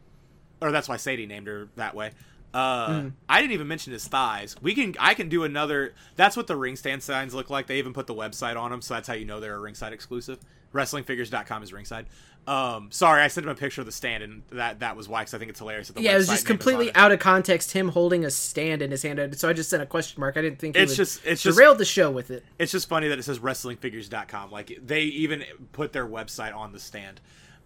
or 0.60 0.72
that's 0.72 0.88
why 0.88 0.96
Sadie 0.96 1.26
named 1.26 1.46
her 1.46 1.68
that 1.76 1.94
way. 1.94 2.12
Uh, 2.52 3.10
I 3.28 3.40
didn't 3.40 3.52
even 3.52 3.68
mention 3.68 3.92
his 3.92 4.08
thighs. 4.08 4.56
We 4.60 4.74
can. 4.74 4.96
I 4.98 5.14
can 5.14 5.28
do 5.28 5.44
another. 5.44 5.94
That's 6.16 6.36
what 6.36 6.46
the 6.46 6.56
ring 6.56 6.76
stand 6.76 7.02
signs 7.02 7.32
look 7.32 7.48
like. 7.48 7.68
They 7.68 7.78
even 7.78 7.92
put 7.92 8.06
the 8.06 8.14
website 8.14 8.56
on 8.56 8.70
them, 8.70 8.82
so 8.82 8.94
that's 8.94 9.06
how 9.06 9.14
you 9.14 9.24
know 9.24 9.38
they're 9.38 9.54
a 9.54 9.60
ringside 9.60 9.92
exclusive. 9.92 10.40
WrestlingFigures.com 10.74 11.62
is 11.62 11.72
ringside. 11.72 12.06
Um, 12.46 12.90
sorry, 12.90 13.22
I 13.22 13.28
sent 13.28 13.44
him 13.46 13.50
a 13.50 13.54
picture 13.54 13.80
of 13.80 13.86
the 13.86 13.92
stand, 13.92 14.22
and 14.24 14.42
that 14.50 14.80
that 14.80 14.96
was 14.96 15.08
why. 15.08 15.20
Because 15.20 15.34
I 15.34 15.38
think 15.38 15.50
it's 15.50 15.60
hilarious. 15.60 15.88
That 15.88 15.94
the 15.96 16.02
yeah, 16.02 16.14
it 16.14 16.16
was 16.16 16.26
just 16.26 16.30
name 16.30 16.36
is 16.36 16.42
on 16.42 16.46
completely 16.56 16.88
it. 16.88 16.96
out 16.96 17.12
of 17.12 17.18
context. 17.20 17.72
Him 17.72 17.88
holding 17.90 18.24
a 18.24 18.30
stand 18.30 18.82
in 18.82 18.90
his 18.90 19.02
hand, 19.02 19.38
so 19.38 19.48
I 19.48 19.52
just 19.52 19.70
sent 19.70 19.82
a 19.82 19.86
question 19.86 20.18
mark. 20.20 20.36
I 20.36 20.42
didn't 20.42 20.58
think 20.58 20.74
he 20.74 20.82
It's 20.82 20.96
just- 20.96 21.24
it's 21.24 21.42
just- 21.42 21.56
derailed 21.56 21.78
the 21.78 21.84
show 21.84 22.10
with 22.10 22.30
it. 22.30 22.44
it's 22.58 22.72
just 22.72 22.88
funny 22.88 23.06
that 23.08 23.18
it 23.18 23.22
says 23.24 23.38
wrestlingfigures.com 23.38 24.50
like 24.50 24.78
they 24.84 25.02
even 25.02 25.44
put 25.72 25.92
their 25.92 26.06
website 26.06 26.54
on 26.56 26.72
the 26.72 26.80
stand 26.80 27.20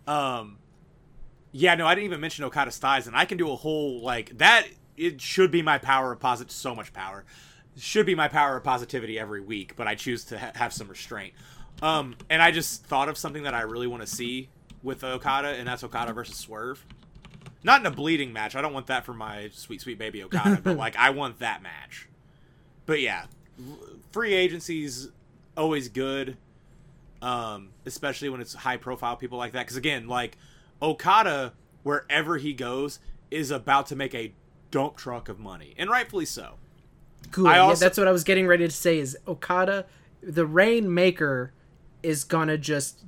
um 0.06 0.58
yeah 1.52 1.74
no 1.74 1.86
i 1.86 1.94
didn't 1.94 2.04
even 2.06 2.20
mention 2.20 2.44
okada's 2.44 2.76
thighs 2.76 3.06
and 3.06 3.16
i 3.16 3.24
can 3.24 3.38
do 3.38 3.50
a 3.50 3.56
whole 3.56 4.02
like 4.02 4.36
that 4.38 4.66
it 4.96 5.20
should 5.20 5.50
be 5.50 5.62
my 5.62 5.78
power 5.78 6.12
of 6.12 6.20
posit 6.20 6.50
so 6.50 6.74
much 6.74 6.92
power 6.92 7.24
should 7.78 8.04
be 8.06 8.14
my 8.14 8.28
power 8.28 8.56
of 8.56 8.64
positivity 8.64 9.18
every 9.18 9.40
week 9.40 9.74
but 9.76 9.86
i 9.86 9.94
choose 9.94 10.24
to 10.24 10.38
ha- 10.38 10.52
have 10.56 10.72
some 10.72 10.88
restraint 10.88 11.32
um 11.80 12.14
and 12.28 12.42
i 12.42 12.50
just 12.50 12.84
thought 12.84 13.08
of 13.08 13.16
something 13.16 13.44
that 13.44 13.54
i 13.54 13.62
really 13.62 13.86
want 13.86 14.02
to 14.02 14.06
see 14.06 14.48
with 14.84 15.02
okada 15.02 15.48
and 15.48 15.66
that's 15.66 15.82
okada 15.82 16.12
versus 16.12 16.36
swerve 16.36 16.84
not 17.64 17.80
in 17.80 17.86
a 17.86 17.90
bleeding 17.90 18.32
match 18.32 18.54
i 18.54 18.62
don't 18.62 18.72
want 18.72 18.86
that 18.86 19.04
for 19.04 19.14
my 19.14 19.48
sweet 19.52 19.80
sweet 19.80 19.98
baby 19.98 20.22
okada 20.22 20.60
but 20.62 20.76
like 20.78 20.94
i 20.96 21.10
want 21.10 21.38
that 21.40 21.62
match 21.62 22.08
but 22.86 23.00
yeah 23.00 23.24
free 24.12 24.34
agency's 24.34 25.08
always 25.56 25.88
good 25.88 26.36
um 27.22 27.70
especially 27.86 28.28
when 28.28 28.40
it's 28.40 28.54
high 28.54 28.76
profile 28.76 29.16
people 29.16 29.38
like 29.38 29.52
that 29.52 29.62
because 29.62 29.76
again 29.76 30.06
like 30.06 30.36
okada 30.80 31.52
wherever 31.82 32.36
he 32.36 32.52
goes 32.52 32.98
is 33.30 33.50
about 33.50 33.86
to 33.86 33.96
make 33.96 34.14
a 34.14 34.32
dump 34.70 34.96
truck 34.96 35.28
of 35.28 35.38
money 35.38 35.74
and 35.78 35.88
rightfully 35.90 36.24
so 36.26 36.54
Good. 37.30 37.46
I 37.46 37.68
yeah, 37.68 37.74
that's 37.74 37.98
what 37.98 38.08
I 38.08 38.12
was 38.12 38.24
getting 38.24 38.46
ready 38.46 38.66
to 38.66 38.72
say. 38.72 38.98
Is 38.98 39.16
Okada, 39.26 39.86
the 40.22 40.46
Rainmaker, 40.46 41.52
is 42.02 42.24
gonna 42.24 42.58
just 42.58 43.00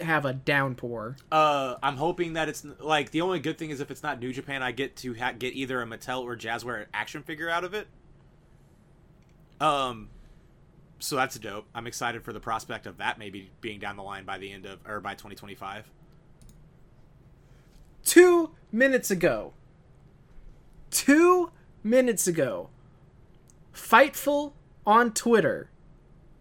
have 0.00 0.24
a 0.24 0.32
downpour. 0.32 1.16
uh 1.30 1.76
i'm 1.82 1.96
hoping 1.96 2.32
that 2.34 2.48
it's 2.48 2.64
like 2.80 3.10
the 3.10 3.20
only 3.20 3.38
good 3.38 3.58
thing 3.58 3.70
is 3.70 3.80
if 3.80 3.90
it's 3.90 4.02
not 4.02 4.20
new 4.20 4.32
japan 4.32 4.62
i 4.62 4.72
get 4.72 4.96
to 4.96 5.14
ha- 5.14 5.32
get 5.38 5.54
either 5.54 5.80
a 5.82 5.86
mattel 5.86 6.22
or 6.22 6.36
jazzware 6.36 6.86
action 6.92 7.22
figure 7.22 7.48
out 7.48 7.64
of 7.64 7.74
it 7.74 7.86
um 9.60 10.08
so 10.98 11.16
that's 11.16 11.38
dope 11.38 11.66
i'm 11.74 11.86
excited 11.86 12.22
for 12.22 12.32
the 12.32 12.40
prospect 12.40 12.86
of 12.86 12.98
that 12.98 13.18
maybe 13.18 13.50
being 13.60 13.78
down 13.78 13.96
the 13.96 14.02
line 14.02 14.24
by 14.24 14.38
the 14.38 14.50
end 14.52 14.66
of 14.66 14.78
or 14.86 15.00
by 15.00 15.12
2025 15.12 15.90
Two 18.02 18.50
minutes 18.72 19.10
ago. 19.10 19.52
Two 20.90 21.50
minutes 21.82 22.26
ago. 22.26 22.70
Fightful 23.74 24.52
on 24.86 25.12
Twitter. 25.12 25.69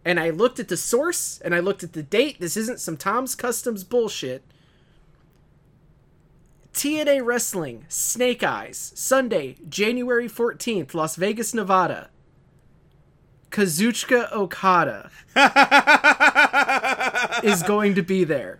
And 0.09 0.19
I 0.19 0.31
looked 0.31 0.59
at 0.59 0.69
the 0.69 0.75
source 0.75 1.39
and 1.45 1.53
I 1.53 1.59
looked 1.59 1.83
at 1.83 1.93
the 1.93 2.01
date. 2.01 2.39
This 2.39 2.57
isn't 2.57 2.79
some 2.79 2.97
Tom's 2.97 3.35
Customs 3.35 3.83
bullshit. 3.83 4.43
TNA 6.73 7.23
Wrestling, 7.23 7.85
Snake 7.89 8.41
Eyes, 8.41 8.91
Sunday, 8.95 9.57
January 9.69 10.27
14th, 10.27 10.95
Las 10.95 11.15
Vegas, 11.15 11.53
Nevada. 11.53 12.09
Kazuchika 13.51 14.31
Okada 14.31 15.11
is 17.43 17.61
going 17.61 17.93
to 17.93 18.01
be 18.01 18.23
there. 18.23 18.57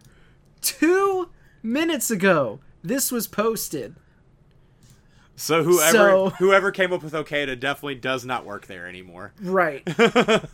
Two 0.62 1.30
minutes 1.64 2.12
ago, 2.12 2.60
this 2.84 3.12
was 3.12 3.26
posted. 3.26 3.95
So 5.36 5.64
whoever 5.64 5.91
So- 5.97 6.30
whoever 6.38 6.72
came 6.72 6.93
up 6.93 7.02
with 7.02 7.16
Okada 7.16 7.56
definitely 7.56 7.95
does 7.95 8.24
not 8.24 8.45
work 8.45 8.68
there 8.68 8.88
anymore. 8.88 9.34
Right. 9.41 9.82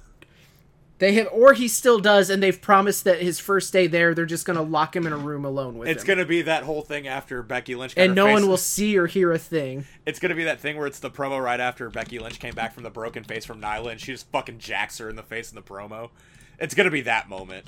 they 1.00 1.14
have, 1.16 1.28
or 1.32 1.54
he 1.54 1.68
still 1.68 2.00
does, 2.00 2.30
and 2.30 2.42
they've 2.42 2.62
promised 2.62 3.04
that 3.04 3.22
his 3.22 3.40
first 3.40 3.74
day 3.74 3.86
there, 3.88 4.14
they're 4.14 4.26
just 4.26 4.46
going 4.46 4.56
to 4.56 4.64
lock 4.64 4.96
him 4.96 5.06
in 5.06 5.12
a 5.12 5.18
room 5.18 5.44
alone 5.44 5.78
with 5.78 5.88
him. 5.90 5.94
It's 5.94 6.04
him. 6.04 6.08
gonna 6.08 6.26
be 6.26 6.44
that 6.44 6.64
whole 6.64 6.82
thing 6.82 7.06
after 7.08 7.44
Becky 7.44 7.76
Lynch, 7.76 7.96
got 7.96 8.04
and 8.06 8.16
no 8.16 8.26
face- 8.28 8.34
one 8.34 8.48
will 8.48 8.58
see 8.58 8.98
or 8.98 9.06
hear 9.08 9.32
a 9.34 9.38
thing. 9.38 9.86
It's 10.06 10.20
gonna 10.20 10.36
be 10.36 10.46
that 10.46 10.60
thing 10.62 10.78
where 10.78 10.88
it's 10.88 11.00
the 11.00 11.10
promo 11.12 11.44
right 11.44 11.60
after 11.60 11.90
Becky 11.90 12.18
Lynch 12.20 12.40
came 12.40 12.56
back 12.56 12.74
from 12.74 12.84
the 12.84 12.90
broken 12.90 13.24
face 13.26 13.44
from 13.46 13.60
Nyla, 13.62 13.92
and 13.92 14.00
she 14.00 14.14
just 14.14 14.32
fucking 14.32 14.60
jacks 14.60 14.98
her 15.00 15.10
in 15.10 15.16
the 15.18 15.24
face 15.24 15.52
in 15.52 15.56
the 15.56 15.62
promo. 15.62 16.12
It's 16.60 16.74
gonna 16.74 16.92
be 16.92 17.02
that 17.02 17.28
moment. 17.28 17.66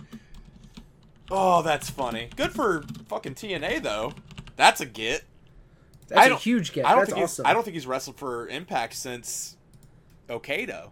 Oh, 1.30 1.62
that's 1.62 1.90
funny. 1.90 2.30
Good 2.38 2.54
for 2.54 2.84
fucking 3.10 3.36
TNA 3.36 3.84
though. 3.84 4.14
That's 4.56 4.80
a 4.80 4.86
get. 4.86 5.24
That's 6.08 6.32
a 6.32 6.36
huge 6.38 6.72
get. 6.72 6.86
I 6.86 6.92
don't 6.92 7.00
That's 7.00 7.12
think 7.12 7.24
awesome. 7.26 7.46
he's, 7.46 7.50
I 7.50 7.54
don't 7.54 7.64
think 7.64 7.74
he's 7.74 7.86
wrestled 7.88 8.16
for 8.16 8.48
Impact 8.48 8.94
since 8.94 9.58
Okato. 10.30 10.92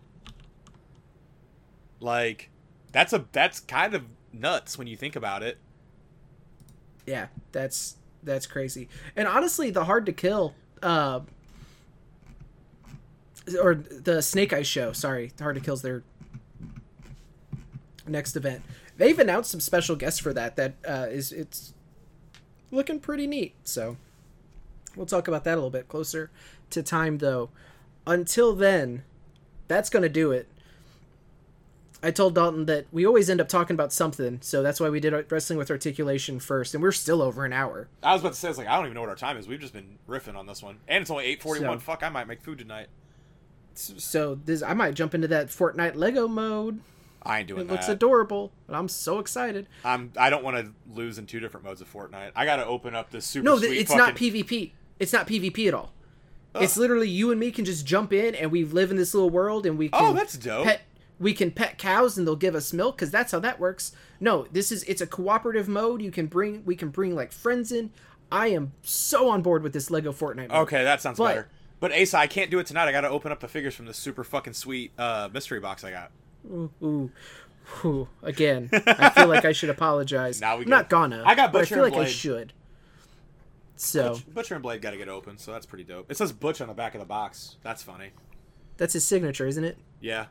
Like, 2.00 2.50
that's 2.92 3.14
a 3.14 3.26
that's 3.32 3.60
kind 3.60 3.94
of 3.94 4.04
nuts 4.34 4.78
when 4.78 4.88
you 4.88 4.98
think 4.98 5.16
about 5.16 5.44
it. 5.44 5.58
yeah, 7.06 7.28
that's 7.52 7.96
that's 8.24 8.48
crazy. 8.48 8.90
And 9.16 9.28
honestly, 9.28 9.70
the 9.70 9.86
hard 9.86 10.06
to 10.08 10.14
kill, 10.14 10.56
uh, 10.82 11.22
or 13.62 13.76
the 13.76 14.22
Snake 14.22 14.54
Eyes 14.54 14.68
show. 14.68 14.92
Sorry, 14.94 15.32
the 15.38 15.44
hard 15.44 15.56
to 15.56 15.62
kill's 15.62 15.82
their 15.82 16.04
next 18.08 18.36
event. 18.36 18.64
They've 18.98 19.18
announced 19.20 19.52
some 19.52 19.60
special 19.60 19.96
guests 19.96 20.20
for 20.20 20.34
that. 20.34 20.56
That 20.56 20.74
uh, 20.88 21.08
is 21.10 21.32
it's 21.32 21.74
looking 22.72 23.00
pretty 23.00 23.28
neat. 23.28 23.56
So 23.64 23.98
we'll 24.96 25.06
talk 25.06 25.28
about 25.28 25.44
that 25.44 25.54
a 25.54 25.58
little 25.58 25.70
bit 25.70 25.88
closer 25.88 26.32
to 26.72 26.82
time, 26.82 27.20
though. 27.20 27.50
Until 28.08 28.54
then, 28.56 29.04
that's 29.68 29.90
gonna 29.90 30.10
do 30.10 30.32
it. 30.32 30.48
I 32.06 32.12
told 32.12 32.36
Dalton 32.36 32.68
that 32.68 32.86
we 32.92 33.04
always 33.04 33.32
end 33.32 33.42
up 33.42 33.50
talking 33.50 33.74
about 33.74 33.92
something, 33.92 34.38
so 34.42 34.62
that's 34.62 34.80
why 34.80 34.90
we 34.90 35.00
did 35.00 35.32
wrestling 35.32 35.58
with 35.58 35.72
articulation 35.72 36.40
first, 36.40 36.76
and 36.76 36.84
we're 36.84 36.92
still 36.92 37.20
over 37.20 37.46
an 37.46 37.52
hour. 37.52 37.88
I 38.04 38.14
was 38.14 38.22
about 38.22 38.34
to 38.34 38.40
say, 38.40 38.48
it's 38.48 38.60
like 38.60 38.68
I 38.68 38.76
don't 38.76 38.86
even 38.86 38.94
know 38.94 39.02
what 39.02 39.10
our 39.10 39.16
time 39.16 39.38
is. 39.38 39.48
We've 39.48 39.60
just 39.60 39.74
been 39.74 39.98
riffing 40.08 40.36
on 40.36 40.46
this 40.46 40.62
one, 40.62 40.78
and 40.88 41.02
it's 41.02 41.10
only 41.10 41.26
eight 41.26 41.42
forty 41.42 41.66
one. 41.66 41.80
So- 41.80 41.86
Fuck, 41.86 42.04
I 42.04 42.10
might 42.10 42.28
make 42.28 42.44
food 42.44 42.60
tonight. 42.60 42.88
So 43.74 44.36
this, 44.36 44.62
I 44.62 44.74
might 44.76 44.94
jump 44.94 45.16
into 45.16 45.28
that 45.30 45.48
Fortnite 45.48 45.96
Lego 45.96 46.28
mode. 46.28 46.80
I 47.24 47.40
ain't 47.40 47.48
doing 47.48 47.66
that. 47.66 47.74
It 47.74 47.76
looks 47.76 47.90
adorable, 47.90 48.52
but 48.68 48.76
I'm 48.76 48.88
so 48.88 49.18
excited. 49.18 49.68
I'm. 49.84 50.12
I 50.16 50.30
don't 50.30 50.44
want 50.44 50.58
to 50.58 50.74
lose 50.94 51.18
in 51.18 51.26
two 51.26 51.40
different 51.40 51.66
modes 51.66 51.82
of 51.82 51.92
Fortnite. 51.92 52.32
I 52.36 52.46
got 52.46 52.58
to 52.58 52.66
open 52.68 52.94
up 52.94 53.10
this 53.10 53.26
super. 53.26 53.44
No, 53.44 53.60
th- 53.60 53.72
it's 53.72 53.92
fucking... 53.92 53.98
not 53.98 54.16
PvP. 54.16 54.74
It's 55.00 55.12
not 55.12 55.28
PvP 55.28 55.68
at 55.68 55.74
all. 55.74 55.92
It's 56.54 56.78
literally 56.78 57.10
you 57.10 57.32
and 57.32 57.40
me 57.40 57.52
can 57.52 57.66
just 57.66 57.86
jump 57.86 58.14
in 58.14 58.34
and 58.34 58.50
we 58.50 58.64
live 58.64 58.90
in 58.90 58.96
this 58.96 59.14
little 59.14 59.30
world 59.30 59.66
and 59.66 59.78
we 59.78 59.90
oh, 59.92 60.00
can 60.00 60.08
Oh, 60.08 60.14
that's 60.14 60.38
dope. 60.38 60.64
pet 60.66 60.84
we 61.20 61.34
can 61.34 61.52
pet 61.52 61.78
cows 61.78 62.18
and 62.18 62.28
they'll 62.28 62.36
give 62.36 62.56
us 62.56 62.74
milk 62.74 62.98
because 62.98 63.12
that's 63.12 63.32
how 63.32 63.40
that 63.40 63.60
works. 63.60 63.92
No, 64.20 64.48
this 64.52 64.72
is 64.72 64.84
it's 64.84 65.02
a 65.02 65.08
cooperative 65.08 65.68
mode. 65.68 66.02
You 66.02 66.12
can 66.12 66.28
bring 66.28 66.64
we 66.66 66.76
can 66.76 66.90
bring 66.90 67.16
like 67.16 67.32
friends 67.32 67.72
in. 67.72 67.92
I 68.32 68.48
am 68.48 68.74
so 68.82 69.30
on 69.30 69.42
board 69.42 69.64
with 69.64 69.72
this 69.74 69.90
Lego 69.92 70.12
Fortnite. 70.12 70.50
Mode. 70.50 70.52
Okay, 70.52 70.84
that 70.84 71.02
sounds 71.02 71.18
But- 71.18 71.28
better. 71.28 71.48
But 71.82 71.92
Asa, 71.92 72.18
I 72.18 72.28
can't 72.28 72.50
do 72.50 72.58
it 72.60 72.66
tonight. 72.66 72.88
I 72.88 72.92
got 72.94 73.02
to 73.02 73.10
open 73.10 73.32
up 73.34 73.42
the 73.42 73.50
figures 73.50 73.76
from 73.76 73.86
this 73.86 73.98
super 73.98 74.24
fucking 74.24 74.54
sweet 74.54 74.92
uh, 74.98 75.30
mystery 75.32 75.60
box 75.60 75.84
I 75.84 75.92
got. 75.92 76.10
Ooh, 76.50 76.72
ooh, 76.82 77.12
ooh. 77.84 78.08
Again, 78.24 78.70
I 78.88 79.10
feel 79.10 79.28
like 79.28 79.44
I 79.46 79.52
should 79.52 79.70
apologize. 79.70 80.40
Now 80.46 80.56
we 80.56 80.64
I'm 80.64 80.70
go. 80.70 80.76
not 80.78 80.90
gonna. 80.90 81.24
I 81.26 81.36
got 81.36 81.52
butcher. 81.52 81.52
but 81.52 81.62
I 81.62 81.76
feel 81.76 81.84
and 81.86 81.96
like 81.96 82.08
I 82.08 82.10
should. 82.10 82.54
So 83.76 84.14
Butch, 84.14 84.34
Butcher 84.34 84.54
and 84.56 84.64
Blade 84.64 84.82
got 84.82 84.92
to 84.92 84.98
get 84.98 85.10
open, 85.10 85.38
so 85.38 85.52
that's 85.52 85.66
pretty 85.66 85.84
dope. 85.84 86.10
It 86.10 86.16
says 86.18 86.32
Butch 86.32 86.62
on 86.62 86.70
the 86.70 86.74
back 86.74 86.96
of 86.96 87.02
the 87.02 87.06
box. 87.06 87.58
That's 87.62 87.84
funny. 87.84 88.12
that's 88.78 88.94
his 88.94 89.04
signature, 89.04 89.46
isn't 89.46 89.64
it? 89.66 89.78
Yeah. 90.00 90.28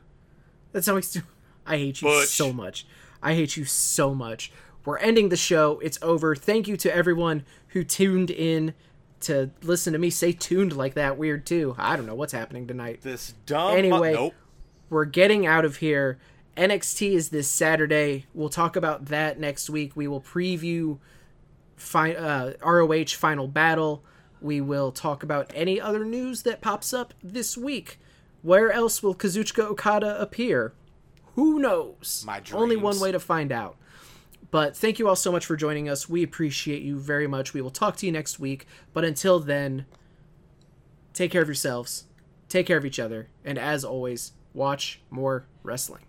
That's 0.74 0.86
how 0.88 0.96
he's 0.96 1.10
do- 1.12 1.22
I 1.64 1.78
hate 1.78 2.02
you 2.02 2.09
Butch. 2.09 2.28
so 2.28 2.52
much. 2.52 2.86
I 3.22 3.32
hate 3.34 3.56
you 3.56 3.64
so 3.64 4.14
much. 4.14 4.52
We're 4.84 4.98
ending 4.98 5.30
the 5.30 5.36
show. 5.36 5.78
It's 5.78 5.98
over. 6.02 6.34
Thank 6.36 6.68
you 6.68 6.76
to 6.78 6.94
everyone 6.94 7.44
who 7.68 7.84
tuned 7.84 8.30
in 8.30 8.74
to 9.20 9.51
listen 9.62 9.94
to 9.94 9.98
me 9.98 10.10
say 10.10 10.32
tuned 10.32 10.76
like 10.76 10.92
that 10.94 11.16
weird 11.16 11.46
too. 11.46 11.74
I 11.78 11.96
don't 11.96 12.05
know 12.05 12.14
what's 12.16 12.34
happening 12.34 12.66
tonight. 12.66 13.01
This 13.01 13.32
dumb. 13.46 13.78
Anyway. 13.78 14.12
nope. 14.12 14.34
We're 14.90 15.06
getting 15.06 15.46
out 15.46 15.64
of 15.64 15.76
here. 15.76 16.18
NXT 16.56 17.12
is 17.12 17.28
this 17.30 17.48
Saturday. 17.48 18.26
We'll 18.34 18.51
talk 18.51 18.76
about 18.76 19.06
that 19.06 19.40
next 19.40 19.70
week. 19.70 19.96
We 19.96 20.06
will 20.06 20.20
preview 20.20 20.98
fi- 21.76 22.14
uh, 22.14 22.52
ROH 22.62 23.14
Final 23.16 23.48
Battle. 23.48 24.05
We 24.40 24.60
will 24.60 24.92
talk 24.92 25.22
about 25.22 25.51
any 25.55 25.80
other 25.80 26.05
news 26.05 26.42
that 26.42 26.60
pops 26.60 26.92
up 26.92 27.14
this 27.22 27.56
week. 27.56 27.98
Where 28.44 28.70
else 28.70 29.02
will 29.02 29.14
Kazuchika 29.14 29.64
Okada 29.64 30.20
appear? 30.20 30.74
Who 31.34 31.58
knows? 31.58 32.22
My 32.26 32.42
Only 32.52 32.76
one 32.76 33.00
way 33.00 33.10
to 33.10 33.18
find 33.18 33.50
out. 33.50 33.78
But 34.50 34.76
thank 34.76 34.98
you 34.98 35.08
all 35.08 35.16
so 35.16 35.32
much 35.32 35.46
for 35.46 35.56
joining 35.56 35.88
us. 35.88 36.10
We 36.10 36.22
appreciate 36.22 36.82
you 36.82 36.98
very 36.98 37.26
much. 37.26 37.54
We 37.54 37.62
will 37.62 37.70
talk 37.70 37.96
to 37.96 38.06
you 38.06 38.12
next 38.12 38.38
week. 38.38 38.66
But 38.92 39.02
until 39.02 39.40
then, 39.40 39.86
take 41.14 41.30
care 41.30 41.40
of 41.40 41.48
yourselves, 41.48 42.04
take 42.50 42.66
care 42.66 42.76
of 42.76 42.84
each 42.84 43.00
other, 43.00 43.30
and 43.46 43.56
as 43.58 43.82
always, 43.82 44.32
watch 44.52 45.00
more 45.08 45.46
wrestling. 45.62 46.02